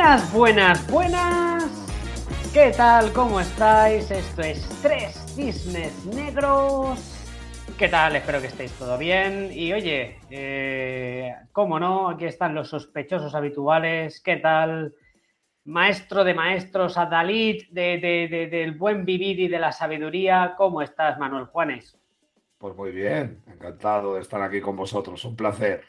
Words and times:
Buenas, 0.00 0.32
buenas, 0.32 0.90
buenas. 0.90 2.50
¿Qué 2.54 2.72
tal? 2.74 3.12
¿Cómo 3.12 3.38
estáis? 3.38 4.10
Esto 4.10 4.40
es 4.40 4.66
Tres 4.80 5.14
Cisnes 5.34 6.06
Negros. 6.06 6.98
¿Qué 7.78 7.86
tal? 7.86 8.16
Espero 8.16 8.40
que 8.40 8.46
estéis 8.46 8.72
todo 8.78 8.96
bien. 8.96 9.50
Y 9.52 9.74
oye, 9.74 10.16
eh, 10.30 11.34
cómo 11.52 11.78
no, 11.78 12.08
aquí 12.08 12.24
están 12.24 12.54
los 12.54 12.70
sospechosos 12.70 13.34
habituales. 13.34 14.22
¿Qué 14.22 14.38
tal? 14.38 14.94
Maestro 15.66 16.24
de 16.24 16.32
maestros, 16.32 16.96
Adalid 16.96 17.68
de, 17.70 18.48
del 18.50 18.72
buen 18.72 19.04
vivir 19.04 19.38
y 19.38 19.48
de 19.48 19.58
la 19.58 19.70
sabiduría. 19.70 20.54
¿Cómo 20.56 20.80
estás, 20.80 21.18
Manuel 21.18 21.44
Juanes? 21.44 21.94
Pues 22.56 22.74
muy 22.74 22.90
bien, 22.90 23.42
encantado 23.46 24.14
de 24.14 24.22
estar 24.22 24.40
aquí 24.40 24.62
con 24.62 24.76
vosotros, 24.76 25.22
un 25.26 25.36
placer. 25.36 25.82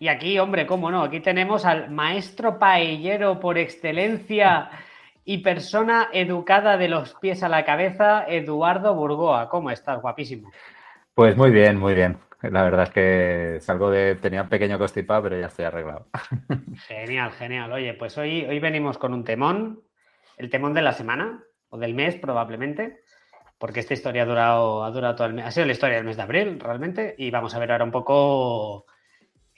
Y 0.00 0.08
aquí, 0.08 0.38
hombre, 0.38 0.66
cómo 0.66 0.90
no, 0.90 1.02
aquí 1.02 1.20
tenemos 1.20 1.66
al 1.66 1.90
maestro 1.90 2.58
paellero 2.58 3.38
por 3.38 3.58
excelencia 3.58 4.70
y 5.26 5.38
persona 5.38 6.08
educada 6.10 6.78
de 6.78 6.88
los 6.88 7.14
pies 7.16 7.42
a 7.42 7.50
la 7.50 7.66
cabeza, 7.66 8.24
Eduardo 8.26 8.94
Burgoa. 8.94 9.50
¿Cómo 9.50 9.70
estás? 9.70 10.00
Guapísimo. 10.00 10.50
Pues 11.14 11.36
muy 11.36 11.50
bien, 11.50 11.76
muy 11.76 11.92
bien. 11.92 12.16
La 12.40 12.62
verdad 12.62 12.84
es 12.84 12.90
que 12.90 13.58
salgo 13.60 13.90
de. 13.90 14.14
Tenía 14.14 14.40
un 14.40 14.48
pequeño 14.48 14.78
constipado, 14.78 15.24
pero 15.24 15.38
ya 15.38 15.48
estoy 15.48 15.66
arreglado. 15.66 16.06
Genial, 16.88 17.32
genial. 17.32 17.70
Oye, 17.70 17.92
pues 17.92 18.16
hoy, 18.16 18.46
hoy 18.46 18.58
venimos 18.58 18.96
con 18.96 19.12
un 19.12 19.22
temón, 19.22 19.82
el 20.38 20.48
temón 20.48 20.72
de 20.72 20.80
la 20.80 20.94
semana 20.94 21.44
o 21.68 21.76
del 21.76 21.92
mes, 21.92 22.16
probablemente, 22.16 23.02
porque 23.58 23.80
esta 23.80 23.92
historia 23.92 24.22
ha 24.22 24.26
durado, 24.26 24.82
ha 24.82 24.90
durado 24.90 25.14
todo 25.14 25.26
el 25.26 25.34
mes. 25.34 25.44
Ha 25.44 25.50
sido 25.50 25.66
la 25.66 25.72
historia 25.72 25.96
del 25.96 26.06
mes 26.06 26.16
de 26.16 26.22
abril, 26.22 26.58
realmente, 26.58 27.14
y 27.18 27.30
vamos 27.30 27.54
a 27.54 27.58
ver 27.58 27.72
ahora 27.72 27.84
un 27.84 27.92
poco. 27.92 28.86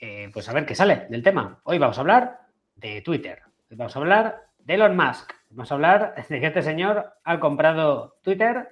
Eh, 0.05 0.29
pues 0.33 0.49
a 0.49 0.53
ver 0.53 0.65
qué 0.65 0.75
sale 0.75 1.05
del 1.07 1.23
tema. 1.23 1.61
Hoy 1.63 1.77
vamos 1.77 1.97
a 1.97 2.01
hablar 2.01 2.41
de 2.75 3.01
Twitter. 3.01 3.39
Vamos 3.69 3.95
a 3.95 3.99
hablar 3.99 4.47
de 4.59 4.73
Elon 4.73 4.97
Musk. 4.97 5.31
Vamos 5.51 5.71
a 5.71 5.75
hablar 5.75 6.15
de 6.29 6.41
que 6.41 6.47
este 6.47 6.61
señor 6.61 7.13
ha 7.23 7.39
comprado 7.39 8.17
Twitter 8.21 8.67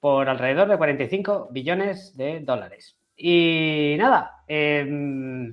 por 0.00 0.30
alrededor 0.30 0.68
de 0.68 0.78
45 0.78 1.48
billones 1.50 2.16
de 2.16 2.40
dólares. 2.40 2.96
Y 3.14 3.96
nada, 3.98 4.42
em, 4.46 5.52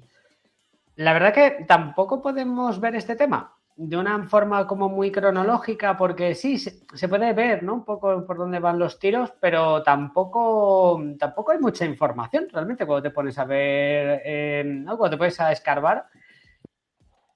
la 0.95 1.11
verdad 1.11 1.33
que 1.33 1.65
tampoco 1.67 2.21
podemos 2.21 2.79
ver 2.79 2.95
este 2.95 3.17
tema 3.17 3.56
de 3.77 3.95
una 3.95 4.27
forma 4.27 4.67
como 4.67 4.89
muy 4.89 5.11
cronológica, 5.11 5.95
porque 5.95 6.35
sí, 6.35 6.57
se, 6.57 7.07
puede 7.07 7.33
ver, 7.33 7.63
¿no? 7.63 7.75
Un 7.75 7.85
poco 7.85 8.25
por 8.25 8.37
dónde 8.37 8.59
van 8.59 8.79
los 8.79 8.99
tiros, 8.99 9.33
pero 9.39 9.83
tampoco, 9.83 11.01
tampoco 11.19 11.51
hay 11.51 11.59
mucha 11.59 11.85
información 11.85 12.47
realmente 12.51 12.85
cuando 12.85 13.03
te 13.03 13.11
pones 13.11 13.37
a 13.37 13.45
ver, 13.45 14.65
¿no? 14.65 14.97
Cuando 14.97 15.15
te 15.15 15.19
pones 15.19 15.39
a 15.39 15.51
escarbar 15.51 16.07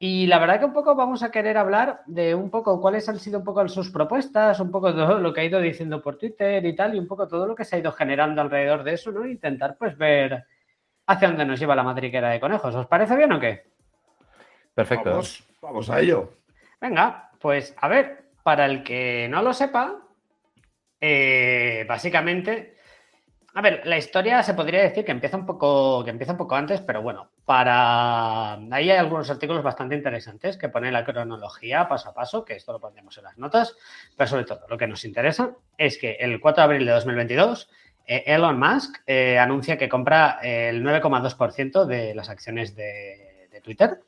y 0.03 0.25
la 0.25 0.39
verdad 0.39 0.57
que 0.57 0.65
un 0.65 0.73
poco 0.73 0.95
vamos 0.95 1.21
a 1.21 1.29
querer 1.29 1.57
hablar 1.59 2.01
de 2.07 2.33
un 2.33 2.49
poco 2.49 2.81
cuáles 2.81 3.07
han 3.07 3.19
sido 3.19 3.37
un 3.37 3.45
poco 3.45 3.67
sus 3.67 3.91
propuestas, 3.91 4.59
un 4.59 4.71
poco 4.71 4.95
todo 4.95 5.19
lo 5.19 5.31
que 5.31 5.41
ha 5.41 5.45
ido 5.45 5.61
diciendo 5.61 6.01
por 6.01 6.17
Twitter 6.17 6.65
y 6.65 6.75
tal, 6.75 6.95
y 6.95 6.99
un 6.99 7.07
poco 7.07 7.27
todo 7.27 7.45
lo 7.45 7.53
que 7.53 7.65
se 7.65 7.75
ha 7.75 7.79
ido 7.79 7.91
generando 7.91 8.41
alrededor 8.41 8.83
de 8.83 8.93
eso, 8.93 9.11
¿no? 9.11 9.27
Intentar 9.27 9.77
pues 9.77 9.95
ver 9.95 10.43
hacia 11.05 11.27
dónde 11.27 11.45
nos 11.45 11.59
lleva 11.59 11.75
la 11.75 11.83
matriquera 11.83 12.31
de 12.31 12.39
conejos. 12.39 12.73
¿Os 12.73 12.87
parece 12.87 13.15
bien 13.15 13.31
o 13.31 13.39
qué? 13.39 13.61
Perfecto. 14.73 15.09
Vamos, 15.09 15.43
vamos 15.61 15.89
a 15.89 15.99
ello. 15.99 16.33
Venga, 16.79 17.31
pues 17.39 17.75
a 17.79 17.87
ver, 17.87 18.31
para 18.43 18.65
el 18.65 18.83
que 18.83 19.27
no 19.29 19.41
lo 19.41 19.53
sepa, 19.53 20.01
eh, 20.99 21.85
básicamente 21.87 22.77
a 23.53 23.61
ver, 23.61 23.81
la 23.83 23.97
historia 23.97 24.41
se 24.43 24.53
podría 24.53 24.81
decir 24.81 25.03
que 25.03 25.11
empieza 25.11 25.35
un 25.35 25.45
poco, 25.45 26.05
que 26.05 26.11
empieza 26.11 26.31
un 26.31 26.37
poco 26.37 26.55
antes, 26.55 26.79
pero 26.79 27.01
bueno, 27.01 27.31
para 27.43 28.53
ahí 28.53 28.89
hay 28.89 28.97
algunos 28.97 29.29
artículos 29.29 29.61
bastante 29.61 29.95
interesantes 29.95 30.55
que 30.55 30.69
ponen 30.69 30.93
la 30.93 31.03
cronología 31.03 31.87
paso 31.89 32.09
a 32.09 32.13
paso, 32.13 32.45
que 32.45 32.55
esto 32.55 32.71
lo 32.71 32.79
pondremos 32.79 33.17
en 33.17 33.25
las 33.25 33.37
notas, 33.37 33.75
pero 34.15 34.29
sobre 34.29 34.45
todo 34.45 34.65
lo 34.69 34.77
que 34.77 34.87
nos 34.87 35.03
interesa 35.03 35.51
es 35.77 35.97
que 35.97 36.11
el 36.13 36.39
4 36.39 36.61
de 36.61 36.65
abril 36.65 36.85
de 36.85 36.93
2022 36.93 37.69
eh, 38.05 38.23
Elon 38.25 38.57
Musk 38.57 39.01
eh, 39.05 39.37
anuncia 39.37 39.77
que 39.77 39.89
compra 39.89 40.39
el 40.41 40.81
9,2% 40.81 41.85
de 41.85 42.15
las 42.15 42.29
acciones 42.29 42.75
de, 42.75 43.27
Twitter. 43.63 43.99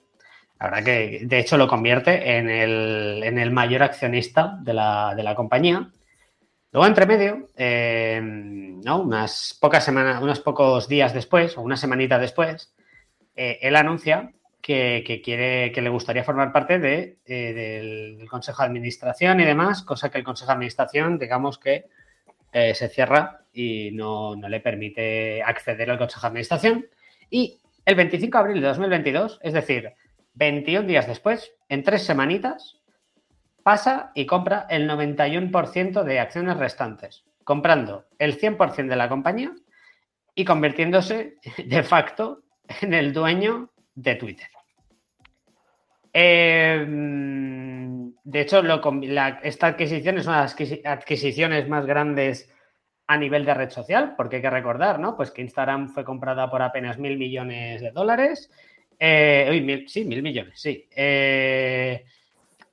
La 0.59 0.69
verdad 0.69 0.83
que 0.83 1.21
de 1.23 1.39
hecho 1.39 1.57
lo 1.57 1.67
convierte 1.67 2.37
en 2.37 2.49
el, 2.49 3.51
mayor 3.51 3.83
accionista 3.83 4.57
de 4.61 4.73
la, 4.73 5.13
de 5.15 5.23
la 5.23 5.35
compañía. 5.35 5.91
Luego, 6.73 6.87
entre 6.87 7.05
medio, 7.05 7.49
eh, 7.55 8.19
unas 8.19 9.55
pocas 9.61 9.85
semanas, 9.85 10.23
unos 10.23 10.39
pocos 10.39 10.87
días 10.87 11.13
después, 11.13 11.55
o 11.55 11.61
una 11.61 11.77
semanita 11.77 12.17
después, 12.17 12.73
eh, 13.35 13.59
él 13.61 13.75
anuncia 13.75 14.31
que, 14.59 15.21
quiere, 15.23 15.71
que 15.71 15.83
le 15.83 15.89
gustaría 15.89 16.23
formar 16.23 16.51
parte 16.51 16.79
de, 16.79 17.19
eh, 17.25 17.53
del, 18.17 18.27
Consejo 18.27 18.63
de 18.63 18.69
Administración 18.69 19.39
y 19.39 19.45
demás, 19.45 19.83
cosa 19.83 20.09
que 20.09 20.17
el 20.17 20.23
Consejo 20.23 20.47
de 20.47 20.53
Administración, 20.53 21.19
digamos 21.19 21.59
que 21.59 21.85
se 22.51 22.87
cierra 22.87 23.41
y 23.51 23.89
no, 23.93 24.35
no, 24.35 24.47
le 24.47 24.59
permite 24.59 25.41
acceder 25.41 25.89
al 25.89 25.97
Consejo 25.97 26.21
de 26.21 26.27
Administración. 26.27 26.85
Y 27.29 27.59
el 27.83 27.95
25 27.95 28.37
de 28.37 28.41
abril 28.41 28.61
de 28.61 28.67
2022, 28.67 29.39
es 29.41 29.53
decir, 29.53 29.91
21 30.35 30.87
días 30.87 31.07
después, 31.07 31.53
en 31.69 31.83
tres 31.83 32.03
semanitas, 32.03 32.81
pasa 33.63 34.11
y 34.13 34.25
compra 34.25 34.67
el 34.69 34.89
91% 34.89 36.03
de 36.03 36.19
acciones 36.19 36.57
restantes, 36.57 37.23
comprando 37.43 38.05
el 38.19 38.39
100% 38.39 38.87
de 38.87 38.95
la 38.95 39.09
compañía 39.09 39.53
y 40.35 40.45
convirtiéndose 40.45 41.35
de 41.65 41.83
facto 41.83 42.43
en 42.81 42.93
el 42.93 43.13
dueño 43.13 43.71
de 43.95 44.15
Twitter. 44.15 44.47
Em, 46.15 48.13
de 48.23 48.41
hecho, 48.41 48.61
esta 49.43 49.67
adquisición 49.67 50.17
es 50.17 50.27
una 50.27 50.37
de 50.37 50.43
las 50.43 50.55
adquisiciones 50.85 51.67
más 51.67 51.85
grandes 51.85 52.49
a 53.07 53.17
nivel 53.17 53.45
de 53.45 53.53
red 53.53 53.69
social, 53.69 54.13
porque 54.15 54.37
hay 54.37 54.41
que 54.41 54.49
recordar, 54.49 54.99
¿no? 54.99 55.17
Pues 55.17 55.31
que 55.31 55.41
Instagram 55.41 55.89
fue 55.89 56.05
comprada 56.05 56.49
por 56.49 56.61
apenas 56.61 56.97
mil 56.99 57.17
millones 57.17 57.81
de 57.81 57.91
dólares. 57.91 58.49
Eh, 58.99 59.85
sí, 59.87 60.05
mil 60.05 60.21
millones, 60.21 60.59
sí. 60.59 60.87
Eh, 60.95 62.05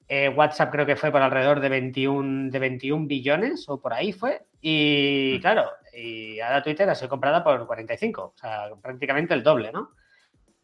eh, 0.08 0.28
WhatsApp 0.28 0.72
creo 0.72 0.86
que 0.86 0.96
fue 0.96 1.10
por 1.10 1.22
alrededor 1.22 1.60
de 1.60 1.68
21, 1.68 2.50
de 2.50 2.58
21 2.58 3.06
billones 3.06 3.68
o 3.68 3.80
por 3.80 3.92
ahí 3.92 4.12
fue. 4.12 4.42
Y 4.60 5.36
mm. 5.36 5.40
claro, 5.40 5.70
y 5.92 6.40
ahora 6.40 6.62
Twitter 6.62 6.88
ha 6.88 6.94
sido 6.94 7.08
comprada 7.08 7.42
por 7.42 7.66
45, 7.66 8.22
o 8.22 8.38
sea, 8.38 8.68
prácticamente 8.80 9.34
el 9.34 9.42
doble, 9.42 9.72
¿no? 9.72 9.90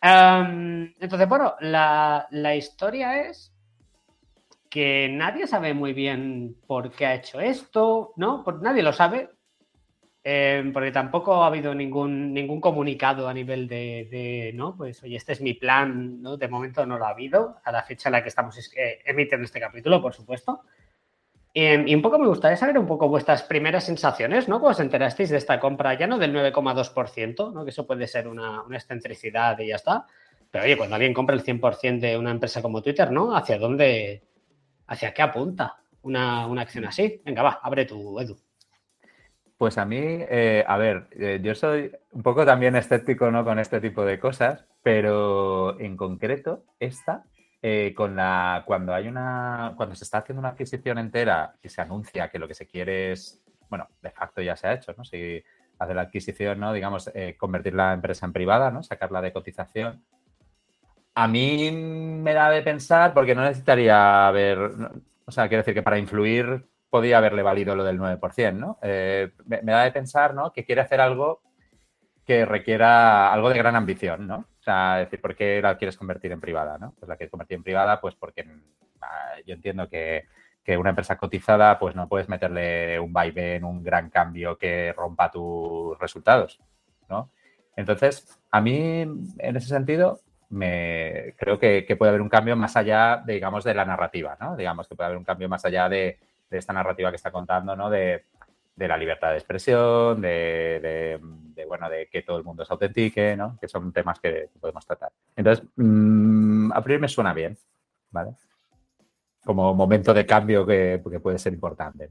entonces, 0.09 1.29
bueno, 1.29 1.57
la, 1.59 2.29
la 2.31 2.55
historia 2.55 3.27
es 3.29 3.53
que 4.71 5.09
nadie 5.11 5.49
sabe 5.49 5.75
muy 5.75 5.95
bien 5.95 6.55
por 6.67 6.93
qué 6.93 7.07
ha 7.07 7.15
hecho 7.15 7.41
esto, 7.41 8.13
¿no? 8.15 8.45
nadie 8.61 8.85
lo 8.85 8.93
sabe, 8.93 9.31
eh, 10.29 10.71
porque 10.75 10.91
tampoco 10.91 11.45
ha 11.45 11.47
habido 11.47 11.73
ningún, 11.73 12.35
ningún 12.35 12.61
comunicado 12.61 13.29
a 13.29 13.33
nivel 13.33 13.69
de, 13.69 14.51
no, 14.57 14.77
pues 14.77 15.01
oye, 15.05 15.15
este 15.15 15.35
es 15.35 15.41
mi 15.41 15.55
plan, 15.55 16.21
¿no? 16.21 16.37
De 16.37 16.49
momento 16.49 16.85
no 16.85 16.99
lo 16.99 17.07
ha 17.07 17.11
habido, 17.11 17.59
a 17.63 17.71
la 17.71 17.85
fecha 17.85 18.09
en 18.09 18.15
la 18.15 18.23
que 18.25 18.31
estamos 18.31 18.59
eh, 18.77 18.99
emitiendo 19.05 19.45
este 19.45 19.61
capítulo, 19.61 20.03
por 20.03 20.15
supuesto. 20.15 20.65
y 21.55 21.95
un 21.95 22.03
poco 22.03 22.19
me 22.19 22.27
gustaría 22.27 22.57
saber 22.57 22.77
un 22.77 22.89
poco 22.89 23.09
vuestras 23.09 23.45
primeras 23.45 23.85
sensaciones, 23.85 24.49
¿no? 24.49 24.59
Cuando 24.59 24.73
os 24.73 24.81
enterasteis 24.81 25.31
de 25.31 25.37
esta 25.37 25.61
compra, 25.61 25.95
ya 25.95 26.09
no 26.09 26.19
del 26.19 26.35
9,2%, 26.35 27.53
¿no? 27.53 27.63
Que 27.63 27.71
eso 27.71 27.87
puede 27.87 28.09
ser 28.09 28.27
una, 28.27 28.63
una 28.63 28.79
excentricidad 28.79 29.57
y 29.61 29.69
ya 29.69 29.77
está. 29.77 30.07
Pero 30.51 30.65
oye, 30.65 30.77
cuando 30.77 30.97
alguien 30.97 31.15
compra 31.15 31.37
el 31.37 31.45
100% 31.45 32.01
de 32.01 32.19
una 32.19 32.33
empresa 32.33 32.61
como 32.61 32.83
Twitter, 32.83 33.13
¿no? 33.13 33.37
¿Hacia 33.37 33.59
dónde, 33.59 34.25
hacia 34.89 35.15
qué 35.15 35.23
apunta 35.23 35.77
una, 36.03 36.49
una 36.49 36.63
acción 36.63 36.85
así? 36.85 37.23
Venga, 37.25 37.45
va, 37.45 37.61
abre 37.63 37.85
tu, 37.85 38.19
Edu. 38.19 38.37
Pues 39.59 39.79
a 39.79 39.87
mí, 39.87 39.97
eh, 39.99 40.65
a 40.67 40.77
ver, 40.77 41.09
eh, 41.13 41.41
yo 41.43 41.55
soy 41.55 41.91
un 42.13 42.23
poco 42.23 42.45
también 42.45 42.77
escéptico 42.77 43.31
¿no? 43.31 43.43
con 43.43 43.59
este 43.59 43.81
tipo 43.81 44.05
de 44.05 44.19
cosas, 44.19 44.67
pero 44.83 45.81
en 45.81 45.97
concreto, 45.97 46.65
esta, 46.79 47.25
eh, 47.63 47.95
con 47.97 48.17
la, 48.17 48.65
cuando 48.67 48.93
hay 48.93 49.09
una, 49.09 49.73
cuando 49.75 49.95
se 49.95 50.05
está 50.05 50.19
haciendo 50.19 50.41
una 50.41 50.51
adquisición 50.51 50.99
entera 50.99 51.55
y 51.63 51.71
se 51.71 51.81
anuncia 51.81 52.29
que 52.29 52.39
lo 52.39 52.47
que 52.47 52.55
se 52.55 52.67
quiere 52.67 53.13
es, 53.13 53.43
bueno, 53.71 53.89
de 54.03 54.11
facto 54.11 54.43
ya 54.43 54.57
se 54.57 54.67
ha 54.67 54.75
hecho, 54.75 54.93
¿no? 54.95 55.05
Si 55.05 55.43
hace 55.79 55.95
la 55.95 56.03
adquisición, 56.03 56.61
¿no? 56.61 56.75
Digamos, 56.75 57.11
convertir 57.39 57.75
la 57.75 57.95
empresa 57.95 58.27
en 58.27 58.35
privada, 58.35 58.71
¿no? 58.71 58.83
Sacarla 58.83 59.23
de 59.23 59.33
cotización. 59.33 60.05
A 61.15 61.27
mí 61.29 61.71
me 61.73 62.35
da 62.35 62.51
de 62.51 62.63
pensar, 62.63 63.15
porque 63.15 63.35
no 63.35 63.43
necesitaría 63.43 64.31
ver, 64.33 64.59
o 65.25 65.31
sea, 65.31 65.49
quiero 65.49 65.63
decir 65.63 65.75
que 65.75 65.83
para 65.83 65.99
influir 65.99 66.67
podía 66.97 67.19
haberle 67.19 67.43
valido 67.43 67.77
lo 67.77 67.85
del 67.85 67.99
9%, 67.99 68.55
¿no? 68.55 68.79
Eh, 68.81 69.31
me, 69.45 69.61
da 69.61 69.85
de 69.85 69.93
pensar, 69.93 70.33
¿no? 70.33 70.51
Que 70.51 70.65
quiere 70.65 70.81
hacer 70.81 70.99
algo 70.99 71.43
que 72.25 72.47
requiera 72.47 73.31
algo 73.31 73.51
de 73.51 73.59
gran 73.59 73.77
ambición, 73.77 74.27
¿no? 74.27 74.37
O 74.37 74.63
sea, 74.63 74.97
decir, 74.97 75.21
¿por 75.21 75.37
qué 75.37 75.61
la 75.61 75.77
quieres 75.77 75.99
convertir 75.99 76.33
en 76.33 76.41
privada, 76.41 76.79
no? 76.79 76.95
Pues 76.99 77.07
la 77.07 77.17
quieres 77.17 77.31
convertir 77.31 77.59
en 77.59 77.65
privada, 77.65 78.01
pues 78.01 78.15
porque 78.15 78.47
ah, 79.03 79.35
yo 79.47 79.53
entiendo 79.53 79.91
que, 79.91 80.25
una 80.79 80.89
empresa 80.91 81.19
cotizada, 81.19 81.79
pues 81.79 81.95
no 81.95 82.09
puedes 82.09 82.31
meterle 82.31 82.99
un 82.99 83.13
vaivén, 83.13 83.63
un 83.63 83.83
gran 83.83 84.09
cambio 84.09 84.57
que 84.57 84.95
rompa 84.95 85.31
tus 85.31 85.99
resultados, 85.99 86.59
¿no? 87.11 87.31
Entonces, 87.77 88.41
a 88.51 88.63
mí, 88.63 89.03
en 89.03 89.57
ese 89.57 89.69
sentido, 89.69 90.21
me, 90.49 91.35
creo 91.37 91.59
que, 91.59 91.85
puede 91.99 92.09
haber 92.09 92.23
un 92.23 92.31
cambio 92.31 92.57
más 92.57 92.75
allá, 92.75 93.23
de, 93.25 93.35
digamos, 93.35 93.65
de 93.65 93.75
la 93.75 93.85
narrativa, 93.85 94.39
¿no? 94.41 94.57
Digamos 94.57 94.89
que 94.89 94.97
puede 94.97 95.09
haber 95.09 95.19
un 95.19 95.25
cambio 95.25 95.49
más 95.49 95.63
allá 95.67 95.91
de, 95.91 96.19
esta 96.51 96.73
narrativa 96.73 97.11
que 97.11 97.17
está 97.17 97.31
contando, 97.31 97.75
¿no? 97.77 97.91
De, 97.91 98.25
la 98.77 98.97
libertad 98.97 99.31
de 99.31 99.39
expresión, 99.39 100.21
de, 100.21 101.19
bueno, 101.67 101.89
de 101.89 102.09
que 102.09 102.23
todo 102.23 102.37
el 102.37 102.45
mundo 102.45 102.65
se 102.65 102.73
autentique, 102.73 103.37
¿no? 103.37 103.57
Que 103.59 103.69
son 103.69 103.93
temas 103.93 104.21
que 104.21 104.51
podemos 104.61 104.85
tratar. 104.87 105.11
Entonces, 105.35 105.67
mm, 105.77 106.73
a 106.73 106.83
priori 106.83 107.01
me 107.01 107.09
suena 107.09 107.33
bien, 107.33 107.57
¿vale? 108.11 108.33
Como 109.45 109.75
momento 109.75 110.13
de 110.13 110.27
cambio 110.27 110.67
que, 110.67 111.01
puede 111.23 111.39
ser 111.39 111.55
importante. 111.55 112.09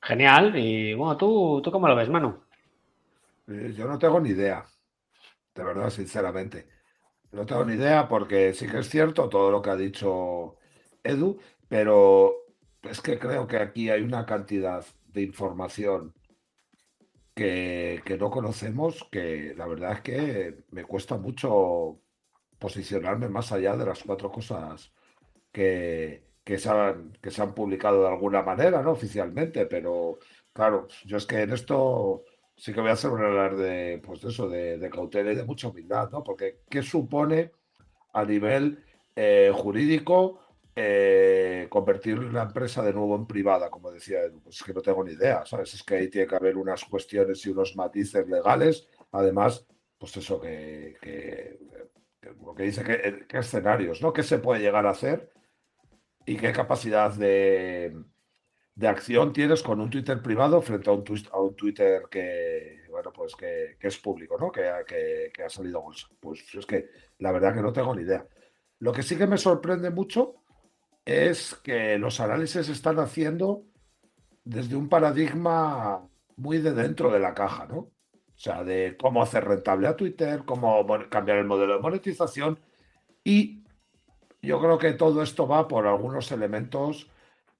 Genial. 0.00 0.56
Y 0.56 0.94
bueno, 0.94 1.16
¿tú, 1.16 1.60
¿tú 1.62 1.70
cómo 1.70 1.88
lo 1.88 1.94
ves, 1.94 2.08
Manu? 2.08 2.42
Eh, 3.48 3.74
yo 3.76 3.86
no 3.86 3.98
tengo 3.98 4.18
ni 4.18 4.30
idea 4.30 4.64
de 5.54 5.64
verdad, 5.64 5.90
sinceramente. 5.90 6.66
No 7.32 7.46
tengo 7.46 7.64
ni 7.64 7.74
idea 7.74 8.08
porque 8.08 8.52
sí 8.54 8.66
que 8.66 8.78
es 8.78 8.88
cierto 8.88 9.28
todo 9.28 9.50
lo 9.50 9.62
que 9.62 9.70
ha 9.70 9.76
dicho 9.76 10.56
Edu, 11.02 11.38
pero 11.68 12.41
es 12.82 13.00
que 13.00 13.18
creo 13.18 13.46
que 13.46 13.56
aquí 13.56 13.90
hay 13.90 14.02
una 14.02 14.26
cantidad 14.26 14.84
de 15.12 15.22
información 15.22 16.14
que, 17.34 18.02
no 18.18 18.30
conocemos 18.30 19.08
que 19.10 19.54
la 19.56 19.66
verdad 19.66 19.92
es 19.92 20.00
que 20.02 20.64
me 20.70 20.84
cuesta 20.84 21.16
mucho 21.16 22.00
posicionarme 22.58 23.28
más 23.28 23.52
allá 23.52 23.76
de 23.76 23.86
las 23.86 24.02
cuatro 24.02 24.30
cosas 24.30 24.92
que, 25.50 26.24
que, 26.44 26.58
se 26.58 26.68
han, 26.68 27.12
que 27.20 27.30
se 27.30 27.42
han 27.42 27.54
publicado 27.54 28.02
de 28.02 28.08
alguna 28.08 28.42
manera, 28.42 28.82
¿no? 28.82 28.92
Oficialmente, 28.92 29.66
pero 29.66 30.18
claro, 30.52 30.88
yo 31.04 31.16
es 31.16 31.26
que 31.26 31.42
en 31.42 31.52
esto 31.52 32.24
sí 32.56 32.72
que 32.72 32.80
voy 32.80 32.90
a 32.90 32.94
hacer 32.94 33.10
un 33.10 33.24
hablar 33.24 33.56
de, 33.56 34.00
pues 34.04 34.22
eso, 34.24 34.48
de, 34.48 34.90
cautela 34.90 35.32
y 35.32 35.36
de 35.36 35.44
mucha 35.44 35.68
humildad, 35.68 36.10
¿no? 36.10 36.22
Porque, 36.22 36.60
¿qué 36.68 36.82
supone 36.82 37.52
a 38.12 38.24
nivel 38.24 38.84
eh, 39.16 39.50
jurídico 39.54 40.40
eh, 40.74 41.66
convertir 41.68 42.18
la 42.32 42.42
empresa 42.42 42.82
de 42.82 42.92
nuevo 42.92 43.14
en 43.16 43.26
privada, 43.26 43.70
como 43.70 43.90
decía 43.90 44.20
Edu? 44.20 44.40
Pues 44.40 44.56
es 44.56 44.62
que 44.62 44.72
no 44.72 44.82
tengo 44.82 45.04
ni 45.04 45.12
idea, 45.12 45.44
¿sabes? 45.44 45.74
Es 45.74 45.82
que 45.82 45.96
ahí 45.96 46.08
tiene 46.08 46.26
que 46.26 46.36
haber 46.36 46.56
unas 46.56 46.84
cuestiones 46.84 47.44
y 47.46 47.50
unos 47.50 47.76
matices 47.76 48.26
legales. 48.28 48.88
Además, 49.12 49.66
pues 49.98 50.16
eso, 50.16 50.40
que, 50.40 51.58
lo 52.44 52.54
que 52.54 52.62
dice, 52.62 52.82
que, 52.82 53.26
qué 53.28 53.38
escenarios, 53.38 54.02
¿no? 54.02 54.12
¿Qué 54.12 54.22
se 54.22 54.38
puede 54.38 54.60
llegar 54.60 54.86
a 54.86 54.90
hacer? 54.90 55.32
Y 56.24 56.36
qué 56.36 56.52
capacidad 56.52 57.12
de, 57.12 57.94
de 58.74 58.88
acción 58.88 59.32
tienes 59.32 59.62
con 59.62 59.80
un 59.80 59.90
Twitter 59.90 60.22
privado 60.22 60.62
frente 60.62 60.88
a 60.88 60.92
un, 60.92 61.04
a 61.32 61.40
un 61.40 61.54
Twitter 61.54 62.02
que, 62.10 62.82
bueno, 62.90 63.12
pues 63.12 63.36
que, 63.36 63.76
es 63.80 63.98
público, 63.98 64.36
¿no? 64.38 64.50
Que, 64.50 65.30
que, 65.32 65.42
ha 65.42 65.48
salido 65.48 65.82
bolsa. 65.82 66.08
Pues 66.18 66.42
es 66.54 66.66
que 66.66 66.88
la 67.18 67.32
verdad 67.32 67.54
que 67.54 67.62
no 67.62 67.72
tengo 67.72 67.94
ni 67.94 68.02
idea. 68.02 68.26
Lo 68.78 68.92
que 68.92 69.02
sí 69.02 69.16
que 69.16 69.26
me 69.26 69.38
sorprende 69.38 69.90
mucho 69.90 70.41
es 71.04 71.54
que 71.56 71.98
los 71.98 72.20
análisis 72.20 72.66
se 72.66 72.72
están 72.72 72.98
haciendo 72.98 73.64
desde 74.44 74.76
un 74.76 74.88
paradigma 74.88 76.08
muy 76.36 76.58
de 76.58 76.72
dentro 76.72 77.10
de 77.10 77.20
la 77.20 77.34
caja, 77.34 77.66
¿no? 77.66 77.76
O 77.76 78.38
sea, 78.44 78.64
de 78.64 78.96
cómo 78.98 79.22
hacer 79.22 79.44
rentable 79.44 79.86
a 79.86 79.96
Twitter, 79.96 80.42
cómo 80.44 80.86
cambiar 81.08 81.38
el 81.38 81.46
modelo 81.46 81.74
de 81.74 81.80
monetización 81.80 82.58
y 83.24 83.62
yo 84.42 84.60
creo 84.60 84.78
que 84.78 84.92
todo 84.94 85.22
esto 85.22 85.46
va 85.46 85.68
por 85.68 85.86
algunos 85.86 86.32
elementos 86.32 87.08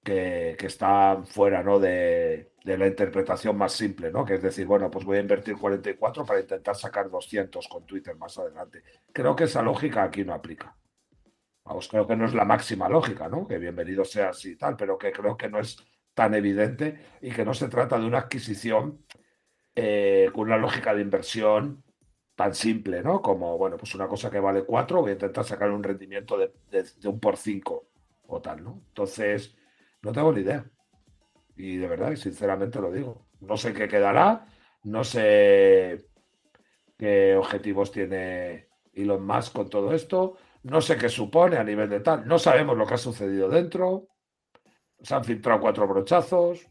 que, 0.03 0.55
que 0.59 0.67
están 0.67 1.25
fuera 1.25 1.63
¿no? 1.63 1.79
de, 1.79 2.51
la 2.65 2.87
interpretación 2.87 3.57
más 3.57 3.71
simple, 3.73 4.11
¿no? 4.11 4.25
que 4.25 4.35
es 4.35 4.41
decir, 4.41 4.65
bueno, 4.65 4.91
pues 4.91 5.05
voy 5.05 5.17
a 5.17 5.21
invertir 5.21 5.55
44 5.57 6.25
para 6.25 6.41
intentar 6.41 6.75
sacar 6.75 7.09
200 7.09 7.67
con 7.67 7.85
Twitter 7.85 8.15
más 8.17 8.37
adelante. 8.37 8.83
Creo 9.13 9.35
que 9.35 9.45
esa 9.45 9.61
lógica 9.61 10.03
aquí 10.03 10.25
no 10.25 10.33
aplica. 10.33 10.75
Vamos, 11.65 11.87
creo 11.87 12.05
que 12.05 12.15
no 12.15 12.25
es 12.25 12.33
la 12.33 12.43
máxima 12.45 12.89
lógica, 12.89 13.29
¿no? 13.29 13.47
Que 13.47 13.57
bienvenido 13.57 14.03
sea 14.03 14.29
así 14.29 14.51
y 14.51 14.55
tal, 14.57 14.75
pero 14.75 14.97
que 14.97 15.11
creo 15.11 15.37
que 15.37 15.49
no 15.49 15.59
es 15.59 15.77
tan 16.13 16.33
evidente 16.33 16.99
y 17.21 17.31
que 17.31 17.45
no 17.45 17.53
se 17.53 17.69
trata 17.69 17.97
de 17.97 18.05
una 18.05 18.19
adquisición 18.19 19.05
eh, 19.75 20.29
con 20.33 20.43
una 20.47 20.57
lógica 20.57 20.93
de 20.93 21.01
inversión 21.01 21.83
tan 22.35 22.53
simple, 22.53 23.01
¿no? 23.01 23.21
Como, 23.21 23.57
bueno, 23.57 23.77
pues 23.77 23.95
una 23.95 24.07
cosa 24.07 24.29
que 24.29 24.39
vale 24.39 24.65
4, 24.65 25.01
voy 25.01 25.11
a 25.11 25.13
intentar 25.13 25.45
sacar 25.45 25.71
un 25.71 25.83
rendimiento 25.83 26.37
de, 26.37 26.51
un 27.05 27.19
por 27.19 27.37
5 27.37 27.87
o 28.27 28.41
tal, 28.41 28.63
¿no? 28.63 28.81
Entonces, 28.89 29.55
no 30.01 30.11
tengo 30.11 30.33
ni 30.33 30.41
idea. 30.41 30.65
Y 31.55 31.77
de 31.77 31.87
verdad, 31.87 32.15
sinceramente 32.15 32.79
lo 32.81 32.91
digo. 32.91 33.27
No 33.39 33.55
sé 33.57 33.73
qué 33.73 33.87
quedará, 33.87 34.47
no 34.83 35.03
sé 35.03 36.07
qué 36.97 37.35
objetivos 37.35 37.91
tiene 37.91 38.67
Elon 38.93 39.25
Musk 39.25 39.53
con 39.53 39.69
todo 39.69 39.93
esto, 39.93 40.37
no 40.63 40.81
sé 40.81 40.97
qué 40.97 41.09
supone 41.09 41.57
a 41.57 41.63
nivel 41.63 41.89
de 41.89 41.99
tal, 41.99 42.27
no 42.27 42.39
sabemos 42.39 42.77
lo 42.77 42.85
que 42.85 42.93
ha 42.95 42.97
sucedido 42.97 43.49
dentro, 43.49 44.07
se 45.01 45.15
han 45.15 45.23
filtrado 45.23 45.59
cuatro 45.59 45.87
brochazos, 45.87 46.65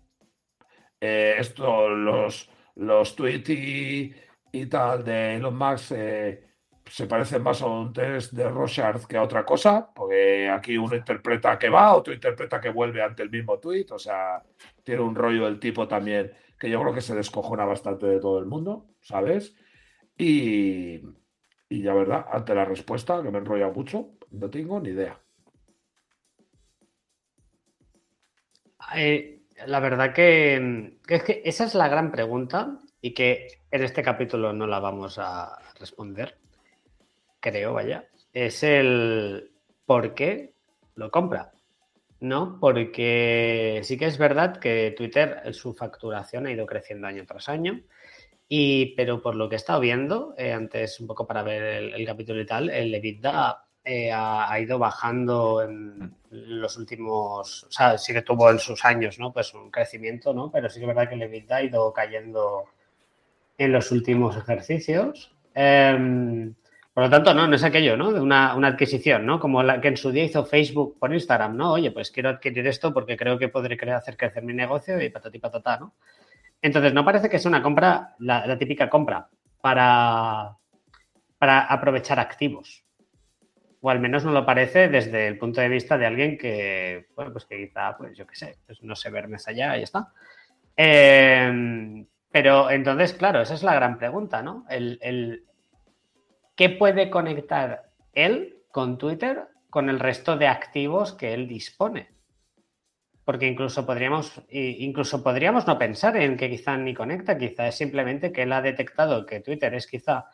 eh, 1.00 1.34
esto, 1.38 1.88
los, 1.90 2.48
los 2.76 3.16
tweets 3.16 3.50
y, 3.50 4.66
tal 4.66 5.04
de 5.04 5.36
Elon 5.36 5.56
Musk 5.56 5.92
eh, 5.96 6.52
se 6.86 7.06
parece 7.06 7.38
más 7.38 7.62
a 7.62 7.66
un 7.66 7.92
test 7.92 8.32
de 8.32 8.48
Rorschach 8.48 9.04
que 9.06 9.16
a 9.16 9.22
otra 9.22 9.44
cosa, 9.44 9.90
porque 9.94 10.48
aquí 10.48 10.76
uno 10.76 10.96
interpreta 10.96 11.58
que 11.58 11.68
va, 11.68 11.94
otro 11.94 12.12
interpreta 12.12 12.60
que 12.60 12.70
vuelve 12.70 13.02
ante 13.02 13.22
el 13.22 13.30
mismo 13.30 13.58
tweet, 13.58 13.86
o 13.90 13.98
sea, 13.98 14.42
tiene 14.82 15.02
un 15.02 15.14
rollo 15.14 15.46
del 15.46 15.58
tipo 15.58 15.88
también 15.88 16.32
que 16.58 16.70
yo 16.70 16.80
creo 16.80 16.94
que 16.94 17.00
se 17.00 17.14
descojona 17.14 17.64
bastante 17.64 18.06
de 18.06 18.20
todo 18.20 18.38
el 18.38 18.46
mundo, 18.46 18.86
¿sabes? 19.00 19.54
Y, 20.16 21.00
y 21.72 21.82
ya 21.82 21.94
verdad, 21.94 22.26
ante 22.30 22.54
la 22.54 22.64
respuesta, 22.64 23.22
que 23.22 23.30
me 23.30 23.38
enrolla 23.38 23.68
mucho, 23.68 24.10
no 24.30 24.50
tengo 24.50 24.80
ni 24.80 24.90
idea. 24.90 25.18
Eh, 28.94 29.42
la 29.66 29.80
verdad 29.80 30.12
que, 30.12 30.98
que, 31.06 31.14
es 31.14 31.22
que 31.22 31.42
esa 31.44 31.64
es 31.64 31.74
la 31.74 31.88
gran 31.88 32.10
pregunta 32.10 32.78
y 33.00 33.14
que 33.14 33.48
en 33.70 33.82
este 33.82 34.02
capítulo 34.02 34.52
no 34.52 34.66
la 34.66 34.80
vamos 34.80 35.18
a 35.18 35.56
responder 35.78 36.42
creo, 37.42 37.74
vaya, 37.74 38.08
es 38.32 38.62
el 38.62 39.50
por 39.84 40.14
qué 40.14 40.54
lo 40.94 41.10
compra. 41.10 41.50
¿No? 42.20 42.58
Porque 42.60 43.80
sí 43.82 43.98
que 43.98 44.06
es 44.06 44.16
verdad 44.16 44.58
que 44.58 44.94
Twitter, 44.96 45.52
su 45.52 45.74
facturación 45.74 46.46
ha 46.46 46.52
ido 46.52 46.64
creciendo 46.66 47.08
año 47.08 47.26
tras 47.26 47.48
año. 47.48 47.80
Y, 48.54 48.94
pero 48.96 49.22
por 49.22 49.34
lo 49.34 49.48
que 49.48 49.54
he 49.54 49.56
estado 49.56 49.80
viendo, 49.80 50.34
eh, 50.36 50.52
antes 50.52 51.00
un 51.00 51.06
poco 51.06 51.26
para 51.26 51.42
ver 51.42 51.62
el, 51.62 52.04
capítulo 52.04 52.38
y 52.38 52.44
tal, 52.44 52.68
el 52.68 52.94
EBITDA 52.94 53.64
eh, 53.82 54.12
ha, 54.12 54.60
ido 54.60 54.78
bajando 54.78 55.62
en 55.62 56.14
los 56.30 56.76
últimos, 56.76 57.64
o 57.64 57.72
sea, 57.72 57.96
sí 57.96 58.12
que 58.12 58.20
tuvo 58.20 58.50
en 58.50 58.58
sus 58.58 58.84
años, 58.84 59.18
¿no? 59.18 59.32
Pues 59.32 59.54
un 59.54 59.70
crecimiento, 59.70 60.34
¿no? 60.34 60.50
Pero 60.50 60.68
sí 60.68 60.80
que 60.80 60.84
es 60.84 60.86
verdad 60.86 61.08
que 61.08 61.14
el 61.14 61.22
EBITDA 61.22 61.56
ha 61.56 61.62
ido 61.62 61.92
cayendo 61.94 62.64
en 63.56 63.72
los 63.72 63.90
últimos 63.90 64.36
ejercicios. 64.36 65.34
Em, 65.54 66.54
por 66.92 67.04
lo 67.04 67.08
tanto, 67.08 67.32
no, 67.32 67.46
no 67.46 67.56
es 67.56 67.64
aquello, 67.64 67.96
¿no? 67.96 68.12
De 68.12 68.20
una, 68.20 68.52
adquisición, 68.52 69.24
¿no? 69.24 69.40
Como 69.40 69.62
la 69.62 69.80
que 69.80 69.88
en 69.88 69.96
su 69.96 70.10
día 70.12 70.24
hizo 70.24 70.44
Facebook 70.44 70.98
por 70.98 71.10
Instagram, 71.14 71.56
¿no? 71.56 71.72
Oye, 71.72 71.90
pues 71.90 72.10
quiero 72.10 72.28
adquirir 72.28 72.66
esto 72.66 72.92
porque 72.92 73.16
creo 73.16 73.38
que 73.38 73.48
podré 73.48 73.78
hacer 73.92 74.18
crecer 74.18 74.42
mi 74.42 74.52
negocio 74.52 75.00
y 75.00 75.08
patati 75.08 75.38
patata, 75.38 75.78
¿no? 75.78 75.94
Entonces, 76.62 76.94
no 76.94 77.04
parece 77.04 77.28
que 77.28 77.38
sea 77.40 77.48
una 77.48 77.62
compra, 77.62 78.14
la, 78.20 78.56
típica 78.56 78.88
compra, 78.88 79.28
para, 79.60 80.56
para 81.38 81.60
aprovechar 81.66 82.20
activos. 82.20 82.84
O 83.80 83.90
al 83.90 83.98
menos 83.98 84.24
no 84.24 84.30
lo 84.30 84.46
parece 84.46 84.88
desde 84.88 85.26
el 85.26 85.38
punto 85.38 85.60
de 85.60 85.68
vista 85.68 85.98
de 85.98 86.06
alguien 86.06 86.38
que, 86.38 87.08
bueno, 87.16 87.32
pues 87.32 87.46
que 87.46 87.58
quizá, 87.58 87.96
pues 87.98 88.16
yo 88.16 88.26
qué 88.28 88.36
sé, 88.36 88.58
pues 88.64 88.80
no 88.82 88.94
sé 88.94 89.10
ver 89.10 89.26
más 89.28 89.48
allá 89.48 89.76
ya 89.76 89.82
está. 89.82 90.12
Eh, 90.76 92.06
pero 92.30 92.70
entonces, 92.70 93.12
claro, 93.12 93.42
esa 93.42 93.54
es 93.54 93.64
la 93.64 93.74
gran 93.74 93.98
pregunta, 93.98 94.40
¿no? 94.40 94.64
el, 94.70 95.44
¿qué 96.54 96.70
puede 96.70 97.10
conectar 97.10 97.90
él 98.12 98.62
con 98.70 98.98
Twitter 98.98 99.48
con 99.68 99.90
el 99.90 99.98
resto 99.98 100.36
de 100.36 100.46
activos 100.46 101.12
que 101.12 101.34
él 101.34 101.48
dispone? 101.48 102.08
Porque 103.32 103.46
incluso 103.46 103.86
podríamos, 103.86 104.42
incluso 104.50 105.24
podríamos 105.24 105.66
no 105.66 105.78
pensar 105.78 106.18
en 106.18 106.36
que 106.36 106.50
quizá 106.50 106.76
ni 106.76 106.92
conecta, 106.92 107.38
quizá 107.38 107.66
es 107.66 107.74
simplemente 107.74 108.30
que 108.30 108.42
él 108.42 108.52
ha 108.52 108.60
detectado 108.60 109.24
que 109.24 109.40
Twitter 109.40 109.72
es 109.72 109.86
quizá 109.86 110.26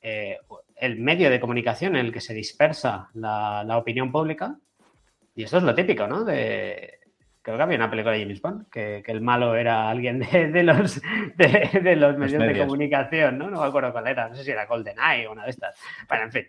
eh, 0.00 0.38
el 0.76 1.00
medio 1.00 1.30
de 1.30 1.40
comunicación 1.40 1.96
en 1.96 2.06
el 2.06 2.12
que 2.12 2.20
se 2.20 2.34
dispersa 2.34 3.10
la, 3.14 3.64
la, 3.66 3.76
opinión 3.76 4.12
pública. 4.12 4.56
Y 5.34 5.42
eso 5.42 5.58
es 5.58 5.64
lo 5.64 5.74
típico, 5.74 6.06
¿no? 6.06 6.22
De, 6.22 7.00
creo 7.42 7.56
que 7.56 7.62
había 7.64 7.76
una 7.76 7.90
película 7.90 8.14
de 8.14 8.20
James 8.20 8.40
Bond, 8.40 8.68
que, 8.70 9.02
el 9.04 9.20
malo 9.20 9.56
era 9.56 9.90
alguien 9.90 10.20
de, 10.20 10.62
los, 10.62 11.00
de, 11.34 11.96
los 11.96 12.16
medios, 12.18 12.46
de 12.46 12.58
comunicación, 12.58 13.36
¿no? 13.36 13.50
No 13.50 13.62
me 13.62 13.66
acuerdo 13.66 13.90
cuál 13.90 14.06
era, 14.06 14.28
no 14.28 14.36
sé 14.36 14.44
si 14.44 14.52
era 14.52 14.66
GoldenEye 14.66 15.26
o 15.26 15.32
una 15.32 15.42
de 15.42 15.50
estas. 15.50 15.74
Bueno, 16.08 16.24
en 16.26 16.30
fin. 16.30 16.46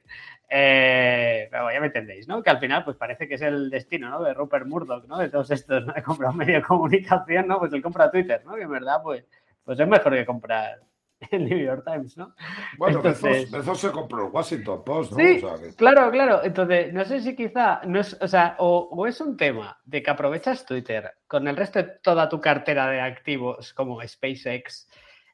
Eh, 0.51 1.48
pero 1.51 1.72
ya 1.72 1.79
me 1.79 1.88
entendéis, 1.88 2.27
¿no? 2.27 2.41
Que 2.41 2.50
al 2.50 2.60
final, 2.60 2.84
pues 2.84 2.98
parece 2.98 3.27
que 3.27 3.36
es 3.36 3.41
el 3.41 3.70
destino, 3.70 4.10
¿no? 4.10 4.24
De 4.24 4.34
Rupert 4.34 4.65
Murdoch, 4.65 5.06
¿no? 5.06 5.18
De 5.20 5.29
todos 5.29 5.51
estos, 5.51 5.86
¿no? 5.86 5.94
De 5.94 6.01
comprar 6.01 6.32
un 6.32 6.38
medio 6.38 6.56
de 6.56 6.63
comunicación, 6.63 7.48
¿no? 7.48 7.60
Pues 7.60 7.72
él 7.74 7.82
compra 7.82 8.10
Twitter, 8.10 8.41
¿no? 8.46 8.56
Que 8.56 8.63
en 8.63 8.72
verdad, 8.72 9.01
pues, 9.03 9.25
pues 9.63 9.79
es 9.79 9.88
mejor 9.88 10.13
que 10.13 10.25
comprar 10.25 10.79
el 11.32 11.50
New 11.50 11.58
York 11.58 11.84
Times, 11.86 12.18
¿no? 12.18 12.34
Bueno, 12.77 12.98
Entonces... 12.98 13.51
Bezos, 13.51 13.79
se 13.79 13.91
compró 13.91 14.25
el 14.25 14.32
Washington 14.32 14.84
Post, 14.84 15.12
¿no? 15.12 15.18
Sí, 15.18 15.41
claro, 15.75 16.10
claro. 16.12 16.44
Entonces, 16.44 16.94
no 16.94 17.06
sé 17.06 17.22
si 17.22 17.36
quizá, 17.36 17.82
no 17.86 18.00
es, 18.00 18.18
o 18.22 18.27
sea, 18.27 18.56
o, 18.60 19.06
es 19.06 19.20
un 19.22 19.38
tema 19.38 19.79
de 19.86 20.01
que 20.01 20.10
aprovechas 20.10 20.65
Twitter 20.65 21.13
con 21.27 21.48
el 21.48 21.58
resto 21.58 21.79
de 21.79 21.91
toda 22.01 22.29
tu 22.29 22.39
cartera 22.39 22.89
de 22.89 23.01
activos 23.01 23.74
como 23.74 24.01
SpaceX, 24.01 24.89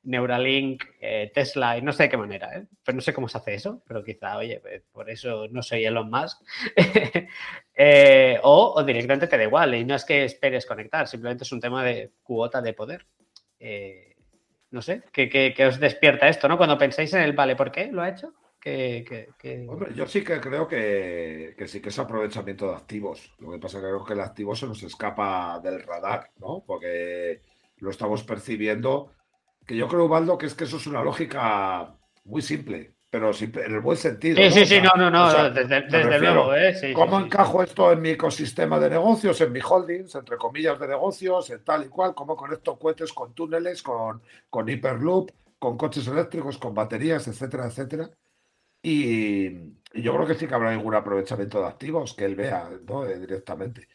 Neuralink, 0.06 0.84
eh, 1.02 1.32
Tesla, 1.34 1.78
y 1.78 1.82
no 1.82 1.92
sé 1.92 2.04
de 2.04 2.10
qué 2.10 2.18
manera, 2.18 2.56
¿eh? 2.56 2.66
pero 2.84 2.96
no 2.96 3.02
sé 3.02 3.14
cómo 3.14 3.28
se 3.28 3.38
hace 3.38 3.56
eso, 3.56 3.82
pero 3.88 4.04
quizá, 4.04 4.38
oye, 4.38 4.60
pues, 4.62 4.84
por 4.92 5.10
eso 5.10 5.48
no 5.50 5.62
soy 5.62 5.86
Elon 5.86 6.10
Musk. 6.10 6.42
Eh, 7.78 8.40
o, 8.42 8.82
directamente 8.86 9.28
te 9.28 9.38
da 9.38 9.44
igual, 9.44 9.76
y 9.76 9.84
no 9.84 9.96
es 9.96 10.06
que 10.06 10.24
esperes 10.24 10.66
conectar, 10.66 11.10
simplemente 11.10 11.44
es 11.44 11.52
un 11.52 11.60
tema 11.60 11.84
de 11.84 12.10
cuota 12.24 12.62
de 12.62 12.72
poder. 12.72 13.06
no 14.72 14.82
sé, 14.82 15.04
¿qué, 15.12 15.54
os 15.68 15.78
despierta 15.78 16.30
esto, 16.30 16.48
¿no? 16.48 16.58
Cuando 16.58 16.78
pensáis 16.78 17.14
en 17.14 17.24
el 17.24 17.34
vale, 17.34 17.58
¿por 17.58 17.74
qué 17.74 17.92
lo 17.92 18.02
ha 18.02 18.08
hecho? 18.08 18.34
Yo 19.94 20.08
sí 20.08 20.24
que 20.24 20.40
creo 20.40 20.70
que, 20.70 21.54
que, 21.58 21.68
sí 21.68 21.82
que 21.82 21.90
es 21.90 22.00
aprovechamiento 22.00 22.70
de 22.70 22.78
activos. 22.78 23.36
Lo 23.40 23.52
que 23.52 23.60
pasa 23.60 23.80
creo 23.80 24.06
que 24.06 24.14
el 24.14 24.22
activo 24.22 24.56
se 24.56 24.68
nos 24.68 24.82
escapa 24.82 25.60
del 25.62 25.84
radar, 25.84 26.32
¿no? 26.38 26.64
Porque 26.66 27.42
lo 27.80 27.90
estamos 27.90 28.24
percibiendo 28.24 29.12
que 29.66 29.76
yo 29.76 29.88
creo, 29.88 30.08
Baldo, 30.08 30.38
que 30.38 30.46
es 30.46 30.54
que 30.54 30.66
eso 30.66 30.78
es 30.78 30.88
una 30.88 31.04
lógica 31.04 31.96
muy 32.26 32.42
simple, 32.42 32.96
pero 33.10 33.32
en 33.32 33.74
el 33.74 33.80
buen 33.80 33.98
sentido. 33.98 34.38
Sí, 34.38 34.52
sí, 34.52 34.66
sí, 34.66 34.82
no, 34.82 34.92
no, 34.98 35.10
no, 35.10 35.50
desde, 35.52 36.20
luego. 36.20 36.54
¿eh? 36.54 36.94
¿Cómo 36.94 37.20
encajo 37.20 37.64
esto 37.64 37.92
en 37.92 38.02
mi 38.02 38.10
ecosistema 38.10 38.80
de 38.80 38.90
negocios, 38.90 39.40
en 39.42 39.52
mi 39.52 39.60
holdings, 39.62 40.16
entre 40.16 40.38
comillas 40.38 40.80
de 40.80 40.88
negocios, 40.88 41.50
en 41.50 41.64
tal 41.64 41.86
y 41.86 41.88
cual? 41.88 42.14
¿Cómo 42.14 42.36
conecto 42.36 42.78
cohetes 42.78 43.14
con 43.14 43.34
túneles, 43.34 43.82
con, 43.82 44.22
con 44.50 44.68
Hyperloop, 44.68 45.32
con 45.58 45.78
coches 45.78 46.08
eléctricos, 46.08 46.58
con 46.58 46.74
baterías, 46.74 47.28
etcétera, 47.28 47.68
etcétera? 47.68 48.10
Y, 48.82 49.74
yo 49.94 50.14
creo 50.14 50.28
que 50.28 50.36
sí 50.36 50.46
que 50.46 50.54
habrá 50.54 50.72
algún 50.72 50.94
aprovechamiento 50.94 51.62
de 51.62 51.68
activos 51.68 52.14
que 52.14 52.26
él 52.26 52.36
vea 52.36 52.70
eh, 52.70 53.20
directamente. 53.20 53.88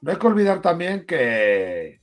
No 0.00 0.10
hay 0.10 0.18
que 0.18 0.26
olvidar 0.26 0.60
también 0.60 1.06
que, 1.06 2.00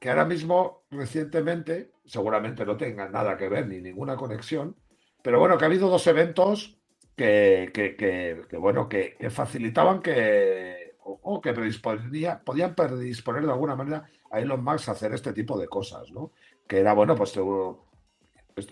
que 0.00 0.10
ahora 0.10 0.24
mismo, 0.24 0.82
recientemente, 0.90 1.92
seguramente 2.08 2.64
no 2.64 2.76
tengan 2.76 3.12
nada 3.12 3.36
que 3.36 3.48
ver 3.48 3.68
ni 3.68 3.80
ninguna 3.80 4.16
conexión, 4.16 4.76
pero 5.22 5.38
bueno, 5.38 5.58
que 5.58 5.64
ha 5.64 5.68
habido 5.68 5.88
dos 5.88 6.06
eventos 6.06 6.78
que, 7.16 7.70
que, 7.72 8.56
bueno, 8.58 8.88
que, 8.88 9.16
facilitaban 9.30 10.00
que, 10.00 10.96
o, 11.02 11.40
que 11.40 11.52
predisponía, 11.52 12.40
podían 12.44 12.74
predisponer 12.74 13.44
de 13.44 13.52
alguna 13.52 13.76
manera 13.76 14.08
a 14.30 14.40
Elon 14.40 14.62
Musk 14.62 14.88
a 14.88 14.92
hacer 14.92 15.12
este 15.12 15.32
tipo 15.32 15.58
de 15.58 15.68
cosas, 15.68 16.10
¿no? 16.12 16.32
Que 16.66 16.78
era, 16.78 16.94
bueno, 16.94 17.16
pues 17.16 17.36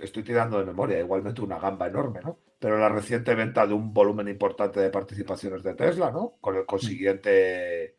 estoy 0.00 0.23
tirando 0.23 0.59
de 0.59 0.64
memoria, 0.64 0.99
igualmente 0.99 1.43
una 1.43 1.59
gamba 1.59 1.88
enorme, 1.88 2.21
¿no? 2.23 2.38
Pero 2.59 2.78
la 2.78 2.88
reciente 2.88 3.35
venta 3.35 3.66
de 3.66 3.75
un 3.75 3.93
volumen 3.93 4.28
importante 4.28 4.81
de 4.81 4.90
participaciones 4.90 5.62
de 5.62 5.75
Tesla, 5.75 6.11
¿no? 6.11 6.37
Con 6.40 6.57
el 6.57 6.64
consiguiente 6.64 7.97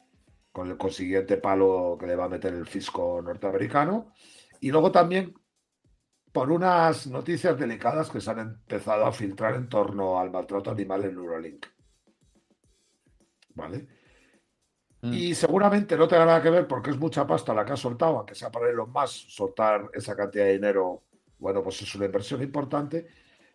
con 0.51 0.72
el 0.72 0.77
consiguiente 0.77 1.38
palo 1.38 1.96
que 2.00 2.08
le 2.08 2.15
va 2.15 2.25
a 2.25 2.29
meter 2.29 2.51
el 2.51 2.65
fisco 2.65 3.22
norteamericano. 3.22 4.13
Y 4.62 4.72
luego 4.72 4.92
también 4.92 5.34
por 6.32 6.52
unas 6.52 7.08
noticias 7.08 7.58
delicadas 7.58 8.10
que 8.10 8.22
se 8.22 8.30
han 8.30 8.40
empezado 8.40 9.06
a 9.06 9.12
filtrar 9.12 9.56
en 9.56 9.68
torno 9.68 10.20
al 10.20 10.30
maltrato 10.30 10.70
animal 10.70 11.06
en 11.06 11.16
Neuralink. 11.16 11.66
¿Vale? 13.56 13.88
Mm. 15.02 15.14
Y 15.14 15.36
seguramente 15.36 15.98
no 15.98 16.08
tenga 16.08 16.26
nada 16.26 16.42
que 16.42 16.50
ver 16.50 16.68
porque 16.68 16.92
es 16.92 16.98
mucha 16.98 17.26
pasta 17.26 17.54
la 17.54 17.66
que 17.66 17.74
ha 17.74 17.78
soltado, 17.78 18.18
aunque 18.18 18.36
sea 18.36 18.52
para 18.52 18.72
lo 18.72 18.88
más 18.88 19.10
soltar 19.10 19.90
esa 19.94 20.16
cantidad 20.16 20.46
de 20.46 20.54
dinero, 20.54 21.06
bueno, 21.40 21.64
pues 21.64 21.82
es 21.82 21.96
una 21.96 22.06
inversión 22.06 22.42
importante. 22.44 23.08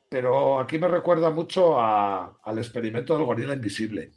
Pero 0.08 0.58
aquí 0.60 0.78
me 0.78 0.88
recuerda 0.88 1.30
mucho 1.30 1.80
al 1.80 2.58
experimento 2.58 3.16
del 3.16 3.24
gorila 3.24 3.54
invisible, 3.54 4.10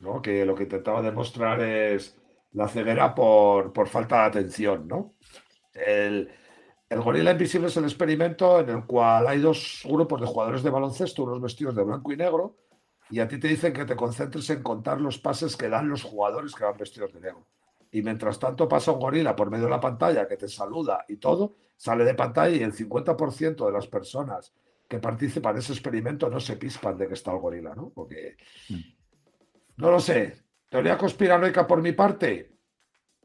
¿no? 0.00 0.22
que 0.22 0.46
lo 0.46 0.54
que 0.54 0.62
intentaba 0.62 1.02
demostrar 1.02 1.60
es 1.60 2.16
la 2.52 2.68
ceguera 2.68 3.14
por, 3.14 3.72
por 3.72 3.88
falta 3.88 4.20
de 4.20 4.26
atención, 4.26 4.88
¿no? 4.88 5.16
El, 5.74 6.30
el, 6.88 7.00
gorila 7.00 7.32
invisible 7.32 7.66
es 7.66 7.76
el 7.76 7.84
experimento 7.84 8.60
en 8.60 8.70
el 8.70 8.84
cual 8.86 9.26
hay 9.26 9.40
dos 9.40 9.82
grupos 9.84 10.20
de 10.20 10.26
jugadores 10.26 10.62
de 10.62 10.70
baloncesto, 10.70 11.24
unos 11.24 11.40
vestidos 11.40 11.74
de 11.74 11.82
blanco 11.82 12.12
y 12.12 12.16
negro, 12.16 12.56
y 13.10 13.20
a 13.20 13.28
ti 13.28 13.38
te 13.38 13.48
dicen 13.48 13.72
que 13.72 13.84
te 13.84 13.96
concentres 13.96 14.48
en 14.50 14.62
contar 14.62 15.00
los 15.00 15.18
pases 15.18 15.56
que 15.56 15.68
dan 15.68 15.88
los 15.88 16.02
jugadores 16.02 16.54
que 16.54 16.64
van 16.64 16.76
vestidos 16.76 17.12
de 17.12 17.20
negro. 17.20 17.46
Y 17.90 18.02
mientras 18.02 18.38
tanto 18.38 18.68
pasa 18.68 18.92
un 18.92 19.00
gorila 19.00 19.36
por 19.36 19.50
medio 19.50 19.64
de 19.64 19.70
la 19.70 19.80
pantalla 19.80 20.26
que 20.26 20.36
te 20.36 20.48
saluda 20.48 21.04
y 21.08 21.16
todo, 21.16 21.56
sale 21.76 22.04
de 22.04 22.14
pantalla 22.14 22.56
y 22.56 22.62
el 22.62 22.72
50% 22.72 23.66
de 23.66 23.72
las 23.72 23.86
personas 23.86 24.52
que 24.88 24.98
participan 24.98 25.54
en 25.54 25.58
ese 25.58 25.72
experimento 25.72 26.28
no 26.28 26.40
se 26.40 26.56
pispan 26.56 26.96
de 26.96 27.08
que 27.08 27.14
está 27.14 27.32
el 27.32 27.38
gorila, 27.38 27.74
¿no? 27.74 27.90
Porque 27.90 28.36
mm. 28.68 28.80
no 29.76 29.90
lo 29.90 30.00
sé, 30.00 30.44
¿Teoría 30.74 30.98
conspiranoica 30.98 31.68
por 31.68 31.80
mi 31.80 31.92
parte? 31.92 32.53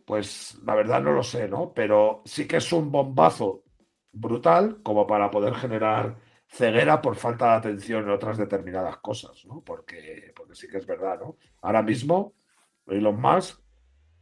Pues 0.09 0.57
la 0.65 0.73
verdad 0.73 1.03
no 1.03 1.11
lo 1.11 1.21
sé, 1.21 1.47
¿no? 1.47 1.71
Pero 1.71 2.23
sí 2.25 2.47
que 2.47 2.57
es 2.57 2.73
un 2.73 2.91
bombazo 2.91 3.63
brutal 4.11 4.81
como 4.81 5.05
para 5.05 5.29
poder 5.29 5.53
generar 5.53 6.17
ceguera 6.47 6.99
por 6.99 7.15
falta 7.15 7.51
de 7.51 7.57
atención 7.57 8.05
en 8.05 8.09
otras 8.09 8.39
determinadas 8.39 8.97
cosas, 8.97 9.45
¿no? 9.45 9.61
Porque, 9.63 10.33
porque 10.35 10.55
sí 10.55 10.67
que 10.67 10.77
es 10.77 10.87
verdad, 10.87 11.19
¿no? 11.19 11.37
Ahora 11.61 11.83
mismo, 11.83 12.33
Elon 12.87 13.21
Musk 13.21 13.61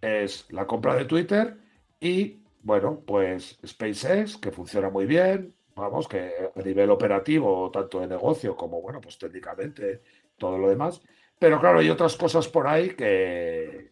es 0.02 0.52
la 0.52 0.68
compra 0.68 0.94
de 0.94 1.06
Twitter 1.06 1.58
y, 2.02 2.44
bueno, 2.64 3.02
pues 3.08 3.58
SpaceX, 3.66 4.36
que 4.36 4.52
funciona 4.52 4.90
muy 4.90 5.06
bien, 5.06 5.56
vamos, 5.74 6.10
que 6.10 6.52
a 6.54 6.62
nivel 6.64 6.90
operativo, 6.90 7.72
tanto 7.72 8.02
de 8.02 8.08
negocio 8.08 8.58
como, 8.58 8.82
bueno, 8.82 9.00
pues 9.00 9.18
técnicamente, 9.18 10.02
todo 10.36 10.58
lo 10.58 10.68
demás, 10.68 11.02
pero 11.40 11.62
claro, 11.62 11.80
hay 11.80 11.90
otras 11.90 12.18
cosas 12.18 12.50
por 12.50 12.68
ahí 12.68 12.90
que, 12.90 13.90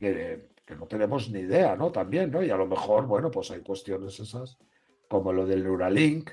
que, 0.00 0.55
no 0.74 0.86
tenemos 0.86 1.30
ni 1.30 1.40
idea, 1.40 1.76
¿no? 1.76 1.92
También, 1.92 2.30
¿no? 2.30 2.42
Y 2.42 2.50
a 2.50 2.56
lo 2.56 2.66
mejor, 2.66 3.06
bueno, 3.06 3.30
pues 3.30 3.50
hay 3.50 3.60
cuestiones 3.60 4.18
esas, 4.18 4.58
como 5.08 5.32
lo 5.32 5.46
del 5.46 5.62
Neuralink, 5.62 6.30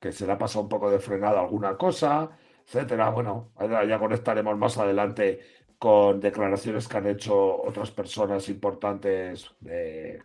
que 0.00 0.12
se 0.12 0.26
le 0.26 0.32
ha 0.32 0.38
pasado 0.38 0.62
un 0.64 0.68
poco 0.68 0.90
de 0.90 0.98
frenada 1.00 1.40
alguna 1.40 1.76
cosa, 1.76 2.30
etcétera. 2.64 3.10
Bueno, 3.10 3.52
ya 3.88 3.98
conectaremos 3.98 4.56
más 4.56 4.78
adelante 4.78 5.40
con 5.78 6.20
declaraciones 6.20 6.86
que 6.86 6.96
han 6.96 7.06
hecho 7.08 7.62
otras 7.62 7.90
personas 7.90 8.48
importantes 8.48 9.50
eh, 9.66 10.20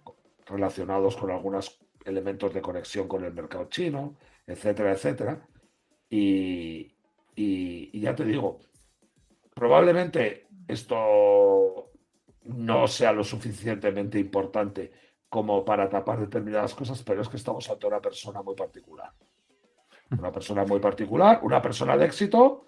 relacionados 0.46 1.18
con 1.18 1.32
algunos 1.32 1.80
elementos 2.06 2.54
de 2.54 2.62
conexión 2.62 3.08
con 3.08 3.24
el 3.24 3.34
mercado 3.34 3.66
chino, 3.70 4.18
etcétera, 4.46 4.92
etcétera. 4.92 5.48
y 6.10 6.94
ya 8.00 8.16
te 8.16 8.24
digo, 8.24 8.60
Probablemente 9.58 10.46
esto 10.68 11.87
no 12.48 12.88
sea 12.88 13.12
lo 13.12 13.24
suficientemente 13.24 14.20
importante 14.20 14.92
como 15.30 15.66
para 15.66 15.90
tapar 15.90 16.20
determinadas 16.20 16.74
cosas, 16.74 17.04
pero 17.04 17.22
es 17.22 17.30
que 17.30 17.38
estamos 17.38 17.70
ante 17.70 17.88
una 17.88 18.02
persona 18.02 18.42
muy 18.42 18.56
particular. 18.56 19.12
Una 20.18 20.32
persona 20.32 20.64
muy 20.64 20.80
particular, 20.80 21.42
una 21.44 21.62
persona 21.62 21.98
de 21.98 22.06
éxito, 22.06 22.68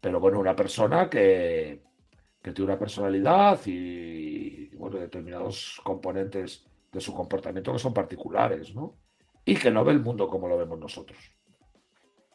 pero 0.00 0.20
bueno, 0.20 0.38
una 0.38 0.54
persona 0.54 1.08
que, 1.08 1.82
tiene 2.42 2.62
una 2.64 2.78
personalidad 2.78 3.58
y, 3.66 4.68
bueno, 4.76 4.98
determinados 4.98 5.80
componentes 5.82 6.64
de 6.92 7.00
su 7.00 7.12
comportamiento 7.12 7.72
que 7.72 7.78
son 7.78 7.92
particulares, 7.92 8.74
¿no? 8.74 8.94
Y 9.44 9.56
que 9.56 9.70
no 9.70 9.84
ve 9.84 9.92
el 9.92 10.00
mundo 10.00 10.28
como 10.28 10.46
lo 10.46 10.56
vemos 10.56 10.78
nosotros. 10.78 11.18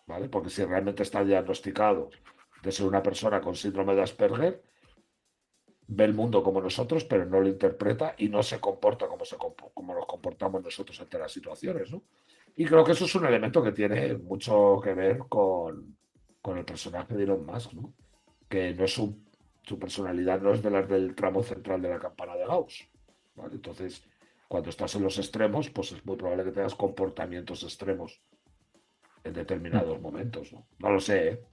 ¿Vale? 0.08 0.28
Porque 0.28 0.50
si 0.50 0.66
realmente 0.66 1.04
está 1.04 1.24
diagnosticado 1.24 2.10
de 2.62 2.72
ser 2.72 2.88
una 2.88 3.02
persona 3.02 3.40
con 3.40 3.56
síndrome 3.56 3.96
de 3.96 4.02
Asperger, 4.02 4.64
ve 5.94 6.06
el 6.06 6.14
mundo 6.14 6.42
como 6.42 6.62
nosotros, 6.62 7.04
pero 7.04 7.26
no 7.26 7.42
lo 7.42 7.50
interpreta 7.50 8.16
y 8.18 8.30
no 8.30 8.42
se 8.42 8.62
comporta 8.62 9.08
como, 9.08 9.26
se, 9.26 9.36
como 9.36 9.94
nos 9.94 10.06
comportamos 10.06 10.64
nosotros 10.64 11.00
ante 11.02 11.20
las 11.20 11.34
situaciones. 11.34 11.92
¿no? 11.92 12.04
Y 12.56 12.66
creo 12.66 12.86
que 12.86 12.94
eso 12.94 13.04
es 13.04 13.16
un 13.16 13.26
elemento 13.26 13.62
que 13.62 13.74
tiene 13.74 14.16
mucho 14.16 14.80
que 14.82 14.94
ver 14.94 15.20
con, 15.28 15.98
el 16.56 16.66
personaje 16.66 17.14
de 17.14 17.24
Elon 17.24 17.46
Musk, 17.46 17.74
¿no? 17.74 17.94
que 18.48 18.74
no 18.74 18.86
es 18.86 18.94
su, 18.94 19.18
su 19.64 19.78
personalidad 19.78 20.42
no 20.42 20.54
es 20.54 20.64
de 20.64 20.72
las 20.72 20.88
del 20.88 21.14
tramo 21.14 21.44
central 21.44 21.82
de 21.82 21.90
la 21.90 22.00
campana 22.00 22.36
de 22.38 22.46
Gauss. 22.46 22.88
Entonces, 23.52 24.08
cuando 24.48 24.70
estás 24.70 24.96
en 24.96 25.04
los 25.04 25.18
extremos, 25.18 25.70
pues 25.72 25.92
es 25.92 26.06
muy 26.06 26.16
probable 26.16 26.46
que 26.46 26.52
tengas 26.52 26.76
comportamientos 26.76 27.64
extremos 27.64 28.22
en 29.26 29.34
determinados 29.34 30.00
mm. 30.00 30.02
momentos. 30.02 30.54
No, 30.54 30.66
no 30.80 30.92
lo 30.92 31.00
sé, 31.02 31.28
¿eh? 31.28 31.44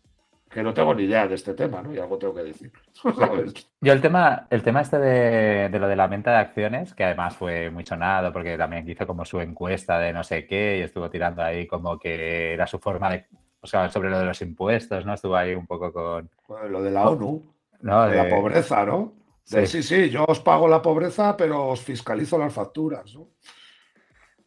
Que 0.50 0.62
no 0.62 0.72
tengo 0.72 0.94
ni 0.94 1.04
idea 1.04 1.28
de 1.28 1.34
este 1.34 1.54
tema, 1.54 1.82
¿no? 1.82 1.92
Y 1.94 1.98
algo 1.98 2.18
tengo 2.18 2.34
que 2.34 2.44
decir. 2.44 2.72
Yo 3.80 3.92
el 3.92 4.00
tema, 4.00 4.46
el 4.50 4.62
tema 4.62 4.80
este 4.80 4.98
de, 4.98 5.78
lo 5.78 5.88
de 5.88 5.96
la 5.96 6.06
venta 6.06 6.32
de 6.32 6.38
acciones, 6.38 6.94
que 6.94 7.04
además 7.04 7.36
fue 7.36 7.70
muy 7.70 7.84
sonado 7.84 8.32
porque 8.32 8.56
también 8.56 8.88
hizo 8.88 9.06
como 9.06 9.24
su 9.24 9.40
encuesta 9.40 9.98
de 9.98 10.12
no 10.12 10.24
sé 10.24 10.46
qué 10.46 10.78
y 10.78 10.82
estuvo 10.82 11.10
tirando 11.10 11.42
ahí 11.42 11.66
como 11.66 11.98
que 11.98 12.54
era 12.54 12.66
su 12.66 12.78
forma 12.78 13.10
de, 13.10 13.26
o 13.60 13.66
sea, 13.66 13.90
sobre 13.90 14.10
lo 14.10 14.18
de 14.18 14.24
los 14.24 14.40
impuestos, 14.40 15.04
¿no? 15.04 15.14
Estuvo 15.14 15.36
ahí 15.36 15.54
un 15.54 15.66
poco 15.66 15.92
con... 15.92 16.30
lo 16.68 16.82
de 16.82 16.90
la 16.90 17.08
ONU, 17.08 17.54
¿no? 17.80 18.08
de, 18.08 18.16
la 18.16 18.28
pobreza, 18.28 18.84
¿no? 18.86 19.14
sí. 19.44 19.66
sí, 19.66 20.10
yo 20.10 20.24
os 20.26 20.40
pago 20.40 20.68
la 20.68 20.80
pobreza, 20.80 21.36
pero 21.36 21.68
os 21.68 21.80
fiscalizo 21.80 22.38
las 22.38 22.52
facturas, 22.52 23.14
¿no? 23.14 23.28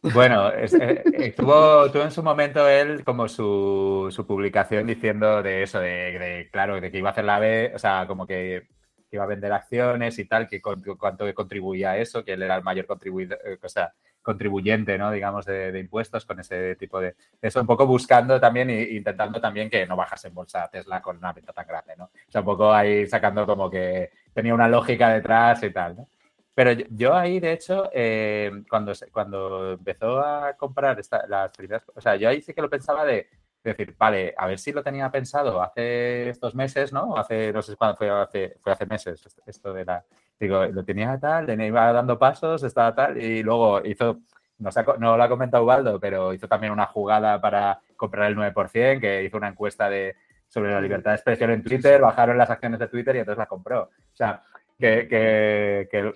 Bueno, 0.02 0.50
eh, 0.52 1.32
tuvo, 1.36 1.86
en 1.94 2.10
su 2.10 2.24
momento 2.24 2.68
él 2.68 3.04
como 3.04 3.28
su, 3.28 4.12
publicación 4.26 4.86
diciendo 4.86 5.42
de 5.44 5.62
eso, 5.62 5.78
de, 5.78 6.48
claro, 6.50 6.80
de 6.80 6.90
que 6.90 6.98
iba 6.98 7.10
a 7.10 7.12
hacer 7.12 7.24
la 7.24 7.38
B, 7.38 7.72
o 7.74 7.78
sea, 7.78 8.06
como 8.08 8.26
que, 8.26 8.66
iba 9.12 9.24
a 9.24 9.26
vender 9.26 9.52
acciones 9.52 10.18
y 10.18 10.24
tal, 10.24 10.48
que 10.48 10.60
cuánto 10.60 11.32
contribuía 11.34 11.92
a 11.92 11.98
eso, 11.98 12.24
que 12.24 12.32
él 12.32 12.42
era 12.42 12.56
el 12.56 12.64
mayor 12.64 12.86
contribuidor, 12.86 13.38
eh, 13.44 13.58
o 13.62 13.68
sea, 13.68 13.92
contribuyente, 14.22 14.98
¿no? 14.98 15.10
Digamos, 15.10 15.44
de, 15.44 15.78
impuestos 15.78 16.24
con 16.24 16.40
ese 16.40 16.76
tipo 16.76 17.00
de... 17.00 17.14
Eso 17.40 17.60
un 17.60 17.66
poco 17.66 17.86
buscando 17.86 18.40
también 18.40 18.70
e 18.70 18.82
intentando 18.94 19.40
también 19.40 19.68
que 19.68 19.86
no 19.86 19.96
bajase 19.96 20.28
en 20.28 20.34
bolsa 20.34 20.68
Tesla 20.70 21.02
con 21.02 21.18
una 21.18 21.32
venta 21.32 21.52
tan 21.52 21.66
grande, 21.66 21.94
¿no? 21.96 22.04
O 22.04 22.30
sea, 22.30 22.40
un 22.40 22.46
poco 22.46 22.72
ahí 22.72 23.06
sacando 23.06 23.44
como 23.46 23.70
que 23.70 24.10
tenía 24.32 24.54
una 24.54 24.68
lógica 24.68 25.10
detrás 25.10 25.62
y 25.62 25.70
tal, 25.70 25.96
¿no? 25.96 26.08
Pero 26.54 26.72
yo, 26.72 27.14
ahí, 27.14 27.40
de 27.40 27.52
hecho, 27.52 27.88
eh, 27.92 28.64
cuando, 28.68 28.92
cuando 29.10 29.72
empezó 29.72 30.20
a 30.20 30.54
comprar 30.54 31.00
las 31.28 31.50
primeras... 31.56 31.82
O 31.94 32.00
sea, 32.00 32.16
yo 32.16 32.28
ahí 32.28 32.42
sí 32.42 32.52
que 32.52 32.60
lo 32.60 32.68
pensaba 32.68 33.04
de, 33.06 33.28
decir, 33.64 33.94
vale, 33.96 34.34
a 34.36 34.46
ver 34.46 34.58
si 34.58 34.72
lo 34.72 34.82
tenía 34.82 35.10
pensado 35.10 35.62
hace 35.62 36.28
estos 36.28 36.54
meses, 36.54 36.92
¿no? 36.92 37.16
Hace, 37.16 37.52
no 37.52 37.62
sé 37.62 37.76
cuándo 37.76 37.96
fue, 37.96 38.10
hace, 38.10 38.56
fue 38.60 38.72
hace 38.72 38.86
meses 38.86 39.24
esto 39.46 39.72
de 39.72 39.84
la... 39.84 40.04
Digo, 40.38 40.66
lo 40.66 40.84
tenía 40.84 41.18
tal, 41.18 41.46
tenía, 41.46 41.66
iba 41.68 41.92
dando 41.92 42.18
pasos, 42.18 42.62
estaba 42.64 42.94
tal, 42.94 43.22
y 43.22 43.42
luego 43.44 43.80
hizo, 43.86 44.20
no, 44.58 44.70
no 44.98 45.16
lo 45.16 45.22
ha 45.22 45.28
comentado 45.28 45.62
Ubaldo, 45.62 46.00
pero 46.00 46.34
hizo 46.34 46.48
también 46.48 46.72
una 46.72 46.86
jugada 46.86 47.40
para 47.40 47.80
comprar 47.96 48.28
el 48.28 48.36
9%, 48.36 49.00
que 49.00 49.22
hizo 49.22 49.36
una 49.36 49.48
encuesta 49.48 49.88
de, 49.88 50.16
sobre 50.48 50.72
la 50.72 50.80
libertad 50.80 51.12
de 51.12 51.16
expresión 51.16 51.50
en 51.50 51.62
Twitter, 51.62 52.00
bajaron 52.00 52.36
las 52.36 52.50
acciones 52.50 52.80
de 52.80 52.88
Twitter 52.88 53.14
y 53.14 53.20
entonces 53.20 53.38
la 53.38 53.46
compró. 53.46 53.82
O 53.84 54.16
sea, 54.16 54.42
que, 54.78 55.06
que, 55.06 55.88
que 55.90 56.12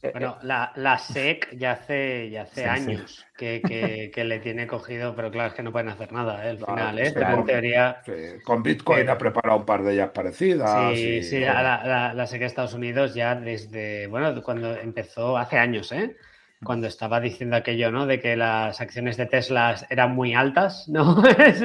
bueno, 0.00 0.36
eh, 0.40 0.46
la, 0.46 0.72
la, 0.76 0.98
SEC 0.98 1.56
ya 1.56 1.72
hace, 1.72 2.30
ya 2.30 2.42
hace 2.42 2.66
años 2.66 3.26
Que, 3.36 4.10
que, 4.14 4.24
le 4.24 4.38
tiene 4.38 4.66
cogido, 4.66 5.14
pero 5.16 5.30
claro, 5.30 5.48
es 5.48 5.54
que 5.54 5.62
no 5.62 5.72
pueden 5.72 5.88
hacer 5.88 6.12
nada 6.12 6.44
¿eh? 6.46 6.50
al 6.50 6.58
final, 6.58 6.98
¿eh? 6.98 7.14
en 7.16 7.44
teoría... 7.44 8.02
Con 8.44 8.62
Bitcoin 8.62 9.08
ha 9.08 9.18
preparado 9.18 9.58
un 9.58 9.66
par 9.66 9.82
de 9.82 9.94
ellas 9.94 10.10
parecidas. 10.10 10.94
Sí, 10.94 11.22
sí, 11.22 11.40
la, 11.40 12.12
la, 12.14 12.26
SEC 12.26 12.40
de 12.40 12.46
Estados 12.46 12.74
Unidos 12.74 13.14
ya 13.14 13.34
desde, 13.34 14.06
bueno, 14.06 14.40
cuando 14.42 14.76
empezó 14.76 15.36
hace 15.36 15.58
años, 15.58 15.90
¿eh? 15.92 16.16
Cuando 16.64 16.88
estaba 16.88 17.20
diciendo 17.20 17.54
aquello, 17.54 17.92
¿no? 17.92 18.06
De 18.06 18.20
que 18.20 18.36
las 18.36 18.80
acciones 18.80 19.16
de 19.16 19.26
Tesla 19.26 19.76
eran 19.90 20.14
muy 20.14 20.34
altas, 20.34 20.88
¿no? 20.88 21.22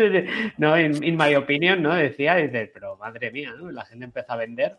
no, 0.58 0.80
in, 0.80 1.04
in 1.04 1.18
my 1.18 1.34
opinion, 1.36 1.82
¿no? 1.82 1.96
Decía, 1.96 2.36
dice, 2.36 2.70
pero 2.72 2.98
madre 2.98 3.32
mía, 3.32 3.54
¿no? 3.58 3.72
La 3.72 3.86
gente 3.86 4.06
empezó 4.06 4.34
a 4.34 4.38
vender 4.38 4.78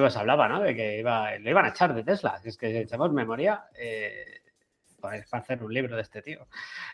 pues 0.00 0.16
hablaba, 0.16 0.48
¿no? 0.48 0.60
De 0.60 0.74
que 0.74 0.98
iba, 0.98 1.36
lo 1.38 1.50
iban 1.50 1.64
a 1.64 1.68
echar 1.68 1.94
de 1.94 2.02
Tesla. 2.02 2.40
Es 2.44 2.56
que 2.56 2.70
si 2.70 2.76
echamos 2.78 3.12
memoria, 3.12 3.64
eh, 3.78 4.40
pues 5.00 5.28
para 5.28 5.42
hacer 5.42 5.62
un 5.62 5.72
libro 5.72 5.96
de 5.96 6.02
este 6.02 6.22
tío. 6.22 6.46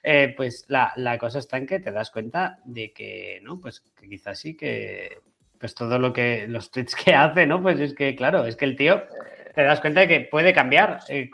Eh, 0.02 0.34
pues 0.36 0.66
la, 0.68 1.18
cosa 1.18 1.38
está 1.38 1.56
en 1.56 1.66
que 1.66 1.80
te 1.80 1.92
das 1.92 2.10
cuenta 2.10 2.58
de 2.64 2.92
que, 2.92 3.40
¿no? 3.42 3.60
Pues 3.60 3.80
que 3.80 4.08
quizás 4.08 4.38
sí 4.38 4.56
que, 4.56 5.20
pues 5.58 5.74
todo 5.74 5.98
lo 5.98 6.12
que, 6.12 6.46
los 6.48 6.70
tweets 6.70 6.94
que 6.94 7.14
hace, 7.14 7.46
¿no? 7.46 7.62
Pues 7.62 7.80
es 7.80 7.94
que, 7.94 8.14
claro, 8.14 8.44
es 8.44 8.56
que 8.56 8.64
el 8.64 8.76
tío 8.76 9.02
te 9.54 9.62
das 9.62 9.80
cuenta 9.80 10.00
de 10.00 10.08
que 10.08 10.20
puede 10.20 10.54
cambiar 10.54 11.00
eh, 11.08 11.30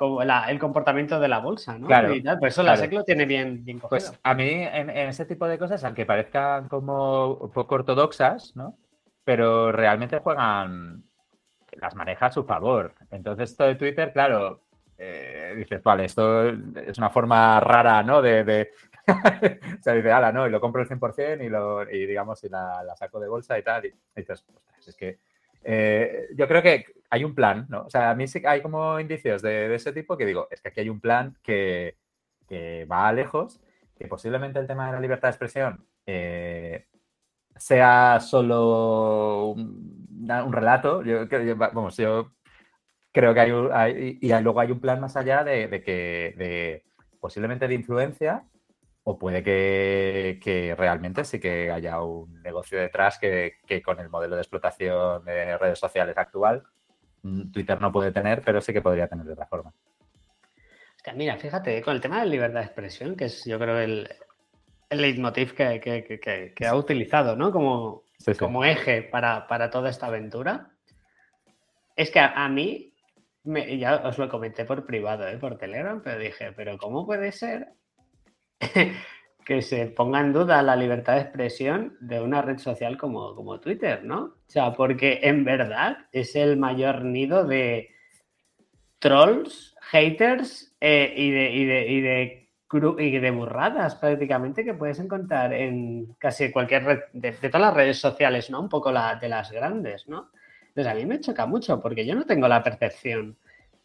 el 0.48 0.58
comportamiento 0.58 1.20
de 1.20 1.28
la 1.28 1.38
bolsa, 1.38 1.78
¿no? 1.78 1.86
Claro. 1.86 2.12
por 2.38 2.48
eso 2.48 2.62
la 2.62 2.76
SEC 2.76 2.92
lo 2.92 3.04
tiene 3.04 3.26
bien, 3.26 3.64
bien 3.64 3.78
pues 3.78 4.04
cogido. 4.04 4.10
Pues 4.10 4.20
a 4.24 4.34
mí, 4.34 4.50
en, 4.50 4.90
en, 4.90 5.08
ese 5.08 5.24
tipo 5.24 5.46
de 5.46 5.58
cosas, 5.58 5.84
aunque 5.84 6.04
parezcan 6.04 6.68
como 6.68 7.50
poco 7.54 7.76
ortodoxas, 7.76 8.56
¿no? 8.56 8.76
Pero 9.24 9.70
realmente 9.70 10.18
juegan, 10.18 11.04
las 11.80 11.94
maneja 11.94 12.26
a 12.26 12.32
su 12.32 12.44
favor. 12.44 12.94
Entonces, 13.10 13.50
esto 13.50 13.64
de 13.64 13.76
Twitter, 13.76 14.12
claro, 14.12 14.62
eh, 14.98 15.54
dices, 15.56 15.82
vale, 15.82 16.04
esto 16.04 16.48
es 16.48 16.98
una 16.98 17.10
forma 17.10 17.60
rara, 17.60 18.02
¿no? 18.02 18.20
De, 18.20 18.44
de... 18.44 18.70
o 19.08 19.82
sea, 19.82 19.94
dice, 19.94 20.12
ala, 20.12 20.32
no, 20.32 20.46
y 20.46 20.50
lo 20.50 20.60
compro 20.60 20.82
el 20.82 20.88
100% 20.88 21.44
y, 21.44 21.48
lo, 21.48 21.88
y 21.90 22.06
digamos, 22.06 22.42
y 22.44 22.48
la, 22.48 22.84
saco 22.96 23.20
de 23.20 23.28
bolsa 23.28 23.58
y 23.58 23.62
tal. 23.62 23.86
Y, 23.86 23.94
dices, 24.14 24.44
es 24.86 24.96
que 24.96 25.18
eh, 25.62 26.28
yo 26.34 26.46
creo 26.48 26.62
que 26.62 26.86
hay 27.10 27.24
un 27.24 27.34
plan, 27.34 27.66
¿no? 27.68 27.82
O 27.82 27.90
sea, 27.90 28.10
a 28.10 28.14
mí 28.14 28.26
sí 28.26 28.42
hay 28.44 28.60
como 28.60 29.00
indicios 29.00 29.40
de, 29.42 29.74
ese 29.74 29.92
tipo 29.92 30.16
que 30.16 30.26
digo, 30.26 30.48
es 30.50 30.60
que 30.60 30.68
aquí 30.68 30.80
hay 30.80 30.88
un 30.90 31.00
plan 31.00 31.36
que, 31.42 31.96
que 32.48 32.84
va 32.86 33.12
lejos, 33.12 33.60
que 33.96 34.08
posiblemente 34.08 34.58
el 34.58 34.66
tema 34.66 34.86
de 34.86 34.92
la 34.92 35.00
libertad 35.00 35.28
de 35.28 35.32
expresión 35.32 35.86
eh, 36.06 36.86
sea 37.56 38.20
solo 38.20 39.48
un, 39.50 39.97
relato. 40.52 41.02
Yo, 41.02 41.26
vamos, 41.56 41.96
yo 41.96 42.32
creo 43.12 43.34
que 43.34 43.40
hay, 43.40 44.18
y 44.20 44.28
luego 44.40 44.60
hay 44.60 44.70
un 44.70 44.80
plan 44.80 45.00
más 45.00 45.16
allá 45.16 45.44
de, 45.44 45.82
que 45.82 46.34
de, 46.36 46.84
posiblemente 47.20 47.68
de 47.68 47.74
influencia 47.74 48.44
o 49.04 49.18
puede 49.18 49.42
que, 49.42 50.74
realmente 50.76 51.24
sí 51.24 51.40
que 51.40 51.70
haya 51.70 52.02
un 52.02 52.42
negocio 52.42 52.78
detrás 52.78 53.18
que, 53.18 53.54
con 53.82 53.98
el 54.00 54.10
modelo 54.10 54.36
de 54.36 54.42
explotación 54.42 55.24
de 55.24 55.56
redes 55.56 55.78
sociales 55.78 56.16
actual 56.18 56.62
mm, 57.22 57.50
Twitter 57.50 57.80
no 57.80 57.90
puede 57.90 58.12
tener, 58.12 58.42
pero 58.42 58.60
sí 58.60 58.72
que 58.72 58.82
podría 58.82 59.08
tener 59.08 59.24
de 59.24 59.32
otra 59.32 59.46
forma. 59.46 59.72
mira, 61.16 61.38
fíjate, 61.38 61.80
con 61.82 61.94
el 61.94 62.02
tema 62.02 62.20
de 62.20 62.26
libertad 62.26 62.60
de 62.60 62.66
expresión, 62.66 63.16
que 63.16 63.24
es 63.26 63.44
yo 63.46 63.58
creo 63.58 63.78
el, 63.78 64.08
el 64.90 65.00
leitmotiv 65.02 65.54
que, 65.54 66.66
ha 66.66 66.74
utilizado, 66.74 67.36
¿no? 67.36 67.52
Como, 67.52 68.04
como 68.38 68.64
eje 68.64 69.02
para, 69.02 69.70
toda 69.70 69.90
esta 69.90 70.06
aventura. 70.06 70.70
Es 71.96 72.10
que 72.10 72.20
a, 72.20 72.48
mí, 72.48 72.94
ya 73.44 73.96
os 74.04 74.18
lo 74.18 74.28
comenté 74.28 74.64
por 74.64 74.86
privado, 74.86 75.26
¿eh? 75.26 75.38
por 75.38 75.58
Telegram, 75.58 76.00
pero 76.02 76.18
dije, 76.18 76.52
pero 76.52 76.78
¿cómo 76.78 77.04
puede 77.06 77.32
ser 77.32 77.68
que 79.44 79.62
se 79.62 79.86
ponga 79.86 80.20
en 80.20 80.32
duda 80.32 80.62
la 80.62 80.76
libertad 80.76 81.14
de 81.14 81.22
expresión 81.22 81.96
de 82.00 82.20
una 82.20 82.42
red 82.42 82.58
social 82.58 82.96
como, 82.96 83.34
como 83.34 83.60
Twitter, 83.60 84.04
¿no? 84.04 84.18
O 84.18 84.36
sea, 84.46 84.72
porque 84.72 85.20
en 85.22 85.44
verdad 85.44 86.06
es 86.12 86.36
el 86.36 86.56
mayor 86.56 87.04
nido 87.04 87.44
de 87.44 87.90
trolls, 88.98 89.74
haters 89.80 90.76
eh, 90.80 91.14
y 91.16 91.30
de 91.30 91.86
y 91.86 92.00
de 92.00 92.47
burradas 92.70 93.94
prácticamente 93.96 94.64
que 94.64 94.74
puedes 94.74 94.98
encontrar 94.98 95.52
en 95.52 96.14
casi 96.18 96.50
cualquier 96.50 96.84
red, 96.84 96.98
de, 97.12 97.32
todas 97.32 97.60
las 97.60 97.74
redes 97.74 97.98
sociales, 97.98 98.50
¿no? 98.50 98.60
Un 98.60 98.68
poco 98.68 98.92
la, 98.92 99.16
de 99.16 99.28
las 99.28 99.50
grandes, 99.50 100.08
¿no? 100.08 100.30
Entonces 100.68 100.92
a 100.92 100.94
mí 100.94 101.06
me 101.06 101.20
choca 101.20 101.46
mucho 101.46 101.80
porque 101.80 102.06
yo 102.06 102.14
no 102.14 102.24
tengo 102.24 102.46
la 102.46 102.62
percepción 102.62 103.36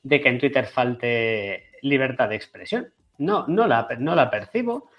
de 0.04 0.22
que 0.22 0.30
en 0.30 0.40
Twitter 0.40 0.66
falte 0.66 1.72
libertad 1.82 2.30
de 2.30 2.36
expresión. 2.36 2.92
No, 3.18 3.46
no 3.48 3.68
la, 3.68 3.88
no 4.00 4.16
la 4.16 4.30
percibo. 4.30 4.90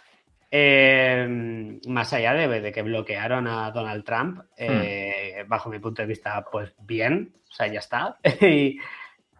Eh, 0.50 1.80
más 1.88 2.12
allá 2.12 2.32
de, 2.32 2.72
que 2.72 2.82
bloquearon 2.82 3.48
a 3.48 3.70
Donald 3.72 4.04
Trump, 4.04 4.40
eh, 4.56 5.42
hmm. 5.44 5.48
bajo 5.48 5.68
mi 5.68 5.80
punto 5.80 6.02
de 6.02 6.06
vista, 6.06 6.44
pues 6.50 6.72
bien, 6.80 7.34
o 7.50 7.52
sea, 7.52 7.66
ya 7.66 7.80
está. 7.80 8.18
y, 8.40 8.78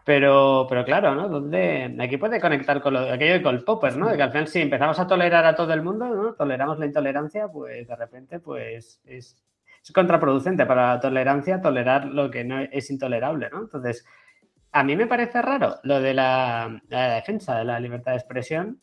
pero, 0.05 0.67
pero 0.69 0.85
claro, 0.85 1.15
¿no? 1.15 1.27
Donde 1.27 1.97
aquí 1.99 2.17
puede 2.17 2.39
conectar 2.39 2.79
con 2.79 2.93
lo, 2.93 2.99
aquello 3.11 3.41
con 3.41 3.55
el 3.55 3.63
popper, 3.63 3.97
¿no? 3.97 4.07
De 4.07 4.15
que 4.15 4.21
al 4.21 4.31
final 4.31 4.47
si 4.47 4.61
empezamos 4.61 4.99
a 4.99 5.07
tolerar 5.07 5.45
a 5.45 5.55
todo 5.55 5.73
el 5.73 5.81
mundo, 5.81 6.05
¿no? 6.05 6.35
Toleramos 6.35 6.77
la 6.77 6.85
intolerancia, 6.85 7.47
pues 7.47 7.87
de 7.87 7.95
repente, 7.95 8.39
pues 8.39 9.01
es, 9.03 9.43
contraproducente 9.93 10.67
para 10.67 10.93
la 10.93 10.99
tolerancia 10.99 11.59
tolerar 11.59 12.05
lo 12.05 12.29
que 12.29 12.43
no 12.43 12.59
es 12.59 12.91
intolerable, 12.91 13.49
¿no? 13.51 13.61
Entonces, 13.61 14.05
a 14.71 14.83
mí 14.83 14.95
me 14.95 15.07
parece 15.07 15.41
raro 15.41 15.77
lo 15.81 15.99
de 15.99 16.13
la, 16.13 16.81
defensa 16.87 17.57
de 17.57 17.65
la 17.65 17.79
libertad 17.79 18.11
de 18.11 18.17
expresión 18.17 18.81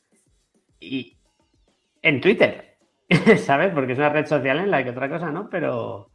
y 0.80 1.16
en 2.02 2.20
Twitter, 2.20 2.78
¿sabes? 3.38 3.72
Porque 3.72 3.92
es 3.92 3.98
una 3.98 4.08
red 4.08 4.26
social 4.26 4.58
en 4.58 4.72
la 4.72 4.82
que 4.82 4.90
otra 4.90 5.08
cosa 5.08 5.30
no, 5.30 5.48
pero, 5.48 6.10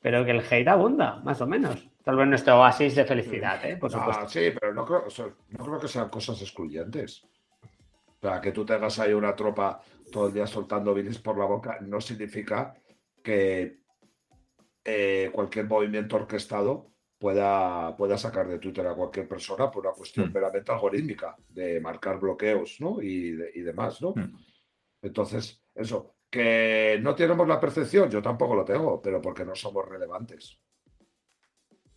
pero 0.00 0.24
que 0.24 0.30
el 0.30 0.40
hate 0.50 0.68
abunda, 0.68 1.16
más 1.16 1.38
o 1.42 1.46
menos. 1.46 1.91
Tal 2.04 2.16
vez 2.16 2.26
nuestro 2.26 2.60
oasis 2.60 2.96
de 2.96 3.04
felicidad, 3.04 3.64
¿eh? 3.64 3.76
Por 3.76 3.90
supuesto. 3.90 4.28
sí, 4.28 4.52
pero 4.58 4.74
no 4.74 4.84
creo, 4.84 5.04
no 5.50 5.64
creo 5.64 5.78
que 5.78 5.88
sean 5.88 6.08
cosas 6.08 6.40
excluyentes. 6.42 7.24
O 8.20 8.28
sea, 8.28 8.40
que 8.40 8.52
tú 8.52 8.64
tengas 8.64 8.98
ahí 8.98 9.12
una 9.12 9.34
tropa 9.34 9.80
todo 10.10 10.28
el 10.28 10.32
día 10.32 10.46
soltando 10.46 10.94
bilis 10.94 11.18
por 11.18 11.38
la 11.38 11.44
boca 11.44 11.78
no 11.80 12.00
significa 12.00 12.74
que 13.22 13.80
eh, 14.84 15.30
cualquier 15.32 15.66
movimiento 15.66 16.16
orquestado 16.16 16.92
pueda, 17.18 17.96
pueda 17.96 18.18
sacar 18.18 18.48
de 18.48 18.58
Twitter 18.58 18.86
a 18.86 18.94
cualquier 18.94 19.28
persona 19.28 19.70
por 19.70 19.86
una 19.86 19.94
cuestión 19.94 20.28
hmm. 20.28 20.32
meramente 20.32 20.72
algorítmica, 20.72 21.36
de 21.48 21.80
marcar 21.80 22.18
bloqueos 22.18 22.80
¿no? 22.80 23.00
y, 23.00 23.38
y 23.54 23.60
demás. 23.60 24.02
¿no? 24.02 24.10
Hmm. 24.10 24.36
Entonces, 25.02 25.62
eso, 25.74 26.16
que 26.28 26.98
no 27.00 27.14
tenemos 27.14 27.46
la 27.46 27.60
percepción, 27.60 28.10
yo 28.10 28.20
tampoco 28.22 28.54
lo 28.56 28.64
tengo, 28.64 29.00
pero 29.00 29.20
porque 29.20 29.44
no 29.44 29.54
somos 29.54 29.88
relevantes. 29.88 30.58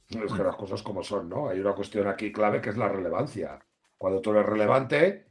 Es 0.09 0.33
que 0.33 0.43
las 0.43 0.55
cosas 0.55 0.83
como 0.83 1.03
son, 1.03 1.29
¿no? 1.29 1.49
Hay 1.49 1.59
una 1.59 1.73
cuestión 1.73 2.07
aquí 2.07 2.31
clave 2.31 2.61
que 2.61 2.69
es 2.69 2.77
la 2.77 2.87
relevancia. 2.87 3.59
Cuando 3.97 4.21
tú 4.21 4.31
eres 4.31 4.45
relevante, 4.45 5.27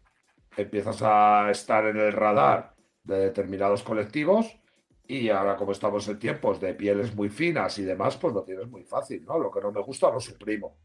empiezas 0.57 1.01
a 1.03 1.51
estar 1.51 1.87
en 1.87 1.97
el 1.97 2.13
radar 2.13 2.75
de 3.03 3.19
determinados 3.19 3.83
colectivos 3.83 4.61
y 5.07 5.29
ahora 5.29 5.57
como 5.57 5.73
estamos 5.73 6.09
en 6.09 6.19
tiempos 6.19 6.61
de 6.61 6.75
pieles 6.75 7.15
muy 7.15 7.29
finas 7.29 7.79
y 7.79 7.85
demás, 7.85 8.17
pues 8.17 8.33
lo 8.35 8.43
tienes 8.43 8.67
muy 8.69 8.85
fácil, 8.85 9.25
¿no? 9.25 9.39
Lo 9.39 9.51
que 9.51 9.61
no 9.61 9.71
me 9.71 9.83
gusta 9.83 10.11
lo 10.11 10.19
suprimo. 10.19 10.79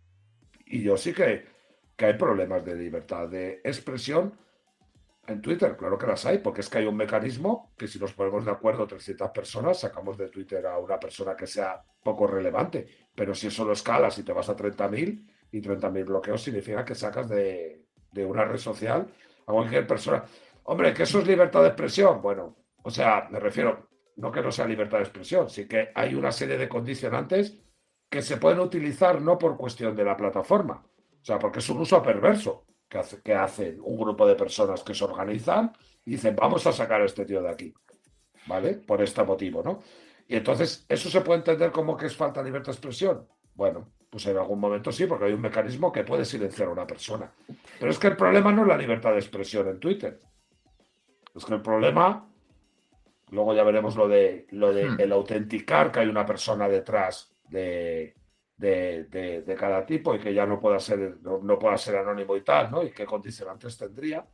Y 0.66 0.84
yo 0.84 0.98
sí 0.98 1.14
que, 1.14 1.46
que 1.96 2.06
hay 2.06 2.14
problemas 2.14 2.64
de 2.66 2.76
libertad 2.76 3.28
de 3.28 3.62
expresión 3.64 4.38
en 5.30 5.42
Twitter, 5.42 5.78
claro 5.78 5.98
que 5.98 6.08
las 6.08 6.26
hay, 6.26 6.40
porque 6.40 6.62
es 6.62 6.70
que 6.70 6.80
hay 6.80 6.86
un 6.86 6.96
mecanismo 6.98 7.74
que 7.78 7.88
si 7.88 8.00
nos 8.00 8.14
ponemos 8.14 8.46
de 8.46 8.52
acuerdo 8.52 8.88
300 8.88 9.30
personas, 9.32 9.80
sacamos 9.80 10.18
de 10.18 10.30
Twitter 10.30 10.66
a 10.66 10.78
una 10.78 11.00
persona 11.00 11.36
que 11.36 11.48
sea 11.48 11.82
poco 12.04 12.26
relevante. 12.28 12.88
Pero 13.14 13.36
si 13.36 13.48
eso 13.48 13.64
lo 13.64 13.74
escalas 13.74 14.18
y 14.18 14.24
te 14.24 14.34
vas 14.34 14.50
a 14.50 14.56
30.000 14.56 15.28
y 15.52 15.62
30.000 15.62 16.06
bloqueos 16.06 16.42
significa 16.42 16.84
que 16.84 16.96
sacas 16.96 17.30
de, 17.30 17.86
de 18.12 18.26
una 18.26 18.44
red 18.46 18.58
social 18.58 19.08
a 19.46 19.52
cualquier 19.52 19.86
persona. 19.86 20.24
Hombre, 20.64 20.94
que 20.94 21.04
eso 21.04 21.20
es 21.20 21.28
libertad 21.28 21.62
de 21.62 21.68
expresión. 21.70 22.22
Bueno, 22.22 22.58
o 22.84 22.90
sea, 22.90 23.28
me 23.30 23.40
refiero, 23.40 23.90
no 24.18 24.32
que 24.32 24.42
no 24.42 24.52
sea 24.52 24.66
libertad 24.66 24.98
de 24.98 25.04
expresión, 25.04 25.50
sí 25.50 25.68
que 25.68 25.90
hay 25.96 26.16
una 26.16 26.32
serie 26.32 26.58
de 26.58 26.70
condicionantes 26.70 27.62
que 28.10 28.22
se 28.22 28.38
pueden 28.38 28.60
utilizar 28.60 29.22
no 29.22 29.38
por 29.38 29.58
cuestión 29.58 29.96
de 29.96 30.04
la 30.04 30.18
plataforma, 30.18 30.84
o 30.86 31.24
sea, 31.26 31.38
porque 31.38 31.60
es 31.60 31.70
un 31.70 31.80
uso 31.80 32.02
perverso 32.02 32.66
que, 32.90 32.98
hace, 32.98 33.22
que 33.22 33.34
hacen 33.34 33.80
un 33.84 33.98
grupo 33.98 34.28
de 34.28 34.36
personas 34.36 34.84
que 34.84 34.94
se 34.94 35.04
organizan 35.04 35.72
y 36.06 36.12
dicen, 36.12 36.36
vamos 36.36 36.66
a 36.66 36.74
sacar 36.74 37.02
a 37.02 37.06
este 37.06 37.26
tío 37.26 37.42
de 37.42 37.50
aquí, 37.50 37.74
¿vale? 38.48 38.74
Por 38.76 39.02
este 39.02 39.24
motivo, 39.24 39.62
¿no? 39.64 39.82
Y 40.28 40.36
entonces, 40.36 40.86
¿eso 40.90 41.10
se 41.10 41.22
puede 41.22 41.40
entender 41.40 41.72
como 41.72 41.96
que 41.96 42.08
es 42.08 42.16
falta 42.16 42.42
de 42.42 42.50
libertad 42.50 42.72
de 42.72 42.78
expresión? 42.78 43.28
Bueno, 43.54 43.92
pues 44.10 44.26
en 44.26 44.38
algún 44.38 44.60
momento 44.60 44.92
sí, 44.92 45.06
porque 45.06 45.26
hay 45.26 45.34
un 45.34 45.42
mecanismo 45.42 45.92
que 45.92 46.04
puede 46.04 46.26
silenciar 46.26 46.70
a 46.70 46.72
una 46.72 46.88
persona. 46.88 47.32
Pero 47.80 47.92
es 47.92 48.00
que 48.00 48.08
el 48.08 48.16
problema 48.16 48.52
no 48.52 48.64
es 48.64 48.68
la 48.68 48.78
libertad 48.78 49.12
de 49.12 49.20
expresión 49.20 49.68
en 49.68 49.80
Twitter. 49.80 50.20
Es 51.36 51.46
que 51.46 51.54
el 51.54 51.62
problema, 51.62 52.28
luego 53.30 53.54
ya 53.54 53.64
veremos 53.64 53.96
lo 53.96 54.08
de 54.08 54.48
lo 54.52 54.74
de 54.74 54.90
hmm. 54.90 55.00
el 55.00 55.12
autenticar 55.12 55.92
que 55.92 56.00
hay 56.00 56.08
una 56.08 56.26
persona 56.26 56.68
detrás 56.68 57.36
de, 57.50 58.16
de, 58.60 59.56
cada 59.58 59.86
tipo 59.86 60.14
y 60.14 60.20
que 60.20 60.34
ya 60.34 60.46
no 60.46 60.60
pueda 60.60 60.80
ser, 60.80 61.18
no, 61.22 61.58
pueda 61.58 61.78
ser 61.78 61.98
anónimo 61.98 62.36
y 62.36 62.42
tal, 62.42 62.70
¿no? 62.70 62.84
Y 62.84 62.92
qué 62.92 63.06
condicionantes 63.06 63.78
tendría. 63.78 64.26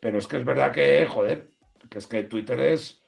Pero 0.00 0.18
es 0.18 0.26
que 0.26 0.38
es 0.38 0.44
verdad 0.44 0.72
que, 0.72 1.06
joder, 1.06 1.50
que 1.88 1.98
es 1.98 2.06
que 2.06 2.24
Twitter 2.24 2.58
es, 2.60 3.00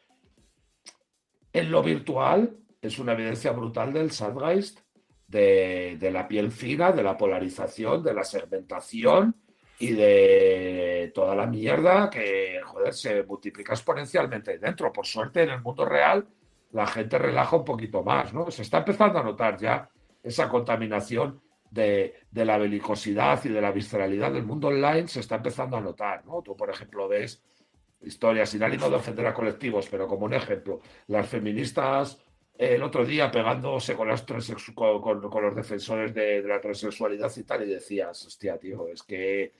en 1.52 1.70
lo 1.70 1.82
virtual, 1.82 2.56
es 2.80 2.98
una 2.98 3.12
evidencia 3.12 3.52
brutal 3.52 3.92
del 3.92 4.12
Zeitgeist, 4.12 4.80
de, 5.26 5.96
de 5.98 6.10
la 6.10 6.28
piel 6.28 6.52
fina, 6.52 6.92
de 6.92 7.02
la 7.02 7.16
polarización, 7.16 8.02
de 8.02 8.14
la 8.14 8.24
segmentación 8.24 9.34
y 9.78 9.92
de 9.92 11.10
toda 11.14 11.34
la 11.34 11.46
mierda 11.46 12.10
que, 12.10 12.60
joder, 12.64 12.92
se 12.92 13.22
multiplica 13.24 13.72
exponencialmente 13.72 14.58
dentro. 14.58 14.92
Por 14.92 15.06
suerte, 15.06 15.42
en 15.42 15.50
el 15.50 15.62
mundo 15.62 15.84
real, 15.84 16.26
la 16.72 16.86
gente 16.86 17.18
relaja 17.18 17.56
un 17.56 17.64
poquito 17.64 18.02
más, 18.02 18.32
¿no? 18.32 18.50
Se 18.50 18.62
está 18.62 18.78
empezando 18.78 19.18
a 19.18 19.22
notar 19.22 19.58
ya 19.58 19.88
esa 20.22 20.48
contaminación 20.48 21.40
de, 21.70 22.14
la 22.32 22.58
belicosidad 22.58 23.42
y 23.44 23.48
de 23.48 23.60
la 23.60 23.72
visceralidad 23.72 24.32
del 24.32 24.44
mundo 24.44 24.68
online 24.68 25.08
se 25.08 25.20
está 25.20 25.36
empezando 25.36 25.76
a 25.76 25.80
notar, 25.80 26.24
¿no? 26.26 26.42
Tú, 26.42 26.56
por 26.56 26.70
ejemplo, 26.70 27.08
ves 27.08 27.42
historias, 28.02 28.50
sin 28.50 28.62
ánimo 28.62 28.90
de 28.90 28.96
ofender 28.96 29.26
a 29.26 29.34
colectivos, 29.34 29.88
pero 29.90 30.06
como 30.06 30.26
un 30.26 30.34
ejemplo, 30.34 30.80
las 31.06 31.28
feministas 31.28 32.18
eh, 32.58 32.74
el 32.74 32.82
otro 32.82 33.04
día 33.06 33.30
pegándose 33.30 33.94
con, 33.96 34.08
los 34.08 35.54
defensores 35.54 36.12
de, 36.14 36.42
la 36.42 36.60
transexualidad 36.60 37.32
y 37.36 37.42
tal, 37.44 37.62
y 37.62 37.72
decías, 37.72 38.26
hostia, 38.26 38.58
tío, 38.58 38.88
es 38.88 39.02
que 39.02 39.52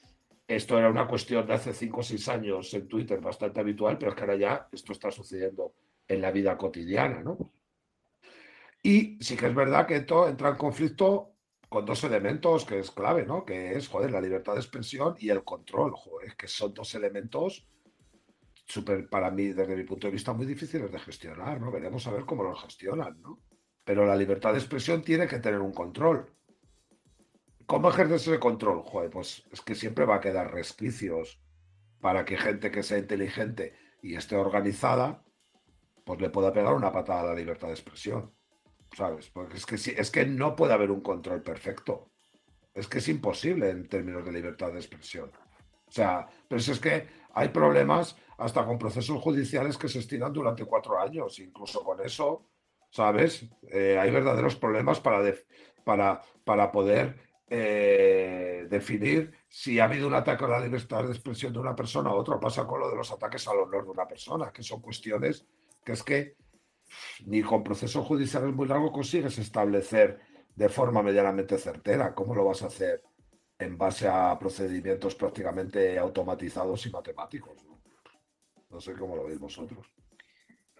esto 0.46 0.79
era 0.79 0.90
una 0.90 1.07
cuestión 1.07 1.46
de 1.46 1.55
hace 1.55 1.72
cinco 1.72 2.01
o 2.01 2.03
seis 2.03 2.29
años 2.29 2.75
en 2.75 2.88
Twitter 2.88 3.20
bastante 3.20 3.61
habitual, 3.61 3.96
pero 3.96 4.11
es 4.11 4.16
que 4.16 4.22
ahora 4.22 4.37
ya 4.37 4.68
esto 4.70 4.92
está 4.92 5.11
sucediendo 5.11 5.72
en 6.07 6.20
la 6.20 6.31
vida 6.31 6.57
cotidiana, 6.59 7.22
¿no? 7.22 7.38
Y 8.83 9.23
sí 9.23 9.37
que 9.37 9.47
es 9.47 9.55
verdad 9.55 9.87
que 9.87 9.97
esto 9.97 10.29
entra 10.29 10.51
en 10.51 10.57
conflicto 10.57 11.33
con 11.68 11.87
dos 11.87 12.05
elementos 12.05 12.64
que 12.64 12.81
es 12.81 12.90
clave, 12.90 13.25
¿no? 13.25 13.45
Que 13.45 13.77
es, 13.77 13.88
joder, 13.88 14.11
la 14.11 14.21
libertad 14.21 14.55
de 14.55 14.61
expresión 14.61 15.14
y 15.18 15.31
el 15.31 15.45
control, 15.45 15.92
joder, 15.95 16.37
que 16.37 16.49
son 16.49 16.75
dos 16.75 16.95
elementos 16.95 17.66
súper, 18.66 19.09
para 19.09 19.31
mí, 19.31 19.49
desde 19.49 19.77
mi 19.77 19.85
punto 19.85 20.07
de 20.07 20.12
vista, 20.12 20.33
muy 20.33 20.47
difíciles 20.47 20.90
de 20.90 20.99
gestionar, 20.99 21.61
¿no? 21.61 21.71
Veremos 21.71 22.07
a 22.07 22.11
ver 22.11 22.25
cómo 22.25 22.42
los 22.42 22.61
gestionan, 22.62 23.21
¿no? 23.21 23.40
Pero 23.85 24.05
la 24.05 24.16
libertad 24.16 24.53
de 24.53 24.59
expresión 24.59 25.03
tiene 25.03 25.27
que 25.27 25.38
tener 25.38 25.61
un 25.61 25.73
control. 25.73 26.33
¿Cómo 27.66 27.88
ejerces 27.88 28.27
ese 28.27 28.38
control? 28.38 28.83
Joder, 28.83 29.11
pues 29.11 29.45
es 29.51 29.61
que 29.61 29.75
siempre 29.75 30.05
va 30.05 30.16
a 30.16 30.21
quedar 30.21 30.53
resquicios 30.53 31.40
para 32.01 32.25
que 32.25 32.37
gente 32.37 32.71
que 32.71 32.83
sea 32.83 32.99
inteligente 32.99 33.75
y 34.03 34.16
esté 34.16 34.37
organizada, 34.37 35.25
pues 36.05 36.21
le 36.21 36.31
pueda 36.31 36.53
pegar 36.53 36.75
una 36.75 36.92
patada 36.92 37.23
a 37.23 37.27
la 37.27 37.35
libertad 37.35 37.68
de 37.68 37.75
expresión. 37.75 38.33
¿Sabes? 38.96 39.31
Porque 39.31 39.57
es 39.57 39.66
que, 39.66 39.74
es 39.76 40.11
que 40.11 40.26
no 40.26 40.55
puede 40.57 40.72
haber 40.72 40.90
un 40.90 41.00
control 41.00 41.42
perfecto. 41.42 42.11
Es 42.74 42.87
que 42.87 42.98
es 42.98 43.09
imposible 43.09 43.70
en 43.70 43.88
términos 43.88 44.24
de 44.24 44.33
libertad 44.33 44.72
de 44.72 44.78
expresión. 44.78 45.31
O 45.87 45.92
sea, 45.92 46.26
pero 46.48 46.59
es 46.59 46.81
que 46.81 47.07
hay 47.35 47.48
problemas 47.48 48.16
hasta 48.38 48.64
con 48.64 48.78
procesos 48.78 49.20
judiciales 49.20 49.76
que 49.76 49.88
se 49.88 49.98
estiran 49.98 50.33
durante 50.33 50.64
cuatro 50.64 50.98
años. 50.98 51.38
Incluso 51.38 51.85
con 51.85 52.00
eso, 52.00 52.48
¿sabes? 52.90 53.46
Eh, 53.70 53.98
hay 53.98 54.11
verdaderos 54.11 54.57
problemas 54.57 55.00
para, 55.00 55.22
para, 55.85 56.22
para 56.44 56.72
poder 56.72 57.20
eh, 57.48 58.66
definir 58.70 59.33
si 59.48 59.78
ha 59.78 59.85
habido 59.85 60.09
un 60.09 60.14
ataque 60.14 60.44
a 60.46 60.48
la 60.48 60.61
libertad 60.61 61.05
de 61.05 61.12
expresión 61.12 61.52
de 61.52 61.59
una 61.59 61.76
persona 61.76 62.11
o 62.11 62.16
otro. 62.16 62.40
Pasa 62.40 62.66
con 62.66 62.81
lo 62.81 62.88
de 62.88 62.96
los 62.96 63.12
ataques 63.12 63.46
al 63.48 63.59
honor 63.59 63.85
de 63.85 63.90
una 63.90 64.09
persona, 64.09 64.50
que 64.50 64.62
son 64.62 64.81
cuestiones 64.81 65.46
que 65.85 65.92
es 65.92 66.02
que 66.02 66.37
ni 67.26 67.42
con 67.42 67.62
procesos 67.62 68.05
judiciales 68.07 68.55
muy 68.55 68.66
largos 68.66 68.92
consigues 68.92 69.38
establecer 69.38 70.20
de 70.55 70.68
forma 70.68 71.02
medianamente 71.02 71.59
certera. 71.59 72.14
¿Cómo 72.14 72.35
lo 72.35 72.44
vas 72.44 72.62
a 72.62 72.66
hacer 72.66 73.02
en 73.59 73.78
base 73.78 74.09
a 74.09 74.38
procedimientos 74.38 75.14
prácticamente 75.14 75.98
automatizados 75.98 76.87
y 76.87 76.90
matemáticos? 76.90 77.66
No, 78.70 78.81
sé 78.81 78.94
cómo 78.94 79.16
lo 79.16 79.24
veis 79.24 79.38
vosotros. 79.38 79.87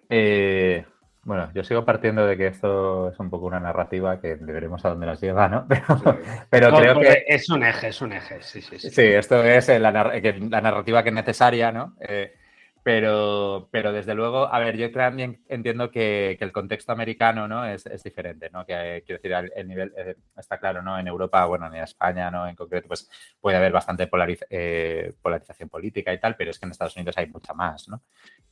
Eh, 0.09 0.85
bueno, 1.25 1.51
yo 1.55 1.62
sigo 1.62 1.85
partiendo 1.85 2.27
de 2.27 2.37
que 2.37 2.48
esto 2.48 3.11
es 3.11 3.18
un 3.20 3.31
poco 3.31 3.46
una 3.46 3.61
narrativa 3.61 4.20
que 4.20 4.35
veremos 4.35 4.85
a 4.85 4.90
dónde 4.90 5.07
nos 5.07 5.20
lleva, 5.20 5.48
¿no? 5.48 5.66
Pero, 6.51 6.75
creo 6.75 7.01
que... 7.01 7.25
Es 7.29 7.48
un 7.48 7.62
eje, 7.62 7.88
es 7.88 8.03
un 8.03 8.12
eje, 8.12 8.42
sí, 8.42 8.61
sí. 8.61 8.79
Sí, 8.79 8.90
sí 8.90 9.03
esto 9.03 9.42
es 9.44 9.68
la, 9.68 9.92
narrativa 9.92 11.03
que 11.03 11.11
es 11.11 11.14
necesaria, 11.14 11.70
¿no? 11.70 11.94
Eh, 12.01 12.35
pero, 12.83 13.68
pero 13.71 13.92
desde 13.92 14.14
luego, 14.14 14.53
a 14.53 14.59
ver, 14.59 14.77
yo 14.77 14.90
también 14.90 15.40
entiendo 15.49 15.90
que, 15.90 16.37
el 16.40 16.53
contexto 16.53 16.92
americano 16.92 17.47
¿no? 17.47 17.64
es, 17.64 17.85
diferente, 18.03 18.51
¿no? 18.51 18.66
Que 18.66 19.05
quiero 19.07 19.23
decir, 19.23 19.51
el, 19.55 19.68
nivel 19.68 19.92
eh, 19.97 20.16
está 20.37 20.59
claro, 20.59 20.83
¿no? 20.83 20.99
En 20.99 21.07
Europa, 21.07 21.45
bueno, 21.47 21.66
en 21.66 21.77
España, 21.77 22.31
¿no? 22.31 22.49
En 22.49 22.57
concreto, 22.57 22.88
pues 22.88 23.09
puede 23.40 23.57
haber 23.57 23.71
bastante 23.71 24.09
eh, 24.51 25.12
polarización 25.23 25.68
política 25.68 26.12
y 26.12 26.18
tal, 26.18 26.35
pero 26.37 26.51
es 26.51 26.59
que 26.59 26.66
en 26.66 26.73
Estados 26.73 26.97
Unidos 26.97 27.16
hay 27.18 27.29
mucha 27.29 27.55
más, 27.55 27.88
¿no? 27.88 28.03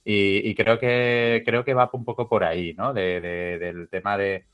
Y, 0.05 0.55
creo 0.55 0.79
que 0.79 1.43
creo 1.45 1.65
que 1.65 1.75
va 1.75 1.91
un 1.93 2.05
poco 2.05 2.29
por 2.29 2.45
ahí, 2.45 2.73
¿no? 2.75 2.95
del 2.95 3.89
tema 3.91 4.17
de 4.17 4.47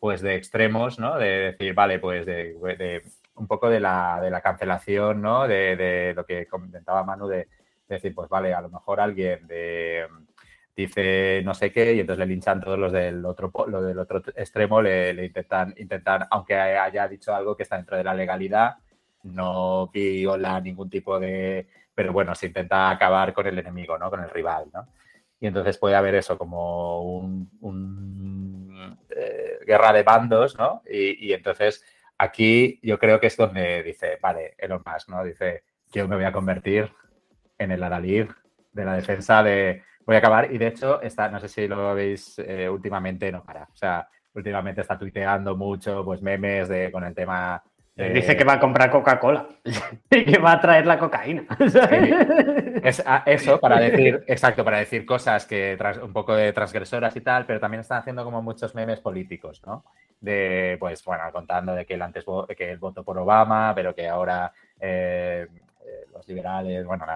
pues 0.00 0.22
de 0.22 0.34
extremos, 0.34 0.98
¿no? 0.98 1.18
De 1.18 1.52
decir, 1.52 1.74
vale, 1.74 1.98
pues 1.98 2.26
de, 2.26 3.02
un 3.34 3.46
poco 3.46 3.68
de 3.68 3.80
la, 3.80 4.18
de 4.22 4.30
la 4.30 4.40
cancelación, 4.40 5.20
¿no? 5.20 5.46
De, 5.46 5.76
de 5.76 6.14
lo 6.14 6.24
que 6.24 6.46
comentaba 6.46 7.04
Manu 7.04 7.28
de 7.28 7.48
es 7.94 8.02
decir, 8.02 8.14
pues 8.14 8.28
vale, 8.28 8.54
a 8.54 8.60
lo 8.60 8.68
mejor 8.68 9.00
alguien 9.00 9.46
dice 10.76 11.42
no 11.44 11.54
sé 11.54 11.72
qué 11.72 11.94
y 11.94 12.00
entonces 12.00 12.26
le 12.26 12.32
linchan 12.32 12.60
todos 12.60 12.78
los 12.78 12.92
del 12.92 13.24
otro, 13.24 13.52
del 13.82 13.98
otro 13.98 14.22
extremo, 14.34 14.80
le, 14.82 15.24
intentan, 15.24 15.74
intentan, 15.76 16.26
aunque 16.30 16.54
haya 16.54 17.08
dicho 17.08 17.34
algo 17.34 17.56
que 17.56 17.64
está 17.64 17.76
dentro 17.76 17.96
de 17.96 18.04
la 18.04 18.14
legalidad, 18.14 18.76
no 19.24 19.88
viola 19.88 20.60
ningún 20.60 20.88
tipo 20.88 21.18
de... 21.18 21.66
Pero 21.94 22.12
bueno, 22.12 22.34
se 22.34 22.46
intenta 22.46 22.90
acabar 22.90 23.32
con 23.34 23.46
el 23.46 23.58
enemigo, 23.58 23.98
¿no? 23.98 24.08
Con 24.08 24.20
el 24.22 24.30
rival, 24.30 24.66
¿no? 24.72 24.88
Y 25.38 25.46
entonces 25.46 25.76
puede 25.78 25.96
haber 25.96 26.14
eso 26.14 26.38
como 26.38 27.02
un, 27.02 27.48
eh, 29.10 29.58
guerra 29.66 29.92
de 29.92 30.02
bandos, 30.02 30.56
¿no? 30.58 30.82
Y, 30.88 31.26
y, 31.26 31.32
entonces 31.32 31.84
aquí 32.16 32.78
yo 32.82 32.98
creo 32.98 33.20
que 33.20 33.26
es 33.26 33.36
donde 33.36 33.82
dice, 33.82 34.18
vale, 34.20 34.54
Elon 34.58 34.82
Musk, 34.84 35.08
¿no? 35.08 35.24
Dice, 35.24 35.64
yo 35.92 36.06
me 36.08 36.16
voy 36.16 36.24
a 36.24 36.32
convertir 36.32 36.90
en 37.60 37.70
el 37.70 37.82
Adalid 37.82 38.26
de 38.72 38.84
la 38.84 38.94
defensa 38.94 39.42
de 39.42 39.82
voy 40.04 40.16
a 40.16 40.18
acabar. 40.18 40.52
Y 40.52 40.58
de 40.58 40.68
hecho, 40.68 41.00
está, 41.00 41.28
no 41.28 41.38
sé 41.38 41.48
si 41.48 41.68
lo 41.68 41.94
veis 41.94 42.38
eh, 42.38 42.68
últimamente, 42.68 43.30
no 43.30 43.44
para. 43.44 43.64
O 43.64 43.76
sea, 43.76 44.08
últimamente 44.34 44.80
está 44.80 44.98
tuiteando 44.98 45.56
mucho, 45.56 46.04
pues 46.04 46.22
memes 46.22 46.68
de, 46.68 46.90
con 46.90 47.04
el 47.04 47.14
tema. 47.14 47.62
Dice 47.94 48.34
que 48.34 48.44
va 48.44 48.54
a 48.54 48.60
comprar 48.60 48.90
Coca-Cola 48.90 49.46
y 50.10 50.24
que 50.24 50.38
va 50.38 50.52
a 50.52 50.60
traer 50.60 50.86
la 50.86 50.98
cocaína. 50.98 51.44
Es 52.82 53.04
eso 53.26 53.60
para 53.60 53.78
decir, 53.78 54.24
exacto, 54.26 54.64
para 54.64 54.78
decir 54.78 55.04
cosas 55.04 55.44
que 55.44 55.76
un 56.02 56.12
poco 56.12 56.34
de 56.34 56.54
transgresoras 56.54 57.14
y 57.16 57.20
tal, 57.20 57.44
pero 57.44 57.60
también 57.60 57.82
están 57.82 57.98
haciendo 57.98 58.24
como 58.24 58.40
muchos 58.40 58.74
memes 58.74 59.00
políticos, 59.00 59.60
¿no? 59.66 59.84
De, 60.18 60.78
pues, 60.80 61.04
bueno, 61.04 61.24
contando 61.30 61.74
de 61.74 61.84
que 61.84 61.94
él 61.94 62.02
antes 62.02 62.24
que 62.56 62.70
él 62.70 62.78
votó 62.78 63.04
por 63.04 63.18
Obama, 63.18 63.72
pero 63.74 63.94
que 63.94 64.08
ahora 64.08 64.50
eh, 64.80 65.46
liberales, 66.28 66.86
bueno, 66.86 67.06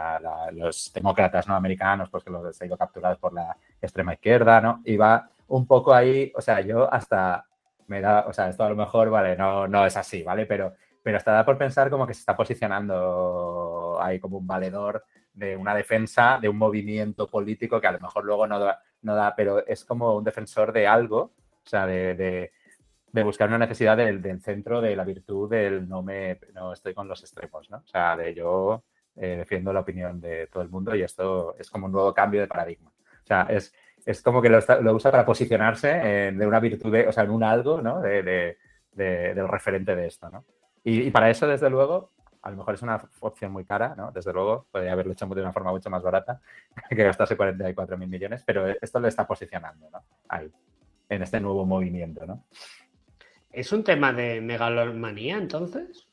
los 0.52 0.92
demócratas 0.92 1.46
no 1.48 1.54
americanos, 1.54 2.08
pues 2.10 2.24
que 2.24 2.30
los 2.30 2.60
han 2.60 2.66
ido 2.66 2.76
capturados 2.76 3.18
por 3.18 3.32
la 3.32 3.56
extrema 3.80 4.14
izquierda, 4.14 4.60
¿no? 4.60 4.82
Y 4.84 4.96
va 4.96 5.28
un 5.48 5.66
poco 5.66 5.94
ahí, 5.94 6.32
o 6.34 6.40
sea, 6.40 6.60
yo 6.60 6.92
hasta 6.92 7.46
me 7.86 8.00
da, 8.00 8.26
o 8.26 8.32
sea, 8.32 8.48
esto 8.48 8.64
a 8.64 8.70
lo 8.70 8.76
mejor, 8.76 9.10
vale, 9.10 9.36
no, 9.36 9.68
no 9.68 9.84
es 9.86 9.96
así, 9.96 10.22
¿vale? 10.22 10.46
Pero, 10.46 10.74
pero 11.02 11.16
hasta 11.18 11.32
da 11.32 11.44
por 11.44 11.58
pensar 11.58 11.90
como 11.90 12.06
que 12.06 12.14
se 12.14 12.20
está 12.20 12.36
posicionando 12.36 13.98
ahí 14.00 14.18
como 14.18 14.38
un 14.38 14.46
valedor 14.46 15.04
de, 15.34 15.56
una 15.56 15.74
defensa 15.74 16.38
de 16.40 16.48
un 16.48 16.56
movimiento 16.56 17.28
político 17.28 17.80
que 17.80 17.86
a 17.86 17.92
lo 17.92 18.00
mejor 18.00 18.24
luego 18.24 18.46
no 18.46 18.58
da, 18.58 18.80
no 19.02 19.14
da 19.14 19.34
pero 19.36 19.66
es 19.66 19.84
como 19.84 20.16
un 20.16 20.24
defensor 20.24 20.72
de 20.72 20.86
algo, 20.86 21.18
o 21.18 21.68
sea, 21.68 21.86
de, 21.86 22.52
buscar 23.24 23.48
una 23.48 23.58
necesidad 23.58 23.96
del, 23.96 24.40
centro 24.40 24.80
de 24.80 24.96
la 24.96 25.04
virtud 25.04 25.48
del 25.50 25.88
no 25.88 26.02
me 26.02 26.40
no 26.52 26.72
estoy 26.72 26.94
con 26.94 27.06
los 27.06 27.20
extremos, 27.20 27.70
¿no? 27.70 27.78
O 27.78 27.86
sea, 27.86 28.16
de 28.16 28.34
yo 28.34 28.82
eh, 29.16 29.36
defiendo 29.38 29.72
la 29.72 29.80
opinión 29.80 30.20
de 30.20 30.46
todo 30.48 30.62
el 30.62 30.68
mundo 30.68 30.94
y 30.94 31.02
esto 31.02 31.56
es 31.58 31.70
como 31.70 31.86
un 31.86 31.92
nuevo 31.92 32.12
cambio 32.12 32.40
de 32.40 32.46
paradigma. 32.46 32.90
O 32.90 33.26
sea, 33.26 33.46
es, 33.48 33.74
es 34.04 34.22
como 34.22 34.42
que 34.42 34.48
lo, 34.48 34.58
usa 34.94 35.10
para 35.10 35.24
posicionarse 35.24 35.88
de 36.32 36.46
una 36.46 36.60
virtud, 36.60 36.94
o 37.08 37.12
sea, 37.12 37.24
en 37.24 37.30
un 37.30 37.42
algo, 37.42 37.80
¿no? 37.80 38.00
De, 38.00 38.58
del 38.92 39.48
referente 39.48 39.96
de 39.96 40.06
esto, 40.06 40.30
¿no? 40.30 40.44
Y, 40.84 41.10
para 41.10 41.30
eso, 41.30 41.46
desde 41.46 41.70
luego, 41.70 42.12
a 42.42 42.50
lo 42.50 42.58
mejor 42.58 42.74
es 42.74 42.82
una 42.82 43.02
opción 43.20 43.50
muy 43.52 43.64
cara, 43.64 43.94
¿no? 43.96 44.12
Desde 44.12 44.32
luego, 44.32 44.66
podría 44.70 44.92
haberlo 44.92 45.12
hecho 45.12 45.26
de 45.26 45.40
una 45.40 45.52
forma 45.52 45.70
mucho 45.70 45.88
más 45.88 46.02
barata 46.02 46.40
que 46.90 47.02
gastarse 47.02 47.36
44 47.36 47.96
mil 47.96 48.08
millones, 48.08 48.42
pero 48.44 48.66
esto 48.68 49.00
lo 49.00 49.08
está 49.08 49.26
posicionando, 49.26 49.88
¿no? 49.90 50.04
Ahí, 50.28 50.52
en 51.08 51.22
este 51.22 51.40
nuevo 51.40 51.64
movimiento, 51.64 52.26
¿no? 52.26 52.44
¿Es 53.50 53.72
un 53.72 53.84
tema 53.84 54.12
de 54.12 54.40
megalomanía, 54.40 55.38
entonces? 55.38 56.08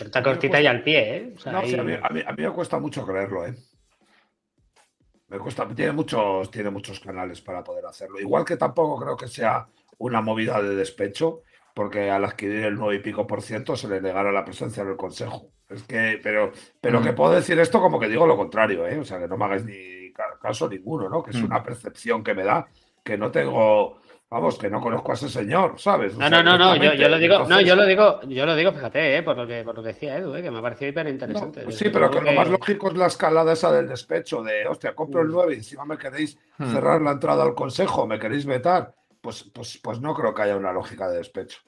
Está 0.00 0.22
cortita 0.22 0.60
y 0.60 0.66
al 0.66 0.82
pie, 0.82 1.16
¿eh? 1.16 1.34
no, 1.46 1.58
a, 1.58 1.62
mí, 1.62 1.74
a, 2.02 2.32
mí, 2.32 2.42
me 2.42 2.50
cuesta 2.50 2.78
mucho 2.78 3.06
creerlo, 3.06 3.46
¿eh? 3.46 3.54
Me 5.28 5.38
cuesta, 5.38 5.66
tiene 5.68 5.92
muchos, 5.92 6.50
tiene 6.50 6.70
muchos 6.70 7.00
canales 7.00 7.40
para 7.40 7.64
poder 7.64 7.86
hacerlo. 7.86 8.20
Igual 8.20 8.44
que 8.44 8.56
tampoco 8.56 9.00
creo 9.02 9.16
que 9.16 9.28
sea 9.28 9.66
una 9.98 10.20
movida 10.20 10.60
de 10.62 10.74
despecho, 10.74 11.42
porque 11.74 12.10
al 12.10 12.24
adquirir 12.24 12.64
el 12.64 12.76
9 12.76 12.96
y 12.96 12.98
pico 13.00 13.26
por 13.26 13.42
ciento 13.42 13.76
se 13.76 13.88
le 13.88 14.00
negará 14.00 14.30
la 14.30 14.44
presencia 14.44 14.82
en 14.82 14.90
el 14.90 14.96
Consejo. 14.96 15.50
Es 15.68 15.82
que, 15.82 16.20
pero, 16.22 16.52
pero 16.80 17.02
que 17.02 17.12
mm. 17.12 17.14
puedo 17.14 17.32
decir 17.32 17.58
esto 17.58 17.80
como 17.80 17.98
que 17.98 18.08
digo 18.08 18.26
lo 18.26 18.36
contrario, 18.36 18.86
¿eh? 18.86 18.98
O 18.98 19.04
sea, 19.04 19.18
que 19.18 19.26
no 19.26 19.36
me 19.36 19.46
hagáis 19.46 19.64
ni 19.64 20.12
caso 20.40 20.68
ninguno, 20.68 21.08
¿no? 21.08 21.22
Que 21.22 21.30
es 21.30 21.40
mm. 21.40 21.46
una 21.46 21.62
percepción 21.62 22.22
que 22.22 22.34
me 22.34 22.44
da, 22.44 22.66
que 23.02 23.18
no 23.18 23.30
tengo, 23.30 23.98
vamos, 24.34 24.58
que 24.58 24.68
no 24.68 24.80
conozco 24.80 25.12
a 25.12 25.14
ese 25.14 25.28
señor, 25.28 25.78
¿sabes? 25.78 26.16
no, 26.18 26.28
no, 26.28 26.42
no, 26.42 26.58
no, 26.58 26.74
yo, 26.76 27.08
lo 27.08 27.18
digo, 27.18 27.46
no, 27.46 27.60
yo 27.60 27.76
lo 27.76 27.86
digo, 27.86 28.20
yo 28.22 28.44
lo 28.44 28.56
digo, 28.56 28.72
fíjate, 28.72 29.18
¿eh? 29.18 29.22
por 29.22 29.36
lo 29.36 29.46
que, 29.46 29.62
por 29.62 29.76
lo 29.76 29.82
que 29.82 29.90
decía 29.90 30.16
Edu, 30.16 30.34
¿eh? 30.34 30.42
que 30.42 30.50
me 30.50 30.58
ha 30.58 30.62
parecido 30.62 30.90
hiper 30.90 31.06
interesante. 31.06 31.70
sí, 31.70 31.88
pero 31.92 32.10
que, 32.10 32.20
lo 32.20 32.32
más 32.32 32.48
lógico 32.48 32.88
es 32.88 32.96
la 32.96 33.06
escalada 33.06 33.52
esa 33.52 33.70
del 33.70 33.86
despecho, 33.86 34.42
de, 34.42 34.66
hostia, 34.66 34.92
compro 34.92 35.22
el 35.22 35.28
9 35.28 35.46
mm. 35.46 35.52
y 35.52 35.56
encima 35.56 35.84
me 35.84 35.96
queréis 35.96 36.36
cerrar 36.58 37.00
la 37.00 37.12
entrada 37.12 37.44
al 37.44 37.54
consejo, 37.54 38.08
me 38.08 38.18
queréis 38.18 38.44
vetar 38.44 38.92
pues, 39.20 39.44
pues, 39.54 39.78
pues 39.82 40.00
no 40.00 40.14
creo 40.14 40.34
que 40.34 40.42
haya 40.42 40.56
una 40.56 40.72
lógica 40.72 41.08
de 41.08 41.18
despecho. 41.18 41.60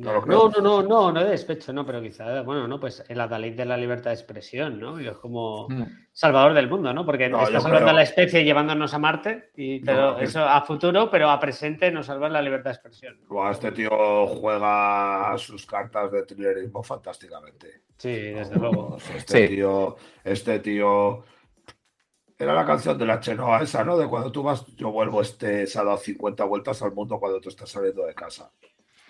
No, 0.00 0.24
no, 0.24 0.48
no, 0.60 0.82
no, 0.82 1.12
no, 1.12 1.24
de 1.24 1.30
despecho, 1.30 1.72
no, 1.72 1.84
pero 1.84 2.00
quizá, 2.00 2.42
bueno, 2.42 2.66
no, 2.66 2.80
pues 2.80 3.04
el 3.08 3.20
adalid 3.20 3.54
de 3.54 3.64
la 3.64 3.76
libertad 3.76 4.10
de 4.10 4.14
expresión, 4.14 4.80
¿no? 4.80 5.00
Y 5.00 5.06
es 5.06 5.16
como 5.16 5.68
hmm. 5.68 6.08
salvador 6.12 6.54
del 6.54 6.68
mundo, 6.68 6.92
¿no? 6.92 7.04
Porque 7.04 7.26
está 7.26 7.60
salvando 7.60 7.90
a 7.90 7.92
la 7.92 8.02
especie 8.02 8.44
llevándonos 8.44 8.94
a 8.94 8.98
Marte, 8.98 9.50
y, 9.56 9.80
pero 9.80 10.18
eso 10.18 10.44
a 10.44 10.62
futuro, 10.62 11.10
pero 11.10 11.30
a 11.30 11.38
presente 11.38 11.90
nos 11.90 12.06
salva 12.06 12.28
la 12.28 12.42
libertad 12.42 12.70
de 12.70 12.74
expresión. 12.74 13.18
este 13.50 13.72
tío 13.72 14.26
juega 14.26 15.34
sus 15.36 15.66
cartas 15.66 16.10
de 16.12 16.22
thrillerismo 16.24 16.82
fantásticamente. 16.82 17.82
Sí, 17.96 18.12
desde 18.12 18.56
luego. 18.56 18.96
Este 19.14 19.48
tío, 19.48 19.96
este 20.24 20.58
tío 20.60 21.24
era 22.40 22.54
la 22.54 22.64
canción 22.64 22.96
de 22.96 23.04
la 23.04 23.20
Chenoa 23.20 23.62
esa, 23.62 23.84
¿no? 23.84 23.98
De 23.98 24.08
cuando 24.08 24.32
tú 24.32 24.42
vas, 24.42 24.64
yo 24.76 24.90
vuelvo, 24.90 25.20
este, 25.20 25.66
se 25.66 25.78
ha 25.78 25.84
dado 25.84 25.98
50 25.98 26.42
vueltas 26.44 26.80
al 26.80 26.92
mundo 26.92 27.20
cuando 27.20 27.38
tú 27.38 27.50
estás 27.50 27.68
saliendo 27.68 28.06
de 28.06 28.14
casa. 28.14 28.50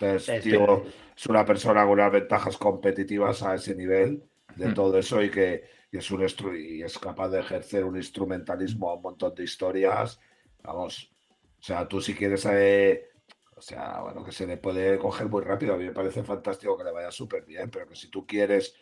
Entonces, 0.01 0.43
tío, 0.43 0.83
es 1.15 1.25
una 1.27 1.45
persona 1.45 1.83
con 1.83 1.91
unas 1.91 2.11
ventajas 2.11 2.57
competitivas 2.57 3.43
a 3.43 3.55
ese 3.55 3.75
nivel 3.75 4.23
de 4.55 4.67
hmm. 4.67 4.73
todo 4.73 4.97
eso 4.97 5.21
y 5.21 5.29
que 5.29 5.63
es, 5.91 6.11
un 6.11 6.27
y 6.57 6.81
es 6.81 6.97
capaz 6.97 7.29
de 7.29 7.39
ejercer 7.39 7.83
un 7.83 7.97
instrumentalismo 7.97 8.89
a 8.89 8.95
un 8.95 9.01
montón 9.01 9.35
de 9.35 9.43
historias. 9.43 10.19
Vamos, 10.63 11.11
o 11.59 11.63
sea, 11.63 11.87
tú 11.87 12.01
si 12.01 12.13
quieres, 12.15 12.45
eh, 12.45 13.09
o 13.55 13.61
sea, 13.61 14.01
bueno, 14.01 14.23
que 14.23 14.31
se 14.31 14.47
le 14.47 14.57
puede 14.57 14.97
coger 14.97 15.27
muy 15.27 15.41
rápido, 15.41 15.73
a 15.73 15.77
mí 15.77 15.85
me 15.85 15.93
parece 15.93 16.23
fantástico 16.23 16.77
que 16.77 16.83
le 16.83 16.91
vaya 16.91 17.11
súper 17.11 17.45
bien, 17.45 17.69
pero 17.69 17.87
que 17.87 17.95
si 17.95 18.09
tú 18.09 18.25
quieres 18.25 18.75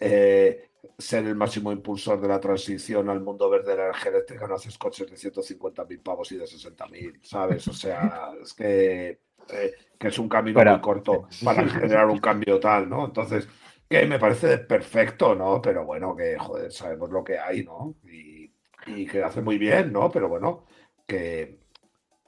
eh, 0.00 0.70
ser 0.96 1.24
el 1.26 1.34
máximo 1.34 1.72
impulsor 1.72 2.20
de 2.20 2.28
la 2.28 2.40
transición 2.40 3.08
al 3.08 3.20
mundo 3.20 3.48
verde 3.48 3.72
de 3.72 3.76
la 3.78 3.84
energía 3.84 4.10
eléctrica, 4.12 4.46
no 4.46 4.54
haces 4.54 4.76
coches 4.78 5.10
de 5.10 5.16
150.000 5.16 6.02
pavos 6.02 6.30
y 6.32 6.36
de 6.36 6.44
60.000, 6.44 7.20
¿sabes? 7.22 7.66
O 7.68 7.72
sea, 7.72 8.32
es 8.42 8.52
que, 8.54 9.20
eh, 9.52 9.72
que 9.98 10.08
es 10.08 10.18
un 10.18 10.28
camino 10.28 10.62
muy 10.64 10.80
corto 10.80 11.28
para 11.44 11.66
generar 11.68 12.06
un 12.06 12.18
cambio 12.18 12.60
tal, 12.60 12.88
¿no? 12.88 13.06
Entonces, 13.06 13.48
que 13.88 14.06
me 14.06 14.18
parece 14.18 14.58
perfecto, 14.58 15.34
¿no? 15.34 15.60
Pero 15.60 15.84
bueno, 15.84 16.14
que, 16.14 16.38
joder, 16.38 16.70
sabemos 16.70 17.10
lo 17.10 17.24
que 17.24 17.38
hay, 17.38 17.64
¿no? 17.64 17.94
Y, 18.04 18.52
y 18.86 19.06
que 19.06 19.22
hace 19.22 19.40
muy 19.40 19.58
bien, 19.58 19.92
¿no? 19.92 20.10
Pero 20.10 20.28
bueno, 20.28 20.64
que, 21.06 21.58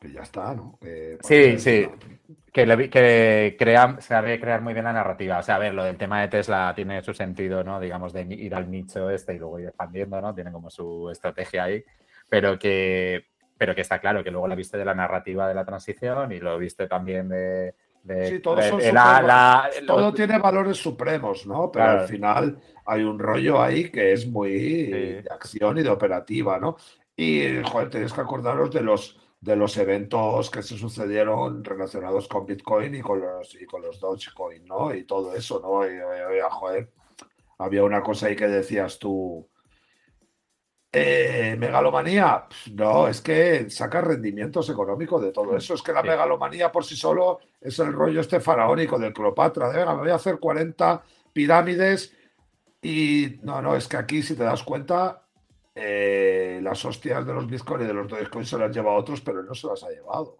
que 0.00 0.10
ya 0.10 0.22
está, 0.22 0.54
¿no? 0.54 0.78
sí, 1.22 1.58
sí. 1.58 1.86
Que, 2.52 2.90
que 2.90 3.56
crea, 3.56 4.00
sabe 4.00 4.40
crear 4.40 4.60
muy 4.60 4.72
bien 4.72 4.84
la 4.84 4.92
narrativa. 4.92 5.38
O 5.38 5.42
sea, 5.42 5.56
a 5.56 5.58
ver, 5.58 5.74
lo 5.74 5.84
del 5.84 5.96
tema 5.96 6.20
de 6.20 6.28
Tesla 6.28 6.72
tiene 6.74 7.02
su 7.02 7.14
sentido, 7.14 7.62
¿no? 7.62 7.78
Digamos, 7.78 8.12
de 8.12 8.22
ir 8.22 8.54
al 8.54 8.70
nicho 8.70 9.08
este 9.10 9.34
y 9.34 9.38
luego 9.38 9.60
ir 9.60 9.68
expandiendo, 9.68 10.20
¿no? 10.20 10.34
Tiene 10.34 10.50
como 10.50 10.68
su 10.70 11.10
estrategia 11.10 11.64
ahí. 11.64 11.84
Pero 12.28 12.58
que, 12.58 13.29
pero 13.60 13.74
que 13.74 13.82
está 13.82 13.98
claro 13.98 14.24
que 14.24 14.30
luego 14.30 14.48
la 14.48 14.54
viste 14.54 14.78
de 14.78 14.86
la 14.86 14.94
narrativa 14.94 15.46
de 15.46 15.52
la 15.52 15.66
transición 15.66 16.32
y 16.32 16.40
lo 16.40 16.56
viste 16.56 16.86
también 16.86 17.28
de. 17.28 17.74
sí, 18.26 18.40
todo, 19.86 20.14
tiene 20.14 20.38
valores 20.38 20.78
supremos, 20.78 21.46
¿no? 21.46 21.70
Pero 21.70 21.84
al 21.84 22.08
final 22.08 22.58
hay 22.86 23.02
un 23.02 23.18
rollo 23.18 23.60
ahí 23.60 23.90
que 23.90 24.14
es 24.14 24.26
muy 24.26 24.86
de 24.86 25.24
acción 25.30 25.76
y 25.76 25.82
de 25.82 25.90
operativa, 25.90 26.58
¿no? 26.58 26.78
Y, 27.14 27.62
joder, 27.62 27.90
tenéis 27.90 28.14
que 28.14 28.22
acordaros 28.22 28.70
de 28.72 28.80
los 28.80 29.20
de 29.38 29.56
los 29.56 29.76
eventos 29.76 30.50
que 30.50 30.62
se 30.62 30.78
sucedieron 30.78 31.62
relacionados 31.62 32.28
con 32.28 32.46
Bitcoin 32.46 32.94
y 32.94 33.02
con 33.02 33.20
los, 33.20 33.54
y 33.60 33.66
con 33.66 33.82
los 33.82 34.00
Dogecoin, 34.00 34.64
¿no? 34.64 34.94
Y 34.94 35.04
todo 35.04 35.34
eso, 35.34 35.60
¿no? 35.60 35.86
Y, 35.86 35.98
joder, 36.50 36.90
había 37.58 37.84
una 37.84 38.02
cosa 38.02 38.28
ahí 38.28 38.36
que 38.36 38.48
decías 38.48 38.98
tú, 38.98 39.49
eh, 40.92 41.56
megalomanía, 41.56 42.46
no, 42.72 43.06
es 43.06 43.20
que 43.20 43.70
saca 43.70 44.00
rendimientos 44.00 44.68
económicos 44.70 45.22
de 45.22 45.30
todo 45.30 45.56
eso. 45.56 45.74
Es 45.74 45.82
que 45.82 45.92
la 45.92 46.02
megalomanía 46.02 46.72
por 46.72 46.84
sí 46.84 46.96
solo 46.96 47.38
es 47.60 47.78
el 47.78 47.92
rollo 47.92 48.20
este 48.20 48.40
faraónico 48.40 48.98
del 48.98 49.12
Cleopatra. 49.12 49.70
De, 49.70 49.78
venga, 49.78 49.94
me 49.94 50.00
voy 50.00 50.10
a 50.10 50.16
hacer 50.16 50.38
40 50.38 51.02
pirámides 51.32 52.12
y 52.82 53.38
no, 53.42 53.62
no, 53.62 53.76
es 53.76 53.86
que 53.86 53.96
aquí 53.96 54.22
si 54.22 54.34
te 54.34 54.42
das 54.42 54.62
cuenta, 54.64 55.26
eh, 55.74 56.60
las 56.62 56.84
hostias 56.84 57.24
de 57.24 57.34
los 57.34 57.46
Bitcoin 57.46 57.82
y 57.82 57.86
de 57.86 57.94
los 57.94 58.08
Dogecoin 58.08 58.44
se 58.44 58.58
las 58.58 58.74
lleva 58.74 58.90
a 58.92 58.96
otros, 58.96 59.20
pero 59.20 59.40
él 59.40 59.46
no 59.46 59.54
se 59.54 59.68
las 59.68 59.84
ha 59.84 59.90
llevado. 59.90 60.38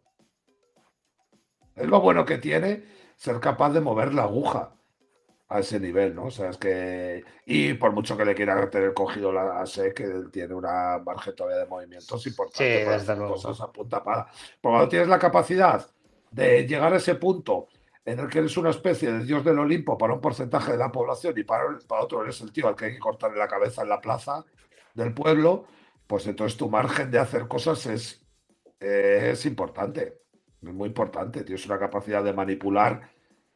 Es 1.76 1.86
lo 1.86 2.00
bueno 2.00 2.24
que 2.24 2.38
tiene 2.38 2.84
ser 3.16 3.38
capaz 3.38 3.70
de 3.70 3.80
mover 3.80 4.12
la 4.14 4.24
aguja 4.24 4.72
a 5.50 5.58
ese 5.58 5.80
nivel, 5.80 6.14
¿no? 6.14 6.26
O 6.26 6.30
sea, 6.30 6.50
es 6.50 6.56
que. 6.56 7.24
Y 7.44 7.74
por 7.74 7.92
mucho 7.92 8.16
que 8.16 8.24
le 8.24 8.34
quiera 8.34 8.70
tener 8.70 8.94
cogido 8.94 9.32
la 9.32 9.66
sé 9.66 9.92
que 9.92 10.04
él 10.04 10.30
tiene 10.30 10.54
una 10.54 10.98
margen 11.04 11.34
todavía 11.34 11.58
de 11.58 11.66
movimientos 11.66 12.24
importante 12.26 12.84
para 12.84 12.96
hacer 12.96 13.18
cosas 13.18 13.60
a 13.60 13.70
punta 13.70 14.02
para. 14.02 14.28
Cuando 14.62 14.88
tienes 14.88 15.08
la 15.08 15.18
capacidad 15.18 15.84
de 16.30 16.66
llegar 16.66 16.92
a 16.92 16.96
ese 16.96 17.16
punto 17.16 17.66
en 18.04 18.20
el 18.20 18.28
que 18.28 18.38
eres 18.38 18.56
una 18.56 18.70
especie 18.70 19.10
de 19.12 19.24
dios 19.24 19.44
del 19.44 19.58
Olimpo 19.58 19.98
para 19.98 20.14
un 20.14 20.20
porcentaje 20.20 20.72
de 20.72 20.78
la 20.78 20.92
población 20.92 21.34
y 21.36 21.42
para, 21.42 21.64
para 21.86 22.02
otro 22.02 22.22
eres 22.22 22.40
el 22.40 22.52
tío 22.52 22.68
al 22.68 22.76
que 22.76 22.86
hay 22.86 22.92
que 22.94 22.98
cortarle 23.00 23.38
la 23.38 23.48
cabeza 23.48 23.82
en 23.82 23.88
la 23.88 24.00
plaza, 24.00 24.44
del 24.94 25.14
pueblo, 25.14 25.66
pues 26.06 26.26
entonces 26.26 26.56
tu 26.56 26.68
margen 26.68 27.10
de 27.10 27.18
hacer 27.18 27.48
cosas 27.48 27.86
es, 27.86 28.24
es 28.78 29.46
importante, 29.46 30.20
es 30.62 30.72
muy 30.72 30.88
importante. 30.88 31.42
Tienes 31.44 31.66
una 31.66 31.78
capacidad 31.78 32.22
de 32.22 32.32
manipular 32.32 33.10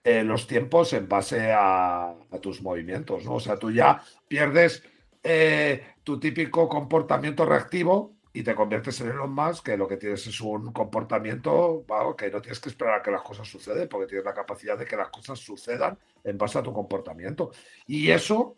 eh, 0.04 0.22
los 0.22 0.46
tiempos 0.46 0.92
en 0.92 1.08
base 1.08 1.50
a, 1.50 2.14
tus 2.42 2.60
movimientos, 2.60 3.24
¿no? 3.24 3.36
O 3.36 3.40
sea, 3.40 3.56
tú 3.56 3.70
ya 3.70 4.02
pierdes 4.28 4.82
eh, 5.22 5.82
tu 6.02 6.20
típico 6.20 6.68
comportamiento 6.68 7.46
reactivo 7.46 8.14
y 8.30 8.42
te 8.42 8.54
conviertes 8.54 9.00
en 9.00 9.12
Elon 9.12 9.32
Musk, 9.32 9.64
que 9.64 9.78
lo 9.78 9.88
que 9.88 9.96
tienes 9.96 10.26
es 10.26 10.40
un 10.42 10.72
comportamiento 10.72 11.86
que 12.18 12.30
no 12.30 12.42
tienes 12.42 12.60
que 12.60 12.68
esperar 12.68 12.98
a 12.98 13.02
que 13.02 13.12
las 13.12 13.22
cosas 13.22 13.48
sucedan, 13.48 13.88
porque 13.88 14.08
tienes 14.08 14.26
la 14.26 14.34
capacidad 14.34 14.76
de 14.76 14.84
que 14.84 14.96
las 14.96 15.08
cosas 15.08 15.38
sucedan 15.38 15.96
en 16.22 16.36
base 16.36 16.58
a 16.58 16.62
tu 16.62 16.72
comportamiento. 16.72 17.52
Y 17.86 18.10
eso 18.10 18.56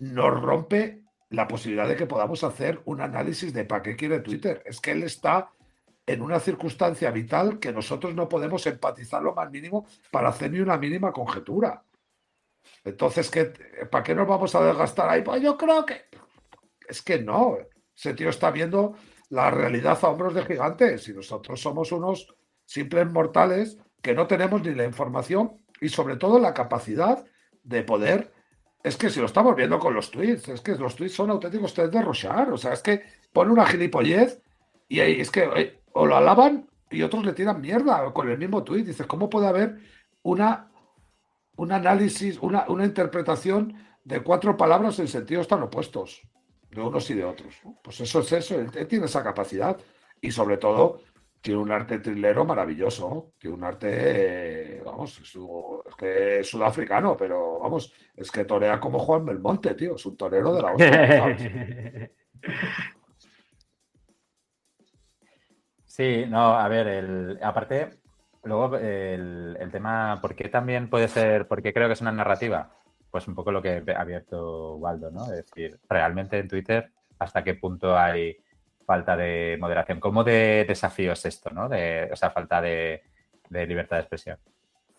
nos 0.00 0.40
rompe 0.40 1.02
la 1.30 1.46
posibilidad 1.46 1.86
de 1.86 1.94
que 1.94 2.06
podamos 2.06 2.42
hacer 2.42 2.80
un 2.86 3.02
análisis 3.02 3.52
de 3.52 3.64
para 3.64 3.82
qué 3.82 3.94
quiere 3.94 4.20
Twitter. 4.20 4.62
Es 4.64 4.80
que 4.80 4.92
él 4.92 5.02
está 5.02 5.52
en 6.08 6.22
una 6.22 6.40
circunstancia 6.40 7.10
vital 7.10 7.58
que 7.58 7.70
nosotros 7.70 8.14
no 8.14 8.28
podemos 8.28 8.66
empatizar 8.66 9.22
lo 9.22 9.34
más 9.34 9.50
mínimo 9.50 9.86
para 10.10 10.30
hacer 10.30 10.50
ni 10.50 10.60
una 10.60 10.78
mínima 10.78 11.12
conjetura. 11.12 11.84
Entonces, 12.82 13.30
¿qué, 13.30 13.52
¿para 13.90 14.02
qué 14.02 14.14
nos 14.14 14.26
vamos 14.26 14.54
a 14.54 14.64
desgastar 14.64 15.10
ahí? 15.10 15.22
Pues 15.22 15.42
yo 15.42 15.56
creo 15.56 15.84
que 15.84 16.06
es 16.88 17.02
que 17.02 17.20
no. 17.20 17.58
Ese 17.94 18.14
tío 18.14 18.30
está 18.30 18.50
viendo 18.50 18.94
la 19.28 19.50
realidad 19.50 19.98
a 20.00 20.08
hombros 20.08 20.34
de 20.34 20.46
gigantes 20.46 21.06
y 21.08 21.12
nosotros 21.12 21.60
somos 21.60 21.92
unos 21.92 22.34
simples 22.64 23.06
mortales 23.10 23.76
que 24.00 24.14
no 24.14 24.26
tenemos 24.26 24.62
ni 24.62 24.74
la 24.74 24.84
información 24.84 25.58
y 25.80 25.90
sobre 25.90 26.16
todo 26.16 26.38
la 26.38 26.54
capacidad 26.54 27.22
de 27.62 27.82
poder 27.82 28.32
es 28.82 28.96
que 28.96 29.10
si 29.10 29.20
lo 29.20 29.26
estamos 29.26 29.54
viendo 29.54 29.78
con 29.78 29.92
los 29.92 30.10
tweets, 30.10 30.48
es 30.48 30.60
que 30.62 30.74
los 30.76 30.96
tweets 30.96 31.14
son 31.14 31.30
auténticos 31.30 31.74
test 31.74 31.92
de 31.92 32.00
rochar. 32.00 32.50
O 32.50 32.56
sea, 32.56 32.72
es 32.72 32.80
que 32.80 33.02
pone 33.32 33.52
una 33.52 33.66
gilipollez 33.66 34.40
y 34.88 35.00
ahí 35.00 35.20
es 35.20 35.30
que 35.30 35.78
o 35.92 36.06
lo 36.06 36.16
alaban 36.16 36.68
y 36.90 37.02
otros 37.02 37.24
le 37.24 37.32
tiran 37.32 37.60
mierda 37.60 38.12
con 38.12 38.28
el 38.28 38.38
mismo 38.38 38.64
tweet. 38.64 38.84
Dices, 38.84 39.06
¿cómo 39.06 39.28
puede 39.28 39.46
haber 39.46 39.78
una, 40.22 40.70
un 41.56 41.72
análisis, 41.72 42.38
una, 42.40 42.66
una 42.68 42.84
interpretación 42.84 43.74
de 44.04 44.22
cuatro 44.22 44.56
palabras 44.56 44.98
en 44.98 45.08
sentidos 45.08 45.48
tan 45.48 45.62
opuestos, 45.62 46.22
de 46.70 46.80
unos 46.80 47.08
y 47.10 47.14
de 47.14 47.24
otros? 47.24 47.60
Pues 47.82 48.00
eso 48.00 48.20
es 48.20 48.32
eso, 48.32 48.54
él, 48.58 48.88
tiene 48.88 49.06
esa 49.06 49.22
capacidad 49.22 49.78
y 50.20 50.30
sobre 50.30 50.56
todo 50.56 51.00
tiene 51.40 51.60
un 51.60 51.70
arte 51.70 52.00
trilero 52.00 52.44
maravilloso, 52.44 53.32
tiene 53.38 53.56
un 53.56 53.64
arte, 53.64 54.82
vamos, 54.84 55.20
es, 55.20 55.94
que 55.96 56.42
sudafricano, 56.42 57.16
pero 57.16 57.60
vamos, 57.60 57.92
es 58.16 58.30
que 58.30 58.44
torea 58.44 58.80
como 58.80 58.98
Juan 58.98 59.24
Belmonte, 59.24 59.74
tío, 59.74 59.94
es 59.94 60.04
un 60.06 60.16
torero 60.16 60.52
de 60.54 60.62
la 60.62 60.72
hostia. 60.72 62.10
Sí, 65.98 66.26
no, 66.28 66.54
a 66.56 66.68
ver, 66.68 66.86
el, 66.86 67.40
aparte, 67.42 67.90
luego 68.44 68.76
el, 68.76 69.58
tema, 69.72 70.20
¿por 70.22 70.36
qué 70.36 70.48
también 70.48 70.88
puede 70.88 71.08
ser, 71.08 71.48
porque 71.48 71.74
creo 71.74 71.88
que 71.88 71.94
es 71.94 72.00
una 72.00 72.12
narrativa? 72.12 72.70
Pues 73.10 73.26
un 73.26 73.34
poco 73.34 73.50
lo 73.50 73.60
que 73.60 73.82
ha 73.88 74.00
abierto 74.00 74.76
Waldo, 74.76 75.10
¿no? 75.10 75.24
Es 75.24 75.46
decir, 75.46 75.80
realmente 75.88 76.38
en 76.38 76.46
Twitter, 76.46 76.92
¿hasta 77.18 77.42
qué 77.42 77.54
punto 77.54 77.98
hay 77.98 78.36
falta 78.86 79.16
de 79.16 79.56
moderación? 79.60 79.98
¿Cómo 79.98 80.22
de 80.22 80.64
desafío 80.68 81.10
es 81.14 81.24
esto, 81.24 81.50
¿no? 81.50 81.68
De, 81.68 82.08
o 82.12 82.14
sea, 82.14 82.30
falta 82.30 82.60
de, 82.62 83.02
libertad 83.50 83.96
de 83.96 84.02
expresión. 84.02 84.38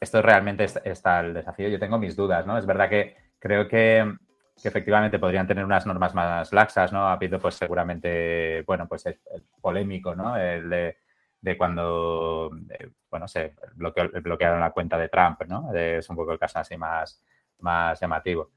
Esto 0.02 0.22
realmente 0.22 0.66
está 0.84 1.22
el 1.22 1.34
desafío. 1.34 1.70
Yo 1.70 1.80
tengo 1.80 1.98
mis 1.98 2.18
dudas, 2.18 2.46
¿no? 2.46 2.58
Es 2.58 2.66
verdad 2.66 2.90
que 2.90 3.16
creo 3.40 3.70
que 3.70 4.18
que 4.62 4.68
efectivamente 4.68 5.20
podrían 5.20 5.48
tener 5.48 5.64
unas 5.66 5.86
normas 5.86 6.14
más 6.14 6.52
laxas, 6.54 6.92
¿no? 6.92 7.08
Ha 7.08 7.14
habido, 7.14 7.40
pues 7.40 7.56
seguramente, 7.56 8.64
bueno, 8.68 8.88
pues 8.88 9.06
el, 9.06 9.20
polémico, 9.62 10.16
¿no? 10.16 10.38
El 10.38 10.70
de, 10.70 11.58
cuando, 11.58 12.52
eh, 12.70 12.90
bueno, 13.10 13.28
se 13.28 13.56
bloquearon 13.76 14.60
la 14.60 14.72
cuenta 14.72 14.98
de 14.98 15.10
Trump, 15.10 15.42
¿no? 15.48 15.74
es 15.74 16.10
un 16.10 16.16
poco 16.16 16.34
el 16.34 16.40
caso 16.40 16.60
así 16.60 16.78
más, 16.78 17.24
más 17.60 18.00
llamativo. 18.00 18.52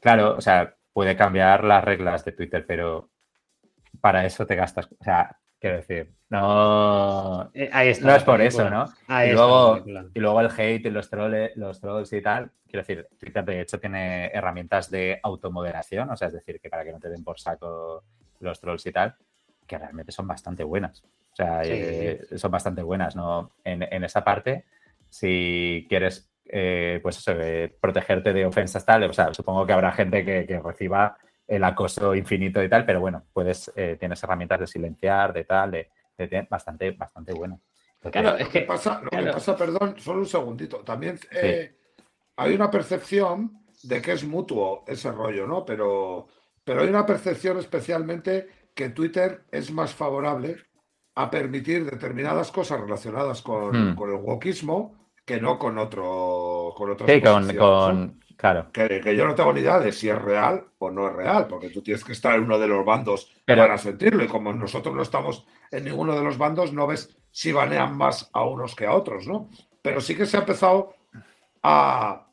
Claro, 0.00 0.36
o 0.36 0.40
sea, 0.40 0.74
puede 0.92 1.16
cambiar 1.16 1.64
las 1.64 1.84
reglas 1.84 2.24
de 2.24 2.32
Twitter, 2.32 2.64
pero 2.66 3.10
para 4.00 4.24
eso 4.26 4.46
te 4.46 4.56
gastas, 4.56 4.86
o 4.86 5.04
sea, 5.04 5.39
quiero 5.60 5.76
decir, 5.76 6.12
no, 6.30 7.50
eh, 7.54 7.70
Ahí 7.72 7.88
está 7.90 8.06
no 8.06 8.14
es 8.16 8.24
por 8.24 8.40
eso, 8.40 8.68
¿no? 8.70 8.86
y, 9.24 9.32
luego, 9.32 9.84
y 10.14 10.20
luego 10.20 10.40
el 10.40 10.48
hate 10.56 10.86
y 10.86 10.90
los, 10.90 11.10
trolls, 11.10 11.56
los 11.56 11.80
trolls 11.80 12.12
y 12.12 12.22
tal, 12.22 12.50
Quiero 12.70 12.86
decir, 12.86 13.08
Twitter 13.18 13.44
de 13.44 13.60
hecho 13.60 13.80
tiene 13.80 14.26
herramientas 14.26 14.90
de 14.90 15.18
automoderación, 15.24 16.08
o 16.08 16.16
sea, 16.16 16.28
es 16.28 16.34
decir, 16.34 16.60
que 16.60 16.70
para 16.70 16.84
que 16.84 16.92
no 16.92 17.00
te 17.00 17.08
den 17.08 17.24
por 17.24 17.40
saco 17.40 18.04
los 18.38 18.60
trolls 18.60 18.86
y 18.86 18.92
tal, 18.92 19.16
que 19.66 19.76
realmente 19.76 20.12
son 20.12 20.28
bastante 20.28 20.62
buenas. 20.62 21.02
O 21.32 21.36
sea, 21.36 21.62
eh, 21.64 22.20
son 22.36 22.50
bastante 22.52 22.82
buenas, 22.82 23.16
¿no? 23.16 23.50
En, 23.64 24.04
esa 24.04 24.22
parte, 24.22 24.66
si 25.08 25.84
quieres, 25.88 26.30
eh, 26.44 27.00
pues 27.02 27.18
eso, 27.18 27.32
eh, 27.40 27.76
protegerte 27.80 28.32
de 28.32 28.46
ofensas 28.46 28.86
tal, 28.86 29.02
o 29.02 29.12
sea, 29.12 29.34
supongo 29.34 29.66
que 29.66 29.72
habrá 29.72 29.90
gente 29.90 30.24
que, 30.24 30.60
reciba 30.64 31.16
el 31.50 31.64
acoso 31.64 32.14
infinito 32.14 32.62
y 32.62 32.68
tal, 32.68 32.86
pero 32.86 33.00
bueno, 33.00 33.24
puedes, 33.32 33.72
tienes 33.98 34.22
herramientas 34.22 34.60
de 34.60 34.66
silenciar, 34.66 35.32
de 35.32 35.44
tal, 35.44 35.72
de, 35.72 35.88
bastante, 36.48 36.92
bastante 36.92 37.32
buenas. 37.32 37.60
Claro, 38.12 38.36
es 38.36 38.48
que 38.48 38.62
pasa, 38.62 39.02
lo 39.02 39.10
que 39.10 39.32
pasa, 39.32 39.56
perdón, 39.56 39.96
solo 39.98 40.20
un 40.20 40.26
segundito. 40.26 40.78
También 40.78 41.18
hay 42.36 42.54
una 42.54 42.70
percepción 42.70 43.60
de 43.82 44.00
que 44.00 44.12
es 44.12 44.24
mutuo 44.24 44.84
ese 44.86 45.10
rollo, 45.10 45.46
¿no? 45.46 45.64
Pero, 45.64 46.28
pero 46.64 46.82
hay 46.82 46.88
una 46.88 47.04
percepción 47.04 47.58
especialmente 47.58 48.48
que 48.74 48.90
Twitter 48.90 49.44
es 49.50 49.70
más 49.70 49.94
favorable 49.94 50.56
a 51.14 51.30
permitir 51.30 51.84
determinadas 51.84 52.50
cosas 52.50 52.80
relacionadas 52.80 53.42
con, 53.42 53.94
hmm. 53.94 54.02
el 54.02 54.14
wokismo 54.22 55.10
que 55.24 55.40
no 55.40 55.58
con 55.58 55.78
otro 55.78 56.72
con 56.76 56.90
otras 56.90 57.10
sí, 57.10 57.20
con, 57.20 58.19
claro. 58.40 58.70
Que, 58.72 59.14
yo 59.16 59.26
no 59.26 59.34
tengo 59.34 59.52
ni 59.52 59.60
idea 59.60 59.78
de 59.78 59.92
si 59.92 60.08
es 60.08 60.20
real 60.20 60.64
o 60.78 60.90
no 60.90 61.08
es 61.08 61.14
real 61.14 61.46
porque 61.46 61.68
tú 61.68 61.82
tienes 61.82 62.04
que 62.04 62.12
estar 62.12 62.34
en 62.34 62.44
uno 62.44 62.58
de 62.58 62.66
los 62.66 62.84
bandos 62.84 63.30
para 63.46 63.76
sentirlo 63.76 64.24
y 64.24 64.28
como 64.28 64.52
nosotros 64.52 64.94
no 64.94 65.02
estamos 65.02 65.46
en 65.70 65.84
ninguno 65.84 66.14
de 66.14 66.22
los 66.22 66.38
bandos 66.38 66.72
no 66.72 66.86
ves 66.86 67.16
si 67.30 67.52
banean 67.52 67.96
más 67.96 68.30
a 68.32 68.44
unos 68.44 68.74
que 68.74 68.86
a 68.86 68.94
otros 68.94 69.26
no 69.26 69.48
pero 69.82 70.00
sí 70.00 70.16
que 70.16 70.26
se 70.26 70.36
ha 70.36 70.40
empezado 70.40 70.94
a, 71.62 72.26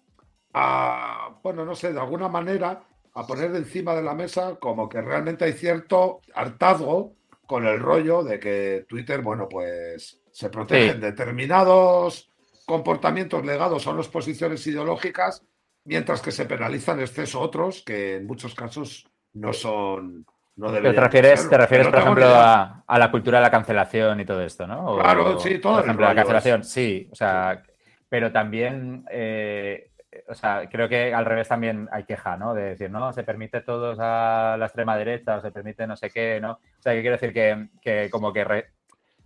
bueno, 1.43 1.65
no 1.65 1.76
sé, 1.76 1.93
de 1.93 2.00
alguna 2.00 2.28
manera, 2.28 2.84
a 3.13 3.28
poner 3.28 3.56
encima 3.56 3.96
de 3.96 4.04
la 4.04 4.13
mesa 4.13 4.56
como 4.60 4.88
que 4.88 5.02
realmente 5.02 5.46
hay 5.46 5.54
cierto 5.54 6.22
hartazgo 6.34 7.13
con 7.46 7.65
el 7.65 7.80
rollo 7.80 8.24
de 8.24 8.39
que 8.39 8.86
Twitter, 8.88 9.22
bueno, 9.22 9.48
pues 9.50 10.22
se 10.32 10.50
protegen 10.50 11.00
determinados 11.00 12.30
comportamientos 12.65 13.46
legados 13.46 13.88
a 13.88 13.91
unas 13.91 14.10
posiciones 14.10 14.65
ideológicas, 14.67 15.43
mientras 15.88 16.21
que 16.21 16.32
se 16.32 16.45
penalizan 16.45 17.00
exceso 17.00 17.39
otros 17.39 17.82
que 17.82 18.17
en 18.17 18.28
muchos 18.28 18.54
casos 18.54 19.08
no 19.34 19.54
son... 19.54 20.26
No 20.56 20.71
te 20.71 20.91
refieres, 20.91 21.47
te 21.47 21.56
refieres 21.56 21.88
por 21.88 22.00
ejemplo, 22.00 22.26
a, 22.28 22.84
la 22.88 23.12
cultura 23.12 23.38
de 23.38 23.43
la 23.43 23.52
cancelación 23.52 24.19
y 24.19 24.26
todo 24.26 24.41
esto, 24.41 24.65
¿no? 24.65 24.97
claro, 24.97 25.39
sí, 25.39 25.60
todo. 25.60 25.76
Por 25.76 25.84
ejemplo, 25.84 26.08
la 26.08 26.15
cancelación, 26.15 26.63
sí, 26.63 27.08
o 27.12 27.15
sea, 27.15 27.62
pero 28.10 28.32
también 28.32 29.06
eh, 29.12 29.91
o 30.28 30.34
sea, 30.34 30.67
creo 30.69 30.89
que 30.89 31.13
al 31.13 31.26
revés 31.26 31.47
también 31.47 31.88
hay 31.91 32.04
queja, 32.04 32.38
¿no? 32.38 32.54
De 32.54 32.63
decir, 32.69 32.89
no, 32.89 33.12
se 33.13 33.23
permite 33.23 33.62
todos 33.62 33.97
a 34.00 34.56
la 34.58 34.65
extrema 34.65 34.97
derecha, 34.97 35.38
o 35.38 35.41
se 35.41 35.52
permite 35.52 35.86
no 35.86 35.95
sé 35.95 36.10
qué, 36.10 36.39
¿no? 36.41 36.54
O 36.54 36.82
sea, 36.82 36.93
que 36.93 37.02
quiero 37.02 37.17
decir 37.17 37.34
que, 37.34 38.10
como 38.10 38.34
que 38.34 38.65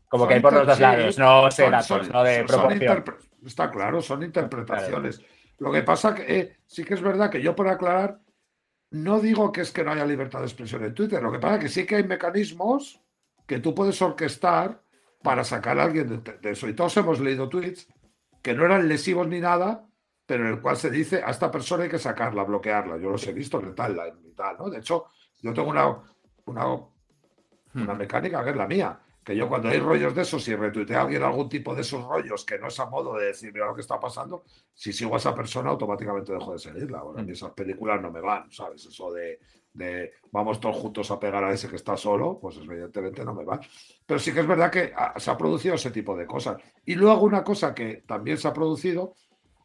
como 0.07 0.27
que 0.27 0.33
hay 0.33 0.39
por 0.41 0.53
los 0.53 0.67
dos 0.67 0.79
lados, 0.79 1.17
no 1.17 1.49
sé, 1.49 1.69
no 1.69 2.23
de 2.23 2.43
proporción. 2.43 3.03
Está 3.45 3.71
claro, 3.71 4.01
son 4.01 4.23
interpretaciones. 4.23 5.21
Lo 5.61 5.71
que 5.71 5.83
pasa 5.83 6.15
que 6.15 6.39
eh, 6.39 6.57
sí 6.65 6.83
que 6.83 6.95
es 6.95 7.01
verdad 7.03 7.29
que 7.29 7.39
yo 7.39 7.55
por 7.55 7.67
aclarar, 7.67 8.19
no 8.89 9.19
digo 9.19 9.51
que 9.51 9.61
es 9.61 9.71
que 9.71 9.83
no 9.83 9.91
haya 9.91 10.05
libertad 10.07 10.39
de 10.39 10.45
expresión 10.45 10.83
en 10.83 10.95
Twitter, 10.95 11.21
lo 11.21 11.31
que 11.31 11.37
pasa 11.37 11.57
es 11.57 11.61
que 11.61 11.69
sí 11.69 11.85
que 11.85 11.97
hay 11.97 12.03
mecanismos 12.03 12.99
que 13.45 13.59
tú 13.59 13.75
puedes 13.75 14.01
orquestar 14.01 14.81
para 15.21 15.43
sacar 15.43 15.77
a 15.77 15.83
alguien 15.83 16.23
de, 16.23 16.33
de 16.39 16.49
eso. 16.49 16.67
Y 16.67 16.73
todos 16.73 16.97
hemos 16.97 17.19
leído 17.19 17.47
tweets 17.47 17.87
que 18.41 18.55
no 18.55 18.65
eran 18.65 18.87
lesivos 18.87 19.27
ni 19.27 19.39
nada, 19.39 19.87
pero 20.25 20.47
en 20.47 20.53
el 20.55 20.61
cual 20.61 20.77
se 20.77 20.89
dice 20.89 21.21
a 21.23 21.29
esta 21.29 21.51
persona 21.51 21.83
hay 21.83 21.89
que 21.91 21.99
sacarla, 21.99 22.43
bloquearla. 22.43 22.97
Yo 22.97 23.11
los 23.11 23.27
he 23.27 23.31
visto 23.31 23.59
en 23.59 23.75
tal, 23.75 24.01
y 24.25 24.31
tal, 24.31 24.57
¿no? 24.57 24.67
De 24.67 24.79
hecho, 24.79 25.05
yo 25.43 25.53
tengo 25.53 25.69
una, 25.69 25.89
una, 26.45 26.65
una 27.75 27.93
hmm. 27.93 27.97
mecánica 27.99 28.43
que 28.43 28.49
es 28.49 28.55
la 28.55 28.67
mía, 28.67 28.99
que 29.23 29.35
yo 29.35 29.47
cuando 29.47 29.69
hay 29.69 29.79
rollos 29.79 30.15
de 30.15 30.23
esos, 30.23 30.43
si 30.43 30.55
retuitea 30.55 30.99
a 30.99 31.01
alguien 31.03 31.23
algún 31.23 31.47
tipo 31.47 31.75
de 31.75 31.81
esos 31.81 32.03
rollos 32.03 32.43
que 32.43 32.57
no 32.57 32.67
es 32.67 32.79
a 32.79 32.87
modo 32.87 33.15
de 33.17 33.27
decir, 33.27 33.53
mira 33.53 33.67
lo 33.67 33.75
que 33.75 33.81
está 33.81 33.99
pasando, 33.99 34.43
si 34.73 34.91
sigo 34.91 35.13
a 35.13 35.17
esa 35.17 35.35
persona, 35.35 35.69
automáticamente 35.69 36.33
dejo 36.33 36.53
de 36.53 36.59
seguirla. 36.59 37.03
Bueno, 37.03 37.19
a 37.19 37.23
mí 37.23 37.29
hmm. 37.29 37.33
esas 37.33 37.51
películas 37.51 38.01
no 38.01 38.11
me 38.11 38.21
van, 38.21 38.51
¿sabes? 38.51 38.85
Eso 38.85 39.11
de, 39.11 39.39
de, 39.73 40.13
vamos 40.31 40.59
todos 40.59 40.75
juntos 40.75 41.11
a 41.11 41.19
pegar 41.19 41.43
a 41.43 41.53
ese 41.53 41.69
que 41.69 41.75
está 41.75 41.95
solo, 41.95 42.39
pues 42.39 42.57
evidentemente 42.57 43.23
no 43.23 43.33
me 43.35 43.45
va. 43.45 43.59
Pero 44.05 44.19
sí 44.19 44.33
que 44.33 44.39
es 44.39 44.47
verdad 44.47 44.71
que 44.71 44.93
se 45.17 45.31
ha 45.31 45.37
producido 45.37 45.75
ese 45.75 45.91
tipo 45.91 46.17
de 46.17 46.25
cosas. 46.25 46.61
Y 46.85 46.95
luego 46.95 47.21
una 47.21 47.43
cosa 47.43 47.75
que 47.75 48.03
también 48.07 48.37
se 48.37 48.47
ha 48.47 48.53
producido 48.53 49.13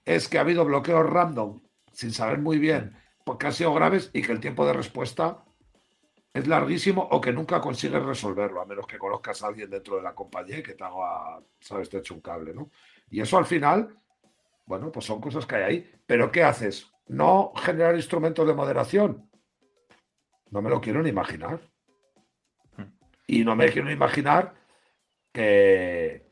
es 0.04 0.28
que 0.28 0.38
ha 0.38 0.42
habido 0.42 0.64
bloqueos 0.64 1.08
random 1.08 1.60
sin 1.92 2.12
saber 2.12 2.38
muy 2.38 2.58
bien 2.58 2.94
porque 3.26 3.48
han 3.48 3.52
sido 3.52 3.74
graves 3.74 4.08
y 4.12 4.22
que 4.22 4.30
el 4.30 4.38
tiempo 4.38 4.64
de 4.64 4.72
respuesta 4.72 5.42
es 6.36 6.46
larguísimo 6.46 7.02
o 7.10 7.20
que 7.20 7.32
nunca 7.32 7.60
consigues 7.60 8.02
resolverlo, 8.02 8.60
a 8.60 8.66
menos 8.66 8.86
que 8.86 8.98
conozcas 8.98 9.42
a 9.42 9.46
alguien 9.46 9.70
dentro 9.70 9.96
de 9.96 10.02
la 10.02 10.14
compañía 10.14 10.58
y 10.58 10.62
que 10.62 10.74
te 10.74 10.84
haga, 10.84 11.40
sabes, 11.58 11.88
te 11.88 11.98
eche 11.98 12.12
un 12.12 12.20
cable, 12.20 12.52
¿no? 12.52 12.70
Y 13.10 13.20
eso 13.20 13.38
al 13.38 13.46
final, 13.46 13.98
bueno, 14.66 14.92
pues 14.92 15.06
son 15.06 15.18
cosas 15.18 15.46
que 15.46 15.56
hay 15.56 15.62
ahí. 15.62 15.92
Pero 16.04 16.30
¿qué 16.30 16.42
haces? 16.42 16.92
¿No 17.08 17.52
generar 17.56 17.96
instrumentos 17.96 18.46
de 18.46 18.52
moderación? 18.52 19.30
No 20.50 20.60
me 20.60 20.68
lo 20.68 20.80
quiero 20.80 21.02
ni 21.02 21.08
imaginar. 21.08 21.60
Y 23.26 23.42
no 23.42 23.56
me 23.56 23.70
quiero 23.70 23.88
ni 23.88 23.94
imaginar 23.94 24.54
que, 25.32 26.26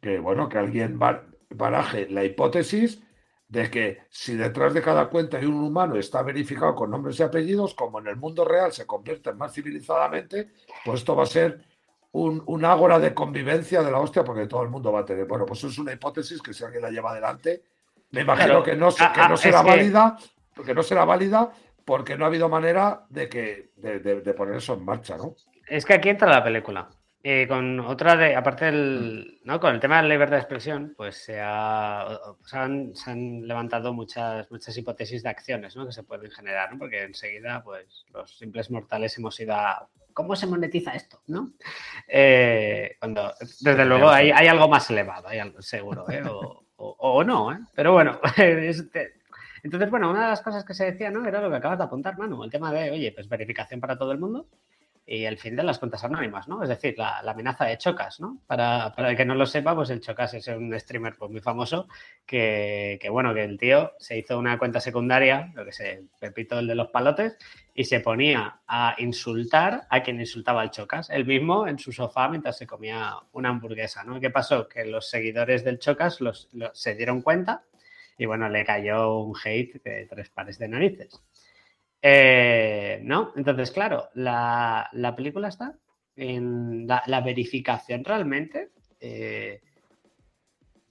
que 0.00 0.18
bueno, 0.18 0.48
que 0.48 0.58
alguien 0.58 0.98
baraje 1.50 2.08
la 2.10 2.24
hipótesis 2.24 3.02
de 3.48 3.70
que 3.70 3.98
si 4.10 4.34
detrás 4.34 4.74
de 4.74 4.82
cada 4.82 5.08
cuenta 5.08 5.38
hay 5.38 5.46
un 5.46 5.62
humano 5.62 5.96
está 5.96 6.22
verificado 6.22 6.74
con 6.74 6.90
nombres 6.90 7.18
y 7.18 7.22
apellidos, 7.22 7.74
como 7.74 7.98
en 7.98 8.08
el 8.08 8.16
mundo 8.16 8.44
real 8.44 8.72
se 8.72 8.86
convierte 8.86 9.32
más 9.32 9.54
civilizadamente, 9.54 10.50
pues 10.84 11.00
esto 11.00 11.16
va 11.16 11.22
a 11.22 11.26
ser 11.26 11.64
un, 12.12 12.64
ágora 12.64 12.98
de 12.98 13.14
convivencia 13.14 13.82
de 13.82 13.90
la 13.90 14.00
hostia 14.00 14.24
porque 14.24 14.46
todo 14.46 14.62
el 14.62 14.68
mundo 14.68 14.92
va 14.92 15.00
a 15.00 15.04
tener. 15.04 15.26
Bueno, 15.26 15.46
pues 15.46 15.64
es 15.64 15.78
una 15.78 15.92
hipótesis 15.92 16.42
que 16.42 16.52
si 16.52 16.64
alguien 16.64 16.82
la 16.82 16.90
lleva 16.90 17.10
adelante, 17.10 17.62
me 18.10 18.20
imagino 18.22 18.62
que 18.62 18.76
no, 18.76 18.88
ah, 18.98 19.28
no 19.28 19.34
ah, 19.34 19.36
será 19.36 19.62
válida, 19.62 20.18
porque 20.54 20.74
no 20.74 20.82
será 20.82 21.04
válida 21.04 21.50
porque 21.84 22.18
no 22.18 22.24
ha 22.24 22.28
habido 22.28 22.50
manera 22.50 23.06
de 23.08 23.30
que 23.30 23.70
de, 23.76 24.34
poner 24.34 24.56
eso 24.56 24.74
en 24.74 24.84
marcha, 24.84 25.16
¿no? 25.16 25.34
Es 25.66 25.86
que 25.86 25.94
aquí 25.94 26.10
entra 26.10 26.28
la 26.28 26.44
película. 26.44 26.90
Eh, 27.20 27.48
con 27.48 27.80
otra 27.80 28.16
de, 28.16 28.36
aparte 28.36 28.66
del, 28.66 29.40
¿no? 29.42 29.58
Con 29.58 29.74
el 29.74 29.80
tema 29.80 29.96
de 29.96 30.02
la 30.02 30.08
libertad 30.08 30.36
de 30.36 30.42
expresión, 30.42 30.94
pues 30.96 31.16
se, 31.16 31.40
han, 31.40 32.92
levantado 33.42 33.92
muchas, 33.92 34.48
muchas 34.52 34.76
hipótesis 34.76 35.24
de 35.24 35.28
acciones 35.28 35.74
¿no? 35.74 35.84
que 35.84 35.92
se 35.92 36.04
pueden 36.04 36.30
generar, 36.30 36.72
¿no? 36.72 36.78
porque 36.78 37.02
enseguida, 37.02 37.62
pues, 37.64 38.06
los 38.14 38.38
simples 38.38 38.70
mortales 38.70 39.18
hemos 39.18 39.38
ido 39.40 39.54
a 39.54 39.88
¿cómo 40.12 40.36
se 40.36 40.46
monetiza 40.46 40.94
esto? 40.94 41.20
¿no? 41.26 41.52
Eh, 42.06 42.96
cuando, 43.00 43.32
desde 43.60 43.84
luego 43.84 44.10
hay, 44.10 44.30
hay, 44.30 44.46
algo 44.46 44.68
más 44.68 44.88
elevado, 44.90 45.26
hay 45.26 45.40
algo, 45.40 45.60
seguro, 45.60 46.08
¿eh? 46.10 46.22
o, 46.24 46.64
o, 46.76 47.24
no, 47.24 47.52
¿eh? 47.52 47.58
pero 47.74 47.92
bueno, 47.92 48.20
este, 48.36 49.14
entonces, 49.64 49.90
bueno, 49.90 50.10
una 50.10 50.22
de 50.22 50.28
las 50.30 50.42
cosas 50.42 50.64
que 50.64 50.74
se 50.74 50.92
decía, 50.92 51.10
¿no? 51.10 51.26
Era 51.26 51.40
lo 51.40 51.50
que 51.50 51.56
acabas 51.56 51.78
de 51.78 51.84
apuntar, 51.84 52.16
Manu, 52.16 52.44
el 52.44 52.50
tema 52.50 52.72
de, 52.72 52.90
oye, 52.90 53.12
pues 53.12 53.28
verificación 53.28 53.80
para 53.80 53.98
todo 53.98 54.12
el 54.12 54.18
mundo 54.18 54.46
y 55.10 55.24
el 55.24 55.38
fin 55.38 55.56
de 55.56 55.62
las 55.62 55.78
cuentas 55.78 56.04
anónimas, 56.04 56.48
¿no? 56.48 56.62
Es 56.62 56.68
decir, 56.68 56.94
la, 56.98 57.20
amenaza 57.20 57.64
de 57.64 57.78
Chocas, 57.78 58.20
¿no? 58.20 58.42
Para, 58.46 58.92
el 58.94 59.16
que 59.16 59.24
no 59.24 59.34
lo 59.34 59.46
sepa, 59.46 59.74
pues 59.74 59.88
el 59.88 60.00
Chocas 60.00 60.34
es 60.34 60.46
un 60.48 60.78
streamer 60.78 61.16
pues, 61.16 61.30
muy 61.30 61.40
famoso 61.40 61.88
que, 62.26 63.00
bueno, 63.10 63.32
que 63.32 63.42
el 63.42 63.56
tío 63.56 63.94
se 63.98 64.18
hizo 64.18 64.38
una 64.38 64.58
cuenta 64.58 64.80
secundaria, 64.80 65.50
lo 65.54 65.64
que 65.64 65.72
sé, 65.72 66.04
Pepito 66.20 66.58
el 66.58 66.66
de 66.66 66.74
los 66.74 66.88
palotes, 66.88 67.38
y 67.72 67.84
se 67.84 68.00
ponía 68.00 68.60
a 68.66 68.96
insultar 68.98 69.86
a 69.88 70.02
quien 70.02 70.20
insultaba 70.20 70.60
al 70.60 70.70
Chocas, 70.70 71.08
él 71.08 71.24
mismo 71.24 71.66
en 71.66 71.78
su 71.78 71.90
sofá 71.90 72.28
mientras 72.28 72.58
se 72.58 72.66
comía 72.66 73.14
una 73.32 73.48
hamburguesa, 73.48 74.04
¿no? 74.04 74.20
¿Qué 74.20 74.28
pasó? 74.28 74.68
Que 74.68 74.84
los 74.84 75.08
seguidores 75.08 75.64
del 75.64 75.78
Chocas 75.78 76.20
los, 76.20 76.50
se 76.74 76.94
dieron 76.94 77.22
cuenta 77.22 77.62
y, 78.18 78.26
bueno, 78.26 78.46
le 78.50 78.62
cayó 78.62 79.20
un 79.20 79.34
hate 79.42 79.82
de 79.82 80.06
tres 80.06 80.28
pares 80.28 80.58
de 80.58 80.68
narices. 80.68 81.18
Eh, 82.00 83.00
¿No? 83.02 83.32
Entonces, 83.36 83.70
claro, 83.70 84.08
la, 84.14 84.90
película 85.16 85.48
está 85.48 85.76
en 86.16 86.86
la, 86.86 87.20
verificación 87.20 88.04
realmente. 88.04 88.70
Eh, 89.00 89.60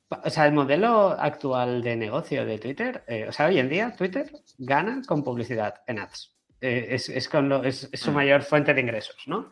o 0.09 0.29
sea, 0.29 0.45
el 0.45 0.53
modelo 0.53 1.09
actual 1.11 1.81
de 1.81 1.95
negocio 1.95 2.45
de 2.45 2.59
Twitter, 2.59 3.03
eh, 3.07 3.25
o 3.27 3.31
sea, 3.31 3.47
hoy 3.47 3.59
en 3.59 3.69
día 3.69 3.93
Twitter 3.95 4.31
gana 4.57 5.01
con 5.05 5.23
publicidad 5.23 5.81
en 5.85 5.99
ads. 5.99 6.33
es, 6.61 7.09
es, 7.09 7.29
su 7.93 8.11
mm. 8.11 8.13
mayor 8.13 8.41
fuente 8.41 8.73
de 8.73 8.81
ingresos, 8.81 9.23
¿no? 9.27 9.49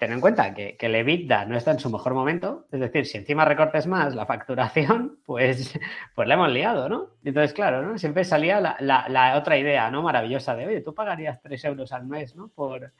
Ten 0.00 0.12
en 0.12 0.20
cuenta 0.22 0.54
que, 0.54 0.78
que 0.78 0.86
el 0.86 0.94
EBITDA 0.94 1.44
no 1.44 1.58
está 1.58 1.72
en 1.72 1.78
su 1.78 1.90
mejor 1.90 2.14
momento, 2.14 2.66
es 2.72 2.80
decir, 2.80 3.04
si 3.04 3.18
encima 3.18 3.44
recortes 3.44 3.86
más 3.86 4.14
la 4.14 4.24
facturación, 4.24 5.18
pues, 5.26 5.78
pues 6.14 6.26
la 6.26 6.34
hemos 6.34 6.50
liado, 6.50 6.88
¿no? 6.88 7.10
Entonces, 7.22 7.52
claro, 7.52 7.82
¿no? 7.82 7.98
Siempre 7.98 8.24
salía 8.24 8.78
la, 8.80 9.34
otra 9.36 9.58
idea, 9.58 9.90
¿no? 9.90 10.00
Maravillosa 10.00 10.56
de, 10.56 10.66
oye, 10.66 10.80
tú 10.80 10.94
pagarías 10.94 11.42
3 11.42 11.66
euros 11.66 11.92
al 11.92 12.06
mes, 12.06 12.34
¿no? 12.34 12.48
Por, 12.48 12.94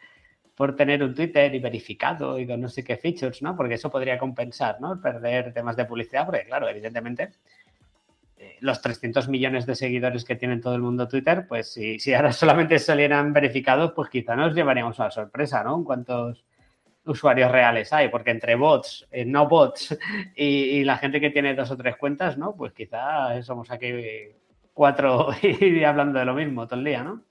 por 0.55 0.77
tener 0.77 1.03
un 1.03 1.15
Twitter 1.15 1.55
y 1.55 1.59
verificado 1.59 2.39
y 2.39 2.47
con 2.47 2.61
no 2.61 2.69
sé 2.69 2.85
qué 2.85 2.99
features, 2.99 3.41
¿no? 3.41 3.57
Porque 3.57 3.75
eso 3.77 3.91
podría 3.91 4.19
compensar, 4.19 4.79
¿no? 4.79 5.01
Perder 5.01 5.55
temas 5.55 5.77
de 5.77 5.87
publicidad, 5.87 6.27
porque, 6.27 6.45
claro, 6.45 6.69
evidentemente, 6.69 7.31
eh, 8.37 8.59
los 8.61 8.83
300 8.83 9.27
millones 9.31 9.65
de 9.65 9.75
seguidores 9.75 10.27
que 10.27 10.37
tiene 10.37 10.59
todo 10.59 10.75
el 10.75 10.83
mundo 10.83 11.09
Twitter, 11.09 11.47
pues 11.49 11.73
si, 11.73 11.99
si 11.99 12.13
ahora 12.13 12.33
solamente 12.35 12.79
salieran 12.79 13.33
verificados, 13.33 13.93
pues 13.93 14.11
quizá 14.11 14.37
nos 14.37 14.55
llevaríamos 14.55 14.99
una 14.99 15.11
sorpresa, 15.11 15.65
¿no? 15.65 15.79
En 15.79 15.85
cuantos 15.85 16.45
usuarios 17.05 17.51
reales 17.51 17.93
hay, 17.93 18.09
porque 18.09 18.31
entre 18.31 18.55
bots, 18.55 19.07
eh, 19.11 19.25
no 19.25 19.49
bots 19.49 19.99
y, 20.37 20.85
la 20.85 20.97
gente 20.99 21.21
que 21.21 21.31
tiene 21.31 21.55
dos 21.55 21.71
o 21.71 21.77
tres 21.77 21.97
cuentas, 21.97 22.37
¿no? 22.37 22.55
Pues 22.55 22.73
quizá 22.73 23.43
somos 23.43 23.71
aquí 23.71 23.93
cuatro 24.73 25.31
y 25.43 25.85
hablando 25.85 26.19
de 26.19 26.25
lo 26.25 26.35
mismo 26.35 26.67
todo 26.67 26.79
el 26.79 26.85
día, 26.85 27.03
¿no? 27.03 27.25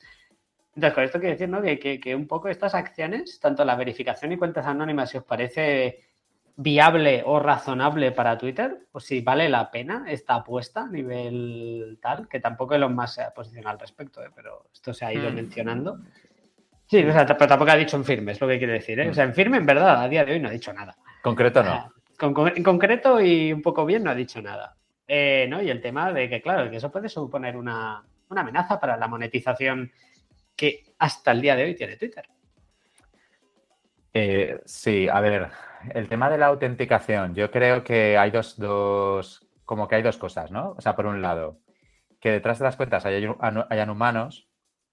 Entonces, 0.75 0.93
con 0.93 1.03
esto 1.03 1.19
quiero 1.19 1.33
decir, 1.33 1.49
¿no? 1.49 1.61
Que, 1.61 1.99
que, 1.99 2.15
un 2.15 2.27
poco 2.27 2.47
estas 2.47 2.73
acciones, 2.73 3.39
tanto 3.39 3.65
la 3.65 3.75
verificación 3.75 4.31
y 4.31 4.37
cuentas 4.37 4.65
anónimas, 4.65 5.09
si 5.09 5.17
os 5.17 5.23
parece 5.23 6.05
viable 6.55 7.23
o 7.25 7.39
razonable 7.39 8.11
para 8.11 8.37
Twitter, 8.37 8.87
o 8.91 8.99
si 8.99 9.21
vale 9.21 9.49
la 9.49 9.71
pena 9.71 10.05
esta 10.07 10.35
apuesta 10.35 10.83
a 10.83 10.87
nivel 10.87 11.97
tal, 12.01 12.27
que 12.27 12.39
tampoco 12.39 12.77
lo 12.77 12.89
más 12.89 13.13
se 13.13 13.23
ha 13.23 13.33
posicionado 13.33 13.73
al 13.73 13.79
respecto, 13.79 14.23
¿eh? 14.23 14.29
pero 14.33 14.67
esto 14.71 14.93
se 14.93 15.05
ha 15.05 15.13
ido 15.13 15.31
mm. 15.31 15.35
mencionando. 15.35 15.99
Sí, 16.89 17.03
o 17.03 17.11
sea, 17.13 17.23
pero 17.23 17.47
tampoco 17.47 17.69
ha 17.69 17.75
dicho 17.75 17.97
en 17.97 18.03
firme, 18.03 18.31
es 18.31 18.41
lo 18.41 18.47
que 18.47 18.57
quiere 18.57 18.73
decir. 18.73 18.99
¿eh? 18.99 19.09
O 19.09 19.13
sea, 19.13 19.23
en 19.23 19.35
firme, 19.35 19.57
en 19.57 19.65
verdad, 19.65 20.01
a 20.01 20.09
día 20.09 20.25
de 20.25 20.33
hoy 20.33 20.39
no 20.39 20.47
ha 20.49 20.51
dicho 20.51 20.73
nada. 20.73 20.95
Concreto 21.21 21.61
no. 21.61 21.93
en 22.19 22.63
concreto 22.63 23.21
y 23.21 23.53
un 23.53 23.61
poco 23.61 23.85
bien 23.85 24.03
no 24.03 24.09
ha 24.09 24.15
dicho 24.15 24.41
nada. 24.41 24.75
Eh, 25.07 25.45
¿no? 25.47 25.61
Y 25.61 25.69
el 25.69 25.81
tema 25.81 26.11
de 26.11 26.27
que, 26.27 26.41
claro, 26.41 26.67
que 26.69 26.77
eso 26.77 26.91
puede 26.91 27.07
suponer 27.07 27.55
una, 27.57 28.03
amenaza 28.29 28.79
para 28.79 28.97
la 28.97 29.07
monetización 29.07 29.91
que 30.55 30.83
hasta 30.97 31.31
el 31.31 31.41
día 31.41 31.55
de 31.55 31.65
hoy 31.65 31.75
tiene 31.75 31.95
Twitter. 31.95 32.27
Eh, 34.11 34.59
sí, 34.65 35.07
a 35.07 35.19
ver, 35.19 35.49
el 35.91 36.09
tema 36.09 36.27
de 36.31 36.39
la 36.39 36.47
autenticación, 36.47 37.35
yo 37.35 37.51
creo 37.51 37.83
que 37.83 38.17
hay 38.17 38.31
dos, 38.31 38.57
dos, 38.57 39.47
como 39.63 39.87
que 39.87 39.95
hay 39.95 40.01
dos 40.01 40.17
cosas, 40.17 40.49
¿no? 40.49 40.71
O 40.75 40.81
sea, 40.81 40.95
por 40.95 41.05
un 41.05 41.21
lado, 41.21 41.59
que 42.19 42.31
detrás 42.31 42.57
de 42.57 42.65
las 42.65 42.75
cuentas 42.75 43.05
hayan 43.05 43.89
humanos 43.91 44.48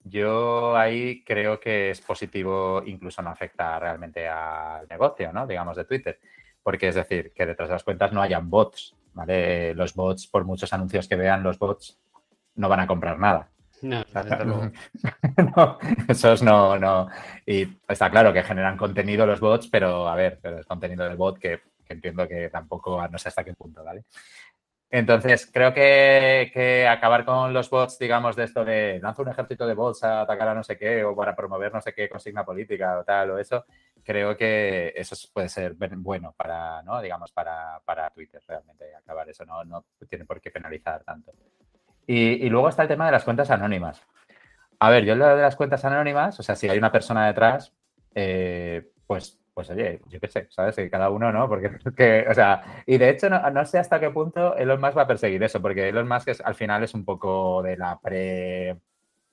yo 0.09 0.77
ahí 0.77 1.25
creo 1.25 1.59
que 1.59 1.91
es 1.91 2.01
positivo, 2.01 2.83
incluso 2.87 3.23
no 3.23 3.31
afecta 3.31 3.79
realmente 3.79 4.29
al 4.29 4.87
negocio, 4.89 5.33
¿no? 5.33 5.47
Digamos, 5.47 5.77
de 5.77 5.85
Twitter. 5.85 6.21
Porque 6.63 6.89
es 6.89 6.95
decir, 6.95 7.33
que 7.33 7.47
detrás 7.47 7.69
de 7.69 7.75
las 7.75 7.85
cuentas 7.85 8.13
no 8.13 8.23
hayan 8.23 8.49
bots, 8.49 8.95
¿vale? 9.15 9.75
Los 9.75 9.95
bots, 9.95 10.27
por 10.27 10.45
muchos 10.45 10.73
anuncios 10.73 11.09
que 11.09 11.17
vean, 11.17 11.43
los 11.43 11.59
bots 11.59 11.99
no 12.55 12.69
van 12.69 12.81
a 12.81 12.87
comprar 12.87 13.19
nada. 13.19 13.49
No, 13.83 14.05
no, 15.57 15.79
esos 16.09 16.43
no, 16.43 16.79
no. 16.79 17.09
Y 17.45 17.69
está 17.89 18.11
claro 18.11 18.33
que 18.33 18.43
generan 18.43 18.77
contenido 18.77 19.27
los 19.27 19.41
bots, 19.41 19.69
pero 19.69 20.09
a 20.09 20.15
ver, 20.15 20.39
pero 20.41 20.61
es 20.61 20.67
contenido 20.67 21.05
del 21.05 21.17
bot 21.17 21.39
que, 21.39 21.61
que 21.85 21.95
entiendo 21.95 22.27
que 22.27 22.49
tampoco, 22.49 23.07
no 23.09 23.19
sé 23.19 23.29
hasta 23.29 23.45
qué 23.45 23.55
punto, 23.55 23.85
¿vale? 23.85 24.05
Entonces, 24.91 25.51
creo 25.53 25.75
que, 25.75 26.87
acabar 26.89 27.25
con 27.25 27.53
los 27.53 27.69
bots, 27.71 27.99
digamos, 27.99 28.37
de 28.37 28.45
esto 28.45 28.65
de 28.65 29.01
lanzo 29.03 29.23
un 29.23 29.29
ejército 29.29 29.67
de 29.67 29.75
bots 29.75 30.05
a 30.05 30.23
atacar 30.23 30.49
a 30.49 30.55
no 30.55 30.63
sé 30.63 30.79
qué 30.79 31.03
o 31.05 31.15
para 31.15 31.35
promover 31.35 31.73
no 31.73 31.81
sé 31.81 31.93
qué 31.93 32.09
consigna 32.09 32.45
política 32.45 33.01
o 33.01 33.05
tal 33.05 33.33
o 33.33 33.39
eso, 33.39 33.65
creo 34.05 34.37
que 34.37 34.93
eso 34.95 35.17
puede 35.33 35.49
ser 35.49 35.75
bueno 35.97 36.33
para, 36.37 36.83
¿no? 36.83 37.03
Digamos, 37.03 37.33
para, 37.33 37.83
Twitter 38.15 38.41
realmente 38.47 38.95
acabar 38.95 39.29
eso, 39.29 39.45
no, 39.45 39.65
no 39.65 39.85
tiene 40.09 40.25
por 40.25 40.41
qué 40.41 40.51
penalizar 40.51 41.03
tanto. 41.03 41.33
Y, 42.07 42.49
luego 42.49 42.69
está 42.69 42.83
el 42.83 42.89
tema 42.89 43.07
de 43.07 43.13
las 43.13 43.25
cuentas 43.25 43.51
anónimas. 43.51 44.01
A 44.79 44.91
ver, 44.91 45.05
yo 45.05 45.17
lo 45.17 45.27
de 45.27 45.43
las 45.43 45.57
cuentas 45.57 45.85
anónimas, 45.85 46.39
o 46.39 46.43
sea, 46.43 46.55
si 46.55 46.69
hay 46.69 46.79
una 46.79 46.93
persona 46.93 47.27
detrás, 47.27 47.73
eh, 48.15 48.93
pues 49.07 49.41
pues 49.57 49.71
oye, 49.71 50.03
yo 50.09 50.21
qué 50.21 50.29
sé, 50.29 50.49
¿sabes? 50.51 50.77
Que 50.77 50.91
cada 50.91 51.09
uno, 51.09 51.33
¿no? 51.33 51.49
Porque, 51.49 51.71
que, 51.97 52.27
o 52.29 52.35
sea, 52.35 52.83
y 52.85 52.99
de 52.99 53.09
hecho 53.09 53.31
no, 53.31 53.65
sé 53.65 53.79
hasta 53.79 53.99
qué 53.99 54.11
punto 54.11 54.55
Elon 54.55 54.79
Musk 54.79 54.99
va 54.99 55.03
a 55.03 55.07
perseguir 55.07 55.43
eso, 55.43 55.63
porque 55.63 55.89
Elon 55.89 56.07
Musk 56.07 56.29
es, 56.29 56.41
al 56.43 56.55
final 56.55 56.85
es 56.85 56.93
un 56.93 57.07
poco 57.07 57.63
de 57.63 57.75
la 57.79 57.99
pre, 57.99 58.77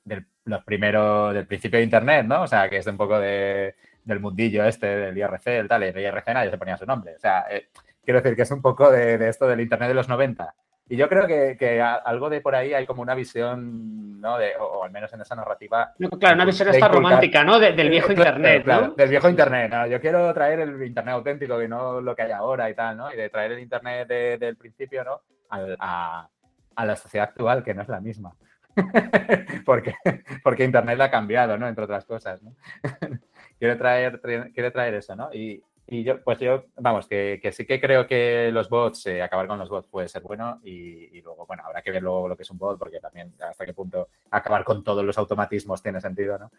del, 0.05 0.26
los 0.45 0.63
primeros, 0.63 1.34
del 1.34 1.45
principio 1.45 1.78
de 1.78 1.84
Internet, 1.84 2.26
¿no? 2.26 2.43
O 2.43 2.47
sea, 2.47 2.69
que 2.69 2.78
es 2.78 2.88
un 2.88 2.95
poco 2.95 3.19
de, 3.19 3.76
del 4.05 4.21
mundillo 4.21 4.63
este, 4.63 4.88
del 4.88 5.17
IRC, 5.17 5.43
del 5.43 5.67
tal, 5.67 5.84
el 5.84 5.97
IRC 5.97 6.34
nadie 6.34 6.51
se 6.51 6.57
ponía 6.57 6.78
su 6.78 6.86
nombre. 6.86 7.15
O 7.17 7.19
sea, 7.19 7.45
eh, 7.51 7.67
quiero 8.01 8.21
decir 8.21 8.38
que 8.38 8.43
es 8.43 8.51
un 8.51 8.61
poco 8.61 8.89
de, 8.91 9.17
de, 9.17 9.28
esto 9.28 9.45
del 9.45 9.59
Internet 9.59 9.89
de 9.89 9.95
los 9.95 10.07
90. 10.07 10.55
Y 10.90 10.98
yo 10.98 11.08
creo 11.08 11.26
que, 11.28 11.82
algo 11.82 12.30
de 12.30 12.42
por 12.42 12.56
ahí 12.56 12.74
hay 12.74 12.86
como 12.86 13.02
una 13.02 13.16
visión, 13.16 14.20
¿no? 14.20 14.38
De, 14.38 14.54
o, 14.60 14.84
al 14.84 14.92
menos 14.92 15.12
en 15.14 15.22
esa 15.22 15.36
narrativa. 15.36 15.94
claro, 16.20 16.36
una 16.36 16.46
visión 16.46 16.68
esta 16.70 16.90
romántica, 16.90 17.44
¿no? 17.44 17.60
del 17.60 17.90
viejo 17.90 18.12
Internet. 18.12 18.64
Claro, 18.64 18.94
del 18.96 19.10
viejo 19.10 19.30
Internet. 19.30 19.72
¿no? 19.72 19.88
Yo 19.88 20.02
quiero 20.02 20.34
traer 20.34 20.60
el 20.60 20.84
Internet 20.84 21.14
auténtico 21.14 21.62
y 21.62 21.68
no 21.68 22.02
lo 22.02 22.16
que 22.16 22.24
hay 22.24 22.32
ahora 22.32 22.70
y 22.70 22.76
tal, 22.76 22.98
¿no? 22.98 23.14
Y 23.14 23.16
de 23.16 23.30
traer 23.30 23.54
el 23.54 23.60
Internet 23.60 24.08
del 24.08 24.58
principio, 24.58 25.04
¿no? 25.04 25.22
A, 25.50 26.28
la 26.76 26.96
sociedad 26.96 27.30
actual, 27.30 27.64
que 27.64 27.74
no 27.74 27.84
es 27.84 27.88
la 27.88 28.02
misma. 28.02 28.36
porque, 29.66 29.96
porque 30.44 30.66
Internet 30.66 30.98
la 30.98 31.06
ha 31.06 31.12
cambiado, 31.12 31.58
¿no? 31.58 31.68
Entre 31.68 31.84
otras 31.84 32.04
cosas, 32.06 32.42
¿no? 32.42 32.56
quiero, 33.60 33.78
traer, 33.78 34.20
quiero 34.54 34.72
traer 34.72 34.96
eso, 34.96 35.16
¿no? 35.16 35.30
Y, 35.34 35.64
y 35.86 36.04
yo, 36.04 36.24
pues 36.24 36.40
yo, 36.40 36.66
vamos, 36.78 37.08
que, 37.08 37.40
sí 37.52 37.66
que 37.66 37.82
creo 37.82 38.08
que 38.08 38.50
los 38.54 38.70
bots, 38.70 39.06
eh, 39.08 39.22
acabar 39.22 39.48
con 39.48 39.60
los 39.60 39.70
bots 39.70 39.88
puede 39.88 40.08
ser 40.08 40.22
bueno 40.22 40.62
y, 40.64 41.22
luego, 41.22 41.46
bueno, 41.46 41.64
habrá 41.66 41.82
que 41.82 41.92
ver 41.92 42.02
luego 42.02 42.30
lo 42.30 42.38
que 42.38 42.44
es 42.44 42.52
un 42.52 42.58
bot 42.58 42.80
porque 42.80 43.00
también 43.00 43.34
hasta 43.42 43.66
qué 43.66 43.74
punto 43.74 44.08
acabar 44.32 44.64
con 44.64 44.84
todos 44.84 45.04
los 45.04 45.18
automatismos 45.18 45.84
tiene 45.84 46.00
sentido, 46.00 46.38
¿no? 46.40 46.52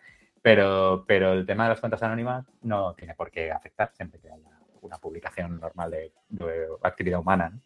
Pero, 0.43 1.05
pero 1.07 1.33
el 1.33 1.47
tema 1.47 1.65
de 1.65 1.71
las 1.71 1.81
cuentas 1.81 2.03
anónimas 2.03 2.45
no 2.63 2.95
tiene 2.95 3.15
por 3.15 3.31
qué 3.31 3.51
afectar 3.51 3.91
siempre 3.95 4.21
que 4.21 4.31
haya 4.31 4.51
una 4.83 4.99
publicación 4.99 5.59
normal 5.59 5.91
de, 5.91 6.69
actividad 6.83 7.21
humana, 7.21 7.49
¿no? 7.49 7.61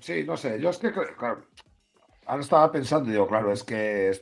Sí, 0.00 0.22
no 0.24 0.36
sé, 0.36 0.60
yo 0.60 0.70
es 0.70 0.78
que, 0.78 0.92
claro, 0.92 1.46
ahora 2.26 2.42
estaba 2.42 2.70
pensando 2.70 3.08
y 3.08 3.12
digo, 3.12 3.26
claro, 3.26 3.50
es 3.50 3.64
que 3.64 4.12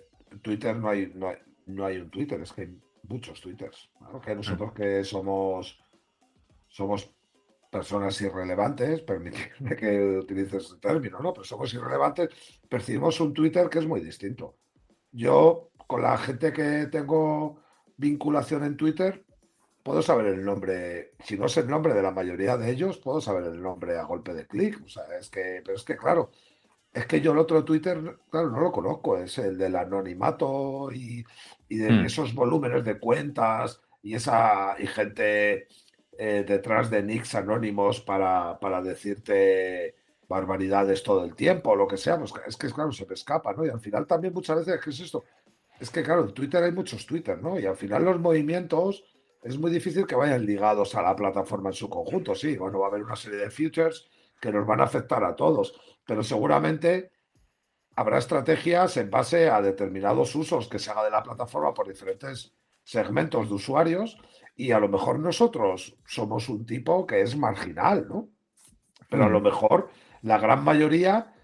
Twitter 0.41 0.74
no 0.74 0.89
hay, 0.89 1.12
no 1.14 1.28
hay, 1.28 1.37
no 1.66 1.84
hay 1.84 1.99
un 1.99 2.09
Twitter, 2.09 2.41
es 2.41 2.53
que 2.53 2.70
muchos 3.09 3.40
twitters. 3.40 3.90
Que 4.24 4.34
nosotros 4.34 4.72
que 4.72 5.04
somos, 5.04 5.78
somos 6.68 7.11
personas 7.70 8.20
irrelevantes, 8.20 9.02
permitirme 9.02 9.76
que 9.76 10.18
utilices 10.22 10.64
ese 10.64 10.76
término, 10.78 11.20
¿no? 11.20 11.32
Pero 11.32 11.44
somos 11.44 11.72
irrelevantes, 11.74 12.30
percibimos 12.68 13.20
un 13.20 13.34
Twitter 13.34 13.68
que 13.68 13.80
es 13.80 13.86
muy 13.86 14.00
distinto. 14.00 14.57
Yo, 15.12 15.70
con 15.86 16.02
la 16.02 16.16
gente 16.18 16.52
que 16.52 16.86
tengo 16.86 17.61
vinculación 17.96 18.64
en 18.64 18.76
Twitter, 18.76 19.24
puedo 19.82 20.02
saber 20.02 20.26
el 20.26 20.44
nombre, 20.44 21.12
si 21.20 21.38
no 21.38 21.46
es 21.46 21.57
el 21.57 21.68
nombre 21.68 21.94
de 21.94 22.02
la 22.02 22.11
mayoría 22.11 22.57
de 22.57 22.70
ellos, 22.70 22.98
puedo 22.98 23.20
saber 23.20 23.44
el 23.44 23.62
nombre 23.62 23.96
a 23.96 24.04
golpe 24.04 24.34
de 24.34 24.46
clic. 24.46 24.82
O 24.84 24.88
sea, 24.88 25.04
es 25.18 25.30
que, 25.30 25.62
pero 25.64 25.76
es 25.76 25.84
que 25.84 25.96
claro, 25.96 26.30
es 26.97 27.07
que 27.07 27.20
yo 27.20 27.32
el 27.32 27.38
otro 27.38 27.62
Twitter, 27.62 28.18
claro, 28.30 28.51
no 28.51 28.59
lo 28.59 28.72
conozco, 28.72 29.18
es 29.18 29.36
el 29.36 29.59
del 29.59 29.76
anonimato 29.76 30.90
y, 30.90 31.22
de 31.68 31.90
hmm. 31.90 32.07
esos 32.07 32.34
volúmenes 32.34 32.84
de 32.84 32.99
cuentas 32.99 33.82
y 34.03 34.14
esa 34.14 34.76
y 34.78 34.86
gente 34.86 35.68
eh, 36.18 36.44
detrás 36.49 36.88
de 36.88 37.03
nicks 37.03 37.34
anónimos 37.34 38.01
para, 38.01 38.59
para 38.59 38.80
decirte 38.80 39.94
barbaridades 40.26 41.03
todo 41.03 41.22
el 41.24 41.34
tiempo, 41.34 41.70
o 41.70 41.76
lo 41.76 41.86
que 41.86 41.99
sea, 41.99 42.18
pues 42.18 42.32
es 42.47 42.57
que 42.57 42.72
claro, 42.72 42.90
se 42.92 43.05
me 43.05 43.12
escapa, 43.12 43.53
¿no? 43.53 43.66
Y 43.66 43.68
al 43.68 43.80
final 43.80 44.07
también 44.07 44.32
muchas 44.32 44.64
veces, 44.64 44.80
¿qué 44.82 44.88
es 44.88 45.01
esto? 45.01 45.24
Es 45.78 45.90
que 45.90 46.03
claro, 46.03 46.24
en 46.24 46.32
Twitter 46.32 46.64
hay 46.64 46.72
muchos 46.72 47.05
Twitter, 47.05 47.38
¿no? 47.42 47.61
Y 47.61 47.66
al 47.66 47.76
final 47.76 48.07
los 48.07 48.18
movimientos 48.18 49.05
es 49.42 49.59
muy 49.59 49.70
difícil 49.70 50.07
que 50.07 50.14
vayan 50.14 50.47
ligados 50.47 50.94
a 50.94 51.03
la 51.03 51.14
plataforma 51.14 51.68
en 51.68 51.74
su 51.74 51.90
conjunto. 51.90 52.34
Sí, 52.34 52.57
bueno, 52.57 52.78
va 52.78 52.86
a 52.86 52.88
haber 52.88 53.03
una 53.03 53.16
serie 53.16 53.38
de 53.38 53.51
futures 53.51 54.09
que 54.47 54.53
nos 54.53 54.66
van 54.66 54.80
a 54.80 54.84
afectar 54.84 55.24
a 55.24 55.34
todos, 55.34 55.74
pero 56.07 56.22
seguramente 56.22 57.11
habrá 57.97 58.18
estrategias 58.18 58.97
en 58.97 59.11
base 59.11 59.51
a 59.51 59.61
determinados 59.61 60.34
usos 60.36 60.68
que 60.68 60.78
se 60.78 60.90
haga 60.90 61.05
de 61.05 61.11
la 61.11 61.22
plataforma 61.22 61.74
por 61.74 61.88
diferentes 61.88 62.55
segmentos 62.84 63.49
de 63.49 63.55
usuarios 63.55 64.18
y 64.55 64.70
a 64.70 64.78
lo 64.78 64.88
mejor 64.88 65.18
nosotros 65.18 65.97
somos 66.07 66.49
un 66.49 66.64
tipo 66.64 67.07
que 67.07 67.22
es 67.22 67.36
marginal, 67.36 68.07
¿no? 68.09 68.28
Pero 69.11 69.24
a 69.24 69.28
lo 69.28 69.40
mm. 69.40 69.44
mejor 69.44 69.90
la 70.22 70.38
gran 70.38 70.62
mayoría 70.62 71.34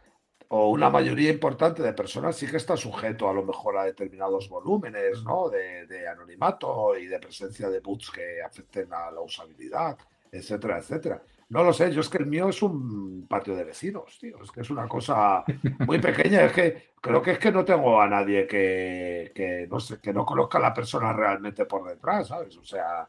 o 0.49 0.69
una 0.69 0.91
mayoría 0.91 1.31
importante 1.31 1.83
de 1.83 1.95
personas 1.95 2.37
sí 2.37 2.47
que 2.47 2.59
está 2.59 2.77
sujeto 2.77 3.29
a 3.29 3.33
lo 3.33 3.43
mejor 3.43 3.79
a 3.79 3.85
determinados 3.85 4.49
volúmenes 4.49 5.25
¿no? 5.25 5.49
de, 5.49 6.07
anonimato 6.07 6.95
y 6.97 7.07
de 7.07 7.19
presencia 7.19 7.71
de 7.71 7.81
boots 7.81 8.11
que 8.11 8.43
afecten 8.43 8.93
a 8.93 9.11
la 9.11 9.23
usabilidad, 9.23 9.97
etcétera, 10.31 10.79
etcétera. 10.79 11.23
No 11.53 11.63
lo 11.63 11.73
sé, 11.73 11.93
yo 11.93 12.01
es 12.01 12.09
que 12.09 12.19
el 12.19 12.27
mío 12.27 12.49
es 12.49 12.63
un 12.63 13.27
patio 13.29 13.55
de 13.55 13.65
vecinos, 13.65 14.19
tío. 14.19 14.43
Es 14.43 14.51
que 14.51 14.63
es 14.63 14.71
una 14.71 14.89
cosa 14.89 15.45
muy 15.87 15.99
pequeña. 16.01 16.45
Es 16.45 16.53
que 16.53 16.93
creo 17.01 17.23
que 17.23 17.33
es 17.33 17.39
que 17.39 17.53
no 17.53 17.65
tengo 17.65 18.01
a 18.01 18.09
nadie 18.09 18.47
que, 18.47 19.33
que 19.35 19.67
no 19.71 19.79
sé, 19.79 20.01
que 20.01 20.13
no 20.13 20.25
conozca 20.25 20.59
a 20.59 20.63
la 20.63 20.75
persona 20.75 21.13
realmente 21.13 21.67
por 21.67 21.89
detrás, 21.89 22.29
¿sabes? 22.29 22.57
O 22.57 22.65
sea, 22.65 23.09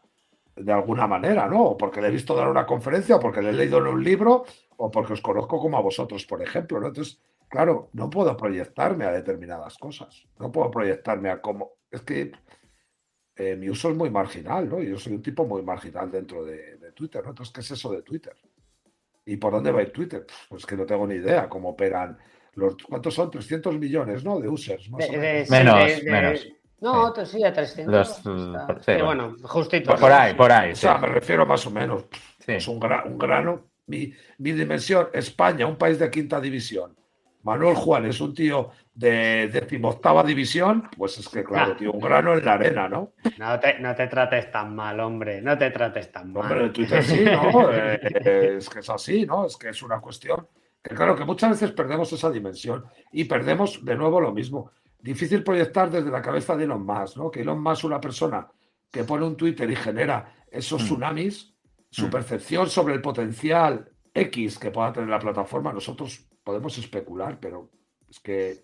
de 0.55 0.71
alguna 0.71 1.07
manera, 1.07 1.47
¿no? 1.47 1.63
O 1.63 1.77
porque 1.77 2.01
le 2.01 2.07
he 2.09 2.11
visto 2.11 2.35
dar 2.35 2.49
una 2.49 2.65
conferencia, 2.65 3.15
o 3.15 3.19
porque 3.19 3.41
le 3.41 3.49
he 3.49 3.53
leído 3.53 3.79
en 3.79 3.87
un 3.87 4.03
libro, 4.03 4.45
o 4.77 4.91
porque 4.91 5.13
os 5.13 5.21
conozco 5.21 5.59
como 5.59 5.77
a 5.77 5.81
vosotros, 5.81 6.25
por 6.25 6.41
ejemplo, 6.41 6.79
¿no? 6.79 6.87
Entonces, 6.87 7.21
Claro, 7.53 7.91
no 7.93 8.09
puedo 8.09 8.35
proyectarme 8.35 9.05
a 9.05 9.11
determinadas 9.11 9.77
cosas. 9.77 10.27
No 10.39 10.51
puedo 10.51 10.71
proyectarme 10.71 11.29
a 11.29 11.39
cómo. 11.39 11.73
Es 11.91 12.01
que 12.01 12.31
eh, 13.35 13.55
mi 13.55 13.69
uso 13.69 13.91
es 13.91 13.95
muy 13.95 14.09
marginal, 14.09 14.67
¿no? 14.67 14.81
Yo 14.81 14.97
soy 14.97 15.13
un 15.13 15.21
tipo 15.21 15.45
muy 15.45 15.61
marginal 15.61 16.09
dentro 16.09 16.43
de, 16.43 16.82
Twitter, 16.93 17.23
¿no? 17.23 17.29
Entonces, 17.29 17.53
¿qué 17.53 17.61
es 17.61 17.71
eso 17.71 17.91
de 17.91 18.01
Twitter? 18.01 18.33
¿Y 19.25 19.37
por 19.37 19.53
dónde 19.53 19.71
va 19.71 19.79
a 19.79 19.83
ir 19.83 19.91
Twitter? 19.91 20.25
Pues 20.49 20.65
que 20.65 20.75
no 20.75 20.85
tengo 20.85 21.07
ni 21.07 21.15
idea 21.15 21.47
cómo 21.47 21.69
operan 21.69 22.17
los. 22.53 22.75
¿Cuántos 22.77 23.13
son? 23.13 23.31
300 23.31 23.77
millones, 23.77 24.23
¿no? 24.23 24.39
De 24.39 24.47
users. 24.47 24.89
menos, 24.89 25.49
menos. 26.03 26.47
No, 26.81 27.13
sí, 27.25 27.43
a 27.43 27.53
300. 27.53 28.23
bueno, 29.03 29.35
justito. 29.43 29.95
Por 29.95 30.11
ahí, 30.11 30.33
por 30.33 30.51
ahí. 30.51 30.73
O 30.73 30.75
sea, 30.75 30.97
me 30.97 31.07
refiero 31.07 31.45
más 31.45 31.65
o 31.65 31.71
menos. 31.71 32.05
Es 32.45 32.67
un, 32.67 32.75
un 32.75 33.17
grano. 33.17 33.69
Mi, 33.85 34.13
mi 34.37 34.51
dimensión, 34.53 35.09
España, 35.13 35.65
un 35.65 35.77
país 35.77 35.99
de 35.99 36.09
quinta 36.09 36.39
división 36.39 36.95
Manuel 37.43 37.75
Juan 37.75 38.05
es 38.05 38.21
un 38.21 38.33
tío 38.33 38.71
de 38.93 39.49
decimoctava 39.49 40.23
división, 40.23 40.89
pues 40.95 41.17
es 41.17 41.27
que, 41.27 41.43
claro, 41.43 41.75
tío, 41.75 41.91
un 41.91 41.99
grano 41.99 42.33
en 42.33 42.45
la 42.45 42.53
arena, 42.53 42.87
¿no? 42.87 43.13
No 43.37 43.59
te, 43.59 43.79
no 43.79 43.93
te 43.93 44.07
trates 44.07 44.49
tan 44.49 44.73
mal, 44.73 44.99
hombre, 44.99 45.41
no 45.41 45.57
te 45.57 45.69
trates 45.71 46.11
tan 46.11 46.31
mal. 46.31 46.43
Hombre, 46.43 46.65
en 46.65 46.73
Twitter 46.73 47.03
sí, 47.03 47.25
¿no? 47.25 47.71
Eh, 47.73 48.57
es 48.57 48.69
que 48.69 48.79
es 48.79 48.89
así, 48.89 49.25
¿no? 49.25 49.45
Es 49.45 49.57
que 49.57 49.69
es 49.69 49.83
una 49.83 49.99
cuestión 49.99 50.47
que, 50.81 50.95
claro, 50.95 51.15
que 51.15 51.25
muchas 51.25 51.51
veces 51.51 51.71
perdemos 51.71 52.11
esa 52.13 52.29
dimensión 52.29 52.85
y 53.11 53.25
perdemos 53.25 53.83
de 53.83 53.95
nuevo 53.95 54.21
lo 54.21 54.31
mismo. 54.31 54.71
Difícil 54.99 55.43
proyectar 55.43 55.89
desde 55.89 56.09
la 56.09 56.21
cabeza 56.21 56.55
de 56.55 56.63
Elon 56.63 56.85
Musk, 56.85 57.17
¿no? 57.17 57.29
Que 57.29 57.41
Elon 57.41 57.61
Musk, 57.61 57.83
una 57.83 57.99
persona 57.99 58.47
que 58.89 59.03
pone 59.03 59.25
un 59.25 59.35
Twitter 59.35 59.69
y 59.69 59.75
genera 59.75 60.33
esos 60.49 60.83
mm. 60.83 60.85
tsunamis, 60.85 61.53
su 61.89 62.07
mm. 62.07 62.09
percepción 62.09 62.69
sobre 62.69 62.93
el 62.93 63.01
potencial 63.01 63.89
X 64.13 64.59
que 64.59 64.71
pueda 64.71 64.93
tener 64.93 65.09
la 65.09 65.19
plataforma, 65.19 65.73
nosotros 65.73 66.25
podemos 66.43 66.77
especular, 66.77 67.39
pero 67.39 67.69
es 68.09 68.19
que 68.19 68.63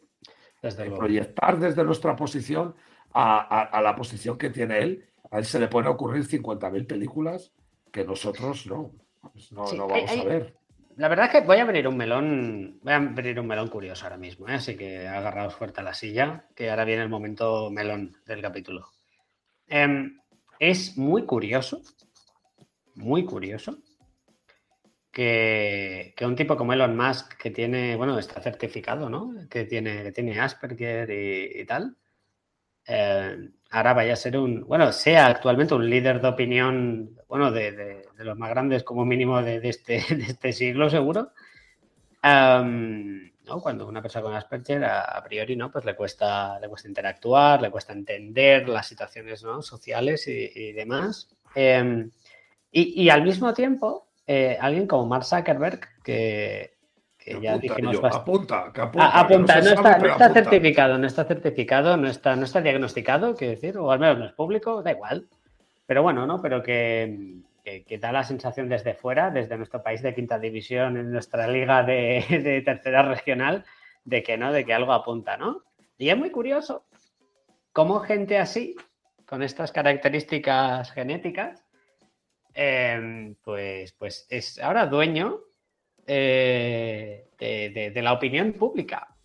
proyectar 0.97 1.57
desde 1.59 1.83
nuestra 1.83 2.15
posición 2.15 2.75
a, 3.13 3.79
la 3.81 3.95
posición 3.95 4.37
que 4.37 4.49
tiene 4.49 4.79
él, 4.79 5.05
a 5.31 5.39
él 5.39 5.45
se 5.45 5.59
le 5.59 5.67
pueden 5.67 5.89
ocurrir 5.89 6.25
50.000 6.25 6.85
películas 6.85 7.51
que 7.91 8.03
nosotros 8.03 8.67
no, 8.67 8.91
pues 9.33 9.51
no, 9.51 9.87
vamos 9.87 10.11
a 10.11 10.23
ver. 10.23 10.55
La 10.97 11.07
verdad 11.07 11.27
es 11.27 11.31
que 11.31 11.47
voy 11.47 11.57
a 11.57 11.61
abrir 11.61 11.87
un 11.87 11.95
melón, 11.95 12.79
voy 12.83 12.93
a 12.93 12.97
abrir 12.97 13.39
un 13.39 13.47
melón 13.47 13.69
curioso 13.69 14.03
ahora 14.03 14.17
mismo, 14.17 14.49
¿eh? 14.49 14.55
así 14.55 14.75
que 14.75 15.07
agarraos 15.07 15.55
fuerte 15.55 15.79
a 15.79 15.83
la 15.83 15.93
silla, 15.93 16.45
que 16.53 16.69
ahora 16.69 16.83
viene 16.83 17.03
el 17.03 17.09
momento 17.09 17.71
melón 17.71 18.17
del 18.25 18.41
capítulo. 18.41 18.85
Em, 19.67 20.19
es 20.59 20.97
muy 20.97 21.25
curioso, 21.25 21.81
muy 22.95 23.23
curioso, 23.23 23.77
que, 25.11 26.13
un 26.21 26.35
tipo 26.35 26.55
como 26.55 26.73
Elon 26.73 26.95
Musk, 26.95 27.37
que 27.37 27.51
tiene, 27.51 27.95
bueno, 27.95 28.17
está 28.19 28.41
certificado, 28.41 29.09
¿no? 29.09 29.33
Que 29.49 29.65
tiene, 29.65 30.03
que 30.03 30.11
tiene 30.11 30.39
Asperger 30.39 31.09
y, 31.09 31.65
tal, 31.65 31.95
eh, 32.87 33.49
ahora 33.71 33.93
vaya 33.93 34.13
a 34.13 34.15
ser 34.15 34.37
un, 34.37 34.65
bueno, 34.65 34.91
sea 34.91 35.27
actualmente 35.27 35.73
un 35.73 35.89
líder 35.89 36.21
de 36.21 36.27
opinión, 36.27 37.17
bueno, 37.27 37.51
de, 37.51 38.03
los 38.17 38.37
más 38.37 38.49
grandes 38.49 38.83
como 38.83 39.05
mínimo 39.05 39.41
de, 39.41 39.59
este, 39.63 39.97
este, 40.27 40.53
siglo, 40.53 40.89
seguro. 40.89 41.31
¿no? 42.21 43.61
Cuando 43.61 43.87
una 43.87 44.01
persona 44.01 44.23
con 44.23 44.35
Asperger, 44.35 44.83
a, 44.85 45.23
priori, 45.23 45.55
¿no? 45.55 45.71
Pues 45.71 45.83
le 45.85 45.95
cuesta, 45.95 46.59
le 46.59 46.69
cuesta 46.69 46.87
interactuar, 46.87 47.61
le 47.61 47.71
cuesta 47.71 47.93
entender 47.93 48.69
las 48.69 48.87
situaciones 48.87 49.43
¿no? 49.43 49.63
sociales 49.63 50.27
y, 50.27 50.71
demás. 50.73 51.29
Em, 51.55 52.11
y 52.71 53.09
al 53.09 53.23
mismo 53.23 53.51
tiempo, 53.53 54.08
eh, 54.31 54.59
alguien 54.61 54.85
como 54.85 55.07
Mark 55.07 55.25
Zuckerberg, 55.25 55.79
que, 56.03 56.75
ya 57.41 57.57
dijimos 57.57 57.97
apunta, 58.03 58.71
que 58.71 58.81
apunta, 58.81 59.19
apunta 59.19 59.59
no, 59.59 59.69
está, 59.71 60.31
certificado, 60.31 60.99
no 60.99 61.07
está 61.07 61.25
certificado, 61.25 61.97
no 61.97 62.07
está, 62.07 62.35
no 62.35 62.43
está 62.43 62.61
diagnosticado, 62.61 63.35
quiero 63.35 63.55
decir, 63.55 63.79
o 63.79 63.91
al 63.91 63.97
menos 63.97 64.19
no 64.19 64.25
es 64.25 64.33
público, 64.33 64.83
da 64.83 64.91
igual. 64.91 65.27
Pero 65.87 66.03
bueno, 66.03 66.27
¿no? 66.27 66.43
Pero 66.43 66.61
que, 66.61 67.41
da 67.99 68.11
la 68.11 68.23
sensación 68.23 68.69
desde 68.69 68.93
fuera, 68.93 69.31
desde 69.31 69.57
nuestro 69.57 69.81
país 69.81 70.03
de 70.03 70.13
quinta 70.13 70.37
división, 70.37 70.97
en 70.97 71.11
nuestra 71.11 71.47
liga 71.47 71.81
de, 71.81 72.23
de 72.29 72.61
tercera 72.61 73.01
regional, 73.01 73.65
de 74.05 74.21
que 74.21 74.37
no, 74.37 74.53
de 74.53 74.63
que 74.63 74.75
algo 74.75 74.93
apunta, 74.93 75.37
¿no? 75.37 75.63
Y 75.97 76.09
es 76.09 76.17
muy 76.17 76.29
curioso 76.29 76.85
cómo 77.73 78.01
gente 78.01 78.37
así, 78.37 78.75
con 79.25 79.41
estas 79.41 79.71
características 79.71 80.91
genéticas, 80.91 81.63
Em, 82.61 83.35
pues, 83.35 83.93
pues 83.93 84.27
es 84.29 84.59
ahora 84.59 84.85
dueño 84.85 85.39
eh, 86.05 87.29
de, 87.39 88.01
la 88.01 88.11
opinión 88.11 88.51
pública. 88.51 89.15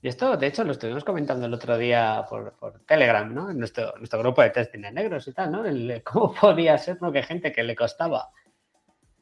Y 0.00 0.06
esto, 0.06 0.36
de 0.36 0.46
hecho, 0.46 0.62
lo 0.62 0.70
estuvimos 0.70 1.02
comentando 1.02 1.46
el 1.46 1.54
otro 1.54 1.76
día 1.76 2.24
por, 2.30 2.84
Telegram, 2.86 3.34
¿no? 3.34 3.50
En 3.50 3.58
nuestro, 3.58 3.94
nuestro 3.96 4.20
grupo 4.20 4.42
de 4.42 4.50
testing 4.50 4.82
de 4.82 4.92
negros 4.92 5.26
y 5.26 5.32
tal, 5.32 5.50
¿no? 5.50 5.64
¿Cómo 6.04 6.34
podía 6.40 6.78
ser 6.78 7.02
¿no? 7.02 7.10
que 7.10 7.24
gente 7.24 7.50
que 7.50 7.64
le 7.64 7.74
costaba 7.74 8.30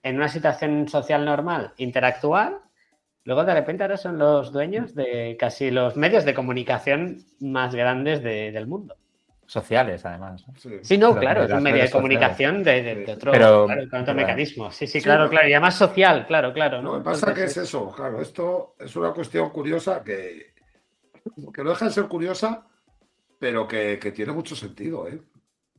en 0.02 0.16
una 0.16 0.28
situación 0.28 0.86
social 0.86 1.24
normal 1.24 1.72
interactuar, 1.78 2.60
luego 3.24 3.44
de 3.44 3.54
repente 3.54 3.84
ahora 3.84 3.96
son 3.96 4.18
los 4.18 4.52
dueños 4.52 4.94
de 4.94 5.38
casi 5.40 5.70
los 5.70 5.96
medios 5.96 6.26
de 6.26 6.34
comunicación 6.34 7.24
más 7.40 7.74
grandes 7.74 8.22
del 8.22 8.66
mundo 8.66 8.99
sociales, 9.50 10.04
además. 10.04 10.44
Sí, 10.82 10.96
no, 10.96 11.16
claro, 11.16 11.42
es 11.42 11.50
un 11.50 11.62
medio 11.62 11.82
de 11.82 11.90
comunicación 11.90 12.62
de, 12.62 13.04
otro, 13.08 13.32
claro, 13.32 13.66
mecanismo. 14.14 14.70
Sí, 14.70 14.86
sí, 14.86 15.02
claro, 15.02 15.28
claro, 15.28 15.48
y 15.48 15.52
además 15.52 15.74
social, 15.74 16.24
claro, 16.26 16.52
claro. 16.52 16.80
¿no? 16.80 16.98
me 16.98 17.00
pasa 17.04 17.34
que 17.34 17.44
es 17.44 17.56
eso, 17.56 17.90
claro, 17.90 18.20
esto 18.20 18.76
es 18.78 18.94
una 18.94 19.12
cuestión 19.12 19.50
curiosa 19.50 20.04
que, 20.04 20.54
que 21.52 21.64
no 21.64 21.70
deja 21.70 21.86
de 21.86 21.90
ser 21.90 22.04
curiosa, 22.04 22.64
pero 23.40 23.66
que, 23.66 23.96
tiene 24.14 24.32
mucho 24.32 24.54
sentido, 24.54 25.08
¿eh? 25.08 25.20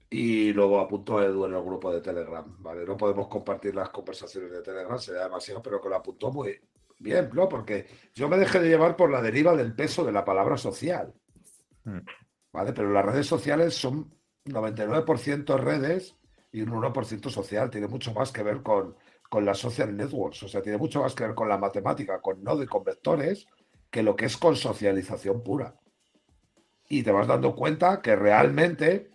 Y 0.09 0.51
luego 0.51 0.81
apuntó 0.81 1.23
Edu 1.23 1.45
en 1.45 1.53
el 1.53 1.63
grupo 1.63 1.93
de 1.93 2.01
Telegram, 2.01 2.43
¿vale? 2.59 2.83
No 2.85 2.97
podemos 2.97 3.29
compartir 3.29 3.73
las 3.73 3.89
conversaciones 3.89 4.51
de 4.51 4.61
Telegram, 4.61 4.99
sería 4.99 5.23
demasiado, 5.23 5.61
pero 5.61 5.79
que 5.79 5.87
lo 5.87 5.95
apuntó 5.95 6.29
muy 6.29 6.59
bien, 6.99 7.29
¿no? 7.31 7.47
Porque 7.47 7.87
yo 8.13 8.27
me 8.27 8.35
dejé 8.35 8.59
de 8.59 8.67
llevar 8.67 8.97
por 8.97 9.09
la 9.09 9.21
deriva 9.21 9.55
del 9.55 9.73
peso 9.73 10.03
de 10.03 10.11
la 10.11 10.25
palabra 10.25 10.57
social. 10.57 11.13
Mm. 11.85 11.99
¿Vale? 12.51 12.73
Pero 12.73 12.91
las 12.91 13.05
redes 13.05 13.27
sociales 13.27 13.75
son 13.75 14.13
99% 14.45 15.57
redes 15.57 16.15
y 16.51 16.61
un 16.61 16.71
1% 16.71 17.29
social. 17.29 17.69
Tiene 17.69 17.87
mucho 17.87 18.13
más 18.13 18.31
que 18.31 18.43
ver 18.43 18.61
con, 18.61 18.95
con 19.29 19.45
las 19.45 19.59
social 19.59 19.95
networks, 19.95 20.43
o 20.43 20.47
sea, 20.47 20.61
tiene 20.61 20.77
mucho 20.77 21.01
más 21.01 21.15
que 21.15 21.25
ver 21.25 21.35
con 21.35 21.47
la 21.47 21.57
matemática, 21.57 22.19
con 22.21 22.43
nodo 22.43 22.63
y 22.63 22.67
con 22.67 22.83
vectores, 22.83 23.47
que 23.89 24.03
lo 24.03 24.15
que 24.15 24.25
es 24.25 24.37
con 24.37 24.55
socialización 24.55 25.43
pura. 25.43 25.75
Y 26.89 27.03
te 27.03 27.11
vas 27.11 27.27
dando 27.27 27.55
cuenta 27.55 28.01
que 28.01 28.15
realmente 28.15 29.11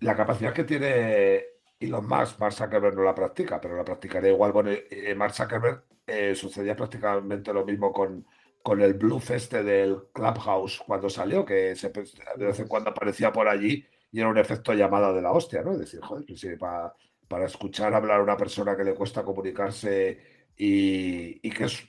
la 0.00 0.14
capacidad 0.14 0.52
que 0.52 0.64
tiene 0.64 1.44
Elon 1.80 2.06
Musk, 2.06 2.38
Mark 2.38 2.52
Zuckerberg 2.52 2.94
no 2.94 3.02
la 3.02 3.14
practica, 3.14 3.60
pero 3.60 3.76
la 3.76 3.84
practicaría 3.84 4.30
igual. 4.30 4.52
Bueno, 4.52 4.70
eh, 4.70 5.14
Mark 5.14 5.34
Zuckerberg 5.34 5.82
eh, 6.06 6.34
sucedía 6.34 6.76
prácticamente 6.76 7.52
lo 7.52 7.64
mismo 7.64 7.92
con, 7.92 8.24
con 8.66 8.82
el 8.82 8.94
bluff 8.94 9.30
este 9.30 9.62
del 9.62 10.08
Clubhouse 10.12 10.82
cuando 10.84 11.08
salió, 11.08 11.44
que 11.44 11.76
se, 11.76 11.88
de 11.90 12.46
vez 12.46 12.58
en 12.58 12.66
cuando 12.66 12.90
aparecía 12.90 13.30
por 13.30 13.46
allí 13.46 13.86
y 14.10 14.18
era 14.18 14.28
un 14.28 14.38
efecto 14.38 14.74
llamada 14.74 15.12
de 15.12 15.22
la 15.22 15.30
hostia, 15.30 15.62
¿no? 15.62 15.70
Es 15.70 15.78
decir, 15.78 16.00
joder, 16.00 16.24
pues 16.26 16.44
para, 16.58 16.92
para 17.28 17.46
escuchar 17.46 17.94
hablar 17.94 18.18
a 18.18 18.24
una 18.24 18.36
persona 18.36 18.76
que 18.76 18.82
le 18.82 18.96
cuesta 18.96 19.22
comunicarse 19.22 20.18
y, 20.56 21.46
y 21.46 21.50
que 21.52 21.66
es 21.66 21.80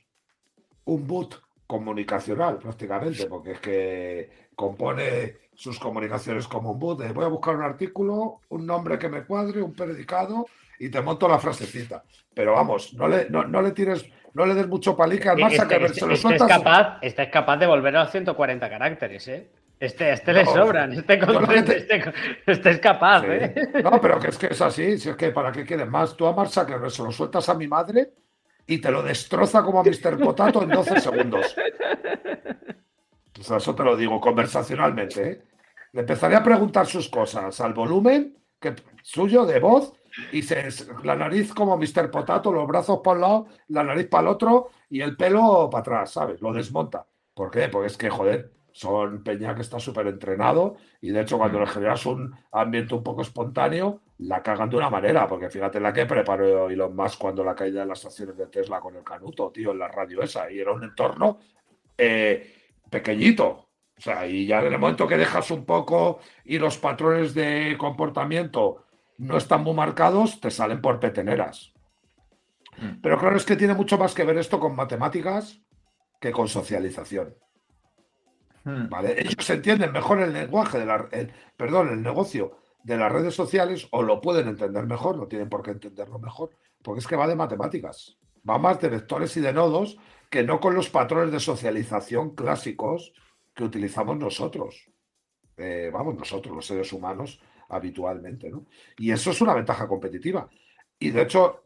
un 0.85 1.07
boot 1.07 1.41
comunicacional 1.65 2.59
prácticamente, 2.59 3.25
porque 3.25 3.53
es 3.53 3.59
que 3.59 4.29
compone 4.55 5.47
sus 5.55 5.79
comunicaciones 5.79 6.47
como 6.47 6.73
un 6.73 6.79
boot 6.79 7.11
voy 7.11 7.25
a 7.25 7.29
buscar 7.29 7.55
un 7.55 7.63
artículo, 7.63 8.41
un 8.49 8.67
nombre 8.67 8.99
que 8.99 9.09
me 9.09 9.25
cuadre, 9.25 9.63
un 9.63 9.73
predicado 9.73 10.45
y 10.77 10.89
te 10.89 11.01
monto 11.01 11.27
la 11.27 11.39
frasecita. 11.39 12.03
Pero 12.35 12.53
vamos, 12.53 12.93
no 12.93 13.07
le, 13.07 13.27
no, 13.31 13.61
le 13.63 13.71
tires, 13.71 14.05
no 14.37 14.45
le 14.45 14.53
des 14.53 14.67
mucho 14.67 14.95
palique 14.95 15.27
al 15.27 15.39
este, 15.41 15.67
que 15.67 15.85
este, 15.85 15.99
se 15.99 16.05
lo 16.05 16.13
este 16.13 16.35
Es 16.35 16.43
capaz, 16.43 16.99
este 17.01 17.23
es 17.23 17.29
capaz 17.29 17.57
de 17.57 17.65
volver 17.65 17.97
a 17.97 18.03
los 18.03 18.11
140 18.11 18.69
caracteres, 18.69 19.27
¿eh? 19.29 19.49
Este, 19.79 20.11
este 20.11 20.31
le 20.31 20.45
sobran, 20.45 20.93
este, 20.93 21.19
este, 21.55 22.13
este, 22.45 22.69
es 22.69 22.79
capaz, 22.79 23.23
¿eh? 23.25 23.81
No, 23.83 23.99
pero 23.99 24.19
que 24.19 24.27
es 24.27 24.37
que 24.37 24.47
es 24.47 24.61
así, 24.61 24.99
si 24.99 25.09
es 25.09 25.15
que 25.15 25.31
para 25.31 25.51
qué 25.51 25.65
quieres 25.65 25.89
más, 25.89 26.15
tú 26.15 26.27
a 26.27 26.33
Mark 26.33 26.51
Zuckerberg 26.51 26.91
se 26.91 27.01
lo 27.01 27.11
sueltas 27.11 27.49
a 27.49 27.55
mi 27.55 27.67
madre 27.67 28.11
y 28.67 28.77
te 28.77 28.91
lo 28.91 29.01
destroza 29.01 29.63
como 29.63 29.79
a 29.79 29.83
Mr. 29.83 30.19
Potato 30.19 30.61
en 30.61 30.69
12 30.69 31.01
segundos. 31.01 31.55
eso 33.33 33.75
te 33.75 33.83
lo 33.83 33.97
digo 33.97 34.21
conversacionalmente. 34.21 35.31
¿eh? 35.31 35.41
Le 35.93 36.01
empezaré 36.01 36.35
a 36.35 36.43
preguntar 36.43 36.85
sus 36.85 37.09
cosas 37.09 37.59
al 37.59 37.73
volumen 37.73 38.37
que, 38.59 38.75
suyo 39.01 39.47
de 39.47 39.59
voz 39.59 39.93
y 40.31 40.41
se, 40.41 40.69
la 41.03 41.15
nariz 41.15 41.53
como 41.53 41.77
Mr. 41.77 42.09
Potato, 42.11 42.51
los 42.51 42.67
brazos 42.67 42.99
para 43.03 43.15
un 43.15 43.21
lado, 43.21 43.47
la 43.69 43.83
nariz 43.83 44.07
para 44.07 44.21
el 44.21 44.27
otro 44.27 44.69
y 44.89 45.01
el 45.01 45.15
pelo 45.15 45.69
para 45.69 45.81
atrás, 45.81 46.11
¿sabes? 46.11 46.41
Lo 46.41 46.53
desmonta. 46.53 47.05
¿Por 47.33 47.51
qué? 47.51 47.69
Porque 47.69 47.87
es 47.87 47.97
que, 47.97 48.09
joder, 48.09 48.51
son 48.71 49.23
Peña 49.23 49.55
que 49.55 49.61
está 49.61 49.79
súper 49.79 50.05
entrenado 50.07 50.75
y 51.01 51.09
de 51.09 51.21
hecho 51.21 51.37
cuando 51.37 51.59
le 51.59 51.65
generas 51.65 52.05
un 52.05 52.35
ambiente 52.51 52.93
un 52.93 53.03
poco 53.03 53.21
espontáneo, 53.23 54.01
la 54.19 54.41
cagan 54.43 54.69
de 54.69 54.77
una 54.77 54.89
manera, 54.89 55.27
porque 55.27 55.49
fíjate 55.49 55.79
la 55.79 55.93
que 55.93 56.05
preparó 56.05 56.69
Elon 56.69 56.95
Musk 56.95 57.19
cuando 57.19 57.43
la 57.43 57.55
caída 57.55 57.81
de 57.81 57.87
las 57.87 57.99
estaciones 57.99 58.37
de 58.37 58.47
Tesla 58.47 58.79
con 58.79 58.95
el 58.95 59.03
canuto, 59.03 59.51
tío, 59.51 59.71
en 59.71 59.79
la 59.79 59.87
radio 59.87 60.21
esa, 60.21 60.51
y 60.51 60.59
era 60.59 60.73
un 60.73 60.83
entorno 60.83 61.39
eh, 61.97 62.53
pequeñito. 62.89 63.67
O 63.97 64.01
sea, 64.01 64.27
y 64.27 64.45
ya 64.45 64.59
en 64.59 64.73
el 64.73 64.79
momento 64.79 65.07
que 65.07 65.17
dejas 65.17 65.49
un 65.49 65.65
poco 65.65 66.19
y 66.45 66.59
los 66.59 66.77
patrones 66.77 67.33
de 67.33 67.75
comportamiento 67.79 68.85
no 69.17 69.37
están 69.37 69.63
muy 69.63 69.73
marcados, 69.73 70.39
te 70.39 70.51
salen 70.51 70.81
por 70.81 70.99
peteneras. 70.99 71.73
Mm. 72.77 73.01
Pero 73.01 73.19
claro, 73.19 73.37
es 73.37 73.45
que 73.45 73.55
tiene 73.55 73.73
mucho 73.73 73.97
más 73.97 74.13
que 74.13 74.23
ver 74.23 74.37
esto 74.37 74.59
con 74.59 74.75
matemáticas 74.75 75.61
que 76.19 76.31
con 76.31 76.47
socialización. 76.47 77.35
Hmm. 78.63 78.89
¿Vale? 78.89 79.21
Ellos 79.21 79.49
entienden 79.49 79.91
mejor 79.91 80.19
el 80.19 80.33
lenguaje 80.33 80.79
de 80.79 80.85
la, 80.85 81.07
perdón, 81.55 81.89
el 81.89 82.01
negocio 82.01 82.57
de 82.83 82.97
las 82.97 83.11
redes 83.11 83.33
sociales 83.33 83.87
o 83.91 84.01
lo 84.03 84.19
pueden 84.19 84.47
entender 84.47 84.85
mejor, 84.85 85.17
no 85.17 85.27
tienen 85.27 85.49
por 85.49 85.63
qué 85.63 85.71
entenderlo 85.71 86.19
mejor, 86.19 86.49
porque 86.81 86.99
es 86.99 87.07
que 87.07 87.15
va 87.15 87.27
de 87.27 87.35
matemáticas, 87.35 88.17
va 88.47 88.57
más 88.57 88.79
de 88.81 88.89
vectores 88.89 89.35
y 89.37 89.41
de 89.41 89.53
nodos 89.53 89.97
que 90.29 90.43
no 90.43 90.59
con 90.59 90.75
los 90.75 90.89
patrones 90.89 91.31
de 91.31 91.39
socialización 91.39 92.35
clásicos 92.35 93.13
que 93.53 93.63
utilizamos 93.63 94.17
nosotros. 94.17 94.89
Eh, 95.55 95.89
vamos, 95.91 96.15
nosotros, 96.15 96.55
los 96.55 96.65
seres 96.65 96.91
humanos, 96.93 97.39
habitualmente, 97.69 98.49
¿no? 98.49 98.65
Y 98.97 99.11
eso 99.11 99.31
es 99.31 99.41
una 99.41 99.53
ventaja 99.53 99.87
competitiva. 99.87 100.49
Y 100.99 101.11
de 101.11 101.21
hecho, 101.23 101.63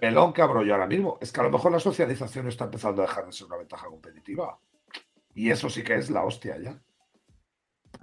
el 0.00 0.32
que 0.32 0.42
abro 0.42 0.62
yo 0.64 0.74
ahora 0.74 0.86
mismo 0.86 1.18
es 1.20 1.30
que 1.32 1.40
a 1.40 1.44
lo 1.44 1.50
mejor 1.50 1.72
la 1.72 1.80
socialización 1.80 2.48
está 2.48 2.64
empezando 2.64 3.02
a 3.02 3.06
dejar 3.06 3.26
de 3.26 3.32
ser 3.32 3.46
una 3.46 3.56
ventaja 3.56 3.86
competitiva. 3.86 4.58
Y 5.34 5.50
eso 5.50 5.70
sí 5.70 5.82
que 5.82 5.94
es 5.94 6.10
la 6.10 6.24
hostia 6.24 6.58
ya. 6.58 6.80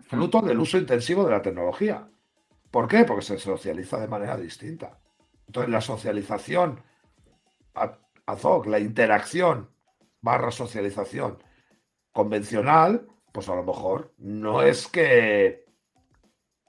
Fruto 0.01 0.41
del 0.41 0.59
uso 0.59 0.77
intensivo 0.77 1.25
de 1.25 1.31
la 1.31 1.41
tecnología. 1.41 2.09
¿Por 2.71 2.87
qué? 2.87 3.03
Porque 3.03 3.23
se 3.23 3.37
socializa 3.37 3.99
de 3.99 4.07
manera 4.07 4.37
distinta. 4.37 4.99
Entonces, 5.45 5.71
la 5.71 5.81
socialización, 5.81 6.81
AZOC, 8.25 8.67
la 8.67 8.79
interacción 8.79 9.69
barra 10.21 10.51
socialización 10.51 11.41
convencional, 12.11 13.07
pues 13.31 13.47
a 13.49 13.55
lo 13.55 13.63
mejor 13.63 14.13
no 14.17 14.61
es 14.61 14.87
que 14.87 15.66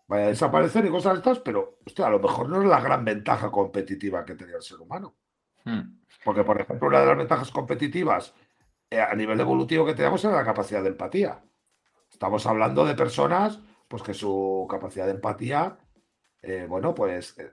vaya 0.09 0.25
a 0.25 0.29
desaparecer 0.29 0.85
y 0.87 0.91
cosas 0.91 1.13
de 1.13 1.19
estas, 1.19 1.39
pero 1.41 1.79
a 2.03 2.11
lo 2.11 2.19
mejor 2.19 2.49
no 2.49 2.63
es 2.63 2.69
la 2.69 2.81
gran 2.81 3.05
ventaja 3.05 3.51
competitiva 3.51 4.25
que 4.25 4.35
tenía 4.35 4.57
el 4.57 4.63
ser 4.63 4.81
humano. 4.81 5.17
Hmm. 5.65 6.01
Porque, 6.25 6.43
por 6.45 6.61
ejemplo, 6.61 6.89
una 6.89 7.01
de 7.01 7.07
las 7.07 7.19
ventajas 7.19 7.51
competitivas 7.51 8.35
eh, 8.91 9.01
a 9.01 9.15
nivel 9.15 9.39
evolutivo 9.39 9.85
que 9.85 9.95
tenemos 9.95 10.25
es 10.25 10.33
la 10.33 10.45
capacidad 10.45 10.83
de 10.83 10.89
empatía. 10.89 11.45
Estamos 12.11 12.47
hablando 12.47 12.87
de 12.87 12.95
personas 12.95 13.61
pues 13.87 14.03
que 14.03 14.15
su 14.15 14.67
capacidad 14.69 15.07
de 15.07 15.13
empatía, 15.13 15.79
eh, 16.43 16.67
bueno, 16.69 16.95
pues, 16.95 17.39
eh, 17.39 17.53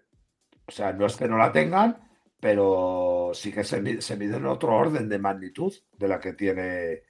o 0.66 0.72
sea, 0.72 0.92
no 0.94 1.06
es 1.06 1.16
que 1.16 1.28
no 1.28 1.38
la 1.38 1.52
tengan, 1.52 2.10
pero 2.40 3.32
sí 3.34 3.52
que 3.54 3.64
se, 3.64 3.82
mide 3.82 4.38
en 4.38 4.46
otro 4.46 4.76
orden 4.76 5.08
de 5.08 5.20
magnitud 5.20 5.74
de 5.98 6.08
la 6.08 6.20
que 6.20 6.34
tiene 6.34 7.04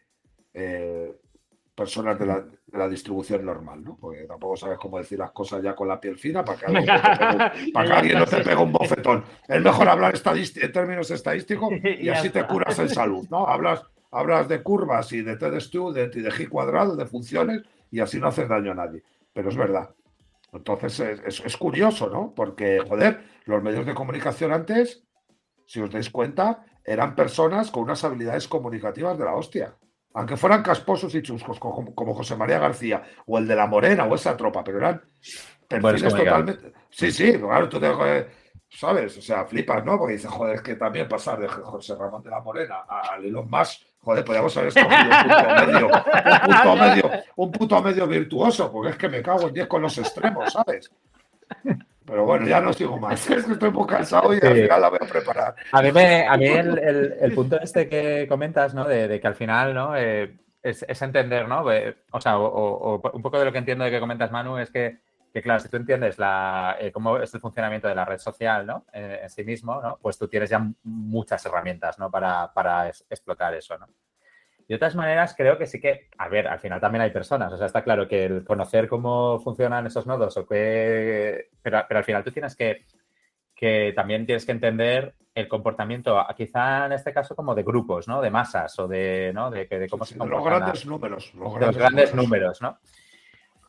personas 1.76 2.18
de 2.18 2.26
la, 2.26 2.46
distribución 2.88 3.46
normal, 3.46 3.84
¿no? 3.84 3.98
Porque 3.98 4.24
tampoco 4.24 4.58
sabes 4.58 4.78
cómo 4.78 4.98
decir 4.98 5.20
las 5.20 5.32
cosas 5.32 5.64
ya 5.64 5.74
con 5.76 5.88
la 5.88 6.00
piel 6.00 6.18
fina 6.18 6.44
para 6.44 6.60
que, 6.60 6.66
alguien 6.66 8.20
no 8.20 8.26
te 8.26 8.38
pegue 8.38 8.56
un 8.56 8.72
bofetón. 8.72 9.24
Es 9.48 9.62
mejor 9.62 9.88
hablar 9.88 10.14
en 10.16 10.72
términos 10.72 11.10
estadísticos 11.12 11.74
y 12.00 12.10
así 12.10 12.30
te 12.30 12.46
curas 12.46 12.78
en 12.80 12.90
salud, 12.90 13.28
¿no? 13.30 13.48
Hablas 13.48 13.84
hablas 14.16 14.48
de 14.48 14.64
curvas 14.64 15.12
y 15.12 15.22
de 15.22 15.36
T 15.36 15.52
de 15.52 15.60
student 15.60 16.16
y 16.16 16.22
de 16.22 16.32
G 16.32 16.48
cuadrado, 16.48 16.96
de 16.96 17.06
funciones, 17.06 17.64
y 17.92 18.00
así 18.00 18.18
no 18.18 18.28
haces 18.28 18.48
daño 18.48 18.72
a 18.72 18.76
nadie. 18.76 19.04
Pero 19.34 19.50
es 19.50 19.58
verdad. 19.58 19.90
Entonces 20.54 21.22
es, 21.26 21.58
curioso, 21.58 22.10
¿no? 22.10 22.34
Porque, 22.34 22.80
joder, 22.88 23.20
los 23.44 23.62
medios 23.62 23.86
de 23.86 23.94
comunicación 23.94 24.54
antes, 24.54 25.04
si 25.66 25.82
os 25.82 25.92
dais 25.92 26.10
cuenta, 26.10 26.66
eran 26.86 27.14
personas 27.14 27.72
con 27.72 27.84
unas 27.84 28.04
habilidades 28.06 28.48
comunicativas 28.48 29.18
de 29.18 29.26
la 29.26 29.36
hostia. 29.36 29.76
Aunque 30.16 30.38
fueran 30.38 30.64
casposos 30.64 31.14
y 31.16 31.22
chuscos, 31.22 31.60
como, 31.60 32.14
José 32.14 32.36
María 32.36 32.60
García 32.60 33.04
o 33.26 33.38
el 33.38 33.48
de 33.48 33.56
la 33.56 33.68
Morena 33.68 34.06
o 34.06 34.16
esa 34.16 34.36
tropa, 34.36 34.64
pero 34.64 34.80
eran 34.80 35.02
perfiles 35.68 36.14
totalmente. 36.14 36.74
Sí, 36.90 37.12
sí, 37.12 37.38
claro, 37.38 37.70
tú 37.70 37.80
te 37.80 37.92
¿sabes? 38.70 39.18
O 39.18 39.22
sea, 39.22 39.46
flipas, 39.46 39.86
¿no? 39.86 39.98
Porque 39.98 40.14
dices, 40.14 40.32
joder, 40.32 40.56
es 40.56 40.62
que 40.62 40.76
también 40.76 41.08
pasar 41.08 41.40
de 41.40 41.48
José 41.48 41.96
Ramón 41.96 42.24
de 42.24 42.30
la 42.30 42.42
Morena 42.42 42.86
a 42.88 43.18
Elon 43.22 43.50
Musk 43.50 43.82
Joder, 44.06 44.24
podríamos 44.24 44.56
haber 44.56 44.68
escogido 44.68 45.88
un 45.88 46.52
punto 46.52 46.76
medio, 46.76 47.12
un 47.38 47.52
punto 47.52 47.82
medio, 47.82 48.08
virtuoso, 48.08 48.72
porque 48.72 48.92
es 48.92 48.98
que 48.98 49.10
me 49.10 49.24
cago 49.24 49.48
en 49.48 49.54
10 49.56 49.68
con 49.68 49.82
los 49.82 49.98
extremos, 49.98 50.54
¿sabes? 50.54 50.92
Pero 52.06 52.26
bueno, 52.26 52.46
ya 52.46 52.62
no 52.62 52.72
sigo 52.74 52.98
más. 52.98 53.30
Es 53.30 53.46
que 53.46 53.54
estoy 53.54 53.72
muy 53.72 53.88
cansado 53.88 54.34
y 54.34 54.40
al 54.42 54.56
final 54.56 54.82
la 54.82 54.90
voy 54.90 55.00
a 55.02 55.06
preparar. 55.06 55.56
A 55.72 55.82
mí, 55.82 55.90
a 55.90 56.38
mí 56.38 56.46
el, 56.46 57.32
punto 57.34 57.60
este 57.60 57.90
que 57.90 58.28
comentas, 58.28 58.74
¿no? 58.74 58.86
De, 58.86 59.20
que 59.20 59.28
al 59.28 59.36
final, 59.36 59.74
¿no? 59.74 59.96
Eh, 59.96 60.38
es, 60.62 61.02
entender, 61.02 61.48
¿no? 61.48 61.72
Eh, 61.72 61.96
o 62.12 62.22
sea, 62.22 62.38
o, 62.38 63.02
un 63.14 63.22
poco 63.22 63.40
de 63.40 63.46
lo 63.46 63.52
que 63.52 63.58
entiendo 63.58 63.84
de 63.84 63.92
que 63.92 64.00
comentas, 64.00 64.32
Manu, 64.32 64.58
es 64.58 64.70
que, 64.70 65.00
que 65.34 65.42
claro, 65.42 65.60
si 65.60 65.70
tú 65.70 65.78
entiendes 65.78 66.18
la, 66.20 66.78
eh, 66.80 66.92
cómo 66.92 67.18
es 67.18 67.34
el 67.34 67.42
funcionamiento 67.42 67.88
de 67.88 67.96
la 67.96 68.06
red 68.06 68.20
social, 68.20 68.66
¿no? 68.66 68.86
en 68.94 69.30
sí 69.30 69.44
mismo, 69.44 69.82
¿no? 69.82 69.98
Pues 70.02 70.18
tú 70.18 70.28
tienes 70.28 70.50
ya 70.50 70.66
muchas 70.84 71.46
herramientas, 71.46 72.00
¿no? 72.00 72.10
Para, 72.10 72.52
para 72.54 72.88
explotar 72.88 73.54
eso, 73.54 73.78
¿no? 73.78 73.88
De 74.68 74.76
otras 74.76 74.96
maneras, 74.96 75.36
creo 75.38 75.58
que 75.58 75.68
sí 75.68 75.80
que, 75.80 76.10
a 76.18 76.28
ver, 76.28 76.48
al 76.48 76.60
final 76.60 76.82
también 76.82 77.04
hay 77.04 77.12
personas, 77.12 77.54
o 77.54 77.58
sea, 77.58 77.68
está 77.68 77.84
claro 77.84 78.08
que 78.08 78.26
el 78.26 78.44
conocer 78.44 78.88
cómo 78.88 79.40
funcionan 79.40 79.86
esos 79.86 80.08
nodos 80.08 80.36
o 80.38 80.48
qué, 80.48 81.50
pero, 81.62 81.86
al 81.88 82.04
final 82.04 82.24
tú 82.24 82.32
tienes 82.32 82.56
que, 82.56 82.86
que 83.54 83.94
también 83.96 84.26
tienes 84.26 84.44
que 84.44 84.54
entender 84.54 85.14
el 85.36 85.48
comportamiento, 85.48 86.18
quizá 86.36 86.88
en 86.88 86.94
este 86.94 87.14
caso 87.14 87.36
como 87.36 87.54
de 87.54 87.62
grupos, 87.62 88.08
¿no? 88.08 88.22
De 88.22 88.32
masas 88.32 88.80
o 88.80 88.88
de, 88.88 89.32
¿no? 89.36 89.52
De, 89.52 89.66
de 89.66 89.88
cómo 89.90 90.06
se 90.06 90.18
comportan. 90.18 90.44
Los 90.44 90.60
grandes 90.60 90.86
números. 90.86 91.34
Los 91.36 91.76
grandes, 91.76 92.16
números. 92.16 92.62
¿no? 92.62 92.80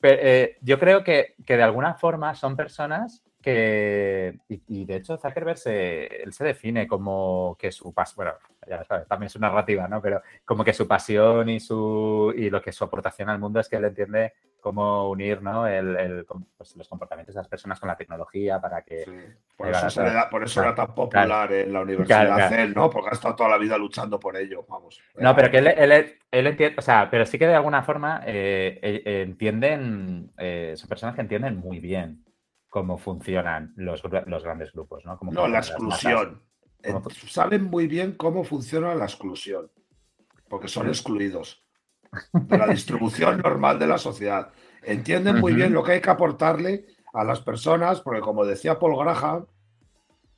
Pero, 0.00 0.18
eh, 0.22 0.56
yo 0.62 0.78
creo 0.78 1.04
que, 1.04 1.34
que, 1.44 1.56
de 1.56 1.62
alguna 1.62 1.94
forma 1.94 2.34
son 2.34 2.56
personas 2.56 3.22
que, 3.42 4.38
y, 4.48 4.84
de 4.84 4.96
hecho 4.96 5.18
Zuckerberg 5.18 5.58
se, 5.58 6.06
él 6.06 6.32
se 6.32 6.44
define 6.44 6.86
como 6.88 7.56
que 7.58 7.70
su, 7.70 7.92
bueno, 8.16 8.32
ya 8.66 8.84
sabes, 8.84 9.06
también 9.06 9.30
su 9.30 9.38
narrativa, 9.38 9.88
¿no? 9.88 10.00
Pero 10.00 10.22
como 10.44 10.64
que 10.64 10.72
su 10.72 10.86
pasión 10.86 11.48
y 11.48 11.60
su 11.60 12.32
y 12.36 12.50
lo 12.50 12.60
que 12.60 12.72
su 12.72 12.84
aportación 12.84 13.28
al 13.28 13.38
mundo 13.38 13.60
es 13.60 13.68
que 13.68 13.76
él 13.76 13.84
entiende 13.84 14.32
cómo 14.66 15.08
unir, 15.08 15.42
¿no? 15.42 15.64
El, 15.64 16.26
pues, 16.56 16.74
los 16.74 16.88
comportamientos 16.88 17.32
de 17.32 17.40
las 17.40 17.46
personas 17.46 17.78
con 17.78 17.88
la 17.88 17.96
tecnología 17.96 18.60
para 18.60 18.82
que... 18.82 19.04
Por, 19.56 19.68
eso, 19.68 20.02
por 20.28 20.42
eso 20.42 20.60
era 20.60 20.74
tan 20.74 20.92
popular 20.92 21.52
en 21.52 21.72
la 21.72 21.82
universidad 21.82 22.52
él, 22.52 22.74
¿no? 22.74 22.90
Porque 22.90 23.10
ha 23.10 23.12
estado 23.12 23.36
toda 23.36 23.50
la 23.50 23.58
vida 23.58 23.78
luchando 23.78 24.18
por 24.18 24.36
ello, 24.36 24.66
vamos. 24.68 25.00
No, 25.18 25.36
pero 25.36 25.52
que 25.52 25.58
él, 25.58 25.68
él, 26.32 26.46
entiende, 26.48 26.74
o 26.78 26.82
sea, 26.82 27.08
pero 27.08 27.24
sí 27.26 27.38
que 27.38 27.46
de 27.46 27.54
alguna 27.54 27.84
forma 27.84 28.22
eh, 28.26 28.80
eh, 28.82 29.22
entienden, 29.22 30.32
eh, 30.36 30.74
son 30.76 30.88
personas 30.88 31.14
que 31.14 31.20
entienden 31.20 31.58
muy 31.58 31.78
bien 31.78 32.24
cómo 32.68 32.98
funcionan 32.98 33.72
los, 33.76 34.02
los 34.26 34.42
grandes 34.42 34.72
grupos, 34.72 35.04
¿no? 35.04 35.16
no, 35.30 35.46
la 35.46 35.58
exclusión. 35.58 36.42
Saben 37.28 37.64
muy 37.64 37.86
bien 37.86 38.12
cómo 38.12 38.44
funciona 38.44 38.94
la 38.94 39.04
exclusión, 39.04 39.70
porque 40.48 40.68
son 40.68 40.88
excluidos 40.88 41.64
de 42.32 42.58
la 42.58 42.68
distribución 42.68 43.38
normal 43.44 43.78
de 43.78 43.86
la 43.86 43.98
sociedad. 43.98 44.50
Entienden 44.82 45.40
muy 45.40 45.52
bien 45.52 45.72
lo 45.72 45.82
que 45.82 45.92
hay 45.92 46.00
que 46.00 46.10
aportarle 46.10 46.86
a 47.12 47.24
las 47.24 47.40
personas, 47.40 48.00
porque 48.00 48.20
como 48.20 48.44
decía 48.44 48.78
Paul 48.78 48.96
Graham, 48.98 49.46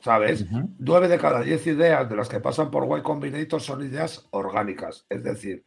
¿sabes? 0.01 0.47
Nueve 0.79 1.09
de 1.09 1.19
cada 1.19 1.43
diez 1.43 1.67
ideas 1.67 2.09
de 2.09 2.17
las 2.17 2.29
que 2.29 2.41
pasan 2.41 2.71
por 2.71 2.99
Y 2.99 3.03
Combinator 3.03 3.61
son 3.61 3.85
ideas 3.85 4.27
orgánicas, 4.31 5.05
es 5.09 5.23
decir, 5.23 5.65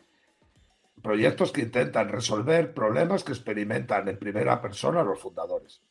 proyectos 1.02 1.52
que 1.52 1.62
intentan 1.62 2.10
resolver 2.10 2.74
problemas 2.74 3.24
que 3.24 3.34
experimentan 3.34 4.08
en 4.08 4.18
primera 4.18 4.62
persona 4.62 5.04
los 5.04 5.20
fundadores. 5.20 5.82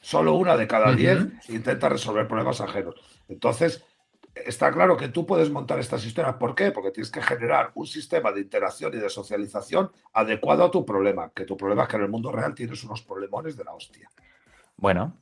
Solo 0.00 0.34
una 0.34 0.56
de 0.56 0.66
cada 0.66 0.92
diez 0.92 1.18
intenta 1.48 1.88
resolver 1.88 2.28
problemas 2.28 2.60
ajenos. 2.60 2.94
Entonces, 3.28 3.84
está 4.34 4.70
claro 4.72 4.96
que 4.96 5.08
tú 5.08 5.26
puedes 5.26 5.50
montar 5.50 5.78
estas 5.78 6.04
historias. 6.04 6.34
¿Por 6.36 6.54
qué? 6.54 6.70
Porque 6.70 6.90
tienes 6.90 7.10
que 7.10 7.22
generar 7.22 7.70
un 7.74 7.86
sistema 7.86 8.32
de 8.32 8.40
interacción 8.40 8.92
y 8.94 8.98
de 8.98 9.08
socialización 9.08 9.90
adecuado 10.12 10.64
a 10.64 10.70
tu 10.70 10.84
problema. 10.84 11.30
Que 11.34 11.44
tu 11.44 11.56
problema 11.56 11.84
es 11.84 11.88
que 11.88 11.96
en 11.96 12.02
el 12.02 12.08
mundo 12.08 12.32
real 12.32 12.54
tienes 12.54 12.82
unos 12.84 13.02
problemones 13.02 13.56
de 13.56 13.64
la 13.64 13.74
hostia. 13.74 14.08
Bueno, 14.76 15.16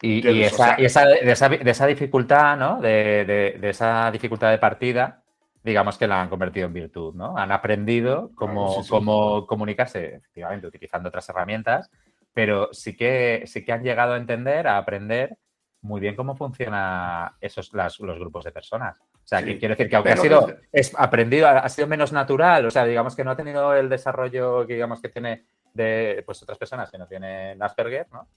y, 0.00 0.42
esa, 0.42 0.76
de, 0.76 1.70
esa, 1.70 1.86
dificultad, 1.86 2.56
¿no? 2.56 2.80
De, 2.80 3.58
esa 3.62 4.10
dificultad 4.10 4.50
de 4.50 4.58
partida, 4.58 5.22
digamos 5.62 5.96
que 5.96 6.06
la 6.06 6.20
han 6.20 6.28
convertido 6.28 6.66
en 6.66 6.72
virtud, 6.72 7.14
¿no? 7.14 7.36
Han 7.36 7.52
aprendido 7.52 8.30
cómo, 8.34 8.84
cómo 8.88 9.46
comunicarse, 9.46 10.16
efectivamente, 10.16 10.66
utilizando 10.66 11.08
otras 11.08 11.28
herramientas, 11.28 11.90
pero 12.34 12.68
sí 12.72 12.96
que, 12.96 13.44
sí 13.46 13.64
que 13.64 13.72
han 13.72 13.82
llegado 13.82 14.14
a 14.14 14.16
entender, 14.16 14.66
a 14.66 14.78
aprender 14.78 15.38
muy 15.84 16.00
bien 16.00 16.16
cómo 16.16 16.34
funciona 16.34 17.36
esos 17.40 17.70
los 17.72 18.18
grupos 18.18 18.44
de 18.44 18.52
personas. 18.52 18.98
O 18.98 19.26
sea, 19.26 19.42
que 19.42 19.58
quiero 19.58 19.74
decir 19.74 19.88
que 19.88 19.96
aunque 19.96 20.12
ha 20.12 20.16
sido 20.16 20.46
es 20.72 20.94
aprendido, 20.98 21.46
ha 21.46 21.68
sido 21.68 21.86
menos 21.86 22.10
natural, 22.10 22.64
o 22.64 22.70
sea, 22.70 22.84
digamos 22.86 23.14
que 23.14 23.22
no 23.22 23.30
ha 23.30 23.36
tenido 23.36 23.74
el 23.74 23.88
desarrollo 23.88 24.66
que 24.66 24.74
digamos 24.74 25.00
que 25.02 25.10
tiene 25.10 25.44
de 25.74 26.22
pues 26.24 26.42
otras 26.42 26.56
personas 26.56 26.90
que 26.90 26.96
no 26.96 27.06
tienen 27.06 27.62
Asperger, 27.62 28.06
¿no? 28.12 28.28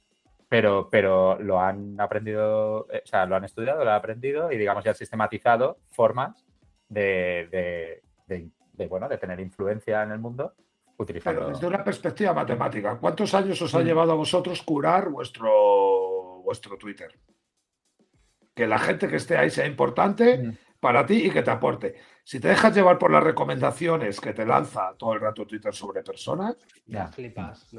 Pero, 0.50 0.90
pero 0.90 1.40
lo 1.40 1.60
han 1.60 2.00
aprendido, 2.00 2.88
eh, 2.92 3.02
o 3.04 3.08
sea, 3.08 3.26
lo 3.26 3.36
han 3.36 3.46
estudiado, 3.46 3.84
lo 3.84 3.92
han 3.92 3.98
aprendido 3.98 4.52
y 4.52 4.58
digamos 4.58 4.84
ya 4.84 4.92
han 4.92 4.98
sistematizado 4.98 5.78
formas 5.92 6.46
de, 6.90 8.02
bueno, 8.90 9.08
de 9.08 9.18
tener 9.18 9.40
influencia 9.40 10.04
en 10.04 10.12
el 10.12 10.20
mundo 10.20 10.54
utilizando. 10.98 11.42
Pero 11.42 11.52
desde 11.54 11.68
una 11.68 11.84
perspectiva 11.84 12.34
matemática, 12.34 12.98
¿cuántos 12.98 13.34
años 13.34 13.62
os 13.62 13.74
ha 13.74 13.82
llevado 13.82 14.12
a 14.12 14.16
vosotros 14.16 14.62
curar 14.64 15.10
vuestro, 15.10 16.42
vuestro 16.44 16.78
Twitter? 16.78 17.14
Que 18.58 18.66
la 18.66 18.80
gente 18.80 19.08
que 19.08 19.18
esté 19.18 19.38
ahí 19.38 19.52
sea 19.52 19.68
importante 19.68 20.40
mm. 20.40 20.58
para 20.80 21.06
ti 21.06 21.28
y 21.28 21.30
que 21.30 21.44
te 21.44 21.52
aporte. 21.52 21.96
Si 22.24 22.40
te 22.40 22.48
dejas 22.48 22.76
llevar 22.76 22.98
por 22.98 23.12
las 23.12 23.24
recomendaciones 23.24 24.20
que 24.20 24.34
te 24.34 24.48
lanza 24.48 24.96
todo 24.98 25.14
el 25.14 25.22
rato 25.22 25.46
Twitter 25.46 25.74
sobre 25.76 26.02
personas, 26.02 26.58
ya 26.88 27.08
flipas. 27.08 27.70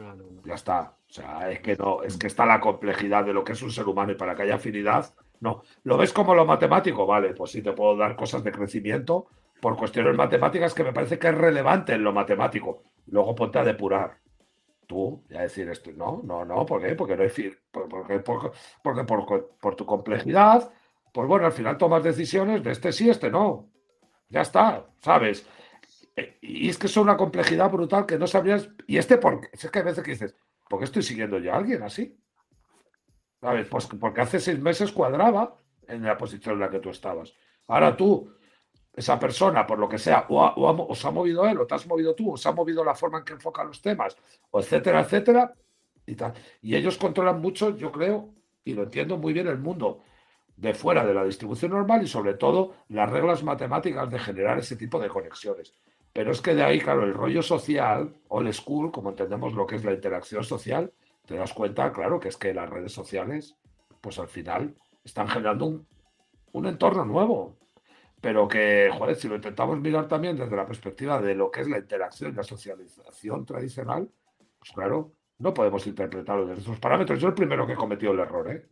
Ya 0.44 0.54
está. 0.54 0.94
O 1.10 1.12
sea, 1.12 1.50
es 1.50 1.58
que 1.60 1.74
no, 1.74 2.04
es 2.04 2.16
que 2.16 2.28
está 2.28 2.46
la 2.46 2.60
complejidad 2.60 3.24
de 3.24 3.34
lo 3.34 3.42
que 3.42 3.52
es 3.52 3.62
un 3.62 3.72
ser 3.72 3.88
humano 3.88 4.12
y 4.12 4.14
para 4.14 4.36
que 4.36 4.42
haya 4.42 4.54
afinidad, 4.54 5.12
no. 5.40 5.62
¿Lo 5.82 5.98
ves 5.98 6.12
como 6.12 6.32
lo 6.32 6.46
matemático? 6.46 7.06
Vale, 7.06 7.34
pues 7.34 7.50
sí 7.50 7.60
te 7.60 7.72
puedo 7.72 7.96
dar 7.96 8.14
cosas 8.14 8.44
de 8.44 8.52
crecimiento 8.52 9.26
por 9.60 9.76
cuestiones 9.76 10.16
matemáticas 10.16 10.74
que 10.74 10.84
me 10.84 10.92
parece 10.92 11.18
que 11.18 11.28
es 11.28 11.34
relevante 11.34 11.94
en 11.94 12.04
lo 12.04 12.12
matemático. 12.12 12.84
Luego 13.08 13.34
ponte 13.34 13.58
a 13.58 13.64
depurar 13.64 14.18
tú 14.88 15.22
ya 15.28 15.42
decir 15.42 15.68
esto, 15.68 15.92
no, 15.92 16.20
no, 16.24 16.44
no, 16.44 16.66
¿por 16.66 16.82
qué? 16.82 16.96
Porque 16.96 17.16
no 17.16 17.22
hay 17.22 17.30
porque, 17.70 18.18
porque, 18.20 18.50
porque 18.82 19.04
por, 19.04 19.76
tu 19.76 19.86
complejidad, 19.86 20.72
pues 21.12 21.28
bueno, 21.28 21.46
al 21.46 21.52
final 21.52 21.76
tomas 21.76 22.02
decisiones 22.02 22.64
de 22.64 22.72
este 22.72 22.90
sí, 22.90 23.08
este 23.08 23.30
no. 23.30 23.68
Ya 24.30 24.40
está, 24.40 24.86
¿sabes? 25.00 25.46
Eh, 26.16 26.38
y 26.40 26.68
es 26.68 26.78
que 26.78 26.86
es 26.86 26.96
una 26.96 27.16
complejidad 27.16 27.70
brutal 27.70 28.06
que 28.06 28.18
no 28.18 28.26
sabrías. 28.26 28.68
Y 28.86 28.98
este, 28.98 29.18
porque 29.18 29.48
es 29.52 29.70
que 29.70 29.78
a 29.78 29.82
veces 29.82 30.02
que 30.02 30.10
dices, 30.12 30.34
¿por 30.68 30.80
qué 30.80 30.86
estoy 30.86 31.02
siguiendo 31.02 31.38
yo 31.38 31.52
a 31.52 31.56
alguien 31.56 31.82
así? 31.82 32.18
¿Sabes? 33.40 33.68
Pues 33.68 33.86
porque 33.86 34.22
hace 34.22 34.40
seis 34.40 34.58
meses 34.58 34.90
cuadraba 34.90 35.56
en 35.86 36.02
la 36.02 36.18
posición 36.18 36.54
en 36.54 36.60
la 36.60 36.70
que 36.70 36.80
tú 36.80 36.90
estabas. 36.90 37.34
Ahora 37.68 37.96
tú 37.96 38.34
esa 38.98 39.18
persona, 39.18 39.66
por 39.66 39.78
lo 39.78 39.88
que 39.88 39.98
sea, 39.98 40.26
o, 40.28 40.86
os 40.88 41.04
ha 41.04 41.10
movido 41.10 41.46
él, 41.46 41.58
o 41.58 41.66
te 41.66 41.74
has 41.74 41.86
movido 41.86 42.14
tú, 42.14 42.30
o 42.30 42.34
os 42.34 42.46
ha 42.46 42.52
movido 42.52 42.84
la 42.84 42.94
forma 42.94 43.18
en 43.18 43.24
que 43.24 43.34
enfoca 43.34 43.62
los 43.62 43.80
temas, 43.80 44.16
o 44.50 44.60
etcétera, 44.60 45.00
etcétera, 45.00 45.54
y 46.04 46.14
tal. 46.14 46.34
Y 46.62 46.74
ellos 46.74 46.98
controlan 46.98 47.40
mucho, 47.40 47.76
yo 47.76 47.92
creo, 47.92 48.30
y 48.64 48.74
lo 48.74 48.82
entiendo 48.82 49.16
muy 49.16 49.32
bien, 49.32 49.46
el 49.46 49.58
mundo 49.58 50.00
de 50.56 50.74
fuera 50.74 51.06
de 51.06 51.14
la 51.14 51.24
distribución 51.24 51.70
normal 51.70 52.02
y 52.02 52.08
sobre 52.08 52.34
todo 52.34 52.74
las 52.88 53.08
reglas 53.08 53.44
matemáticas 53.44 54.10
de 54.10 54.18
generar 54.18 54.58
ese 54.58 54.74
tipo 54.74 54.98
de 54.98 55.08
conexiones. 55.08 55.72
Pero 56.12 56.32
es 56.32 56.40
que 56.40 56.54
de 56.54 56.64
ahí, 56.64 56.80
claro, 56.80 57.04
el 57.04 57.14
rollo 57.14 57.42
social, 57.42 58.16
old 58.26 58.52
school, 58.52 58.90
como 58.90 59.10
entendemos 59.10 59.52
lo 59.52 59.66
que 59.66 59.76
es 59.76 59.84
la 59.84 59.92
interacción 59.92 60.42
social, 60.42 60.92
te 61.24 61.36
das 61.36 61.52
cuenta, 61.52 61.92
claro, 61.92 62.18
que 62.18 62.28
es 62.28 62.36
que 62.36 62.52
las 62.52 62.68
redes 62.68 62.92
sociales, 62.92 63.54
pues 64.00 64.18
al 64.18 64.26
final 64.26 64.74
están 65.04 65.28
generando 65.28 65.66
un, 65.66 65.86
un 66.52 66.66
entorno 66.66 67.04
nuevo, 67.04 67.56
pero 68.20 68.48
que, 68.48 68.90
joder, 68.96 69.16
si 69.16 69.28
lo 69.28 69.36
intentamos 69.36 69.80
mirar 69.80 70.08
también 70.08 70.36
desde 70.36 70.56
la 70.56 70.66
perspectiva 70.66 71.20
de 71.20 71.34
lo 71.34 71.50
que 71.50 71.60
es 71.60 71.68
la 71.68 71.78
interacción 71.78 72.32
y 72.32 72.34
la 72.34 72.42
socialización 72.42 73.46
tradicional, 73.46 74.10
pues 74.58 74.72
claro, 74.72 75.12
no 75.38 75.54
podemos 75.54 75.86
interpretarlo 75.86 76.46
desde 76.46 76.62
esos 76.62 76.80
parámetros. 76.80 77.20
Yo 77.20 77.28
el 77.28 77.34
primero 77.34 77.66
que 77.66 77.74
he 77.74 77.76
cometido 77.76 78.12
el 78.12 78.18
error, 78.18 78.50
¿eh? 78.50 78.66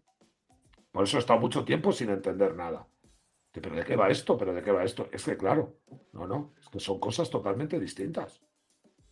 Por 0.91 1.05
eso 1.05 1.19
he 1.19 1.21
estado 1.21 1.39
mucho 1.39 1.65
tiempo 1.65 1.93
sin 1.93 2.11
entender 2.11 2.57
nada. 2.57 2.87
¿Pero 3.53 3.75
de 3.75 3.85
qué 3.85 3.97
va 3.97 4.11
esto? 4.11 4.37
¿Pero 4.37 4.53
de 4.53 4.63
qué 4.63 4.73
va 4.73 4.85
esto? 4.85 5.09
Es 5.13 5.25
que, 5.25 5.37
claro, 5.37 5.79
no, 6.13 6.27
no, 6.27 6.55
es 6.61 6.69
que 6.69 6.81
son 6.81 6.99
cosas 6.99 7.31
totalmente 7.31 7.79
distintas. 7.79 8.43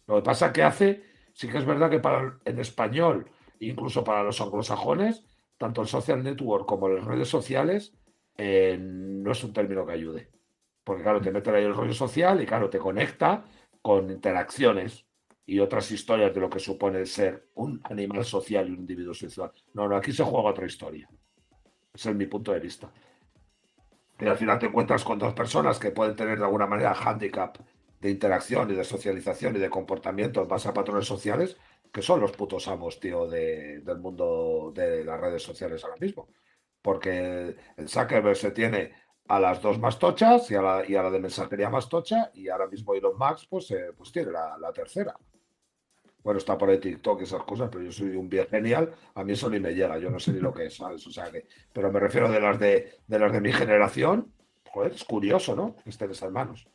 Lo 0.07 0.17
que 0.17 0.23
pasa 0.23 0.53
que 0.53 0.63
hace, 0.63 1.03
sí 1.33 1.49
que 1.49 1.59
es 1.59 1.65
verdad 1.65 1.91
que 1.91 2.01
para 2.01 2.39
en 2.45 2.59
español, 2.59 3.31
incluso 3.61 4.05
para 4.05 4.23
los 4.23 4.41
anglosajones, 4.41 5.25
tanto 5.57 5.83
el 5.83 5.89
social 5.89 6.23
network 6.23 6.67
como 6.67 6.89
las 6.89 7.05
redes 7.05 7.29
sociales, 7.29 7.95
eh, 8.37 8.77
no 8.79 9.33
es 9.33 9.45
un 9.45 9.53
término 9.53 9.87
que 9.87 9.93
ayude. 9.93 10.31
Porque 10.83 11.03
claro, 11.03 11.21
te 11.21 11.31
mete 11.31 11.51
ahí 11.51 11.65
el 11.65 11.75
rollo 11.75 11.95
social 11.95 12.43
y 12.43 12.47
claro, 12.47 12.69
te 12.69 12.79
conecta 12.79 13.45
con 13.81 14.11
interacciones 14.11 15.07
y 15.47 15.59
otras 15.61 15.91
historias 15.91 16.35
de 16.35 16.41
lo 16.41 16.51
que 16.51 16.59
supone 16.59 17.05
ser 17.07 17.49
un 17.55 17.81
animal 17.85 18.25
social 18.25 18.69
y 18.69 18.73
un 18.73 18.81
individuo 18.81 19.15
social. 19.15 19.53
No, 19.73 19.89
no, 19.89 19.97
aquí 19.97 20.13
se 20.13 20.25
juega 20.25 20.51
otra 20.51 20.67
historia. 20.67 21.09
Ese 21.93 22.11
es 22.11 22.17
mi 22.17 22.27
punto 22.27 22.53
de 22.53 22.61
vista. 22.61 22.91
Y 24.19 24.27
al 24.27 24.37
final 24.37 24.59
te 24.59 24.67
encuentras 24.67 25.05
con 25.05 25.19
dos 25.19 25.35
personas 25.35 25.79
que 25.79 25.91
pueden 25.91 26.17
tener 26.17 26.39
de 26.39 26.45
alguna 26.45 26.67
manera 26.67 26.95
handicap 26.95 27.59
de 28.01 28.11
interacción 28.11 28.71
y 28.71 28.75
de 28.75 28.85
socialización 28.85 29.57
y 29.57 29.59
de 29.59 29.71
comportamiento 29.71 30.43
en 30.43 30.49
base 30.49 30.69
a 30.69 30.75
patrones 30.75 31.07
sociales, 31.07 31.57
que 31.93 32.03
son 32.03 32.21
los 32.21 32.33
putos 32.33 32.69
amos, 32.69 33.01
tío, 33.01 33.27
del 33.27 33.99
mundo 33.99 34.73
de 34.75 35.05
las 35.05 35.21
redes 35.21 35.43
sociales 35.43 35.83
ahora 35.85 35.97
mismo 36.01 36.29
porque 36.85 37.57
el 37.79 37.89
Zuckerberg 37.89 38.37
se 38.37 38.51
tiene 38.51 38.93
a 39.29 39.41
las 39.41 39.63
dos 39.63 39.79
más 39.79 39.99
tochas 39.99 40.51
y 40.51 40.55
a 40.55 40.61
la, 40.61 40.85
y 40.87 40.95
a 40.95 41.03
la 41.03 41.11
de 41.11 41.19
mensajería 41.19 41.71
más 41.71 41.89
tocha 41.89 42.31
y 42.35 42.51
ahora 42.51 42.67
mismo 42.67 42.93
Elon 42.93 43.17
Musk 43.17 43.49
pues, 43.49 43.71
eh, 43.71 43.93
pues 43.97 44.13
tiene 44.13 44.31
la, 44.31 44.71
tercera. 44.75 45.17
Bueno, 46.23 46.37
está 46.37 46.59
por 46.59 46.69
el 46.69 46.81
TikTok 46.81 47.23
y 47.23 47.25
esas 47.25 47.43
cosas, 47.45 47.71
pero 47.73 47.85
yo 47.85 47.91
soy 47.91 48.15
un 48.15 48.29
bien 48.29 48.47
genial, 48.49 48.93
a 49.15 49.25
mí 49.25 49.33
eso 49.33 49.49
ni 49.49 49.59
me 49.61 49.75
llega, 49.75 49.97
yo 49.97 50.11
no 50.11 50.19
sé 50.19 50.33
ni 50.33 50.41
lo 50.41 50.53
que 50.53 50.67
es, 50.67 50.77
¿sabes? 50.77 51.07
O 51.07 51.11
sea 51.11 51.31
que, 51.31 51.47
pero 51.73 51.91
me 51.91 52.01
refiero 52.01 52.31
de 52.31 52.41
las 52.41 52.61
de, 52.61 52.99
de 53.07 53.19
las 53.19 53.33
de 53.33 53.41
mi 53.41 53.51
generación, 53.51 54.35
joder, 54.71 54.93
es 54.93 55.05
curioso, 55.05 55.57
¿no? 55.57 55.77
Que 55.77 55.89
estén 55.89 56.11
esas 56.11 56.31
manos. 56.31 56.69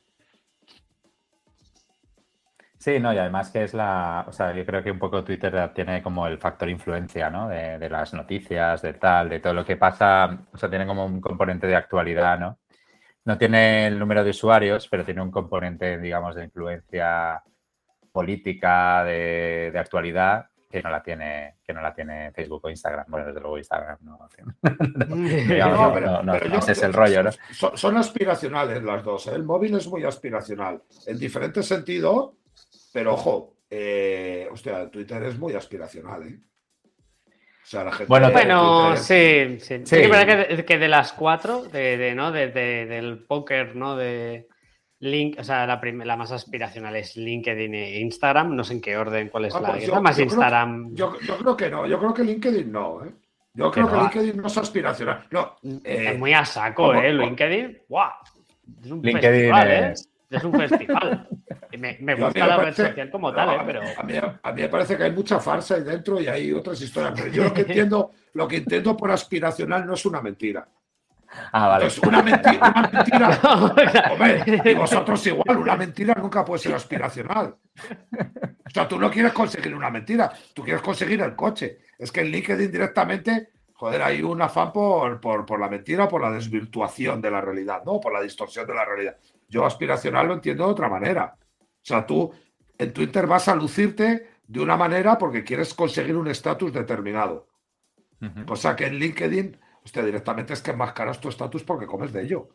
Sí, 2.79 2.97
no, 2.97 3.13
y 3.13 3.17
además 3.17 3.51
que 3.51 3.65
es 3.65 3.73
la, 3.73 4.23
o 4.25 4.31
sea, 4.31 4.53
yo 4.53 4.65
creo 4.65 4.81
que 4.81 4.89
un 4.89 4.99
poco 4.99 5.21
Twitter 5.21 5.69
tiene 5.73 6.01
como 6.01 6.25
el 6.27 6.37
factor 6.37 6.69
influencia, 6.69 7.29
¿no? 7.29 7.49
De, 7.49 7.89
las 7.89 8.13
noticias, 8.13 8.81
de 8.81 8.93
tal, 8.93 9.27
de 9.27 9.41
todo 9.41 9.53
lo 9.53 9.65
que 9.65 9.75
pasa, 9.75 10.45
o 10.53 10.57
sea, 10.57 10.69
tiene 10.69 10.87
como 10.87 11.05
un 11.05 11.19
componente 11.19 11.67
de 11.67 11.75
actualidad, 11.75 12.39
¿no? 12.39 12.59
No 13.25 13.37
tiene 13.37 13.87
el 13.87 13.99
número 13.99 14.23
de 14.23 14.29
usuarios, 14.29 14.87
pero 14.87 15.03
tiene 15.03 15.21
un 15.21 15.29
componente, 15.29 15.97
digamos, 15.99 16.35
de 16.35 16.45
influencia 16.45 17.43
política, 18.13 19.03
de, 19.03 19.73
actualidad, 19.77 20.45
que 20.71 20.81
no 20.81 20.89
la 20.89 21.03
tiene, 21.03 21.57
que 21.61 21.73
no 21.73 21.81
la 21.81 21.93
tiene 21.93 22.31
Facebook 22.31 22.61
o 22.63 22.69
Instagram. 22.69 23.07
Bueno, 23.09 23.27
desde 23.27 23.41
luego 23.41 23.57
Instagram 23.57 23.97
no. 24.03 24.19
no, 26.23 26.33
ese 26.33 26.71
es 26.71 26.83
el 26.83 26.93
rollo, 26.93 27.23
¿no? 27.23 27.31
Son, 27.51 27.97
aspiracionales 27.97 28.81
las 28.83 29.03
dos. 29.03 29.27
¿eh? 29.27 29.35
El 29.35 29.43
móvil 29.43 29.75
es 29.75 29.87
muy 29.89 30.05
aspiracional. 30.05 30.81
En 31.05 31.19
diferente 31.19 31.61
sentido, 31.61 32.38
pero 32.91 33.13
ojo, 33.13 33.57
eh, 33.69 34.47
hostia, 34.51 34.89
Twitter 34.89 35.23
es 35.23 35.37
muy 35.37 35.53
aspiracional, 35.53 36.27
¿eh? 36.27 36.39
O 37.25 37.67
sea, 37.69 37.83
la 37.83 37.91
gente 37.91 38.09
bueno, 38.09 38.31
bueno 38.31 38.97
sí, 38.97 39.59
sí. 39.59 39.81
sí. 39.85 39.95
que, 39.95 40.65
que, 40.65 40.77
de 40.79 40.87
las 40.87 41.13
cuatro, 41.13 41.63
de, 41.65 42.15
¿no? 42.15 42.31
De, 42.31 42.47
del 42.49 43.25
póker, 43.25 43.75
¿no? 43.75 43.95
De, 43.95 44.47
Link, 45.01 45.37
o 45.39 45.43
sea, 45.43 45.65
la, 45.65 45.79
la, 45.81 46.17
más 46.17 46.31
aspiracional 46.31 46.95
es 46.97 47.15
LinkedIn 47.15 47.73
e 47.73 47.99
Instagram. 48.01 48.53
No 48.53 48.63
sé 48.65 48.73
en 48.73 48.81
qué 48.81 48.97
orden, 48.97 49.29
cuál 49.29 49.45
es 49.45 49.55
ah, 49.55 49.61
la 49.61 49.71
pues 49.73 50.01
más 50.01 50.19
Instagram. 50.19 50.93
yo, 50.93 51.13
creo 51.13 51.55
que 51.55 51.69
no, 51.69 51.87
yo 51.87 51.97
creo 51.99 52.13
que 52.13 52.23
LinkedIn 52.23 52.71
no, 52.71 53.05
¿eh? 53.05 53.11
Yo 53.53 53.71
creo 53.71 53.87
que 53.87 53.97
LinkedIn 53.97 54.37
no 54.41 54.47
es 54.47 54.57
aspiracional. 54.57 55.25
No, 55.31 55.55
es 55.63 55.79
eh, 55.83 56.17
muy 56.17 56.33
a 56.33 56.43
saco, 56.43 56.93
¿eh? 56.93 57.13
LinkedIn, 57.13 57.83
¡guau! 57.87 58.11
Es 58.83 58.91
un 58.91 59.01
festival, 59.01 59.71
¿eh? 59.71 59.93
Es 60.29 60.43
un 60.43 60.53
festival. 60.53 61.27
Me, 61.77 61.97
me 62.01 62.15
gusta 62.15 62.45
la 62.45 62.57
red 62.57 62.75
social 62.75 63.09
como 63.09 63.33
tal, 63.33 63.55
¿eh? 63.55 63.63
Pero... 63.65 63.81
A 63.97 64.03
mí, 64.03 64.13
a 64.17 64.51
mí, 64.51 64.61
me 64.61 64.69
parece 64.69 64.97
que 64.97 65.03
hay 65.03 65.11
mucha 65.11 65.39
farsa 65.39 65.75
ahí 65.75 65.83
dentro 65.83 66.19
y 66.19 66.27
hay 66.27 66.51
otras 66.51 66.81
historias. 66.81 67.13
Pero 67.15 67.31
yo 67.31 67.43
lo 67.45 67.53
que 67.53 67.61
entiendo, 67.61 68.11
lo 68.33 68.47
que 68.47 68.57
entiendo 68.57 68.97
por 68.97 69.11
aspiracional 69.11 69.85
no 69.85 69.93
es 69.93 70.05
una 70.05 70.21
mentira. 70.21 70.67
Ah, 71.51 71.67
vale. 71.67 71.87
una 72.05 72.21
mentira, 72.23 72.73
una 72.75 72.89
mentira. 72.91 74.11
Hombre, 74.11 74.61
y 74.65 74.73
vosotros 74.73 75.27
igual, 75.27 75.57
una 75.57 75.75
mentira 75.75 76.15
nunca 76.15 76.43
puede 76.43 76.59
ser 76.59 76.73
aspiracional. 76.73 77.55
O 78.65 78.69
sea, 78.69 78.87
tú 78.87 78.99
no 78.99 79.09
quieres 79.09 79.33
conseguir 79.33 79.73
una 79.73 79.89
mentira, 79.89 80.31
tú 80.53 80.63
quieres 80.63 80.81
conseguir 80.81 81.21
el 81.21 81.35
coche. 81.35 81.79
Es 81.97 82.11
que 82.11 82.21
en 82.21 82.31
LinkedIn 82.31 82.71
directamente, 82.71 83.49
joder, 83.73 84.01
hay 84.01 84.21
un 84.21 84.41
afán 84.41 84.71
por, 84.71 85.19
por, 85.19 85.45
por 85.45 85.59
la 85.59 85.69
mentira, 85.69 86.07
por 86.07 86.21
la 86.21 86.31
desvirtuación 86.31 87.21
de 87.21 87.31
la 87.31 87.41
realidad, 87.41 87.83
¿no? 87.85 87.99
Por 87.99 88.13
la 88.13 88.21
distorsión 88.21 88.65
de 88.65 88.73
la 88.73 88.85
realidad. 88.85 89.17
Yo 89.49 89.65
aspiracional 89.65 90.27
lo 90.27 90.33
entiendo 90.35 90.65
de 90.65 90.71
otra 90.71 90.89
manera. 90.89 91.35
O 91.61 91.65
sea, 91.81 92.05
tú 92.05 92.31
en 92.77 92.93
Twitter 92.93 93.27
vas 93.27 93.47
a 93.47 93.55
lucirte 93.55 94.27
de 94.47 94.59
una 94.59 94.77
manera 94.77 95.17
porque 95.17 95.43
quieres 95.43 95.73
conseguir 95.73 96.15
un 96.15 96.27
estatus 96.27 96.71
determinado. 96.71 97.47
O 98.47 98.55
sea 98.55 98.75
que 98.75 98.85
en 98.85 98.95
LinkedIn 98.95 99.57
Hostia, 99.83 100.03
directamente 100.03 100.53
es 100.53 100.61
que 100.61 100.71
enmascaras 100.71 101.19
tu 101.19 101.29
estatus 101.29 101.63
porque 101.63 101.87
comes 101.87 102.11
de 102.11 102.23
ello. 102.23 102.49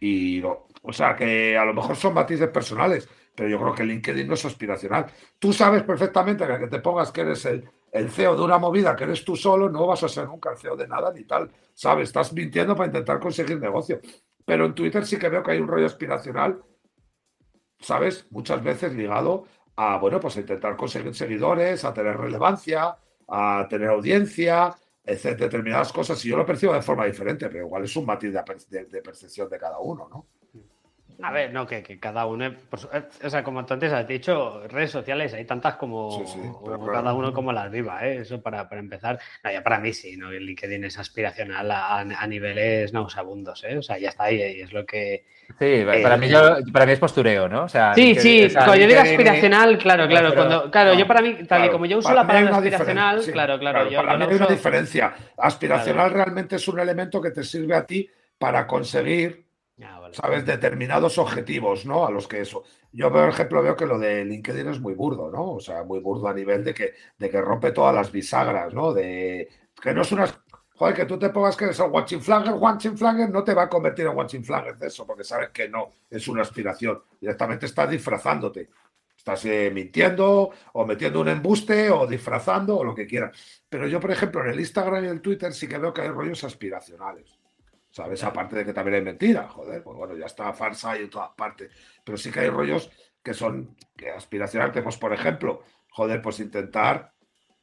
Y 0.00 0.40
o 0.42 0.92
sea, 0.92 1.16
que 1.16 1.56
a 1.56 1.64
lo 1.64 1.74
mejor 1.74 1.96
son 1.96 2.14
matices 2.14 2.48
personales, 2.48 3.08
pero 3.34 3.48
yo 3.48 3.58
creo 3.60 3.74
que 3.74 3.84
LinkedIn 3.84 4.26
no 4.26 4.34
es 4.34 4.44
aspiracional. 4.44 5.06
Tú 5.38 5.52
sabes 5.52 5.82
perfectamente 5.82 6.46
que, 6.46 6.58
que 6.58 6.66
te 6.68 6.78
pongas 6.78 7.10
que 7.10 7.22
eres 7.22 7.44
el, 7.46 7.68
el 7.92 8.10
CEO 8.10 8.36
de 8.36 8.42
una 8.42 8.58
movida, 8.58 8.94
que 8.94 9.04
eres 9.04 9.24
tú 9.24 9.36
solo, 9.36 9.68
no 9.68 9.86
vas 9.86 10.02
a 10.02 10.08
ser 10.08 10.26
nunca 10.26 10.50
el 10.50 10.58
CEO 10.58 10.76
de 10.76 10.88
nada 10.88 11.12
ni 11.12 11.24
tal. 11.24 11.50
¿Sabes? 11.74 12.08
Estás 12.08 12.32
mintiendo 12.32 12.74
para 12.74 12.86
intentar 12.86 13.20
conseguir 13.20 13.60
negocio. 13.60 14.00
Pero 14.44 14.66
en 14.66 14.74
Twitter 14.74 15.06
sí 15.06 15.18
que 15.18 15.28
veo 15.28 15.42
que 15.42 15.52
hay 15.52 15.58
un 15.58 15.68
rollo 15.68 15.86
aspiracional, 15.86 16.62
¿sabes? 17.78 18.26
Muchas 18.30 18.62
veces 18.62 18.94
ligado 18.94 19.44
a, 19.76 19.98
bueno, 19.98 20.18
pues 20.18 20.36
a 20.36 20.40
intentar 20.40 20.76
conseguir 20.76 21.14
seguidores, 21.14 21.84
a 21.84 21.92
tener 21.92 22.16
relevancia, 22.16 22.96
a 23.28 23.66
tener 23.68 23.88
audiencia, 23.88 24.74
determinadas 25.04 25.92
cosas, 25.92 26.22
y 26.24 26.28
yo 26.28 26.36
lo 26.36 26.44
percibo 26.44 26.74
de 26.74 26.82
forma 26.82 27.06
diferente, 27.06 27.48
pero 27.48 27.66
igual 27.66 27.84
es 27.84 27.96
un 27.96 28.04
matiz 28.04 28.32
de, 28.32 29.02
percepción 29.02 29.48
de 29.48 29.58
cada 29.58 29.78
uno, 29.78 30.08
¿no? 30.08 30.26
A 31.20 31.32
ver, 31.32 31.52
no, 31.52 31.66
que, 31.66 31.82
cada 31.98 32.26
uno, 32.26 32.46
eh, 32.46 32.56
o 33.24 33.30
sea, 33.30 33.42
como 33.42 33.66
tú 33.66 33.74
antes 33.74 33.92
has 33.92 34.06
dicho, 34.06 34.62
redes 34.68 34.92
sociales 34.92 35.34
hay 35.34 35.44
tantas 35.44 35.74
como, 35.74 36.24
cada 36.92 37.12
uno 37.12 37.32
como 37.32 37.52
las 37.52 37.70
viva, 37.72 38.06
¿eh? 38.06 38.18
eso 38.18 38.40
para, 38.40 38.68
para 38.68 38.80
empezar. 38.80 39.18
No, 39.42 39.50
ya 39.50 39.62
para 39.62 39.80
mí 39.80 39.92
sí, 39.92 40.16
¿no? 40.16 40.30
el 40.30 40.46
LinkedIn 40.46 40.84
es 40.84 40.96
aspiracional 40.96 41.68
a, 41.72 41.98
a 41.98 42.26
niveles 42.28 42.92
nauseabundos, 42.92 43.64
¿eh? 43.64 43.78
o 43.78 43.82
sea, 43.82 43.98
ya 43.98 44.10
está 44.10 44.24
ahí 44.24 44.36
y 44.36 44.60
es 44.60 44.72
lo 44.72 44.86
que... 44.86 45.24
Sí, 45.58 45.82
para, 45.84 46.16
mí 46.16 46.28
para 46.72 46.86
mí 46.86 46.92
es 46.92 46.98
postureo, 47.00 47.48
¿no? 47.48 47.64
O 47.64 47.68
sea, 47.68 47.94
sí, 47.94 48.14
sí, 48.14 48.48
cuando 48.52 48.76
yo 48.76 48.86
digo 48.86 49.00
aspiracional, 49.00 49.78
claro, 49.78 50.06
claro, 50.06 50.34
cuando, 50.34 50.70
claro, 50.70 50.94
yo 50.94 51.06
para 51.06 51.22
mí, 51.22 51.38
tal 51.48 51.64
y 51.64 51.70
como 51.70 51.86
yo 51.86 51.98
uso 51.98 52.14
la 52.14 52.26
palabra 52.26 52.58
aspiracional, 52.58 53.22
claro, 53.32 53.58
claro, 53.58 53.90
yo, 53.90 54.00
para 54.02 54.18
mí 54.18 54.26
hay 54.28 54.36
una 54.36 54.46
diferencia. 54.46 55.14
Aspiracional 55.36 56.12
realmente 56.12 56.56
es 56.56 56.68
un 56.68 56.78
elemento 56.78 57.20
que 57.20 57.30
te 57.30 57.42
sirve 57.42 57.74
a 57.74 57.84
ti 57.84 58.08
para 58.38 58.66
conseguir 58.66 59.47
¿Sabes? 60.12 60.44
Determinados 60.44 61.18
objetivos, 61.18 61.86
¿no? 61.86 62.04
A 62.06 62.10
los 62.10 62.26
que 62.26 62.40
eso. 62.40 62.64
Yo, 62.92 63.12
por 63.12 63.28
ejemplo, 63.28 63.62
veo 63.62 63.76
que 63.76 63.86
lo 63.86 63.98
de 63.98 64.24
LinkedIn 64.24 64.68
es 64.68 64.80
muy 64.80 64.94
burdo, 64.94 65.30
¿no? 65.30 65.52
O 65.52 65.60
sea, 65.60 65.84
muy 65.84 66.00
burdo 66.00 66.26
a 66.26 66.34
nivel 66.34 66.64
de 66.64 66.74
que, 66.74 66.94
de 67.16 67.30
que 67.30 67.40
rompe 67.40 67.70
todas 67.70 67.94
las 67.94 68.10
bisagras, 68.10 68.74
¿no? 68.74 68.92
De 68.92 69.48
que 69.80 69.94
no 69.94 70.02
es 70.02 70.10
una. 70.10 70.26
Joder, 70.74 70.94
que 70.94 71.06
tú 71.06 71.18
te 71.18 71.30
pongas 71.30 71.56
que 71.56 71.64
eres 71.64 71.78
el 71.80 71.90
watching 71.90 72.20
flagger, 72.20 72.54
watching 72.54 72.96
flagger 72.96 73.30
no 73.30 73.44
te 73.44 73.54
va 73.54 73.64
a 73.64 73.68
convertir 73.68 74.06
en 74.06 74.16
watching 74.16 74.44
flagger 74.44 74.76
de 74.78 74.88
eso, 74.88 75.06
porque 75.06 75.24
sabes 75.24 75.50
que 75.50 75.68
no, 75.68 75.90
es 76.10 76.26
una 76.28 76.42
aspiración. 76.42 77.02
Directamente 77.20 77.66
estás 77.66 77.90
disfrazándote. 77.90 78.70
Estás 79.16 79.44
eh, 79.44 79.70
mintiendo 79.72 80.50
o 80.72 80.86
metiendo 80.86 81.20
un 81.20 81.28
embuste 81.28 81.90
o 81.90 82.06
disfrazando 82.06 82.78
o 82.78 82.84
lo 82.84 82.94
que 82.94 83.06
quieras. 83.06 83.62
Pero 83.68 83.86
yo, 83.86 84.00
por 84.00 84.10
ejemplo, 84.10 84.42
en 84.44 84.50
el 84.50 84.60
Instagram 84.60 85.04
y 85.04 85.08
el 85.08 85.20
Twitter 85.20 85.52
sí 85.52 85.68
que 85.68 85.78
veo 85.78 85.92
que 85.92 86.02
hay 86.02 86.08
rollos 86.08 86.44
aspiracionales. 86.44 87.37
¿Sabes? 87.98 88.22
Aparte 88.22 88.54
de 88.54 88.64
que 88.64 88.72
también 88.72 88.94
hay 88.94 89.02
mentira, 89.02 89.48
joder, 89.48 89.82
pues 89.82 89.96
bueno, 89.96 90.16
ya 90.16 90.26
está 90.26 90.52
farsa 90.52 90.96
y 90.96 91.02
en 91.02 91.10
todas 91.10 91.30
partes. 91.30 91.68
Pero 92.04 92.16
sí 92.16 92.30
que 92.30 92.38
hay 92.38 92.48
rollos 92.48 92.92
que 93.24 93.34
son 93.34 93.74
que 93.96 94.08
aspiracionales, 94.08 94.84
pues 94.84 94.96
por 94.96 95.12
ejemplo, 95.12 95.64
joder, 95.90 96.22
pues 96.22 96.38
intentar 96.38 97.12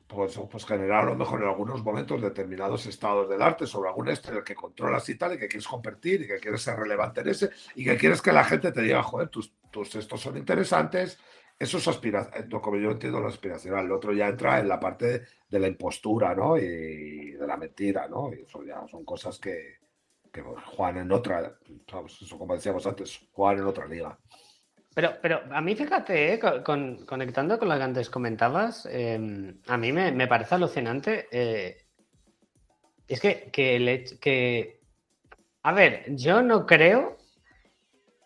pues, 0.08 0.38
pues, 0.52 0.66
generar 0.66 1.06
a 1.06 1.12
lo 1.12 1.16
mejor 1.16 1.42
en 1.42 1.48
algunos 1.48 1.82
momentos 1.82 2.22
determinados 2.22 2.86
estados 2.86 3.30
del 3.30 3.42
arte 3.42 3.66
sobre 3.66 3.88
algún 3.88 4.10
este 4.10 4.44
que 4.44 4.56
controlas 4.56 5.08
y 5.08 5.16
tal, 5.16 5.36
y 5.36 5.38
que 5.38 5.48
quieres 5.48 5.70
compartir 5.70 6.24
y 6.24 6.28
que 6.28 6.40
quieres 6.42 6.62
ser 6.62 6.78
relevante 6.78 7.22
en 7.22 7.30
ese, 7.30 7.52
y 7.74 7.86
que 7.86 7.96
quieres 7.96 8.22
que 8.22 8.34
la 8.34 8.44
gente 8.44 8.74
te 8.74 8.82
diga, 8.82 9.02
joder, 9.04 9.30
tus, 9.30 9.54
tus 9.72 9.96
estos 9.96 10.20
son 10.20 10.36
interesantes. 10.36 11.18
Eso 11.58 11.78
es 11.78 11.88
aspiración, 11.88 12.50
como 12.60 12.76
yo 12.76 12.92
entiendo 12.92 13.22
lo 13.22 13.30
aspiracional. 13.30 13.86
El 13.86 13.94
otro 13.94 14.12
ya 14.12 14.28
entra 14.28 14.60
en 14.60 14.68
la 14.68 14.82
parte 14.82 15.24
de 15.48 15.60
la 15.60 15.70
impostura, 15.70 16.36
¿no? 16.36 16.58
Y 16.58 17.32
de 17.32 17.48
la 17.48 17.56
mentira, 17.56 18.10
¿no? 18.10 18.34
Y 18.34 18.42
eso 18.42 18.62
ya 18.66 18.86
son 18.90 19.06
cosas 19.06 19.40
que, 19.40 19.85
que 20.36 20.42
Juan 20.42 20.98
en 20.98 21.12
otra, 21.14 21.58
como 22.38 22.56
decíamos 22.56 22.86
antes, 22.86 23.22
Juan 23.32 23.58
en 23.58 23.66
otra 23.66 23.88
liga. 23.88 24.20
Pero, 24.94 25.14
pero 25.22 25.42
a 25.50 25.62
mí, 25.62 25.76
fíjate, 25.76 26.34
eh, 26.34 26.40
conectando 26.40 27.58
con 27.58 27.70
lo 27.70 27.78
que 27.78 27.84
antes 27.84 28.10
comentabas, 28.10 28.86
em, 28.92 29.62
a 29.68 29.78
mí 29.78 29.92
me, 29.94 30.28
parece 30.28 30.56
alucinante. 30.56 31.28
Eh, 31.32 31.78
es 33.08 33.20
que, 33.22 33.50
que, 33.52 34.04
que, 34.20 34.82
a 35.64 35.72
ver, 35.72 36.04
yo 36.16 36.42
no 36.42 36.66
creo 36.66 37.18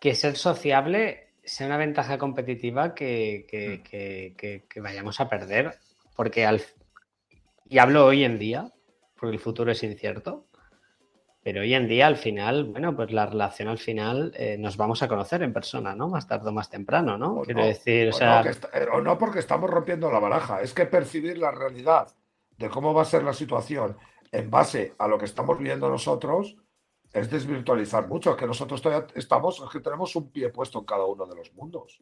que 0.00 0.14
ser 0.14 0.36
sociable 0.36 1.34
sea 1.44 1.66
una 1.66 1.76
ventaja 1.76 2.18
competitiva 2.18 2.94
que, 2.94 3.46
que 3.48 4.80
vayamos 4.80 5.20
a 5.20 5.28
perder, 5.28 5.78
porque 6.16 6.44
al, 6.46 6.60
y 7.68 7.78
hablo 7.78 8.06
hoy 8.06 8.24
en 8.24 8.38
día, 8.38 8.72
porque 9.16 9.34
el 9.34 9.40
futuro 9.40 9.70
es 9.70 9.82
incierto, 9.82 10.49
pero 11.42 11.62
hoy 11.62 11.72
en 11.72 11.88
día, 11.88 12.06
al 12.06 12.16
final, 12.16 12.64
bueno, 12.64 12.94
pues 12.94 13.12
la 13.12 13.24
relación 13.24 13.68
al 13.68 13.78
final 13.78 14.32
eh, 14.36 14.58
nos 14.58 14.76
vamos 14.76 15.02
a 15.02 15.08
conocer 15.08 15.42
en 15.42 15.54
persona, 15.54 15.94
¿no? 15.94 16.08
Más 16.08 16.26
tarde 16.26 16.50
o 16.50 16.52
más 16.52 16.68
temprano, 16.68 17.16
¿no? 17.16 17.40
Quiero 17.42 17.64
decir, 17.64 18.08
o, 18.08 18.12
sea. 18.12 18.42
No, 18.42 18.50
eh, 18.50 18.86
o 18.92 19.00
no 19.00 19.16
porque 19.16 19.38
estamos 19.38 19.70
rompiendo 19.70 20.10
la 20.10 20.18
baraja, 20.18 20.60
es 20.60 20.74
que 20.74 20.84
percibir 20.84 21.38
la 21.38 21.50
realidad 21.50 22.08
de 22.58 22.68
cómo 22.68 22.92
va 22.92 23.02
a 23.02 23.06
ser 23.06 23.22
la 23.22 23.32
situación 23.32 23.96
en 24.32 24.50
base 24.50 24.94
a 24.98 25.08
lo 25.08 25.16
que 25.16 25.24
estamos 25.24 25.58
viendo 25.58 25.88
nosotros 25.88 26.56
es 27.10 27.30
desvirtualizar 27.30 28.06
mucho. 28.06 28.32
Es 28.32 28.36
que 28.36 28.46
nosotros 28.46 28.82
todavía 28.82 29.06
estamos, 29.14 29.62
es 29.64 29.70
que 29.70 29.80
tenemos 29.80 30.14
un 30.16 30.30
pie 30.30 30.50
puesto 30.50 30.78
en 30.78 30.84
cada 30.84 31.06
uno 31.06 31.24
de 31.24 31.36
los 31.36 31.54
mundos. 31.54 32.00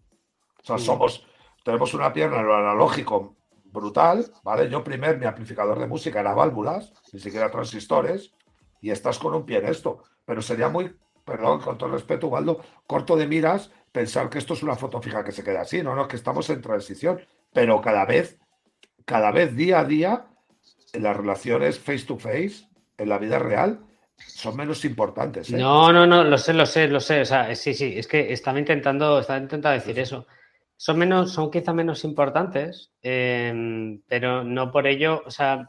O 0.61 0.67
sea, 0.67 0.79
somos, 0.79 1.25
tenemos 1.65 1.95
una 1.95 2.13
pierna 2.13 2.41
en 2.41 2.47
lo 2.47 2.57
analógico 2.57 3.37
brutal, 3.67 4.27
¿vale? 4.43 4.69
Yo 4.69 4.83
primer, 4.83 5.17
mi 5.17 5.27
amplificador 5.27 5.79
de 5.79 5.87
música 5.87 6.19
era 6.19 6.35
válvulas, 6.35 6.93
ni 7.13 7.21
siquiera 7.21 7.51
transistores 7.51 8.33
y 8.81 8.91
estás 8.91 9.19
con 9.19 9.35
un 9.35 9.45
pie 9.45 9.59
en 9.59 9.67
esto. 9.67 10.05
Pero 10.25 10.43
sería 10.43 10.69
muy, 10.69 10.95
perdón, 11.25 11.61
con 11.61 11.79
todo 11.79 11.91
respeto, 11.91 12.29
Waldo, 12.29 12.61
corto 12.87 13.17
de 13.17 13.27
miras 13.27 13.71
pensar 13.93 14.29
que 14.29 14.39
esto 14.39 14.55
es 14.55 14.63
una 14.63 14.77
foto 14.77 15.01
fija 15.01 15.25
que 15.25 15.33
se 15.33 15.43
queda 15.43 15.63
así. 15.63 15.83
No, 15.83 15.95
no, 15.95 16.07
que 16.07 16.17
estamos 16.17 16.49
en 16.51 16.61
transición. 16.61 17.21
Pero 17.53 17.81
cada 17.81 18.05
vez, 18.05 18.39
cada 19.05 19.31
vez 19.33 19.57
día 19.57 19.81
a 19.81 19.85
día, 19.85 20.27
en 20.93 21.03
las 21.03 21.17
relaciones 21.17 21.79
face 21.79 22.05
to 22.05 22.19
face, 22.19 22.69
en 22.97 23.09
la 23.09 23.19
vida 23.19 23.39
real, 23.39 23.81
son 24.17 24.57
menos 24.57 24.85
importantes. 24.85 25.51
¿eh? 25.51 25.57
No, 25.57 25.93
no, 25.93 26.07
no, 26.07 26.25
lo 26.25 26.39
sé, 26.39 26.53
lo 26.53 26.67
sé, 26.67 26.89
lo 26.89 27.01
sé. 27.01 27.23
O 27.23 27.25
sea, 27.25 27.55
sí, 27.55 27.75
sí, 27.75 27.95
es 27.97 28.07
que 28.07 28.33
estaba 28.33 28.59
intentando, 28.59 29.19
estaba 29.21 29.39
intentando 29.39 29.79
decir 29.79 29.99
eso. 29.99 30.27
Son 30.77 30.97
menos, 30.97 31.33
son 31.33 31.51
quizá 31.51 31.73
menos 31.73 32.05
importantes, 32.05 32.93
eh, 33.03 33.99
pero 34.07 34.45
no 34.45 34.71
por 34.71 34.87
ello, 34.87 35.23
o 35.27 35.31
sea, 35.31 35.69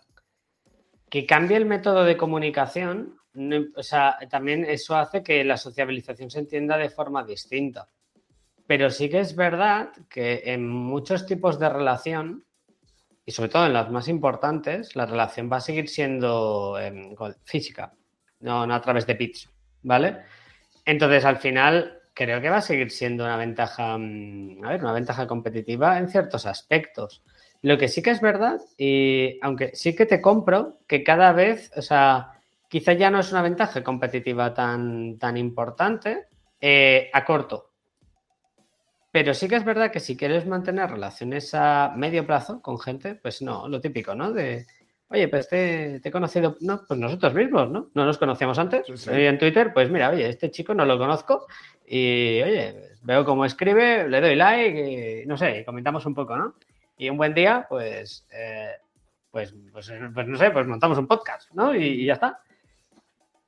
que 1.10 1.26
cambie 1.26 1.58
el 1.58 1.66
método 1.66 2.04
de 2.04 2.18
comunicación, 2.18 3.18
o 3.76 3.84
sea, 3.84 4.18
también 4.30 4.66
eso 4.66 4.96
hace 4.96 5.24
que 5.24 5.44
la 5.44 5.58
sociabilización 5.58 6.30
se 6.30 6.40
entienda 6.40 6.78
de 6.78 6.90
forma 6.90 7.24
distinta. 7.24 7.90
Pero 8.68 8.90
sí 8.90 9.10
que 9.10 9.20
es 9.20 9.36
verdad 9.36 9.90
que 10.10 10.44
en 10.46 10.68
muchos 10.68 11.26
tipos 11.26 11.60
de 11.60 11.70
relación 11.70 12.46
y 13.30 13.32
sobre 13.32 13.50
todo 13.50 13.68
en 13.68 13.74
las 13.74 13.92
más 13.92 14.08
importantes, 14.08 14.96
la 14.96 15.06
relación 15.06 15.52
va 15.52 15.58
a 15.58 15.62
seguir 15.62 15.88
siendo 15.88 16.80
em, 16.80 17.16
física, 17.44 17.94
no, 18.40 18.66
no 18.66 18.74
a 18.74 18.82
través 18.82 19.06
de 19.06 19.14
bits, 19.14 19.48
¿vale? 19.84 20.24
Entonces, 20.84 21.24
al 21.26 21.38
final, 21.38 22.00
creo 22.16 22.42
que 22.42 22.50
va 22.50 22.58
a 22.58 22.62
seguir 22.62 22.90
siendo 22.90 23.26
una 23.26 23.38
ventaja, 23.38 24.00
mm, 24.00 24.58
una 24.58 24.94
ventaja 24.94 25.28
competitiva 25.28 26.00
en 26.00 26.10
ciertos 26.10 26.48
aspectos. 26.48 27.24
Lo 27.62 27.78
que 27.78 27.90
sí 27.90 28.02
que 28.02 28.12
es 28.12 28.22
verdad, 28.22 28.60
y 28.78 29.38
aunque 29.42 29.72
sí 29.74 29.96
que 29.96 30.06
te 30.06 30.22
compro, 30.22 30.78
que 30.88 31.04
cada 31.04 31.34
vez, 31.34 31.72
o 31.76 31.82
sea, 31.82 32.40
quizá 32.70 32.94
ya 32.94 33.12
no 33.12 33.20
es 33.20 33.32
una 33.32 33.42
ventaja 33.42 33.84
competitiva 33.84 34.54
tan, 34.54 35.18
tan 35.18 35.36
importante 35.36 36.28
eh, 36.62 37.10
a 37.12 37.26
corto. 37.26 37.72
Pero 39.12 39.34
sí 39.34 39.48
que 39.48 39.56
es 39.56 39.66
verdad 39.66 39.92
que 39.92 40.00
si 40.00 40.16
quieres 40.16 40.46
mantener 40.46 40.90
relaciones 40.90 41.54
a 41.54 41.92
medio 41.96 42.26
plazo 42.26 42.62
con 42.62 42.80
gente, 42.80 43.16
pues 43.16 43.42
no, 43.42 43.68
lo 43.68 43.82
típico, 43.82 44.14
¿no? 44.14 44.32
De, 44.32 44.68
oye, 45.10 45.28
pues 45.28 45.50
te, 45.50 45.96
he 45.96 46.12
conocido, 46.12 46.58
no, 46.62 46.86
pues 46.88 47.00
nosotros 47.00 47.34
mismos, 47.34 47.70
¿no? 47.72 47.90
No 47.96 48.06
nos 48.06 48.20
conocíamos 48.20 48.60
antes. 48.60 48.86
En 49.08 49.40
Twitter, 49.40 49.74
pues 49.74 49.90
mira, 49.90 50.12
oye, 50.12 50.30
este 50.30 50.52
chico 50.52 50.76
no 50.76 50.86
lo 50.86 50.98
conozco 50.98 51.48
y, 51.88 52.40
oye, 52.42 52.90
veo 53.02 53.26
cómo 53.26 53.46
escribe, 53.46 54.08
le 54.08 54.22
doy 54.22 54.36
like 54.36 55.24
y, 55.24 55.26
no 55.26 55.38
sé, 55.38 55.66
comentamos 55.66 56.06
un 56.06 56.14
poco, 56.14 56.38
¿no? 56.38 56.54
Y 57.00 57.10
un 57.10 57.18
buen 57.18 57.34
día, 57.34 57.66
pues, 57.68 58.28
eh, 58.32 58.74
pues, 59.32 59.56
pues, 59.72 59.92
pues, 60.14 60.28
no 60.28 60.38
sé, 60.38 60.52
pues 60.52 60.68
montamos 60.68 61.00
un 61.00 61.08
podcast, 61.08 61.52
¿no? 61.54 61.74
y 61.74 62.06
ya 62.06 62.14
está. 62.14 62.42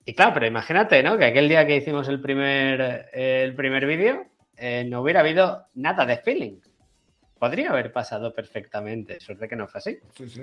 Y 0.06 0.14
claro, 0.14 0.34
pero 0.34 0.48
imagínate, 0.48 1.04
¿no? 1.04 1.18
Que 1.18 1.26
aquel 1.26 1.48
día 1.48 1.68
que 1.68 1.76
hicimos 1.76 2.08
el 2.08 2.20
primer, 2.20 3.10
el 3.14 3.54
primer 3.54 3.86
vídeo 3.86 4.26
eh, 4.58 4.84
no 4.84 5.02
hubiera 5.02 5.20
habido 5.20 5.68
nada 5.76 6.06
de 6.06 6.18
feeling. 6.18 6.60
Podría 7.38 7.72
haber 7.72 7.92
pasado 7.92 8.34
perfectamente. 8.34 9.20
Suerte 9.20 9.48
que 9.48 9.56
no 9.56 9.68
fue 9.68 9.80
así. 9.80 10.00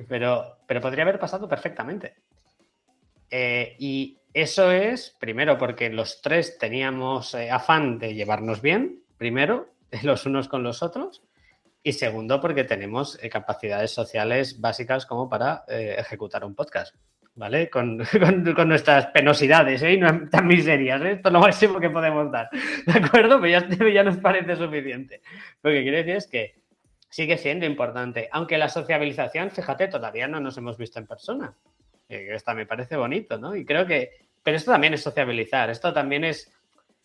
Pero, 0.08 0.58
pero 0.66 0.80
podría 0.80 1.02
haber 1.02 1.18
pasado 1.18 1.48
perfectamente. 1.48 2.16
Eh, 3.30 3.76
y 3.78 4.18
eso 4.32 4.70
es, 4.70 5.16
primero, 5.18 5.56
porque 5.58 5.90
los 5.90 6.20
tres 6.20 6.58
teníamos 6.58 7.34
eh, 7.34 7.50
afán 7.50 7.98
de 7.98 8.14
llevarnos 8.14 8.60
bien, 8.60 9.02
primero, 9.16 9.68
los 10.02 10.26
unos 10.26 10.48
con 10.48 10.62
los 10.62 10.82
otros. 10.82 11.22
Y 11.82 11.92
segundo, 11.92 12.40
porque 12.40 12.64
tenemos 12.64 13.18
capacidades 13.30 13.92
sociales 13.92 14.60
básicas 14.60 15.06
como 15.06 15.28
para 15.28 15.64
ejecutar 15.68 16.44
un 16.44 16.54
podcast. 16.54 16.94
¿vale? 17.38 17.70
Con, 17.70 17.96
nuestras 18.66 19.06
penosidades, 19.06 19.82
¿eh? 19.82 19.96
no 19.96 20.28
tan 20.28 20.46
miserias, 20.46 21.00
¿eh? 21.02 21.12
Esto 21.12 21.28
es 21.28 21.32
lo 21.32 21.40
máximo 21.40 21.78
que 21.80 21.88
podemos 21.88 22.30
dar, 22.32 22.50
¿de 22.84 22.92
acuerdo? 22.92 23.40
Pero 23.40 23.60
ya, 23.60 23.68
ya 23.94 24.02
nos 24.02 24.18
parece 24.18 24.56
suficiente. 24.56 25.22
Lo 25.62 25.70
que 25.70 25.82
quiero 25.82 25.96
decir 25.98 26.16
es 26.16 26.26
que 26.26 26.56
sigue 27.08 27.38
siendo 27.38 27.64
importante, 27.64 28.28
aunque 28.32 28.58
la 28.58 28.68
sociabilización, 28.68 29.50
fíjate, 29.50 29.86
todavía 29.86 30.26
no 30.26 30.40
nos 30.40 30.58
hemos 30.58 30.76
visto 30.76 30.98
en 30.98 31.06
persona. 31.06 31.54
Eh, 32.08 32.28
esta 32.32 32.54
me 32.54 32.66
parece 32.66 32.96
bonito, 32.96 33.38
¿no? 33.38 33.54
Y 33.54 33.64
creo 33.64 33.86
que, 33.86 34.10
pero 34.42 34.56
esto 34.56 34.72
también 34.72 34.94
es 34.94 35.02
sociabilizar, 35.02 35.70
esto 35.70 35.92
también 35.92 36.24
es 36.24 36.52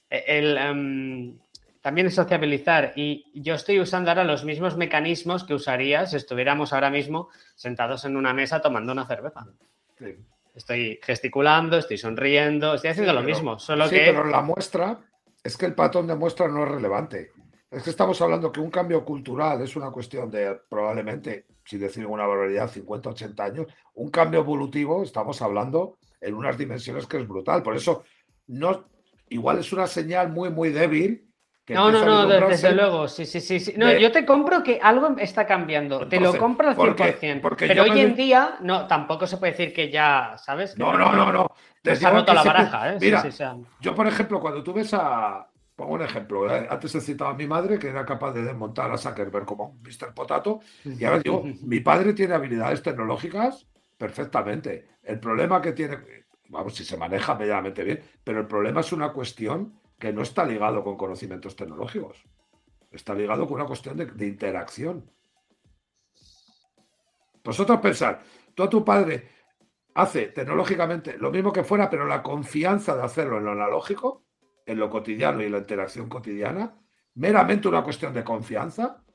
eh, 0.09 0.23
el... 0.27 0.57
Em, 0.57 1.37
también 1.83 2.07
es 2.07 2.15
sociabilizar 2.15 2.93
y 2.95 3.29
yo 3.35 3.55
estoy 3.55 3.81
usando 3.81 4.09
ahora 4.09 4.23
los 4.23 4.45
mismos 4.45 4.77
mecanismos 4.77 5.43
que 5.43 5.53
usaría 5.53 6.05
si 6.05 6.15
estuviéramos 6.15 6.71
ahora 6.71 6.89
mismo 6.89 7.27
sentados 7.55 8.05
en 8.05 8.15
una 8.15 8.33
mesa 8.33 8.61
tomando 8.61 8.93
una 8.93 9.05
cerveza. 9.05 9.45
Estoy 10.55 10.97
gesticulando, 11.03 11.77
estoy 11.77 11.97
sonriendo, 11.97 12.73
estoy 12.75 12.91
haciendo 12.91 13.11
lo 13.11 13.21
mismo, 13.21 13.59
solo 13.59 13.89
sí, 13.89 13.97
pero 13.97 14.23
la 14.23 14.41
muestra 14.41 14.97
es 15.43 15.57
que 15.57 15.65
el 15.65 15.75
patrón 15.75 16.07
de 16.07 16.15
muestra 16.15 16.47
no 16.47 16.63
es 16.63 16.71
relevante. 16.71 17.31
Es 17.69 17.83
que 17.83 17.89
estamos 17.89 18.21
hablando 18.21 18.49
que 18.49 18.61
un 18.61 18.71
cambio 18.71 19.03
cultural 19.03 19.61
es 19.61 19.75
una 19.75 19.91
cuestión 19.91 20.31
de 20.31 20.57
probablemente, 20.69 21.47
si 21.65 21.77
decir 21.77 22.05
una 22.05 22.25
barbaridad, 22.25 22.69
50, 22.69 23.09
80 23.09 23.43
años. 23.43 23.67
Un 23.95 24.09
cambio 24.09 24.39
evolutivo, 24.39 25.03
estamos 25.03 25.41
hablando 25.41 25.97
en 26.21 26.33
unas 26.33 26.57
dimensiones 26.57 27.07
que 27.07 27.17
es 27.17 27.27
brutal. 27.27 27.61
Por 27.61 27.75
eso, 27.75 28.05
no, 28.47 28.85
igual 29.27 29.59
es 29.59 29.73
una 29.73 29.87
señal 29.87 30.31
muy, 30.31 30.49
muy 30.49 30.69
débil 30.69 31.32
no, 31.69 31.91
no, 31.91 32.03
no, 32.03 32.27
desde 32.47 32.73
luego, 32.73 33.07
sí, 33.07 33.25
sí, 33.25 33.39
sí. 33.39 33.73
No, 33.77 33.91
yo 33.91 34.11
te 34.11 34.25
compro 34.25 34.61
que 34.63 34.79
algo 34.81 35.15
está 35.17 35.45
cambiando, 35.45 36.07
te 36.07 36.19
lo 36.19 36.37
compro 36.37 36.69
al 36.69 36.75
100%. 36.75 37.41
Porque, 37.41 37.67
pero 37.67 37.83
hoy 37.83 37.99
en 37.99 38.15
día, 38.15 38.57
no, 38.61 38.85
tampoco 38.87 39.25
se 39.27 39.37
puede 39.37 39.53
decir 39.53 39.73
que 39.73 39.89
ya, 39.89 40.35
¿sabes? 40.37 40.77
No, 40.77 40.97
no, 40.97 41.13
no, 41.13 41.31
no. 41.31 41.47
Se 41.83 42.05
ha 42.05 42.11
roto 42.11 42.33
la 42.33 42.43
baraja, 42.43 42.93
¿eh? 42.93 42.97
Mira, 42.99 43.23
yo, 43.79 43.95
por 43.95 44.07
ejemplo, 44.07 44.39
cuando 44.39 44.63
tú 44.63 44.73
ves 44.73 44.93
a. 44.93 45.47
Pongo 45.75 45.95
un 45.95 46.03
ejemplo. 46.03 46.55
¿eh? 46.55 46.67
Antes 46.69 46.93
he 46.93 47.01
citado 47.01 47.31
a 47.31 47.33
mi 47.33 47.47
madre 47.47 47.79
que 47.79 47.87
era 47.87 48.05
capaz 48.05 48.31
de 48.31 48.43
desmontar 48.43 48.91
a 48.91 48.97
Zuckerberg 48.97 49.43
como 49.43 49.69
un 49.69 49.81
Mr. 49.81 50.13
Potato. 50.13 50.59
Y 50.85 51.03
ahora 51.03 51.19
digo, 51.19 51.43
mi 51.63 51.79
padre 51.79 52.13
tiene 52.13 52.35
habilidades 52.35 52.83
tecnológicas 52.83 53.65
perfectamente. 53.97 54.87
El 55.01 55.19
problema 55.19 55.61
que 55.61 55.71
tiene, 55.71 55.97
vamos, 56.49 56.75
si 56.75 56.85
se 56.85 56.95
maneja 56.95 57.33
medianamente 57.33 57.83
bien, 57.83 58.01
pero 58.23 58.41
el 58.41 58.47
problema 58.47 58.81
es 58.81 58.93
una 58.93 59.11
cuestión 59.11 59.73
que 60.03 60.11
no 60.11 60.21
está 60.21 60.43
ligado 60.43 60.83
con 60.83 60.97
conocimientos 60.97 61.55
tecnológicos. 61.55 62.25
Está 62.91 63.15
ligado 63.15 63.47
con 63.47 63.55
una 63.55 63.65
cuestión 63.65 63.95
de, 63.95 64.27
interacción. 64.27 65.09
Vosotros 67.41 67.79
pensar, 67.79 68.21
tú 68.53 68.63
a 68.63 68.69
tu 68.69 68.83
padre 68.83 69.29
hace 69.93 70.25
tecnológicamente 70.25 71.17
lo 71.17 71.31
mismo 71.31 71.53
que 71.53 71.63
fuera, 71.63 71.89
pero 71.89 72.05
la 72.05 72.21
confianza 72.21 72.97
de 72.97 73.03
hacerlo 73.03 73.37
en 73.37 73.45
lo 73.45 73.51
analógico, 73.53 74.25
en 74.65 74.77
lo 74.77 74.89
cotidiano 74.89 75.41
y 75.41 75.45
en 75.45 75.53
la 75.53 75.59
interacción 75.59 76.09
cotidiana, 76.09 76.77
meramente 77.13 77.69
una 77.69 77.81
cuestión 77.81 78.13
de 78.13 78.25
confianza, 78.25 79.05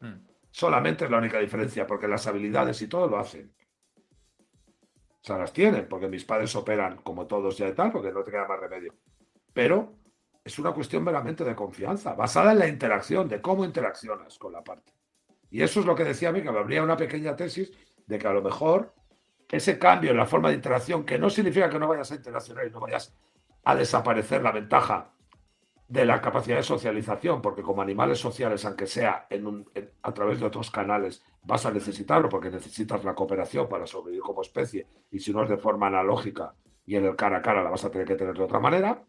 hmm. 0.00 0.26
solamente 0.50 1.04
es 1.04 1.10
la 1.12 1.18
única 1.18 1.38
diferencia, 1.38 1.86
porque 1.86 2.08
las 2.08 2.26
habilidades 2.26 2.82
y 2.82 2.88
todo 2.88 3.06
lo 3.06 3.16
hacen. 3.16 3.54
O 5.22 5.24
sea, 5.24 5.38
las 5.38 5.52
tienen, 5.52 5.86
porque 5.88 6.08
mis 6.08 6.24
padres 6.24 6.56
operan 6.56 6.96
como 6.96 7.28
todos 7.28 7.56
ya 7.56 7.68
y 7.68 7.74
tal, 7.74 7.92
porque 7.92 8.10
no 8.10 8.24
te 8.24 8.32
queda 8.32 8.48
más 8.48 8.58
remedio. 8.58 8.92
Pero 9.52 9.99
es 10.44 10.58
una 10.58 10.72
cuestión 10.72 11.04
meramente 11.04 11.44
de 11.44 11.54
confianza, 11.54 12.14
basada 12.14 12.52
en 12.52 12.58
la 12.58 12.68
interacción, 12.68 13.28
de 13.28 13.40
cómo 13.40 13.64
interaccionas 13.64 14.38
con 14.38 14.52
la 14.52 14.62
parte. 14.62 14.92
Y 15.50 15.62
eso 15.62 15.80
es 15.80 15.86
lo 15.86 15.94
que 15.94 16.04
decía 16.04 16.30
a 16.30 16.32
que 16.32 16.48
habría 16.48 16.82
una 16.82 16.96
pequeña 16.96 17.36
tesis 17.36 17.72
de 18.06 18.18
que 18.18 18.26
a 18.26 18.32
lo 18.32 18.42
mejor 18.42 18.94
ese 19.50 19.78
cambio 19.78 20.12
en 20.12 20.16
la 20.16 20.26
forma 20.26 20.48
de 20.48 20.54
interacción, 20.54 21.04
que 21.04 21.18
no 21.18 21.28
significa 21.28 21.68
que 21.68 21.78
no 21.78 21.88
vayas 21.88 22.12
a 22.12 22.14
interaccionar 22.14 22.66
y 22.66 22.70
no 22.70 22.80
vayas 22.80 23.14
a 23.64 23.74
desaparecer 23.74 24.42
la 24.42 24.52
ventaja 24.52 25.12
de 25.88 26.04
la 26.04 26.20
capacidad 26.20 26.56
de 26.56 26.62
socialización, 26.62 27.42
porque 27.42 27.62
como 27.62 27.82
animales 27.82 28.18
sociales, 28.18 28.64
aunque 28.64 28.86
sea 28.86 29.26
en 29.28 29.66
a 30.02 30.14
través 30.14 30.38
de 30.38 30.46
otros 30.46 30.70
canales, 30.70 31.20
vas 31.42 31.66
a 31.66 31.72
necesitarlo 31.72 32.28
porque 32.28 32.48
necesitas 32.48 33.02
la 33.02 33.14
cooperación 33.14 33.68
para 33.68 33.86
sobrevivir 33.86 34.22
como 34.22 34.42
especie, 34.42 34.86
y 35.10 35.18
si 35.18 35.32
no 35.32 35.42
es 35.42 35.48
de 35.48 35.56
forma 35.56 35.88
analógica 35.88 36.54
y 36.86 36.94
en 36.94 37.06
el 37.06 37.16
cara 37.16 37.38
a 37.38 37.42
cara 37.42 37.64
la 37.64 37.70
vas 37.70 37.84
a 37.84 37.90
tener 37.90 38.06
que 38.06 38.14
tener 38.14 38.36
de 38.36 38.44
otra 38.44 38.60
manera, 38.60 39.02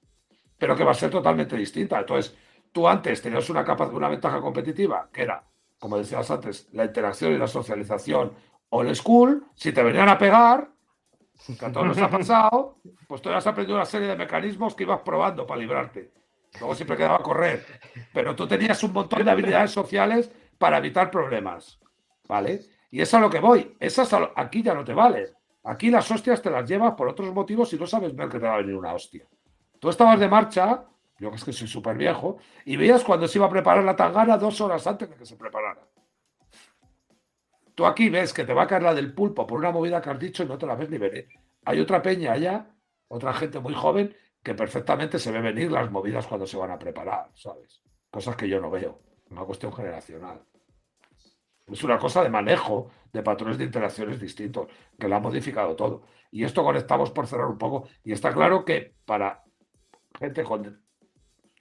pero 0.62 0.76
que 0.76 0.84
va 0.84 0.92
a 0.92 0.94
ser 0.94 1.10
totalmente 1.10 1.58
distinta. 1.58 1.98
Entonces, 1.98 2.38
tú 2.72 2.88
antes 2.88 3.20
tenías 3.20 3.50
una, 3.50 3.64
una 3.64 4.10
ventaja 4.10 4.40
competitiva, 4.40 5.10
que 5.12 5.24
era, 5.24 5.44
como 5.80 5.98
decías 5.98 6.30
antes, 6.30 6.70
la 6.74 6.86
interacción 6.86 7.34
y 7.34 7.40
la 7.40 7.48
socialización 7.48 8.32
o 8.70 8.84
el 8.84 8.96
school, 8.96 9.44
si 9.56 9.72
te 9.72 9.82
venían 9.82 10.08
a 10.08 10.20
pegar, 10.20 10.70
que 11.58 11.66
a 11.66 11.72
todos 11.72 11.88
nos 11.88 11.98
ha 11.98 12.10
pasado, 12.12 12.78
pues 13.08 13.24
tú 13.24 13.32
has 13.32 13.48
aprendido 13.48 13.76
una 13.76 13.88
serie 13.88 14.10
de 14.10 14.16
mecanismos 14.16 14.76
que 14.76 14.84
ibas 14.84 15.00
probando 15.00 15.48
para 15.48 15.60
librarte. 15.60 16.12
Luego 16.60 16.76
siempre 16.76 16.96
quedaba 16.96 17.16
a 17.16 17.24
correr. 17.24 17.66
Pero 18.14 18.36
tú 18.36 18.48
tenías 18.48 18.84
un 18.84 18.94
montón 18.94 19.26
de 19.26 19.32
habilidades 19.32 19.72
sociales 19.72 20.32
para 20.60 20.78
evitar 20.78 21.10
problemas. 21.10 21.80
¿Vale? 22.28 22.62
Y 22.92 23.02
es 23.02 23.12
a 23.16 23.20
lo 23.20 23.32
que 23.32 23.40
voy. 23.40 23.76
Esas 23.80 24.16
aquí 24.36 24.62
ya 24.62 24.76
no 24.76 24.86
te 24.86 24.94
valen. 24.94 25.26
Aquí 25.64 25.90
las 25.90 26.12
hostias 26.12 26.40
te 26.40 26.52
las 26.52 26.70
llevas 26.70 26.94
por 26.94 27.08
otros 27.08 27.34
motivos 27.34 27.74
y 27.74 27.80
no 27.80 27.88
sabes 27.88 28.16
ver 28.16 28.30
que 28.30 28.38
te 28.38 28.46
va 28.46 28.54
a 28.54 28.58
venir 28.58 28.76
una 28.76 28.94
hostia. 28.94 29.26
Tú 29.82 29.90
estabas 29.90 30.20
de 30.20 30.28
marcha, 30.28 30.86
yo 31.18 31.32
que 31.32 31.38
es 31.38 31.44
que 31.44 31.52
soy 31.52 31.68
súper 31.68 31.98
viejo, 31.98 32.38
y 32.66 32.78
veías 32.78 33.04
cuando 33.04 33.28
se 33.28 33.40
iba 33.40 33.48
a 33.48 33.50
preparar 33.50 33.84
la 33.84 33.96
tangana 33.96 34.38
dos 34.38 34.62
horas 34.62 34.86
antes 34.86 35.10
de 35.10 35.16
que 35.16 35.26
se 35.26 35.36
preparara. 35.36 35.82
Tú 37.74 37.88
aquí 37.88 38.08
ves 38.10 38.32
que 38.32 38.44
te 38.44 38.54
va 38.54 38.62
a 38.62 38.68
caer 38.68 38.84
la 38.84 38.94
del 38.94 39.12
pulpo 39.12 39.48
por 39.48 39.58
una 39.58 39.72
movida 39.72 40.00
que 40.00 40.12
has 40.12 40.20
dicho 40.20 40.44
y 40.44 40.46
no 40.46 40.56
te 40.56 40.68
la 40.68 40.76
ves 40.76 40.88
ni 40.88 41.00
veré. 41.00 41.30
Hay 41.66 41.80
otra 41.80 42.00
peña 42.00 42.34
allá, 42.34 42.76
otra 43.08 43.34
gente 43.34 43.60
muy 43.60 43.74
joven, 43.74 44.16
que 44.44 44.54
perfectamente 44.54 45.18
se 45.18 45.32
ve 45.32 45.42
venir 45.42 45.72
las 45.72 45.90
movidas 45.90 46.28
cuando 46.28 46.46
se 46.46 46.58
van 46.58 46.70
a 46.70 46.78
preparar, 46.78 47.32
¿sabes? 47.34 47.82
Cosas 48.12 48.36
que 48.36 48.48
yo 48.48 48.62
no 48.62 48.70
veo. 48.70 49.02
Una 49.32 49.42
cuestión 49.46 49.74
generacional. 49.74 50.44
Es 51.66 51.84
una 51.84 51.98
cosa 51.98 52.22
de 52.22 52.30
manejo 52.30 52.92
de 53.12 53.24
patrones 53.24 53.58
de 53.58 53.64
interacciones 53.64 54.20
distintos, 54.20 54.68
que 55.00 55.08
lo 55.08 55.16
ha 55.16 55.20
modificado 55.20 55.76
todo. 55.76 56.04
Y 56.30 56.44
esto 56.44 56.64
conectamos 56.64 57.10
por 57.10 57.26
cerrar 57.26 57.48
un 57.48 57.58
poco. 57.58 57.88
Y 58.04 58.12
está 58.12 58.32
claro 58.32 58.64
que 58.64 58.94
para 59.06 59.44
gente 60.22 60.44
con, 60.44 60.80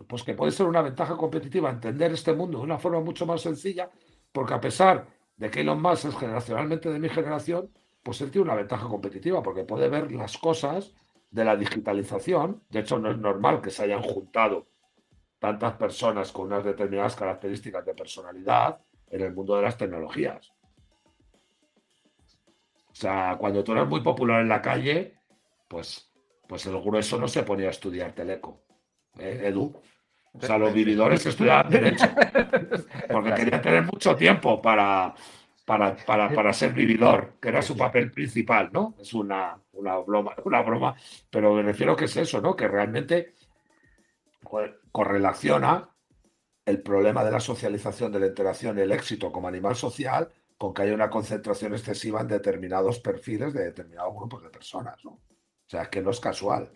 pues 0.07 0.23
que 0.23 0.35
puede 0.35 0.53
ser 0.53 0.67
una 0.67 0.83
ventaja 0.83 1.17
competitiva 1.17 1.71
entender 1.71 2.13
este 2.13 2.35
mundo 2.35 2.59
de 2.59 2.65
una 2.65 2.79
forma 2.79 3.01
mucho 3.01 3.25
más 3.27 3.41
sencilla, 3.41 3.91
porque 4.33 4.55
a 4.55 4.61
pesar 4.61 5.07
de 5.37 5.51
que 5.51 5.63
Elon 5.63 5.81
Musk 5.81 6.05
es 6.05 6.17
generacionalmente 6.17 6.91
de 6.91 6.99
mi 6.99 7.09
generación, 7.09 7.71
pues 8.03 8.21
él 8.21 8.31
tiene 8.31 8.45
una 8.45 8.55
ventaja 8.55 8.87
competitiva, 8.87 9.43
porque 9.43 9.65
puede 9.65 9.89
ver 9.89 10.13
las 10.13 10.37
cosas 10.37 10.95
de 11.31 11.45
la 11.45 11.57
digitalización. 11.57 12.63
De 12.69 12.81
hecho, 12.81 12.99
no 12.99 13.11
es 13.11 13.19
normal 13.19 13.63
que 13.63 13.71
se 13.71 13.85
hayan 13.85 14.03
juntado 14.03 14.67
tantas 15.39 15.75
personas 15.75 16.33
con 16.33 16.47
unas 16.47 16.65
determinadas 16.65 17.17
características 17.17 17.85
de 17.87 17.95
personalidad 17.95 18.81
en 19.09 19.23
el 19.23 19.33
mundo 19.33 19.57
de 19.57 19.63
las 19.63 19.79
tecnologías. 19.79 20.53
sea, 22.93 23.37
cuando 23.39 23.65
tú 23.65 23.73
eras 23.73 23.89
muy 23.89 24.03
popular 24.03 24.43
en 24.43 24.49
la 24.49 24.61
calle, 24.61 25.15
pues, 25.69 26.10
pues 26.51 26.67
el 26.67 26.81
grueso 26.81 27.17
no 27.17 27.29
se 27.29 27.45
ponía 27.45 27.69
a 27.69 27.71
estudiar 27.71 28.11
teleco. 28.11 28.65
¿eh, 29.21 29.43
Edu? 29.45 29.73
O 30.33 30.41
sea, 30.41 30.59
los 30.59 30.75
vividores 30.75 31.25
estudiaban 31.25 31.71
derecho. 31.71 32.07
Porque 33.09 33.35
querían 33.35 33.63
tener 33.63 33.85
mucho 33.85 34.17
tiempo 34.17 34.61
para, 34.61 35.15
para, 35.65 35.95
para, 35.95 36.53
ser 36.53 36.73
vividor, 36.73 37.35
que 37.41 37.51
era 37.51 37.63
su 37.63 37.77
papel 37.77 38.11
principal, 38.11 38.69
¿no? 38.73 38.97
Es 38.99 39.15
una, 39.15 39.57
una, 39.75 39.99
broma, 39.99 40.35
una 40.45 40.63
broma, 40.63 40.97
pero 41.31 41.55
me 41.55 41.63
refiero 41.63 41.95
que 41.95 42.07
es 42.07 42.17
eso, 42.17 42.41
¿no? 42.41 42.57
Que 42.57 42.67
realmente 42.67 43.35
correlaciona 44.91 45.89
el 46.67 46.83
problema 46.83 47.23
de 47.23 47.31
la 47.31 47.39
socialización, 47.39 48.11
de 48.11 48.19
la 48.19 48.27
interacción 48.27 48.77
y 48.77 48.81
el 48.81 48.91
éxito 48.91 49.31
como 49.31 49.47
animal 49.47 49.77
social 49.77 50.29
con 50.59 50.75
que 50.75 50.83
haya 50.83 50.95
una 50.95 51.11
concentración 51.11 51.75
excesiva 51.75 52.23
en 52.23 52.27
determinados 52.27 52.99
perfiles 52.99 53.55
de 53.55 53.67
determinados 53.67 54.17
grupos 54.17 54.43
de 54.43 54.51
personas, 54.51 54.97
¿no? 55.05 55.21
O 55.71 55.77
sea, 55.77 55.85
que 55.85 56.03
no 56.03 56.11
es 56.11 56.19
casual. 56.19 56.69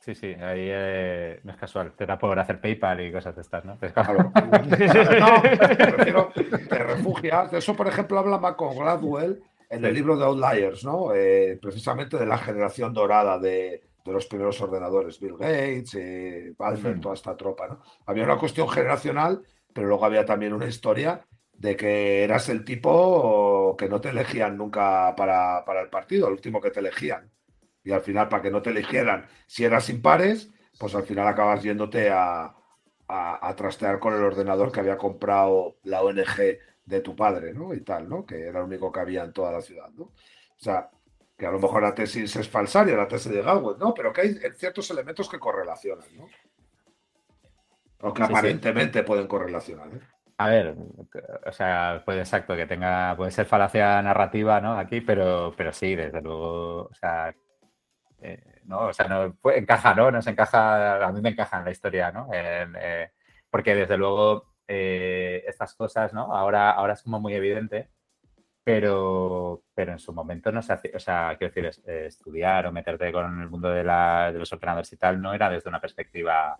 Sí, 0.00 0.14
sí, 0.14 0.28
ahí 0.28 0.70
eh, 0.72 1.40
no 1.44 1.52
es 1.52 1.58
casual. 1.58 1.92
Te 1.94 2.06
da 2.06 2.18
por 2.18 2.38
hacer 2.38 2.62
PayPal 2.62 3.02
y 3.02 3.12
cosas 3.12 3.36
de 3.36 3.42
estas, 3.42 3.62
¿no? 3.62 3.76
Claro. 3.78 4.32
no, 4.34 5.42
refiero, 5.42 6.32
te 6.34 6.78
refugias. 6.78 7.50
De 7.50 7.58
eso, 7.58 7.76
por 7.76 7.88
ejemplo, 7.88 8.18
habla 8.18 8.38
Malcolm 8.38 8.78
Gladwell 8.78 9.42
en 9.68 9.84
el 9.84 9.92
libro 9.92 10.16
de 10.16 10.24
Outliers, 10.24 10.82
¿no? 10.82 11.12
Eh, 11.14 11.58
precisamente 11.60 12.16
de 12.16 12.24
la 12.24 12.38
generación 12.38 12.94
dorada 12.94 13.38
de, 13.38 13.82
los 14.06 14.24
primeros 14.24 14.58
ordenadores, 14.62 15.20
Bill 15.20 15.36
Gates, 15.36 15.94
eh, 15.96 16.54
toda 17.02 17.12
esta 17.12 17.36
tropa, 17.36 17.68
¿no? 17.68 17.82
Había 18.06 18.24
una 18.24 18.38
cuestión 18.38 18.66
generacional, 18.70 19.42
pero 19.74 19.88
luego 19.88 20.06
había 20.06 20.24
también 20.24 20.54
una 20.54 20.68
historia 20.68 21.22
de 21.58 21.76
que 21.76 22.24
eras 22.24 22.48
el 22.48 22.64
tipo 22.64 23.76
que 23.76 23.88
no 23.88 24.00
te 24.00 24.10
elegían 24.10 24.56
nunca 24.56 25.14
para, 25.16 25.64
para 25.64 25.82
el 25.82 25.90
partido, 25.90 26.28
el 26.28 26.34
último 26.34 26.60
que 26.60 26.70
te 26.70 26.80
elegían 26.80 27.30
y 27.88 27.92
al 27.92 28.02
final, 28.02 28.28
para 28.28 28.42
que 28.42 28.50
no 28.50 28.60
te 28.60 28.68
eligieran, 28.68 29.26
si 29.46 29.64
eras 29.64 29.88
impares, 29.88 30.50
pues 30.78 30.94
al 30.94 31.04
final 31.04 31.26
acabas 31.26 31.62
yéndote 31.62 32.10
a, 32.10 32.54
a, 33.08 33.54
trastear 33.56 33.98
con 33.98 34.12
el 34.12 34.22
ordenador 34.22 34.70
que 34.70 34.80
había 34.80 34.98
comprado 34.98 35.78
la 35.84 36.02
ONG 36.02 36.58
de 36.84 37.00
tu 37.00 37.16
padre, 37.16 37.54
¿no? 37.54 37.72
Y 37.72 37.80
tal, 37.80 38.06
¿no? 38.06 38.26
Que 38.26 38.46
era 38.46 38.58
el 38.58 38.66
único 38.66 38.92
que 38.92 39.00
había 39.00 39.24
en 39.24 39.32
toda 39.32 39.52
la 39.52 39.62
ciudad, 39.62 39.88
¿no? 39.96 40.04
O 40.04 40.12
sea, 40.58 40.90
que 41.34 41.46
a 41.46 41.50
lo 41.50 41.58
mejor 41.58 41.82
la 41.82 41.94
tesis 41.94 42.36
es 42.36 42.46
falsaria, 42.46 42.94
la 42.94 43.08
tesis 43.08 43.32
de 43.32 43.40
Galway, 43.40 43.76
¿no? 43.78 43.94
Pero 43.94 44.12
que 44.12 44.20
hay 44.20 44.38
ciertos 44.54 44.90
elementos 44.90 45.26
que 45.26 45.38
correlacionan, 45.38 46.08
¿no? 46.14 46.26
O 48.00 48.12
que 48.12 48.22
aparentemente 48.22 49.02
pueden 49.02 49.26
correlacionar, 49.26 49.88
¿eh? 49.94 50.00
A 50.40 50.48
ver, 50.48 50.76
o 51.46 51.52
sea, 51.52 52.02
puede 52.04 52.20
exacto 52.20 52.54
que 52.54 52.66
tenga, 52.66 53.16
puede 53.16 53.32
ser 53.32 53.44
falacia 53.46 54.00
narrativa, 54.02 54.60
¿no? 54.60 54.78
Aquí, 54.78 55.00
pero, 55.00 55.52
pero 55.56 55.72
sí, 55.72 55.96
desde 55.96 56.22
luego, 56.22 56.84
o 56.84 56.94
sea, 56.94 57.34
eh, 58.22 58.60
¿no? 58.64 58.86
O 58.86 58.92
sea, 58.92 59.08
no, 59.08 59.36
encaja, 59.52 59.94
¿no? 59.94 60.10
Nos 60.12 60.26
encaja, 60.28 61.04
a 61.04 61.12
mí 61.12 61.20
me 61.20 61.30
encaja 61.30 61.58
en 61.58 61.64
la 61.64 61.70
historia, 61.72 62.12
¿no? 62.12 62.28
Eh, 62.32 63.10
porque 63.50 63.74
desde 63.74 63.96
luego 63.96 64.54
eh, 64.68 65.44
estas 65.46 65.74
cosas, 65.74 66.12
¿no? 66.12 66.32
Ahora, 66.34 66.70
ahora 66.70 66.92
es 66.94 67.02
como 67.02 67.20
muy 67.20 67.34
evidente, 67.34 67.90
pero, 68.64 69.64
pero 69.74 69.92
en 69.92 69.98
su 69.98 70.12
momento 70.12 70.52
no 70.52 70.62
se 70.62 70.72
hace, 70.72 70.92
o 70.94 71.00
sea, 71.00 71.36
quiero 71.38 71.54
decir, 71.54 71.84
estudiar 71.86 72.66
o 72.66 72.72
meterte 72.72 73.10
con 73.12 73.40
el 73.40 73.48
mundo 73.48 73.70
de, 73.70 73.82
los 73.84 74.52
ordenadores 74.52 74.92
y 74.92 74.96
tal 74.98 75.20
no 75.20 75.34
era 75.34 75.50
desde 75.50 75.68
una 75.68 75.80
perspectiva 75.80 76.56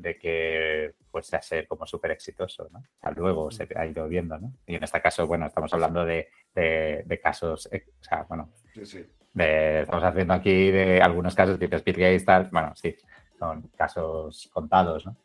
de 0.00 0.18
que 0.18 0.94
pues 1.10 1.32
a 1.34 1.42
ser 1.42 1.66
como 1.66 1.86
súper 1.86 2.12
exitoso, 2.12 2.68
¿no? 2.70 2.78
O 2.78 3.00
sea, 3.00 3.10
luego 3.10 3.50
se 3.50 3.68
ha 3.74 3.86
ido 3.86 4.06
viendo, 4.08 4.38
¿no? 4.38 4.52
Y 4.66 4.76
en 4.76 4.84
este 4.84 5.00
caso, 5.00 5.26
bueno, 5.26 5.46
estamos 5.46 5.72
hablando 5.74 6.04
de, 6.04 6.28
de 6.54 7.20
casos, 7.22 7.66
o 7.66 8.04
sea, 8.04 8.22
bueno, 8.28 8.50
sí, 8.74 8.86
sí 8.86 9.06
estamos 9.34 10.04
haciendo 10.04 10.34
aquí 10.34 10.70
de 10.70 11.00
algunos 11.00 11.34
casos, 11.34 11.58
tipo 11.58 11.76
Speed 11.76 11.96
Gates, 11.96 12.24
tal, 12.24 12.48
bueno, 12.50 12.72
sí, 12.74 12.96
son 13.38 13.62
casos 13.76 14.50
contados, 14.52 15.06
¿no? 15.06 15.16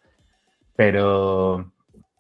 Pero, 0.76 1.71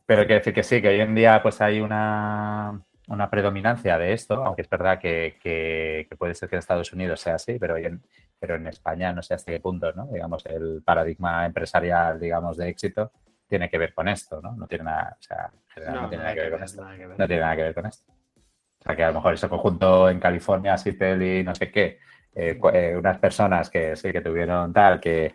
pero 0.05 0.25
quiero 0.25 0.39
decir 0.39 0.53
que 0.53 0.63
sí, 0.63 0.81
que 0.81 0.89
hoy 0.89 1.01
en 1.01 1.15
día 1.15 1.41
pues 1.43 1.61
hay 1.61 1.81
una, 1.81 2.81
una 3.07 3.29
predominancia 3.29 3.97
de 3.97 4.13
esto, 4.13 4.43
aunque 4.43 4.63
es 4.63 4.69
verdad 4.69 4.99
que, 4.99 5.37
que, 5.41 6.07
puede 6.17 6.33
ser 6.33 6.49
que 6.49 6.55
en 6.55 6.59
Estados 6.59 6.91
Unidos 6.93 7.19
sea 7.19 7.35
así, 7.35 7.57
pero, 7.59 7.77
en, 7.77 8.01
pero 8.39 8.55
en 8.55 8.67
España 8.67 9.13
no 9.13 9.21
sé 9.21 9.33
hasta 9.33 9.51
qué 9.51 9.59
punto, 9.59 9.91
¿no? 9.93 10.07
Digamos, 10.07 10.45
el 10.45 10.81
paradigma 10.83 11.45
empresarial, 11.45 12.19
digamos, 12.19 12.57
de 12.57 12.69
éxito 12.69 13.11
tiene 13.47 13.69
que 13.69 13.77
ver 13.77 13.93
con 13.93 14.07
esto, 14.07 14.41
¿no? 14.41 14.53
No 14.55 14.67
tiene 14.67 14.85
nada, 14.85 15.17
o 15.19 15.21
sea, 15.21 15.51
no, 15.91 16.09
tiene 16.09 16.23
nada 16.23 16.35
que 16.35 16.41
ver 16.41 16.51
con 16.51 16.63
esto. 16.63 16.83
No 16.83 17.27
tiene 17.27 17.41
nada 17.41 17.55
que 17.55 17.63
ver 17.63 17.75
con 17.75 17.85
esto. 17.85 18.11
O 18.11 18.83
sea, 18.83 18.95
que 18.95 19.03
a 19.03 19.07
lo 19.07 19.15
mejor 19.15 19.33
ese 19.33 19.49
conjunto 19.49 20.09
en 20.09 20.19
California, 20.19 20.77
Seattle 20.77 21.39
y 21.39 21.43
no 21.43 21.53
sé 21.53 21.71
qué, 21.71 21.99
eh, 22.33 22.59
eh, 22.73 22.95
unas 22.97 23.17
personas 23.19 23.69
que 23.69 23.95
sí 23.95 24.11
que 24.11 24.21
tuvieron 24.21 24.73
tal, 24.73 24.99
que, 24.99 25.33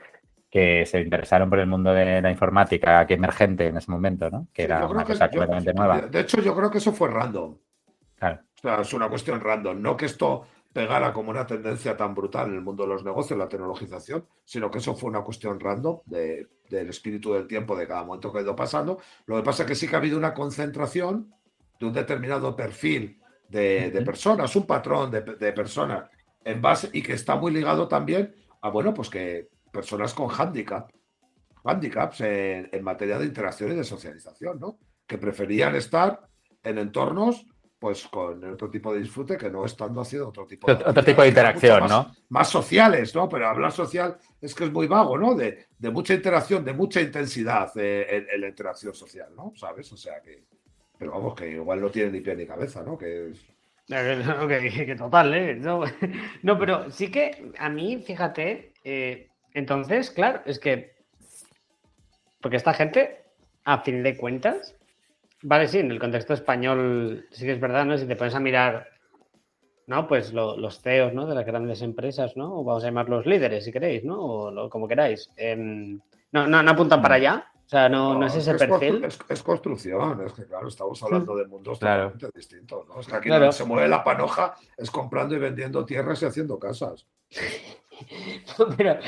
que 0.50 0.84
se 0.84 1.00
interesaron 1.00 1.48
por 1.48 1.60
el 1.60 1.66
mundo 1.66 1.92
de 1.92 2.20
la 2.20 2.30
informática, 2.30 3.06
que 3.06 3.14
emergente 3.14 3.68
en 3.68 3.76
ese 3.76 3.90
momento, 3.90 4.28
¿no? 4.30 4.48
Que 4.52 4.64
era 4.64 4.86
una 4.86 5.04
cosa 5.04 5.28
completamente 5.28 5.72
nueva. 5.72 6.00
De 6.00 6.20
hecho, 6.20 6.40
yo 6.40 6.56
creo 6.56 6.70
que 6.70 6.78
eso 6.78 6.92
fue 6.92 7.08
random. 7.08 7.56
Claro. 8.16 8.40
O 8.56 8.60
sea, 8.60 8.80
es 8.80 8.92
una 8.92 9.08
cuestión 9.08 9.40
random. 9.40 9.80
No 9.80 9.96
que 9.96 10.06
esto 10.06 10.46
pegara 10.72 11.12
como 11.12 11.30
una 11.30 11.46
tendencia 11.46 11.96
tan 11.96 12.14
brutal 12.14 12.48
en 12.48 12.54
el 12.54 12.62
mundo 12.62 12.84
de 12.84 12.90
los 12.90 13.04
negocios, 13.04 13.38
la 13.38 13.48
tecnologización, 13.48 14.26
sino 14.44 14.70
que 14.70 14.78
eso 14.78 14.94
fue 14.94 15.10
una 15.10 15.22
cuestión 15.22 15.58
random 15.58 16.00
del 16.06 16.88
espíritu 16.88 17.32
del 17.32 17.46
tiempo 17.46 17.76
de 17.76 17.86
cada 17.86 18.04
momento 18.04 18.32
que 18.32 18.38
ha 18.38 18.42
ido 18.42 18.54
pasando. 18.54 18.98
Lo 19.26 19.36
que 19.36 19.42
pasa 19.42 19.62
es 19.62 19.68
que 19.68 19.74
sí 19.74 19.88
que 19.88 19.96
ha 19.96 19.98
habido 19.98 20.18
una 20.18 20.34
concentración 20.34 21.32
de 21.78 21.86
un 21.86 21.92
determinado 21.92 22.54
perfil 22.54 23.20
de, 23.48 24.02
personas, 24.04 24.54
un 24.54 24.66
patrón 24.66 25.10
de, 25.10 25.52
personas 25.52 26.08
en 26.44 26.62
base 26.62 26.88
y 26.92 27.02
que 27.02 27.14
está 27.14 27.36
muy 27.36 27.52
ligado 27.52 27.88
también 27.88 28.34
a, 28.60 28.68
bueno, 28.68 28.94
pues 28.94 29.10
que 29.10 29.48
personas 29.72 30.14
con 30.14 30.28
handicap, 30.30 30.90
handicaps 31.64 32.20
en, 32.22 32.82
materia 32.82 33.18
de 33.18 33.26
interacción 33.26 33.72
y 33.72 33.74
de 33.74 33.84
socialización, 33.84 34.58
¿no? 34.58 34.78
Que 35.06 35.18
preferían 35.18 35.74
estar 35.74 36.20
en 36.62 36.78
entornos 36.78 37.46
pues 37.80 38.06
con 38.08 38.44
otro 38.44 38.70
tipo 38.70 38.92
de 38.92 39.00
disfrute 39.00 39.38
que 39.38 39.50
no 39.50 39.64
estando 39.64 40.02
haciendo 40.02 40.28
otro 40.28 40.46
tipo 40.46 40.66
de, 40.66 40.84
otro 40.84 41.02
tipo 41.02 41.22
de 41.22 41.28
interacción, 41.28 41.88
¿no? 41.88 42.14
Más 42.28 42.50
sociales, 42.50 43.14
¿no? 43.14 43.26
Pero 43.26 43.48
hablar 43.48 43.72
social 43.72 44.18
es 44.38 44.54
que 44.54 44.64
es 44.64 44.72
muy 44.72 44.86
vago, 44.86 45.16
¿no? 45.16 45.34
De, 45.34 45.66
mucha 45.90 46.12
interacción, 46.12 46.62
de 46.62 46.74
mucha 46.74 47.00
intensidad 47.00 47.72
eh, 47.76 48.26
en, 48.30 48.40
la 48.42 48.48
interacción 48.48 48.92
social, 48.92 49.30
¿no? 49.34 49.54
¿Sabes? 49.56 49.90
O 49.92 49.96
sea 49.96 50.20
que, 50.20 50.44
pero 50.98 51.12
vamos, 51.12 51.34
que 51.34 51.52
igual 51.52 51.80
no 51.80 51.88
tiene 51.88 52.10
ni 52.10 52.20
pie 52.20 52.36
ni 52.36 52.46
cabeza, 52.46 52.82
¿no? 52.82 52.98
Que 52.98 53.30
es... 53.30 53.46
que, 53.86 54.94
total, 54.98 55.32
¿eh? 55.34 55.58
No, 56.42 56.58
pero 56.58 56.90
sí 56.90 57.10
que 57.10 57.50
a 57.58 57.70
mí, 57.70 58.02
fíjate, 58.06 58.74
eh, 58.84 59.29
entonces, 59.54 60.10
claro, 60.10 60.42
es 60.44 60.58
que. 60.58 60.94
Porque 62.40 62.56
esta 62.56 62.72
gente, 62.72 63.24
a 63.64 63.80
fin 63.80 64.02
de 64.02 64.16
cuentas, 64.16 64.74
vale, 65.42 65.68
sí, 65.68 65.78
en 65.78 65.90
el 65.90 65.98
contexto 65.98 66.34
español 66.34 67.26
sí 67.30 67.44
que 67.44 67.52
es 67.52 67.60
verdad, 67.60 67.84
¿no? 67.84 67.98
Si 67.98 68.06
te 68.06 68.16
pones 68.16 68.34
a 68.34 68.40
mirar, 68.40 68.88
¿no? 69.86 70.06
Pues 70.08 70.32
los 70.32 70.80
CEOs, 70.80 71.12
¿no? 71.12 71.26
De 71.26 71.34
las 71.34 71.44
grandes 71.44 71.82
empresas, 71.82 72.36
¿no? 72.36 72.60
O 72.60 72.64
vamos 72.64 72.82
a 72.84 72.86
llamarlos 72.86 73.26
líderes, 73.26 73.64
si 73.64 73.72
queréis, 73.72 74.04
¿no? 74.04 74.18
O 74.20 74.70
como 74.70 74.88
queráis. 74.88 75.30
Em, 75.36 76.00
no, 76.32 76.46
no, 76.46 76.62
no 76.62 76.70
apuntan 76.70 77.02
para 77.02 77.16
allá. 77.16 77.46
O 77.66 77.68
sea, 77.70 77.88
no, 77.88 78.18
no, 78.18 78.26
es 78.26 78.34
ese 78.34 78.54
perfil. 78.54 79.06
Es, 79.28 79.42
construcción, 79.44 80.26
es 80.26 80.32
que 80.32 80.44
claro, 80.44 80.66
estamos 80.66 81.00
hablando 81.04 81.36
de 81.36 81.46
mundos 81.46 81.78
totalmente 81.78 82.28
distintos. 82.34 82.88
¿no? 82.88 82.98
Es 82.98 83.06
que 83.06 83.14
aquí 83.14 83.28
donde 83.28 83.52
se 83.52 83.64
mueve 83.64 83.86
la 83.86 84.02
panoja 84.02 84.56
es 84.76 84.90
comprando 84.90 85.36
y 85.36 85.38
vendiendo 85.38 85.84
tierras 85.84 86.20
y 86.22 86.26
haciendo 86.26 86.58
casas. 86.58 87.06
pero, 88.76 88.98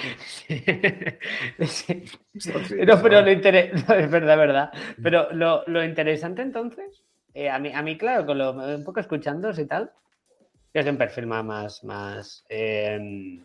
no, 2.86 3.02
pero 3.02 3.20
lo 3.20 3.30
interesante, 3.30 3.98
es 4.00 4.10
verdad, 4.10 4.36
verdad. 4.36 4.72
Pero 5.02 5.32
lo, 5.32 5.64
lo 5.66 5.84
interesante 5.84 6.42
entonces, 6.42 7.02
eh, 7.34 7.48
a, 7.48 7.58
mí, 7.58 7.72
a 7.72 7.82
mí, 7.82 7.96
claro, 7.96 8.26
con 8.26 8.38
lo, 8.38 8.52
un 8.52 8.84
poco 8.84 9.00
escuchando 9.00 9.50
y 9.50 9.66
tal, 9.66 9.92
es 10.72 10.84
de 10.84 10.90
un 10.90 10.98
perfil 10.98 11.26
más, 11.26 11.84
más, 11.84 12.44
eh, 12.48 13.40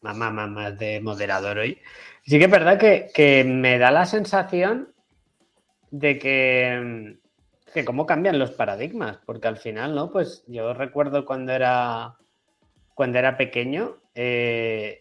más, 0.00 0.16
más, 0.16 0.50
más 0.50 0.78
de 0.78 1.00
moderador 1.00 1.58
hoy. 1.58 1.78
Sí 2.22 2.38
que 2.38 2.44
es 2.44 2.50
verdad 2.50 2.78
que, 2.78 3.44
me 3.44 3.78
da 3.78 3.90
la 3.90 4.06
sensación 4.06 4.92
de 5.90 6.18
que, 6.18 7.18
que 7.72 7.84
cómo 7.84 8.06
cambian 8.06 8.38
los 8.38 8.52
paradigmas, 8.52 9.18
porque 9.26 9.48
al 9.48 9.58
final, 9.58 9.94
¿no? 9.94 10.10
Pues 10.10 10.44
yo 10.46 10.72
recuerdo 10.72 11.26
cuando 11.26 11.52
era, 11.52 12.16
cuando 12.94 13.18
era 13.18 13.36
pequeño, 13.36 13.98
eh, 14.14 15.00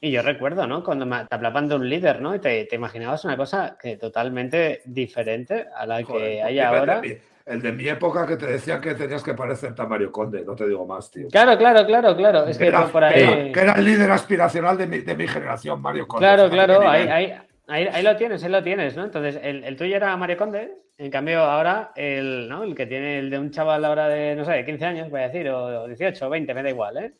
y 0.00 0.10
yo 0.10 0.22
recuerdo, 0.22 0.66
¿no? 0.66 0.82
Cuando 0.82 1.06
te 1.06 1.34
hablaban 1.34 1.68
de 1.68 1.74
un 1.74 1.88
líder, 1.88 2.22
¿no? 2.22 2.34
Y 2.34 2.38
te, 2.38 2.66
imaginabas 2.72 3.24
una 3.24 3.36
cosa 3.36 3.76
que 3.80 3.96
totalmente 3.96 4.80
diferente 4.86 5.66
a 5.74 5.84
la 5.84 6.02
que 6.02 6.42
hay 6.42 6.58
ahora. 6.58 7.02
El 7.46 7.60
de 7.60 7.72
mi 7.72 7.88
época 7.88 8.26
que 8.26 8.36
te 8.36 8.46
decían 8.46 8.80
que 8.80 8.94
tenías 8.94 9.22
que 9.22 9.34
parecer 9.34 9.74
a 9.76 9.86
Mario 9.86 10.12
Conde, 10.12 10.44
no 10.44 10.54
te 10.54 10.68
digo 10.68 10.86
más, 10.86 11.10
tío. 11.10 11.26
Claro, 11.28 11.58
claro, 11.58 11.84
claro, 11.84 12.16
claro. 12.16 12.46
Es 12.46 12.56
que, 12.56 12.68
era, 12.68 12.86
por 12.86 13.02
ahí... 13.02 13.50
que 13.50 13.60
era 13.60 13.72
el 13.72 13.84
líder 13.84 14.10
aspiracional 14.10 14.78
de 14.78 14.86
mi, 14.86 14.98
de 14.98 15.16
mi 15.16 15.26
generación, 15.26 15.82
Mario 15.82 16.06
Conde. 16.06 16.26
Claro, 16.26 16.48
claro, 16.48 16.88
ahí, 16.88 17.34
Ahí, 17.66 17.86
ahí, 17.86 18.02
lo 18.02 18.16
tienes, 18.16 18.42
ahí 18.42 18.50
lo 18.50 18.64
tienes, 18.64 18.96
¿no? 18.96 19.04
Entonces, 19.04 19.38
el, 19.42 19.62
el, 19.62 19.76
tuyo 19.76 19.94
era 19.94 20.16
Mario 20.16 20.36
Conde, 20.36 20.72
en 20.98 21.08
cambio 21.08 21.40
ahora 21.40 21.92
el, 21.94 22.48
¿no? 22.48 22.64
el 22.64 22.74
que 22.74 22.84
tiene 22.84 23.20
el 23.20 23.30
de 23.30 23.38
un 23.38 23.52
chaval 23.52 23.84
ahora 23.84 24.08
de, 24.08 24.34
no 24.34 24.44
sé, 24.44 24.52
de 24.52 24.64
15 24.64 24.84
años, 24.84 25.10
voy 25.10 25.20
a 25.20 25.28
decir, 25.28 25.48
o 25.48 25.86
18 25.86 26.26
o 26.26 26.30
20, 26.30 26.52
me 26.52 26.64
da 26.64 26.68
igual, 26.68 26.96
¿eh? 26.96 27.12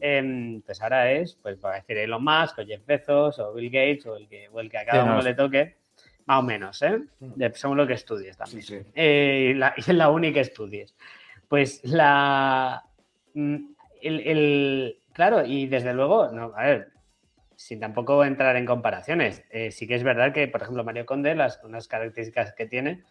Eh, 0.00 0.60
pues 0.64 0.80
ahora 0.82 1.10
es, 1.12 1.34
pues 1.36 1.58
va 1.64 1.72
a 1.72 1.74
decir 1.76 1.96
Elon 1.98 2.22
Musk 2.22 2.58
o 2.58 2.64
Jeff 2.64 2.84
Bezos 2.86 3.38
o 3.38 3.52
Bill 3.54 3.70
Gates 3.70 4.06
o 4.06 4.16
el 4.16 4.28
que, 4.28 4.48
o 4.48 4.60
el 4.60 4.70
que 4.70 4.78
a 4.78 4.84
cada 4.84 5.02
sí, 5.02 5.08
uno 5.08 5.16
no. 5.18 5.22
le 5.22 5.34
toque, 5.34 5.76
más 6.26 6.40
o 6.40 6.42
menos, 6.42 6.82
¿eh? 6.82 7.00
según 7.54 7.76
lo 7.76 7.86
que 7.86 7.94
estudies 7.94 8.36
también. 8.36 8.62
Sí, 8.62 8.78
sí. 8.80 8.86
Eh, 8.94 9.50
y, 9.50 9.54
la, 9.54 9.74
y 9.86 9.92
la 9.92 10.10
única 10.10 10.34
que 10.34 10.40
estudies. 10.40 10.94
Pues 11.48 11.80
la... 11.84 12.84
El, 13.34 14.20
el, 14.20 15.00
claro, 15.12 15.44
y 15.44 15.66
desde 15.66 15.94
luego, 15.94 16.30
no, 16.30 16.52
a 16.54 16.64
ver, 16.64 16.92
sin 17.58 17.80
tampoco 17.80 18.24
entrar 18.24 18.54
en 18.54 18.64
comparaciones, 18.64 19.42
eh, 19.50 19.72
sí 19.72 19.88
que 19.88 19.96
es 19.96 20.04
verdad 20.04 20.32
que, 20.32 20.46
por 20.46 20.62
ejemplo, 20.62 20.84
Mario 20.84 21.06
Conde, 21.06 21.34
las 21.34 21.62
unas 21.64 21.88
características 21.88 22.52
que 22.52 22.66
tiene, 22.66 23.02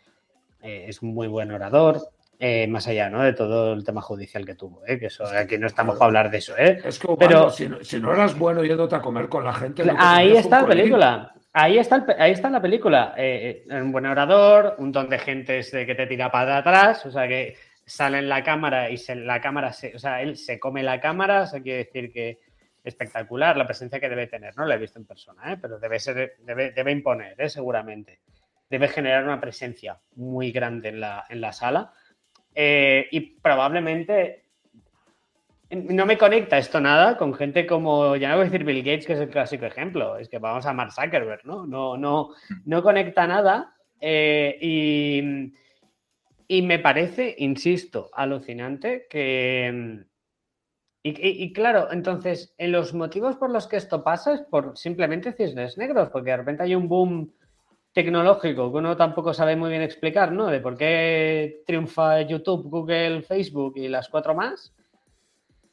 eh, 0.61 0.85
es 0.87 1.01
un 1.01 1.13
muy 1.13 1.27
buen 1.27 1.51
orador, 1.51 1.99
eh, 2.39 2.67
más 2.67 2.87
allá 2.87 3.09
¿no? 3.09 3.23
de 3.23 3.33
todo 3.33 3.73
el 3.73 3.83
tema 3.83 4.01
judicial 4.01 4.45
que 4.45 4.55
tuvo, 4.55 4.85
¿eh? 4.85 4.99
que 4.99 5.07
eso 5.07 5.25
aquí 5.25 5.57
no 5.57 5.67
estamos 5.67 5.97
para 5.97 6.05
hablar 6.05 6.29
de 6.29 6.37
eso. 6.37 6.55
¿eh? 6.57 6.79
Es 6.83 6.99
que 6.99 7.07
pero 7.17 7.49
si 7.49 7.67
no, 7.67 7.83
si 7.83 7.99
no, 7.99 8.13
eras 8.13 8.37
bueno 8.37 8.63
yéndote 8.63 8.95
a 8.95 9.01
comer 9.01 9.27
con 9.27 9.43
la 9.43 9.53
gente. 9.53 9.83
Ahí 9.97 10.37
está 10.37 10.61
la 10.61 10.67
película. 10.67 11.33
Ahí 11.53 11.79
está, 11.79 11.95
el, 11.95 12.03
ahí 12.19 12.31
está 12.31 12.49
la 12.49 12.61
película. 12.61 13.15
Eh, 13.17 13.65
un 13.71 13.91
buen 13.91 14.05
orador, 14.05 14.75
un 14.77 14.85
montón 14.85 15.09
de 15.09 15.17
gente 15.17 15.61
que 15.71 15.95
te 15.95 16.05
tira 16.05 16.29
para 16.29 16.57
atrás, 16.57 17.03
o 17.07 17.11
sea 17.11 17.27
que 17.27 17.55
sale 17.87 18.19
en 18.19 18.29
la 18.29 18.43
cámara 18.43 18.91
y 18.91 18.97
se, 18.97 19.15
la 19.15 19.41
cámara, 19.41 19.71
se, 19.71 19.95
o 19.95 19.99
sea, 19.99 20.21
él 20.21 20.35
se 20.35 20.59
come 20.59 20.83
la 20.83 20.99
cámara, 20.99 21.43
o 21.43 21.47
sea, 21.47 21.61
quiere 21.61 21.85
decir 21.85 22.11
que 22.11 22.39
espectacular 22.83 23.57
la 23.57 23.65
presencia 23.65 23.99
que 23.99 24.09
debe 24.09 24.27
tener, 24.27 24.55
no 24.57 24.65
la 24.65 24.75
he 24.75 24.77
visto 24.77 24.99
en 24.99 25.05
persona, 25.05 25.53
¿eh? 25.53 25.57
pero 25.59 25.79
debe, 25.79 25.99
ser, 25.99 26.35
debe, 26.39 26.71
debe 26.71 26.91
imponer, 26.91 27.39
¿eh? 27.39 27.49
seguramente. 27.49 28.19
Debe 28.69 28.89
generar 28.89 29.23
una 29.23 29.39
presencia 29.39 29.97
muy 30.15 30.51
grande 30.51 30.89
en 30.89 30.99
la, 30.99 31.25
en 31.29 31.39
la 31.39 31.53
sala 31.53 31.93
eh, 32.59 33.07
y 33.11 33.19
probablemente 33.19 34.45
no 35.69 36.07
me 36.07 36.17
conecta 36.17 36.57
esto 36.57 36.81
nada 36.81 37.15
con 37.15 37.35
gente 37.35 37.67
como, 37.67 38.15
ya 38.15 38.29
no 38.29 38.37
voy 38.37 38.47
a 38.47 38.49
decir 38.49 38.63
Bill 38.63 38.81
Gates, 38.81 39.05
que 39.05 39.13
es 39.13 39.19
el 39.19 39.29
clásico 39.29 39.67
ejemplo, 39.67 40.17
es 40.17 40.27
que 40.27 40.39
vamos 40.39 40.65
a 40.65 40.73
Mark 40.73 40.91
Zuckerberg, 40.91 41.45
¿no? 41.45 41.67
No, 41.67 41.97
no, 41.97 42.31
no 42.65 42.81
conecta 42.81 43.27
nada 43.27 43.75
eh, 44.01 44.57
y, 44.59 45.53
y, 46.47 46.61
me 46.63 46.79
parece, 46.79 47.35
insisto, 47.37 48.09
alucinante 48.11 49.05
que... 49.07 50.03
Y, 51.03 51.09
y, 51.09 51.43
y, 51.43 51.53
claro, 51.53 51.89
entonces, 51.91 52.55
en 52.57 52.71
los 52.71 52.95
motivos 52.95 53.35
por 53.35 53.51
los 53.51 53.67
que 53.67 53.77
esto 53.77 54.03
pasa 54.03 54.33
es 54.33 54.41
por 54.41 54.75
simplemente 54.75 55.31
cisnes 55.31 55.77
negros, 55.77 56.09
porque 56.09 56.31
de 56.31 56.37
repente 56.37 56.63
hay 56.63 56.73
un 56.73 56.87
boom 56.87 57.31
tecnológico 57.97 58.71
que 58.71 58.77
uno 58.77 58.95
tampoco 58.95 59.33
sabe 59.33 59.55
muy 59.55 59.71
bien 59.71 59.81
explicar, 59.81 60.31
¿no? 60.31 60.45
De 60.45 60.59
por 60.59 60.77
qué 60.77 61.63
triunfa 61.65 62.21
YouTube, 62.21 62.69
Google, 62.69 63.23
Facebook 63.23 63.73
y 63.75 63.87
las 63.87 64.07
cuatro 64.07 64.35
más. 64.35 64.71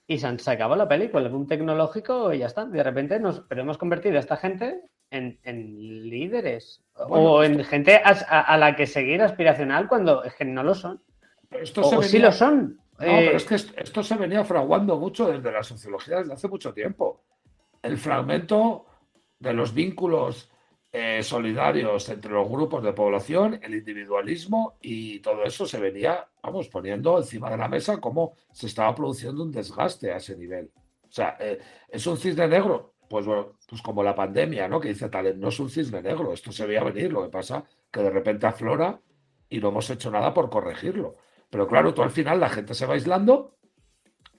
Y 0.06 0.16
se, 0.16 0.38
se 0.38 0.50
acabó 0.50 0.74
la 0.74 0.88
película, 0.88 1.26
el 1.26 1.30
boom 1.30 1.46
tecnológico 1.46 2.32
y 2.32 2.38
ya 2.38 2.46
está. 2.46 2.64
De 2.64 2.82
repente 2.82 3.20
nos 3.20 3.40
pero 3.40 3.60
hemos 3.60 3.76
convertido 3.76 4.16
a 4.16 4.20
esta 4.20 4.38
gente 4.38 4.80
en, 5.10 5.38
en 5.42 6.08
líderes 6.08 6.82
bueno, 6.96 7.30
o 7.30 7.44
en 7.44 7.62
gente 7.62 8.00
a, 8.02 8.56
la 8.56 8.74
que 8.74 8.86
seguir 8.86 9.20
aspiracional 9.20 9.86
cuando 9.86 10.24
es 10.24 10.34
que 10.34 10.46
no 10.46 10.62
lo 10.62 10.74
son. 10.74 11.02
Esto 11.50 11.82
o, 11.82 11.90
venía... 11.90 12.08
sí 12.08 12.18
lo 12.20 12.32
son. 12.32 12.80
No, 13.00 13.04
eh... 13.04 13.24
pero 13.26 13.36
es 13.36 13.44
que 13.44 13.56
esto 13.56 14.02
se 14.02 14.16
venía 14.16 14.46
fraguando 14.46 14.98
mucho 14.98 15.30
desde 15.30 15.52
la 15.52 15.62
sociología 15.62 16.20
desde 16.20 16.32
hace 16.32 16.48
mucho 16.48 16.72
tiempo. 16.72 17.20
El 17.82 17.98
fragmento 17.98 18.86
de 19.38 19.52
los 19.52 19.74
vínculos 19.74 20.50
eh, 20.96 21.24
solidarios 21.24 22.08
entre 22.08 22.30
los 22.30 22.48
grupos 22.48 22.80
de 22.84 22.92
población, 22.92 23.58
el 23.60 23.74
individualismo 23.74 24.78
y 24.80 25.18
todo 25.18 25.42
eso 25.42 25.66
se 25.66 25.80
venía, 25.80 26.28
vamos, 26.40 26.68
poniendo 26.68 27.18
encima 27.18 27.50
de 27.50 27.56
la 27.56 27.66
mesa 27.66 28.00
como 28.00 28.36
se 28.52 28.68
estaba 28.68 28.94
produciendo 28.94 29.42
un 29.42 29.50
desgaste 29.50 30.12
a 30.12 30.18
ese 30.18 30.36
nivel. 30.36 30.70
O 31.02 31.10
sea, 31.10 31.36
eh, 31.40 31.58
es 31.88 32.06
un 32.06 32.16
cisne 32.16 32.46
negro, 32.46 32.94
pues 33.10 33.26
bueno, 33.26 33.58
pues 33.68 33.82
como 33.82 34.04
la 34.04 34.14
pandemia, 34.14 34.68
¿no? 34.68 34.78
Que 34.78 34.90
dice 34.90 35.08
Talent, 35.08 35.38
no 35.38 35.48
es 35.48 35.58
un 35.58 35.68
cisne 35.68 36.00
negro, 36.00 36.32
esto 36.32 36.52
se 36.52 36.64
veía 36.64 36.84
venir, 36.84 37.12
lo 37.12 37.24
que 37.24 37.28
pasa 37.28 37.64
que 37.90 38.00
de 38.00 38.10
repente 38.10 38.46
aflora 38.46 39.00
y 39.48 39.58
no 39.58 39.70
hemos 39.70 39.90
hecho 39.90 40.12
nada 40.12 40.32
por 40.32 40.48
corregirlo. 40.48 41.16
Pero 41.50 41.66
claro, 41.66 41.92
tú 41.92 42.04
al 42.04 42.12
final 42.12 42.38
la 42.38 42.50
gente 42.50 42.72
se 42.72 42.86
va 42.86 42.94
aislando, 42.94 43.56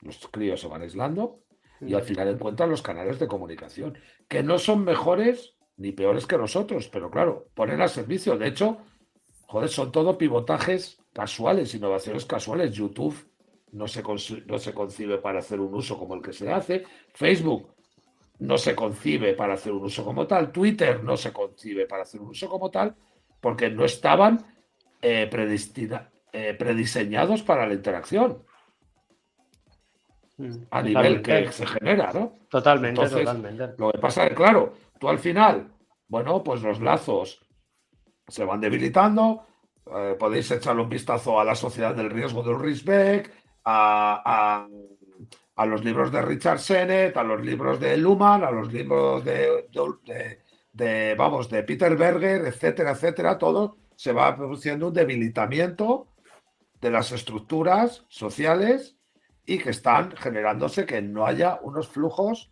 los 0.03 0.25
críos 0.29 0.61
se 0.61 0.69
van 0.69 0.83
aislando 0.83 1.41
y 1.81 1.95
al 1.95 2.03
final 2.03 2.29
encuentran 2.29 2.69
los 2.69 2.81
canales 2.81 3.19
de 3.19 3.27
comunicación, 3.27 3.97
que 4.29 4.41
no 4.41 4.57
son 4.57 4.85
mejores 4.85 5.54
ni 5.77 5.91
peores 5.91 6.25
que 6.25 6.37
nosotros, 6.37 6.87
pero 6.87 7.09
claro, 7.09 7.47
ponen 7.53 7.81
al 7.81 7.89
servicio. 7.89 8.37
De 8.37 8.47
hecho, 8.47 8.77
joder, 9.47 9.69
son 9.69 9.91
todo 9.91 10.17
pivotajes 10.17 10.99
casuales, 11.13 11.73
innovaciones 11.75 12.25
casuales. 12.25 12.73
YouTube 12.73 13.15
no 13.71 13.87
se, 13.87 14.03
no 14.45 14.57
se 14.57 14.73
concibe 14.73 15.17
para 15.17 15.39
hacer 15.39 15.59
un 15.59 15.73
uso 15.73 15.97
como 15.97 16.15
el 16.15 16.21
que 16.21 16.33
se 16.33 16.51
hace. 16.51 16.83
Facebook 17.13 17.75
no 18.39 18.57
se 18.57 18.75
concibe 18.75 19.33
para 19.33 19.53
hacer 19.53 19.71
un 19.71 19.83
uso 19.83 20.03
como 20.03 20.27
tal. 20.27 20.51
Twitter 20.51 21.03
no 21.03 21.17
se 21.17 21.31
concibe 21.31 21.85
para 21.85 22.03
hacer 22.03 22.21
un 22.21 22.29
uso 22.29 22.49
como 22.49 22.69
tal, 22.69 22.95
porque 23.39 23.69
no 23.69 23.85
estaban 23.85 24.45
eh, 25.01 25.29
eh, 26.33 26.55
prediseñados 26.57 27.43
para 27.43 27.67
la 27.67 27.73
interacción. 27.73 28.43
A 30.71 30.81
nivel 30.81 31.21
que 31.21 31.51
se 31.51 31.65
genera, 31.65 32.11
¿no? 32.13 32.33
Totalmente, 32.49 33.01
Entonces, 33.01 33.25
totalmente. 33.25 33.69
Lo 33.77 33.91
que 33.91 33.99
pasa 33.99 34.23
es 34.23 34.29
que, 34.29 34.35
claro, 34.35 34.73
tú 34.99 35.07
al 35.07 35.19
final, 35.19 35.71
bueno, 36.07 36.43
pues 36.43 36.61
los 36.61 36.81
lazos 36.81 37.41
se 38.27 38.43
van 38.43 38.59
debilitando. 38.59 39.45
Eh, 39.85 40.15
podéis 40.19 40.51
echarle 40.51 40.81
un 40.81 40.89
vistazo 40.89 41.39
a 41.39 41.45
la 41.45 41.55
sociedad 41.55 41.95
del 41.95 42.09
riesgo 42.09 42.43
de 42.43 42.49
Ulrich 42.49 42.83
Beck, 42.83 43.31
a, 43.63 44.21
a, 44.25 44.67
a, 45.55 45.65
los 45.65 45.85
libros 45.85 46.11
de 46.11 46.21
Richard 46.21 46.59
Sennett, 46.59 47.15
a 47.15 47.23
los 47.23 47.41
libros 47.41 47.79
de 47.79 47.95
Luhmann, 47.95 48.43
a 48.43 48.51
los 48.51 48.73
libros 48.73 49.23
de, 49.23 49.67
de, 50.03 50.39
de, 50.73 51.15
vamos, 51.15 51.49
de 51.49 51.63
Peter 51.63 51.95
Berger, 51.95 52.45
etcétera, 52.45 52.91
etcétera. 52.91 53.37
Todo 53.37 53.77
se 53.95 54.11
va 54.11 54.35
produciendo 54.35 54.87
un 54.87 54.93
debilitamiento 54.93 56.07
de 56.81 56.91
las 56.91 57.11
estructuras 57.13 58.03
sociales 58.09 58.94
y 59.45 59.57
que 59.59 59.69
están 59.69 60.15
generándose 60.15 60.85
que 60.85 61.01
no 61.01 61.25
haya 61.25 61.59
unos 61.61 61.87
flujos 61.87 62.51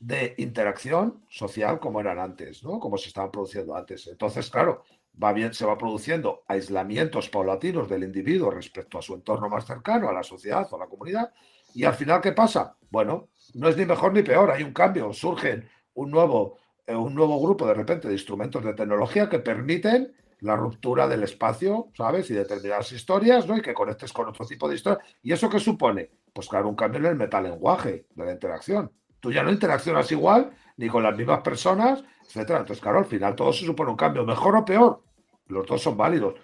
de 0.00 0.34
interacción 0.38 1.24
social 1.28 1.80
como 1.80 2.00
eran 2.00 2.18
antes, 2.18 2.62
¿no? 2.62 2.78
Como 2.78 2.98
se 2.98 3.08
estaban 3.08 3.30
produciendo 3.30 3.74
antes. 3.74 4.06
Entonces, 4.06 4.48
claro, 4.50 4.84
va 5.22 5.32
bien, 5.32 5.52
se 5.52 5.66
va 5.66 5.76
produciendo 5.76 6.44
aislamientos 6.46 7.28
paulatinos 7.28 7.88
del 7.88 8.04
individuo 8.04 8.50
respecto 8.50 8.98
a 8.98 9.02
su 9.02 9.14
entorno 9.14 9.48
más 9.48 9.66
cercano, 9.66 10.08
a 10.08 10.12
la 10.12 10.22
sociedad 10.22 10.66
o 10.70 10.76
a 10.76 10.80
la 10.80 10.86
comunidad. 10.86 11.32
Y 11.74 11.84
al 11.84 11.94
final, 11.94 12.20
¿qué 12.20 12.32
pasa? 12.32 12.76
Bueno, 12.90 13.28
no 13.54 13.68
es 13.68 13.76
ni 13.76 13.84
mejor 13.84 14.12
ni 14.12 14.22
peor, 14.22 14.50
hay 14.50 14.62
un 14.62 14.72
cambio, 14.72 15.12
surgen 15.12 15.68
un 15.94 16.10
nuevo, 16.10 16.58
eh, 16.86 16.94
un 16.94 17.14
nuevo 17.14 17.40
grupo 17.40 17.66
de 17.66 17.74
repente 17.74 18.08
de 18.08 18.14
instrumentos 18.14 18.64
de 18.64 18.74
tecnología 18.74 19.28
que 19.28 19.40
permiten 19.40 20.14
la 20.40 20.56
ruptura 20.56 21.08
del 21.08 21.22
espacio, 21.22 21.88
¿sabes? 21.96 22.30
Y 22.30 22.34
determinadas 22.34 22.92
historias, 22.92 23.46
¿no? 23.46 23.56
Y 23.56 23.62
que 23.62 23.74
conectes 23.74 24.12
con 24.12 24.28
otro 24.28 24.46
tipo 24.46 24.68
de 24.68 24.76
historias. 24.76 25.06
¿Y 25.22 25.32
eso 25.32 25.48
qué 25.48 25.58
supone? 25.58 26.10
Pues 26.32 26.48
claro, 26.48 26.68
un 26.68 26.76
cambio 26.76 27.00
en 27.00 27.06
el 27.06 27.16
metalenguaje 27.16 28.06
de 28.14 28.24
la 28.24 28.32
interacción. 28.32 28.92
Tú 29.20 29.32
ya 29.32 29.42
no 29.42 29.50
interaccionas 29.50 30.10
igual, 30.12 30.50
ni 30.76 30.88
con 30.88 31.02
las 31.02 31.16
mismas 31.16 31.40
personas, 31.40 32.04
etcétera. 32.24 32.60
Entonces, 32.60 32.82
claro, 32.82 32.98
al 32.98 33.06
final 33.06 33.34
todo 33.34 33.52
se 33.52 33.64
supone 33.64 33.90
un 33.90 33.96
cambio, 33.96 34.24
mejor 34.24 34.56
o 34.56 34.64
peor. 34.64 35.02
Los 35.46 35.66
dos 35.66 35.82
son 35.82 35.96
válidos. 35.96 36.34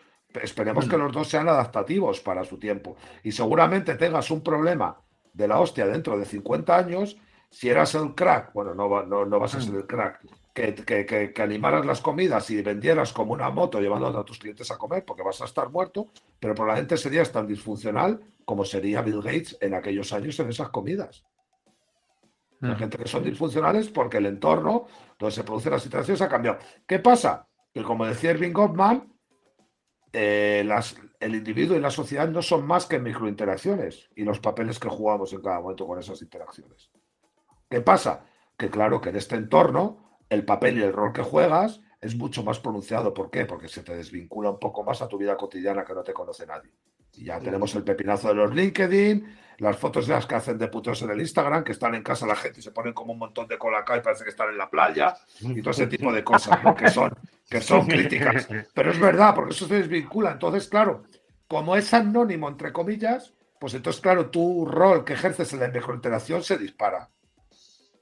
Esperemos 0.42 0.88
que 0.88 0.98
los 0.98 1.12
dos 1.12 1.28
sean 1.28 1.48
adaptativos 1.48 2.20
para 2.20 2.44
su 2.44 2.58
tiempo. 2.58 2.96
Y 3.22 3.30
seguramente 3.30 3.94
tengas 3.94 4.30
un 4.32 4.42
problema 4.42 4.98
de 5.32 5.48
la 5.48 5.60
hostia 5.60 5.86
dentro 5.86 6.18
de 6.18 6.24
50 6.24 6.76
años, 6.76 7.16
si 7.50 7.68
eras 7.68 7.94
el 7.94 8.14
crack, 8.14 8.52
bueno, 8.52 8.74
no, 8.74 9.04
no, 9.04 9.24
no 9.24 9.38
vas 9.38 9.54
a 9.54 9.60
ser 9.60 9.74
el 9.74 9.86
crack, 9.86 10.20
que, 10.54 10.72
que, 10.72 11.04
que, 11.04 11.32
que, 11.32 11.42
animaras 11.42 11.84
las 11.84 12.00
comidas 12.00 12.48
y 12.50 12.62
vendieras 12.62 13.12
como 13.12 13.32
una 13.32 13.50
moto 13.50 13.80
llevando 13.80 14.06
a 14.06 14.24
tus 14.24 14.38
clientes 14.38 14.70
a 14.70 14.78
comer 14.78 15.04
porque 15.04 15.24
vas 15.24 15.42
a 15.42 15.46
estar 15.46 15.68
muerto, 15.68 16.06
pero 16.38 16.54
probablemente 16.54 16.96
serías 16.96 17.32
tan 17.32 17.46
disfuncional 17.48 18.20
como 18.44 18.64
sería 18.64 19.02
Bill 19.02 19.20
Gates 19.20 19.58
en 19.60 19.74
aquellos 19.74 20.12
años 20.12 20.38
en 20.38 20.48
esas 20.50 20.68
comidas. 20.68 21.24
Hay 22.62 22.70
mm. 22.70 22.76
gente 22.76 22.98
que 22.98 23.08
son 23.08 23.24
disfuncionales 23.24 23.88
porque 23.88 24.18
el 24.18 24.26
entorno 24.26 24.86
donde 25.18 25.34
se 25.34 25.42
producen 25.42 25.72
las 25.72 25.82
situaciones 25.82 26.22
ha 26.22 26.28
cambiado. 26.28 26.58
¿Qué 26.86 27.00
pasa? 27.00 27.48
Que 27.72 27.82
como 27.82 28.06
decía 28.06 28.30
Irving 28.30 28.52
Goffman, 28.52 29.12
eh, 30.12 30.62
las, 30.64 30.94
el 31.18 31.34
individuo 31.34 31.76
y 31.76 31.80
la 31.80 31.90
sociedad 31.90 32.28
no 32.28 32.42
son 32.42 32.64
más 32.64 32.86
que 32.86 33.00
microinteracciones 33.00 34.08
y 34.14 34.22
los 34.22 34.38
papeles 34.38 34.78
que 34.78 34.88
jugamos 34.88 35.32
en 35.32 35.42
cada 35.42 35.60
momento 35.60 35.84
con 35.84 35.98
esas 35.98 36.22
interacciones. 36.22 36.92
¿Qué 37.68 37.80
pasa? 37.80 38.24
Que 38.56 38.70
claro 38.70 39.00
que 39.00 39.08
en 39.08 39.16
este 39.16 39.34
entorno 39.34 40.03
el 40.34 40.44
papel 40.44 40.78
y 40.78 40.82
el 40.82 40.92
rol 40.92 41.12
que 41.12 41.22
juegas 41.22 41.80
es 42.00 42.16
mucho 42.16 42.42
más 42.42 42.58
pronunciado. 42.60 43.14
¿Por 43.14 43.30
qué? 43.30 43.46
Porque 43.46 43.68
se 43.68 43.82
te 43.82 43.96
desvincula 43.96 44.50
un 44.50 44.58
poco 44.58 44.84
más 44.84 45.00
a 45.00 45.08
tu 45.08 45.16
vida 45.16 45.36
cotidiana 45.36 45.84
que 45.84 45.94
no 45.94 46.02
te 46.02 46.12
conoce 46.12 46.46
nadie. 46.46 46.70
Y 47.16 47.26
ya 47.26 47.38
tenemos 47.38 47.74
el 47.74 47.84
pepinazo 47.84 48.28
de 48.28 48.34
los 48.34 48.54
LinkedIn, 48.54 49.36
las 49.58 49.76
fotos 49.76 50.06
de 50.06 50.14
las 50.14 50.26
que 50.26 50.34
hacen 50.34 50.58
de 50.58 50.68
putos 50.68 51.00
en 51.02 51.10
el 51.10 51.20
Instagram, 51.20 51.62
que 51.62 51.72
están 51.72 51.94
en 51.94 52.02
casa 52.02 52.26
la 52.26 52.36
gente 52.36 52.60
y 52.60 52.62
se 52.62 52.72
ponen 52.72 52.92
como 52.92 53.12
un 53.12 53.20
montón 53.20 53.46
de 53.46 53.56
cola 53.56 53.78
acá 53.78 53.96
y 53.96 54.00
parece 54.00 54.24
que 54.24 54.30
están 54.30 54.50
en 54.50 54.58
la 54.58 54.68
playa 54.68 55.16
y 55.40 55.62
todo 55.62 55.70
ese 55.70 55.86
tipo 55.86 56.12
de 56.12 56.24
cosas, 56.24 56.62
¿no? 56.64 56.74
Que 56.74 56.90
son, 56.90 57.14
que 57.48 57.60
son 57.60 57.86
críticas. 57.86 58.48
Pero 58.74 58.90
es 58.90 58.98
verdad, 58.98 59.34
porque 59.34 59.52
eso 59.52 59.66
se 59.66 59.74
desvincula. 59.74 60.32
Entonces, 60.32 60.68
claro, 60.68 61.04
como 61.46 61.76
es 61.76 61.94
anónimo, 61.94 62.48
entre 62.48 62.72
comillas, 62.72 63.32
pues 63.60 63.74
entonces, 63.74 64.02
claro, 64.02 64.30
tu 64.30 64.66
rol 64.66 65.04
que 65.04 65.12
ejerces 65.12 65.52
en 65.52 65.60
la 65.60 65.66
interacción 65.66 66.42
se 66.42 66.58
dispara. 66.58 67.10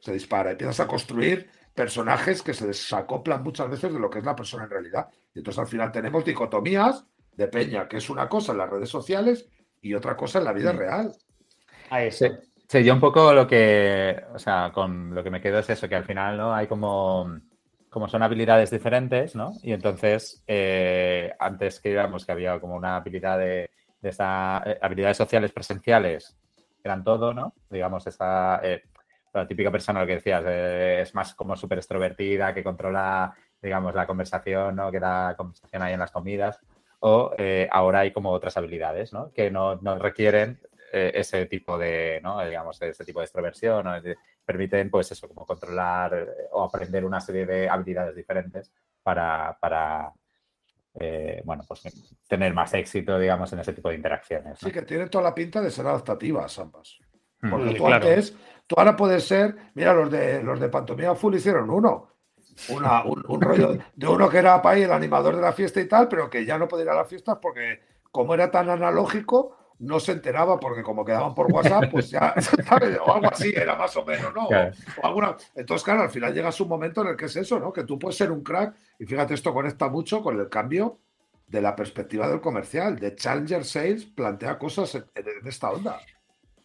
Se 0.01 0.13
dispara. 0.13 0.53
Empiezas 0.53 0.81
a 0.81 0.87
construir 0.87 1.51
personajes 1.75 2.43
que 2.43 2.55
se 2.55 2.67
desacoplan 2.67 3.43
muchas 3.43 3.71
veces 3.71 3.93
de 3.93 3.99
lo 3.99 4.11
que 4.11 4.19
es 4.19 4.25
la 4.25 4.37
persona 4.37 4.65
en 4.65 4.71
realidad. 4.71 5.09
Y 5.35 5.39
entonces 5.39 5.59
al 5.61 5.67
final 5.67 5.91
tenemos 5.93 6.25
dicotomías 6.25 7.05
de 7.35 7.49
Peña, 7.49 7.89
que 7.89 7.97
es 7.97 8.11
una 8.11 8.29
cosa 8.29 8.53
en 8.53 8.59
las 8.59 8.71
redes 8.71 8.89
sociales 8.89 9.49
y 9.81 9.95
otra 9.95 10.17
cosa 10.17 10.39
en 10.39 10.45
la 10.45 10.53
vida 10.53 10.73
real. 10.73 11.13
Ahí 11.91 12.11
sí. 12.11 12.27
sí, 12.69 12.85
yo 12.85 12.95
un 12.95 13.01
poco 13.01 13.33
lo 13.33 13.47
que, 13.47 14.23
o 14.35 14.39
sea, 14.39 14.71
con 14.73 15.15
lo 15.15 15.23
que 15.23 15.31
me 15.31 15.41
quedo 15.41 15.59
es 15.59 15.71
eso, 15.71 15.89
que 15.89 15.97
al 15.97 16.05
final 16.05 16.37
no 16.37 16.55
hay 16.55 16.67
como, 16.67 17.41
como 17.89 18.09
son 18.09 18.23
habilidades 18.23 18.71
diferentes, 18.71 19.35
¿no? 19.35 19.53
Y 19.63 19.73
entonces, 19.73 20.43
eh, 20.47 21.33
antes 21.39 21.81
que 21.81 21.91
digamos 21.91 22.25
que 22.25 22.33
había 22.33 22.61
como 22.61 22.77
una 22.77 22.97
habilidad 22.97 23.39
de, 23.39 23.71
de 24.01 24.09
estas 24.09 24.67
eh, 24.67 24.79
habilidades 24.81 25.17
sociales 25.17 25.53
presenciales, 25.53 26.37
eran 26.85 27.05
todo, 27.05 27.33
¿no? 27.33 27.55
Digamos, 27.71 28.07
esa, 28.07 28.61
eh, 28.63 28.83
la 29.33 29.47
típica 29.47 29.71
persona, 29.71 30.01
lo 30.01 30.07
que 30.07 30.17
decías, 30.17 30.45
es 30.47 31.15
más 31.15 31.35
como 31.35 31.57
súper 31.57 31.79
extrovertida, 31.79 32.53
que 32.53 32.63
controla, 32.63 33.35
digamos, 33.61 33.95
la 33.95 34.07
conversación, 34.07 34.77
¿no? 34.77 34.91
Que 34.91 35.01
da 35.01 35.35
conversación 35.37 35.83
ahí 35.83 35.95
en 35.95 36.01
las 36.01 36.11
comidas 36.11 36.61
o 37.05 37.35
eh, 37.37 37.69
ahora 37.71 38.01
hay 38.01 38.13
como 38.13 38.31
otras 38.31 38.57
habilidades, 38.57 39.13
¿no? 39.13 39.33
Que 39.33 39.51
no, 39.51 39.77
requieren 39.99 40.61
eh, 40.93 41.11
ese 41.15 41.47
tipo 41.47 41.77
de, 41.77 42.21
¿no? 42.23 42.45
Digamos, 42.45 42.81
ese 42.81 43.05
tipo 43.05 43.19
de 43.19 43.25
extroversión, 43.25 43.85
¿no? 43.85 43.95
permiten, 44.45 44.89
pues 44.89 45.11
eso, 45.11 45.27
como 45.27 45.45
controlar 45.45 46.15
eh, 46.15 46.27
o 46.53 46.63
aprender 46.63 47.05
una 47.05 47.21
serie 47.21 47.45
de 47.45 47.69
habilidades 47.69 48.15
diferentes 48.15 48.73
para, 49.03 49.57
para 49.61 50.13
bueno, 51.45 51.65
pues 51.67 51.83
tener 52.29 52.55
más 52.55 52.73
éxito, 52.75 53.19
digamos, 53.19 53.53
en 53.53 53.59
ese 53.59 53.73
tipo 53.73 53.89
de 53.89 53.97
interacciones. 53.97 54.59
Sí, 54.61 54.71
que 54.71 54.83
tienen 54.83 55.09
toda 55.09 55.25
la 55.25 55.35
pinta 55.35 55.61
de 55.61 55.71
ser 55.73 55.87
adaptativas 55.87 56.57
ambas. 56.61 56.99
Mm. 57.41 57.51
Porque 57.51 57.75
tú 57.75 57.89
antes, 57.89 58.37
tú 58.67 58.75
ahora 58.79 58.97
puedes 58.97 59.27
ser, 59.27 59.57
mira, 59.75 59.95
los 59.95 60.11
de 60.11 60.43
los 60.43 60.59
de 60.61 60.69
Pantomima 60.69 61.15
Full 61.15 61.35
hicieron 61.35 61.71
uno 61.71 62.13
un, 62.69 62.83
rollo 63.41 63.79
de 63.95 64.07
uno 64.09 64.29
que 64.29 64.39
era 64.39 64.61
para 64.61 64.79
el 64.79 64.93
animador 64.93 65.37
de 65.37 65.43
la 65.43 65.53
fiesta 65.53 65.81
y 65.81 65.89
tal, 65.89 66.09
pero 66.09 66.29
que 66.29 66.45
ya 66.45 66.59
no 66.59 66.69
podía 66.69 66.85
ir 66.85 66.91
a 66.91 66.97
las 66.97 67.09
fiestas 67.09 67.39
porque 67.41 67.81
como 68.11 68.35
era 68.35 68.51
tan 68.51 68.69
analógico, 68.69 69.57
no 69.79 69.99
se 69.99 70.13
enteraba 70.13 70.61
porque 70.61 70.83
como 70.83 71.05
quedaban 71.05 71.35
por 71.35 71.51
WhatsApp, 71.51 71.91
pues 71.91 72.11
ya, 72.11 72.35
O 73.05 73.15
algo 73.15 73.29
así 73.33 73.53
era 73.55 73.75
más 73.75 73.97
o 73.97 74.05
menos, 74.05 74.33
¿no? 74.35 74.49
alguna... 75.03 75.37
Entonces, 75.55 75.85
claro, 75.85 76.03
al 76.03 76.11
final 76.11 76.33
llega 76.33 76.51
un 76.61 76.69
momento 76.69 77.01
en 77.03 77.09
el 77.09 77.17
que 77.17 77.25
es 77.25 77.37
eso, 77.37 77.59
¿no? 77.59 77.73
Que 77.73 77.85
tú 77.85 77.99
puedes 77.99 78.17
ser 78.17 78.31
un 78.31 78.43
crack 78.43 78.77
y 78.99 79.07
fíjate, 79.07 79.35
esto 79.35 79.53
conecta 79.53 79.89
mucho 79.89 80.23
con 80.23 80.39
el 80.39 80.49
cambio 80.49 81.01
de 81.47 81.61
la 81.61 81.75
perspectiva 81.75 82.29
del 82.29 82.41
comercial. 82.41 82.99
De 82.99 83.17
Challenger 83.17 83.65
Sales 83.65 84.05
plantea 84.05 84.59
cosas 84.59 84.95
en 84.95 85.47
esta 85.47 85.71
onda. 85.71 86.01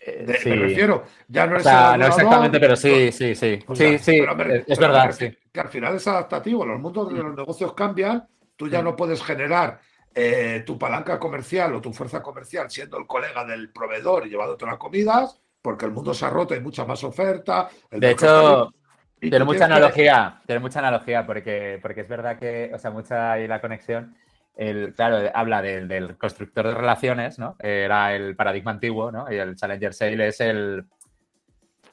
Me 0.08 0.56
refiero, 0.56 1.04
ya 1.28 1.46
no 1.46 1.58
es. 1.58 1.66
no 1.66 2.06
exactamente, 2.06 2.60
pero 2.60 2.76
sí, 2.76 3.12
sí, 3.12 3.36
sí. 3.36 3.60
sí, 3.74 3.98
sí, 3.98 4.24
es 4.68 4.80
verdad. 4.80 5.14
Que, 5.18 5.60
al 5.60 5.68
final 5.68 5.96
es 5.96 6.08
adaptativo, 6.08 6.66
los 6.66 6.80
mundos 6.80 7.12
de 7.14 7.22
los 7.22 7.36
negocios 7.36 7.74
cambian, 7.74 8.26
tú 8.56 8.70
ya 8.70 8.82
no 8.82 8.96
puedes 8.96 9.22
generar 9.22 9.82
eh, 10.16 10.64
tu 10.66 10.78
palanca 10.78 11.20
comercial 11.20 11.76
o 11.76 11.82
tu 11.82 11.92
fuerza 11.92 12.22
comercial 12.22 12.70
siendo 12.72 12.98
el 12.98 13.06
colega 13.06 13.44
del 13.44 13.70
proveedor 13.72 14.26
y 14.26 14.30
llevándote 14.30 14.66
las 14.66 14.78
comidas, 14.78 15.42
porque 15.62 15.86
el 15.86 15.92
mundo 15.92 16.14
se 16.14 16.26
ha 16.26 16.30
roto, 16.30 16.54
hay 16.54 16.62
mucha 16.62 16.86
más 16.86 17.04
oferta. 17.04 17.68
de 17.92 18.12
hecho, 18.12 18.72
tiene 19.20 19.44
mucha 19.44 19.66
analogía, 19.66 20.42
tiene 20.46 20.60
mucha 20.62 20.80
analogía, 20.80 21.26
porque, 21.26 21.80
porque 21.82 22.02
es 22.02 22.08
verdad 22.08 22.40
que, 22.40 22.72
o 22.74 22.80
sea, 22.80 22.92
mucha 22.92 23.34
ahí 23.34 23.48
la 23.48 23.60
conexión 23.60 24.16
el, 24.58 24.94
claro, 24.96 25.30
habla 25.34 25.62
del, 25.62 26.18
constructor 26.18 26.68
de 26.68 26.74
relaciones, 26.74 27.38
¿no? 27.38 27.56
Era 27.60 28.16
el 28.16 28.36
paradigma 28.36 28.72
antiguo, 28.72 29.12
¿no? 29.12 29.32
Y 29.32 29.36
el 29.38 29.56
Challenger 29.56 29.94
Sale 29.94 30.28
es 30.28 30.42
el, 30.42 30.86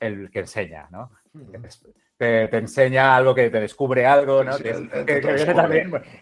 el 0.01 0.31
que 0.31 0.41
enseña, 0.41 0.89
¿no? 0.91 1.11
Te, 2.17 2.57
enseña 2.57 3.17
algo 3.17 3.35
que 3.35 3.51
te 3.51 3.61
descubre 3.61 4.07
algo, 4.07 4.45
¿no? 4.45 4.57
que, 4.57 4.71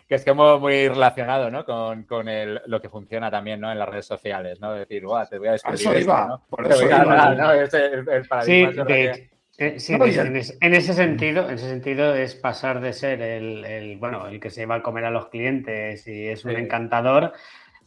es, 0.08 0.24
como 0.24 0.58
muy 0.58 0.88
relacionado, 0.88 1.50
¿no? 1.50 1.64
Con, 1.64 2.04
con 2.04 2.28
el, 2.28 2.60
lo 2.66 2.80
que 2.80 2.88
funciona 2.88 3.30
también, 3.30 3.60
¿no? 3.60 3.70
En 3.70 3.78
las 3.78 3.88
redes 3.88 4.06
sociales, 4.06 4.58
¿no? 4.60 4.72
Decir, 4.72 5.04
guau, 5.04 5.28
te 5.28 5.38
voy 5.38 5.48
a 5.48 5.52
descubrir. 5.52 5.80
Eso 5.80 5.98
iba, 5.98 6.26
¿no? 6.26 6.42
por 6.48 6.66
eso 6.66 6.84
iba, 6.84 7.34
¿no? 7.34 7.52
Es 7.52 7.74
el, 7.74 8.26
paradigma. 8.26 8.86
Sí, 8.86 9.30
sí, 9.78 9.94
en, 9.94 10.74
ese 10.74 10.94
sentido, 10.94 11.48
en 11.48 11.54
ese 11.54 11.68
sentido 11.68 12.14
es 12.14 12.34
pasar 12.34 12.80
de 12.80 12.92
ser 12.92 13.20
el, 13.20 13.96
bueno, 13.98 14.26
el 14.26 14.40
que 14.40 14.50
se 14.50 14.66
va 14.66 14.76
a 14.76 14.82
comer 14.82 15.04
a 15.04 15.10
los 15.10 15.28
clientes 15.28 16.06
y 16.06 16.28
es 16.28 16.44
un 16.44 16.52
encantador 16.52 17.32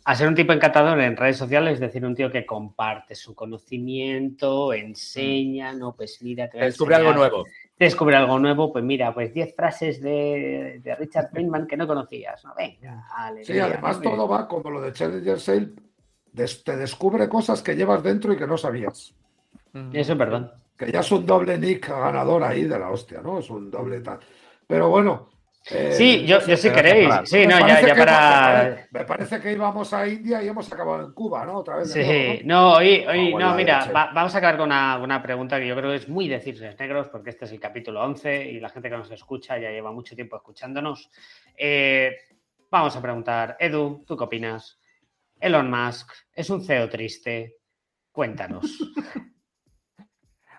a 0.07 0.13
ser 0.13 0.27
un 0.27 0.35
tipo 0.35 0.53
encantador 0.53 0.99
en 0.99 1.17
redes 1.17 1.37
sociales, 1.37 1.73
es 1.73 1.79
decir, 1.79 2.05
un 2.05 2.13
tío 2.13 2.31
que 2.31 2.45
comparte 2.45 3.15
su 3.15 3.33
conocimiento, 3.33 4.71
enseña, 4.71 5.73
no, 5.73 5.95
pues 5.95 6.21
mira, 6.21 6.47
descubre 6.47 6.95
algo 6.95 7.13
nuevo. 7.13 7.45
Descubre 7.77 8.15
algo 8.15 8.37
nuevo, 8.37 8.71
pues 8.71 8.85
mira, 8.85 9.13
pues 9.15 9.33
10 9.33 9.55
frases 9.55 9.99
de, 10.01 10.79
Richard 10.99 11.31
Feynman 11.31 11.65
que 11.65 11.75
no 11.75 11.87
conocías, 11.87 12.45
¿no? 12.45 12.53
Venga, 12.55 13.03
Sí, 13.41 13.57
además 13.57 13.99
todo 13.99 14.27
va 14.27 14.47
como 14.47 14.69
lo 14.69 14.81
de 14.81 14.93
Challenger 14.93 15.39
Sale, 15.39 15.69
te 16.33 16.77
descubre 16.77 17.27
cosas 17.27 17.63
que 17.63 17.75
llevas 17.75 18.03
dentro 18.03 18.31
y 18.31 18.37
que 18.37 18.45
no 18.45 18.57
sabías. 18.57 19.15
Eso 19.91 20.11
es 20.11 20.17
verdad 20.17 20.53
que 20.77 20.91
ya 20.91 20.99
es 20.99 21.11
un 21.11 21.25
doble 21.25 21.57
nick 21.57 21.87
ganador 21.87 22.43
ahí 22.43 22.65
de 22.65 22.77
la 22.77 22.89
hostia, 22.89 23.21
¿no? 23.21 23.39
Es 23.39 23.49
un 23.49 23.71
doble 23.71 24.01
tal. 24.01 24.19
Pero 24.67 24.89
bueno. 24.89 25.29
Eh, 25.71 25.93
sí, 25.93 26.25
yo, 26.27 26.45
yo 26.45 26.55
si 26.55 26.69
queréis. 26.69 27.11
Sí, 27.23 27.47
no, 27.47 27.57
ya, 27.59 27.81
ya 27.81 27.95
para. 27.95 28.87
Me 28.91 29.03
parece 29.03 29.39
que 29.39 29.51
íbamos 29.51 29.91
a 29.93 30.07
India 30.07 30.43
y 30.43 30.47
hemos 30.47 30.71
acabado 30.71 31.03
en 31.03 31.13
Cuba, 31.13 31.43
¿no? 31.43 31.59
Otra 31.59 31.77
vez. 31.77 31.91
Sí, 31.91 32.41
no, 32.45 32.73
hoy, 32.73 33.03
hoy 33.07 33.33
ah, 33.33 33.39
no, 33.39 33.55
mira, 33.55 33.89
vamos 33.91 34.35
a 34.35 34.37
acabar 34.37 34.57
con 34.57 34.67
una, 34.67 35.23
pregunta 35.23 35.59
que 35.59 35.65
yo 35.65 35.75
creo 35.75 35.89
que 35.89 35.97
es 35.97 36.07
muy 36.07 36.27
de 36.27 36.75
negros, 36.77 37.07
porque 37.09 37.31
este 37.31 37.45
es 37.45 37.51
el 37.51 37.59
capítulo 37.59 38.03
11 38.03 38.51
y 38.51 38.59
la 38.59 38.69
gente 38.69 38.89
que 38.91 38.97
nos 38.97 39.09
escucha 39.09 39.57
ya 39.57 39.71
lleva 39.71 39.91
mucho 39.91 40.13
tiempo 40.13 40.35
escuchándonos. 40.35 41.09
Eh, 41.57 42.15
vamos 42.69 42.95
a 42.95 43.01
preguntar, 43.01 43.57
Edu, 43.59 44.03
¿tú 44.05 44.15
qué 44.15 44.23
opinas? 44.23 44.79
Elon 45.39 45.69
Musk 45.69 46.11
es 46.33 46.49
un 46.51 46.63
CEO 46.63 46.89
triste. 46.89 47.57
Cuéntanos. 48.11 48.65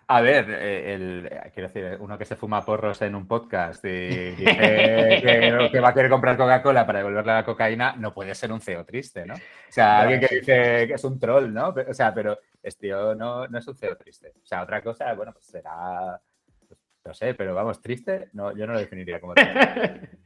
A 0.08 0.20
ver, 0.20 0.48
eh, 0.50 0.94
el, 0.94 1.26
eh, 1.26 1.50
quiero 1.52 1.68
decir, 1.68 1.96
uno 1.98 2.16
que 2.16 2.24
se 2.24 2.36
fuma 2.36 2.64
porros 2.64 3.02
en 3.02 3.16
un 3.16 3.26
podcast 3.26 3.84
y 3.84 3.88
dice 4.36 5.70
que, 5.72 5.80
va 5.80 5.88
a 5.88 5.94
querer 5.94 6.08
comprar 6.08 6.36
Coca-Cola 6.36 6.86
para 6.86 7.00
devolverle 7.00 7.32
la 7.32 7.44
cocaína, 7.44 7.96
no 7.96 8.14
puede 8.14 8.36
ser 8.36 8.52
un 8.52 8.60
CEO 8.60 8.84
triste, 8.84 9.26
¿no? 9.26 9.34
O 9.34 9.38
sea, 9.68 10.02
alguien 10.02 10.20
que 10.20 10.36
dice 10.36 10.86
que 10.86 10.94
es 10.94 11.02
un 11.02 11.18
troll, 11.18 11.52
¿no? 11.52 11.74
O 11.88 11.94
sea, 11.94 12.14
pero 12.14 12.38
este 12.62 12.86
tío 12.86 13.16
no, 13.16 13.48
no 13.48 13.58
es 13.58 13.66
un 13.66 13.76
CEO 13.76 13.96
triste. 13.96 14.32
O 14.40 14.46
sea, 14.46 14.62
otra 14.62 14.80
cosa, 14.80 15.12
bueno, 15.14 15.32
pues 15.32 15.46
será, 15.46 16.20
no 17.04 17.14
sé, 17.14 17.34
pero 17.34 17.52
vamos, 17.52 17.82
triste, 17.82 18.28
no, 18.32 18.56
yo 18.56 18.64
no 18.64 18.74
lo 18.74 18.78
definiría 18.78 19.20
como 19.20 19.34
triste. 19.34 20.10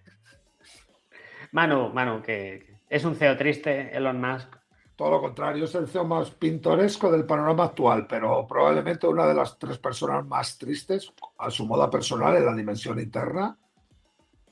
Manu, 1.53 1.89
Manu, 1.89 2.21
que 2.21 2.81
es 2.91 3.05
un 3.05 3.17
CEO 3.17 3.35
triste, 3.39 3.97
Elon 3.97 4.21
Musk. 4.21 4.60
Todo 5.01 5.13
lo 5.13 5.21
contrario, 5.23 5.65
es 5.65 5.75
el 5.75 5.89
CEO 5.89 6.05
más 6.05 6.31
pintoresco 6.33 7.11
del 7.11 7.25
panorama 7.25 7.65
actual, 7.65 8.07
pero 8.07 8.47
probablemente 8.47 9.07
una 9.07 9.27
de 9.27 9.33
las 9.33 9.59
tres 9.59 9.79
personas 9.79 10.27
más 10.27 10.59
tristes 10.59 11.11
a 11.39 11.51
su 11.51 11.65
moda 11.65 11.89
personal 11.89 12.37
en 12.37 12.45
la 12.45 12.55
dimensión 12.55 13.01
interna 13.01 13.57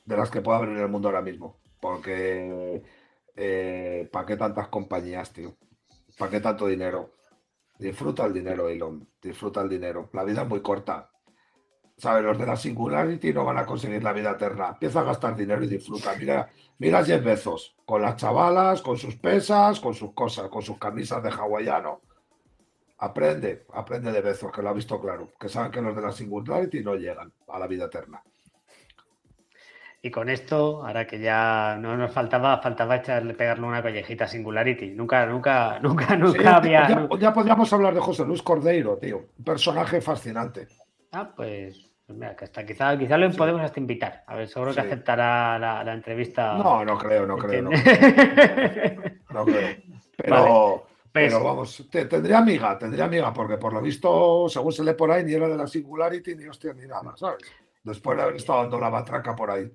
de 0.06 0.16
las 0.16 0.30
que 0.30 0.40
pueda 0.40 0.56
haber 0.56 0.70
en 0.70 0.78
el 0.78 0.88
mundo 0.88 1.08
ahora 1.08 1.20
mismo. 1.20 1.58
Porque, 1.78 2.82
eh, 3.36 4.08
¿para 4.10 4.24
qué 4.24 4.38
tantas 4.38 4.68
compañías, 4.68 5.30
tío? 5.34 5.54
¿Para 6.16 6.30
qué 6.30 6.40
tanto 6.40 6.66
dinero? 6.66 7.10
Disfruta 7.78 8.24
el 8.24 8.32
dinero, 8.32 8.70
Elon. 8.70 9.06
Disfruta 9.20 9.60
el 9.60 9.68
dinero. 9.68 10.08
La 10.14 10.24
vida 10.24 10.44
es 10.44 10.48
muy 10.48 10.62
corta. 10.62 11.10
¿Sabes? 11.98 12.22
Los 12.22 12.38
de 12.38 12.46
la 12.46 12.56
Singularity 12.56 13.32
no 13.32 13.44
van 13.44 13.58
a 13.58 13.66
conseguir 13.66 14.04
la 14.04 14.12
vida 14.12 14.30
eterna. 14.30 14.68
Empieza 14.68 15.00
a 15.00 15.04
gastar 15.04 15.34
dinero 15.34 15.64
y 15.64 15.66
disfruta. 15.66 16.14
Mira, 16.16 16.48
mira 16.78 17.04
Jeff 17.04 17.24
Bezos, 17.24 17.74
con 17.84 18.02
las 18.02 18.14
chavalas, 18.16 18.82
con 18.82 18.96
sus 18.96 19.16
pesas, 19.16 19.80
con 19.80 19.94
sus 19.94 20.12
cosas, 20.12 20.48
con 20.48 20.62
sus 20.62 20.78
camisas 20.78 21.20
de 21.24 21.30
hawaiano. 21.30 22.00
Aprende, 22.98 23.66
aprende 23.72 24.12
de 24.12 24.20
Bezos, 24.20 24.52
que 24.52 24.62
lo 24.62 24.68
ha 24.68 24.72
visto 24.72 25.00
claro. 25.00 25.32
Que 25.38 25.48
saben 25.48 25.72
que 25.72 25.82
los 25.82 25.94
de 25.94 26.02
la 26.02 26.12
Singularity 26.12 26.84
no 26.84 26.94
llegan 26.94 27.32
a 27.48 27.58
la 27.58 27.66
vida 27.66 27.86
eterna. 27.86 28.22
Y 30.00 30.12
con 30.12 30.28
esto, 30.28 30.86
ahora 30.86 31.04
que 31.04 31.18
ya 31.18 31.76
no 31.80 31.96
nos 31.96 32.12
faltaba, 32.12 32.62
faltaba 32.62 32.96
echarle, 32.96 33.34
pegarle 33.34 33.66
una 33.66 33.82
collejita 33.82 34.24
a 34.24 34.28
Singularity. 34.28 34.90
Nunca, 34.90 35.26
nunca, 35.26 35.78
nunca, 35.82 36.16
nunca 36.16 36.56
había. 36.56 36.88
Ya, 36.88 37.08
ya, 37.18 37.32
podríamos 37.32 37.72
hablar 37.72 37.92
de 37.92 38.00
José 38.00 38.24
Luis 38.24 38.42
Cordeiro, 38.42 38.98
tío. 38.98 39.16
Un 39.36 39.44
personaje 39.44 40.00
fascinante. 40.00 40.68
Ah, 41.10 41.32
pues 41.34 41.87
pues 42.08 42.18
mira, 42.18 42.34
que 42.34 42.46
hasta 42.46 42.64
quizá, 42.64 42.96
quizá 42.96 43.18
lo 43.18 43.30
podemos 43.32 43.60
hasta 43.60 43.78
invitar. 43.78 44.24
A 44.26 44.34
ver, 44.34 44.48
seguro 44.48 44.72
que 44.72 44.80
aceptará 44.80 45.58
la, 45.58 45.92
entrevista. 45.92 46.54
No, 46.54 46.82
no 46.82 46.96
creo, 46.96 47.26
no 47.26 47.36
creo. 47.36 47.64
No, 47.64 49.44
creo. 49.44 49.76
Pero, 50.16 50.86
Pero 51.12 51.38
pues 51.38 51.44
vamos, 51.44 51.88
tendría 51.90 52.38
amiga, 52.38 52.78
tendría 52.78 53.04
amiga, 53.04 53.30
porque 53.34 53.58
por 53.58 53.74
lo 53.74 53.82
visto, 53.82 54.48
según 54.48 54.72
se 54.72 54.84
lee 54.84 54.94
por 54.94 55.10
ahí, 55.10 55.22
ni 55.22 55.34
era 55.34 55.48
de 55.48 55.56
la 55.58 55.66
Singularity, 55.66 56.34
ni 56.34 56.46
hostia, 56.46 56.72
ni 56.72 56.86
nada, 56.86 57.14
¿sabes? 57.14 57.44
Después 57.82 58.16
de 58.16 58.22
haber 58.22 58.36
estado 58.36 58.62
dando 58.62 58.80
la 58.80 58.88
matraca 58.88 59.36
por 59.36 59.50
ahí. 59.50 59.70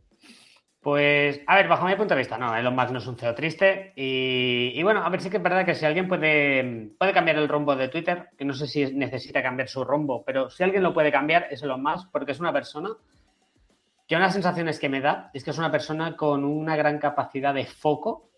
Pues, 0.84 1.40
a 1.48 1.56
ver, 1.56 1.70
bajo 1.70 1.86
mi 1.86 1.96
punto 1.96 2.14
de 2.14 2.20
vista, 2.20 2.38
no, 2.38 2.54
Elon 2.54 2.76
Musk 2.76 2.92
no 2.92 2.98
es 2.98 3.08
un 3.08 3.16
CEO 3.16 3.34
triste. 3.34 3.94
Y, 3.96 4.84
bueno, 4.84 5.02
a 5.02 5.10
ver, 5.10 5.22
sí 5.22 5.30
que 5.30 5.38
es 5.38 5.44
verdad 5.44 5.66
que 5.66 5.76
si 5.76 5.86
alguien 5.86 6.10
puede, 6.10 6.92
puede 7.00 7.14
cambiar 7.14 7.38
el 7.38 7.48
rumbo 7.48 7.74
de 7.74 7.88
Twitter, 7.88 8.28
que 8.38 8.44
no 8.44 8.54
sé 8.54 8.68
si 8.68 8.94
necesita 8.94 9.42
cambiar 9.42 9.70
su 9.70 9.86
rumbo, 9.86 10.26
pero 10.26 10.50
si 10.50 10.62
alguien 10.62 10.84
lo 10.84 10.94
puede 10.94 11.10
cambiar 11.10 11.48
es 11.50 11.64
Elon 11.64 11.82
Musk, 11.82 12.10
porque 12.12 12.34
es 12.34 12.40
una 12.42 12.52
persona 12.52 12.90
que 14.06 14.18
una 14.18 14.30
sensación 14.30 14.68
es 14.68 14.78
que 14.78 14.90
me 14.90 15.00
da 15.00 15.32
es 15.34 15.46
que 15.46 15.52
es 15.52 15.58
una 15.58 15.72
persona 15.72 16.18
con 16.18 16.44
una 16.44 16.76
gran 16.76 17.00
capacidad 17.00 17.54
de 17.54 17.66
foco 17.66 18.30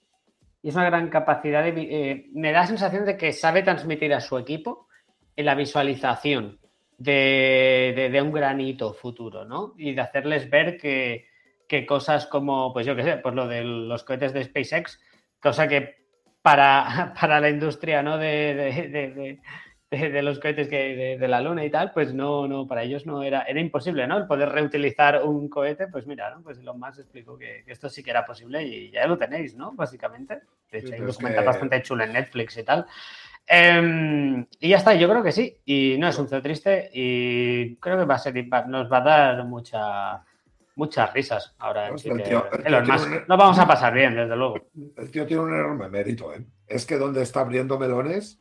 y 0.61 0.69
es 0.69 0.75
una 0.75 0.85
gran 0.85 1.09
capacidad 1.09 1.63
de... 1.63 1.69
Eh, 1.69 2.29
me 2.33 2.51
da 2.51 2.59
la 2.59 2.67
sensación 2.67 3.05
de 3.05 3.17
que 3.17 3.33
sabe 3.33 3.63
transmitir 3.63 4.13
a 4.13 4.21
su 4.21 4.37
equipo 4.37 4.87
la 5.35 5.55
visualización 5.55 6.59
de, 6.99 8.09
de 8.11 8.21
un 8.21 8.31
granito 8.31 8.93
futuro, 8.93 9.45
¿no? 9.45 9.73
Y 9.77 9.95
de 9.95 10.01
hacerles 10.01 10.47
ver 10.47 10.77
que 10.77 11.33
que 11.67 11.85
cosas 11.85 12.27
como, 12.27 12.73
pues 12.73 12.85
yo 12.85 12.95
qué 12.95 13.03
sé, 13.03 13.17
pues 13.17 13.35
lo 13.35 13.47
de 13.47 13.63
los 13.63 14.03
cohetes 14.03 14.33
de 14.33 14.43
SpaceX, 14.43 14.99
cosa 15.39 15.67
que 15.67 16.05
para, 16.41 17.13
para 17.19 17.39
la 17.39 17.49
industria 17.49 18.03
¿no? 18.03 18.17
de, 18.17 19.39
los 20.21 20.39
cohetes 20.39 20.67
que, 20.67 21.17
de, 21.19 21.27
la 21.27 21.41
Luna 21.41 21.63
y 21.65 21.69
tal, 21.69 21.91
pues 21.91 22.13
no, 22.13 22.47
no, 22.47 22.67
para 22.67 22.83
ellos 22.83 23.05
no 23.05 23.23
era, 23.23 23.43
era 23.43 23.59
imposible, 23.59 24.05
¿no? 24.07 24.17
El 24.17 24.27
poder 24.27 24.49
reutilizar 24.49 25.23
un 25.23 25.47
cohete, 25.49 25.87
pues 25.87 26.05
mira, 26.05 26.29
¿no? 26.31 26.41
Pues 26.41 26.57
lo 26.59 26.73
más 26.75 26.99
explicó 26.99 27.37
que, 27.37 27.63
esto 27.67 27.89
sí 27.89 28.03
que 28.03 28.11
era 28.11 28.25
posible 28.25 28.63
y 28.63 28.91
ya 28.91 29.07
lo 29.07 29.17
tenéis, 29.17 29.55
¿no? 29.55 29.71
Básicamente. 29.71 30.41
De 30.71 30.79
hecho, 30.79 30.93
hay 30.93 30.99
un 30.99 31.07
documental 31.07 31.45
bastante 31.45 31.81
chulo 31.81 32.03
en 32.03 32.13
Netflix 32.13 32.57
y 32.57 32.63
tal. 32.63 32.85
Em, 33.47 34.45
y 34.59 34.69
ya 34.69 34.77
está, 34.77 34.95
yo 34.95 35.07
creo 35.07 35.23
que 35.23 35.31
sí. 35.31 35.57
Y 35.65 35.97
no 35.99 36.07
es 36.07 36.17
un 36.17 36.27
CEO 36.27 36.41
triste 36.41 36.89
y 36.93 37.75
creo 37.77 37.97
que 37.97 38.05
va 38.05 38.15
a 38.15 38.19
ser, 38.19 38.35
nos 38.67 38.91
va 38.91 38.97
a 38.97 39.01
dar 39.01 39.45
mucha 39.45 40.23
muchas 40.75 41.13
risas 41.13 41.55
ahora. 41.57 41.91
Nos 41.91 42.03
vamos 43.27 43.59
a 43.59 43.67
pasar 43.67 43.93
bien, 43.93 44.15
desde 44.15 44.35
luego. 44.35 44.55
El 44.95 45.11
tío 45.11 45.25
tiene 45.25 45.43
un 45.43 45.53
enorme 45.53 45.89
mérito. 45.89 46.33
¿eh? 46.33 46.45
Es 46.67 46.85
que 46.85 46.97
donde 46.97 47.23
está 47.23 47.41
abriendo 47.41 47.79
melones 47.79 48.39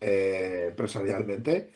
eh, 0.00 0.66
empresarialmente, 0.70 1.72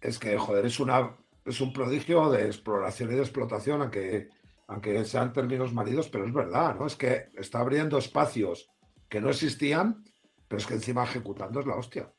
es 0.00 0.18
que, 0.18 0.36
joder, 0.36 0.66
es, 0.66 0.80
una, 0.80 1.16
es 1.44 1.60
un 1.60 1.72
prodigio 1.72 2.30
de 2.30 2.46
exploración 2.46 3.12
y 3.12 3.16
de 3.16 3.22
explotación, 3.22 3.82
aunque, 3.82 4.28
aunque 4.66 5.04
sean 5.04 5.32
términos 5.32 5.72
manidos, 5.72 6.08
pero 6.08 6.26
es 6.26 6.32
verdad, 6.32 6.76
¿no? 6.76 6.86
Es 6.86 6.96
que 6.96 7.28
está 7.34 7.60
abriendo 7.60 7.98
espacios 7.98 8.70
que 9.08 9.20
no 9.20 9.30
existían, 9.30 10.04
pero 10.48 10.58
es 10.58 10.66
que 10.66 10.74
encima 10.74 11.04
ejecutando 11.04 11.60
es 11.60 11.66
la 11.66 11.76
hostia. 11.76 12.10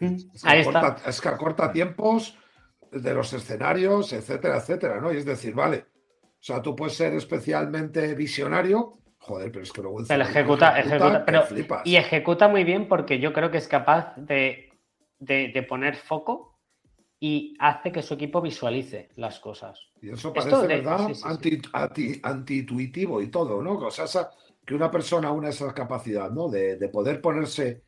Es 0.00 0.42
que, 0.42 0.60
acorta, 0.60 0.96
es 1.06 1.20
que 1.20 1.28
acorta 1.28 1.72
tiempos 1.72 2.38
de 2.92 3.14
los 3.14 3.32
escenarios, 3.32 4.12
etcétera, 4.12 4.58
etcétera, 4.58 5.00
¿no? 5.00 5.12
Y 5.12 5.16
es 5.16 5.24
decir, 5.24 5.54
vale, 5.54 5.86
sea, 6.48 6.62
tú 6.62 6.74
puedes 6.74 6.94
ser 6.94 7.12
especialmente 7.12 8.14
visionario, 8.14 8.94
joder, 9.18 9.52
pero 9.52 9.62
es 9.62 9.70
que 9.70 9.82
luego... 9.82 9.98
Pero 10.08 10.22
ejecuta, 10.22 10.80
ejecuta, 10.80 11.24
pero, 11.26 11.44
y 11.84 11.96
ejecuta 11.96 12.48
muy 12.48 12.64
bien 12.64 12.88
porque 12.88 13.18
yo 13.18 13.34
creo 13.34 13.50
que 13.50 13.58
es 13.58 13.68
capaz 13.68 14.14
de, 14.16 14.72
poner 15.68 15.96
foco 15.96 16.58
y 17.20 17.54
hace 17.58 17.92
que 17.92 18.00
su 18.00 18.14
equipo 18.14 18.40
visualice 18.40 19.10
las 19.16 19.40
cosas. 19.40 19.78
Y 20.00 20.10
eso 20.10 20.32
parece, 20.32 20.66
¿verdad? 20.66 21.10
Anti-intuitivo 22.22 23.20
y 23.20 23.28
todo, 23.28 23.62
¿no? 23.62 23.72
O 23.72 23.90
sea, 23.90 24.30
que 24.64 24.74
una 24.74 24.90
persona 24.90 25.30
una 25.32 25.50
esa 25.50 25.74
capacidad, 25.74 26.30
¿no? 26.30 26.48
De, 26.48 26.76
de, 26.76 26.88
poder 26.88 27.20
ponerse, 27.20 27.82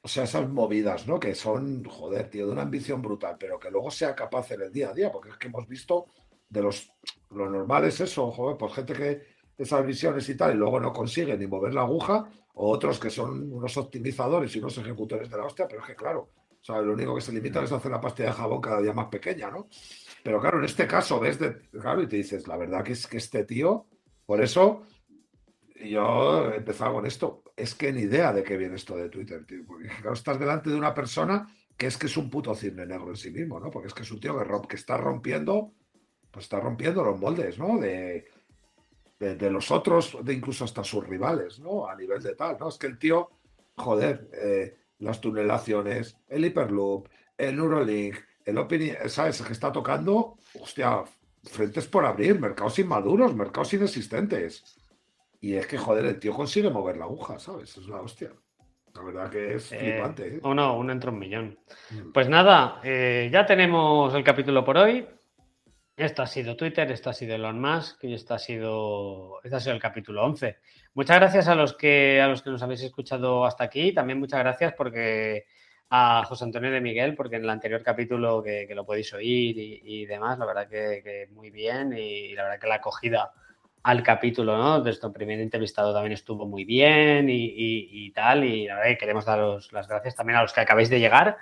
o 0.00 0.08
sea, 0.08 0.24
esas 0.24 0.48
movidas, 0.48 1.06
¿no? 1.06 1.20
Que 1.20 1.36
son, 1.36 1.84
joder, 1.84 2.30
tío, 2.30 2.46
de 2.46 2.52
una 2.52 2.62
ambición 2.62 3.00
brutal, 3.00 3.36
pero 3.38 3.60
que 3.60 3.70
luego 3.70 3.92
sea 3.92 4.16
capaz 4.16 4.50
en 4.50 4.62
el 4.62 4.72
día 4.72 4.88
a 4.88 4.94
día, 4.94 5.12
porque 5.12 5.28
es 5.30 5.36
que 5.36 5.46
hemos 5.46 5.68
visto 5.68 6.06
de 6.50 6.62
los 6.62 6.92
lo 7.30 7.48
normal 7.48 7.84
es 7.84 8.00
eso, 8.00 8.30
joder, 8.30 8.56
pues 8.56 8.72
gente 8.74 8.92
que 8.92 9.22
esas 9.56 9.86
visiones 9.86 10.28
y 10.28 10.36
tal, 10.36 10.54
y 10.54 10.58
luego 10.58 10.80
no 10.80 10.92
consigue 10.92 11.36
ni 11.36 11.46
mover 11.46 11.72
la 11.74 11.82
aguja, 11.82 12.28
o 12.54 12.70
otros 12.70 12.98
que 12.98 13.10
son 13.10 13.52
unos 13.52 13.76
optimizadores 13.76 14.54
y 14.54 14.58
unos 14.58 14.76
ejecutores 14.78 15.30
de 15.30 15.36
la 15.36 15.44
hostia, 15.44 15.66
pero 15.68 15.80
es 15.80 15.86
que 15.86 15.94
claro, 15.94 16.30
o 16.68 16.82
lo 16.82 16.92
único 16.92 17.14
que 17.14 17.20
se 17.20 17.32
limita 17.32 17.62
es 17.62 17.72
hacer 17.72 17.90
la 17.90 18.00
pastilla 18.00 18.30
de 18.30 18.34
jabón 18.34 18.60
cada 18.60 18.80
día 18.80 18.92
más 18.92 19.06
pequeña, 19.06 19.50
¿no? 19.50 19.68
Pero 20.22 20.40
claro, 20.40 20.58
en 20.58 20.64
este 20.64 20.86
caso 20.86 21.20
ves 21.20 21.38
de, 21.38 21.68
claro, 21.70 22.02
y 22.02 22.06
te 22.06 22.16
dices, 22.16 22.46
la 22.48 22.56
verdad 22.56 22.82
que 22.82 22.92
es 22.92 23.06
que 23.06 23.18
este 23.18 23.44
tío, 23.44 23.86
por 24.26 24.42
eso 24.42 24.82
yo 25.82 26.50
he 26.50 26.56
empezado 26.56 26.94
con 26.94 27.06
esto, 27.06 27.42
es 27.56 27.74
que 27.74 27.92
ni 27.92 28.02
idea 28.02 28.32
de 28.32 28.42
qué 28.42 28.56
viene 28.56 28.76
esto 28.76 28.96
de 28.96 29.08
Twitter, 29.08 29.46
tío, 29.46 29.64
porque 29.66 29.88
claro, 29.88 30.12
estás 30.12 30.38
delante 30.38 30.68
de 30.68 30.76
una 30.76 30.92
persona 30.92 31.46
que 31.76 31.86
es 31.86 31.96
que 31.96 32.06
es 32.06 32.16
un 32.18 32.28
puto 32.28 32.54
cisne 32.54 32.84
negro 32.84 33.08
en 33.08 33.16
sí 33.16 33.30
mismo, 33.30 33.58
¿no? 33.58 33.70
Porque 33.70 33.88
es 33.88 33.94
que 33.94 34.02
es 34.02 34.10
un 34.10 34.20
tío 34.20 34.38
que, 34.38 34.68
que 34.68 34.76
está 34.76 34.98
rompiendo 34.98 35.72
pues 36.30 36.44
está 36.44 36.60
rompiendo 36.60 37.02
los 37.04 37.18
moldes, 37.18 37.58
¿no? 37.58 37.78
De, 37.78 38.26
de, 39.18 39.50
los 39.50 39.70
otros, 39.70 40.16
de 40.22 40.32
incluso 40.32 40.64
hasta 40.64 40.82
sus 40.82 41.06
rivales, 41.06 41.58
¿no? 41.58 41.86
A 41.86 41.94
nivel 41.94 42.22
de 42.22 42.34
tal, 42.34 42.56
¿no? 42.58 42.68
Es 42.68 42.78
que 42.78 42.86
el 42.86 42.98
tío, 42.98 43.30
joder, 43.76 44.30
eh, 44.32 44.76
las 44.98 45.20
tunelaciones, 45.20 46.16
el 46.28 46.44
Hyperloop, 46.44 47.08
el 47.36 47.56
Neuralink, 47.56 48.16
el 48.44 48.58
Opinion, 48.58 48.96
¿sabes? 49.08 49.42
Que 49.42 49.52
está 49.52 49.70
tocando, 49.70 50.36
hostia, 50.60 51.04
frentes 51.42 51.86
por 51.86 52.04
abrir, 52.04 52.38
mercados 52.38 52.78
inmaduros, 52.78 53.34
mercados 53.34 53.72
inexistentes. 53.74 54.78
Y 55.40 55.54
es 55.54 55.66
que, 55.66 55.78
joder, 55.78 56.04
el 56.04 56.18
tío 56.18 56.34
consigue 56.34 56.70
mover 56.70 56.96
la 56.96 57.04
aguja, 57.04 57.38
¿sabes? 57.38 57.76
Es 57.76 57.86
la 57.86 58.00
hostia. 58.00 58.30
La 58.94 59.02
verdad 59.02 59.30
que 59.30 59.54
es 59.54 59.72
eh, 59.72 59.78
flipante. 59.78 60.36
¿eh? 60.36 60.40
O 60.42 60.54
no, 60.54 60.76
uno 60.76 60.92
entre 60.92 61.10
un 61.10 61.18
millón. 61.18 61.58
Mm. 61.90 62.12
Pues 62.12 62.28
nada, 62.28 62.80
eh, 62.82 63.30
ya 63.32 63.46
tenemos 63.46 64.12
el 64.14 64.24
capítulo 64.24 64.64
por 64.64 64.76
hoy. 64.76 65.06
Esto 66.00 66.22
ha 66.22 66.26
sido 66.26 66.56
Twitter, 66.56 66.90
esto 66.90 67.10
ha 67.10 67.12
sido 67.12 67.34
Elon 67.34 67.60
Musk 67.60 68.04
y 68.04 68.14
esto 68.14 68.32
ha 68.32 68.38
sido, 68.38 69.38
este 69.44 69.56
ha 69.56 69.60
sido 69.60 69.74
el 69.74 69.82
capítulo 69.82 70.24
11. 70.24 70.56
Muchas 70.94 71.18
gracias 71.18 71.46
a 71.46 71.54
los 71.54 71.74
que 71.74 72.22
a 72.22 72.26
los 72.26 72.40
que 72.40 72.48
nos 72.48 72.62
habéis 72.62 72.80
escuchado 72.80 73.44
hasta 73.44 73.64
aquí. 73.64 73.92
También 73.92 74.18
muchas 74.18 74.40
gracias 74.40 74.72
porque 74.72 75.44
a 75.90 76.24
José 76.24 76.44
Antonio 76.44 76.70
de 76.70 76.80
Miguel, 76.80 77.14
porque 77.14 77.36
en 77.36 77.44
el 77.44 77.50
anterior 77.50 77.82
capítulo 77.82 78.42
que, 78.42 78.66
lo 78.74 78.86
podéis 78.86 79.12
oír 79.12 79.54
y, 79.58 80.06
demás, 80.06 80.38
la 80.38 80.46
verdad 80.46 80.68
que, 80.70 81.28
muy 81.32 81.50
bien 81.50 81.92
y, 81.94 82.32
la 82.32 82.44
verdad 82.44 82.60
que 82.60 82.66
la 82.66 82.76
acogida 82.76 83.34
al 83.82 84.02
capítulo, 84.02 84.56
¿no? 84.56 84.80
De 84.80 84.92
este 84.92 85.10
primer 85.10 85.38
entrevistado 85.38 85.92
también 85.92 86.12
estuvo 86.12 86.46
muy 86.46 86.64
bien 86.64 87.26
y, 87.28 88.10
tal. 88.12 88.44
Y 88.44 88.66
la 88.66 88.76
verdad 88.76 88.88
que 88.88 88.98
queremos 88.98 89.26
daros 89.26 89.70
las 89.74 89.86
gracias 89.86 90.16
también 90.16 90.38
a 90.38 90.42
los 90.42 90.54
que 90.54 90.60
acabáis 90.60 90.88
de 90.88 90.98
llegar 90.98 91.36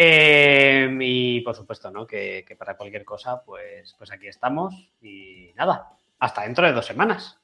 Em, 0.00 0.96
y 1.02 1.40
por 1.40 1.56
supuesto, 1.56 1.90
¿no? 1.90 2.06
Que, 2.06 2.44
para 2.56 2.76
cualquier 2.76 3.04
cosa, 3.04 3.42
pues, 3.42 3.96
pues 3.98 4.12
aquí 4.12 4.28
estamos. 4.28 4.72
Y 5.02 5.50
nada, 5.56 5.88
hasta 6.20 6.42
dentro 6.42 6.64
de 6.64 6.72
dos 6.72 6.86
semanas. 6.86 7.36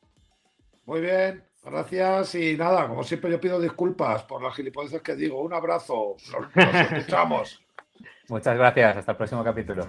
Muy 0.85 1.01
bien, 1.01 1.43
gracias. 1.65 2.37
Y 2.37 2.57
nada, 2.57 2.87
como 2.87 3.03
siempre, 3.03 3.33
yo 3.33 3.41
pido 3.41 3.61
disculpas 3.61 4.23
por 4.23 4.41
las 4.41 4.55
gilipolleces 4.55 5.03
que 5.03 5.17
digo. 5.17 5.41
Un 5.43 5.53
abrazo, 5.53 6.15
nos 6.55 6.75
escuchamos. 6.93 7.61
Muchas 8.29 8.57
gracias, 8.57 8.99
hasta 8.99 9.11
el 9.11 9.19
próximo 9.19 9.43
capítulo. 9.43 9.89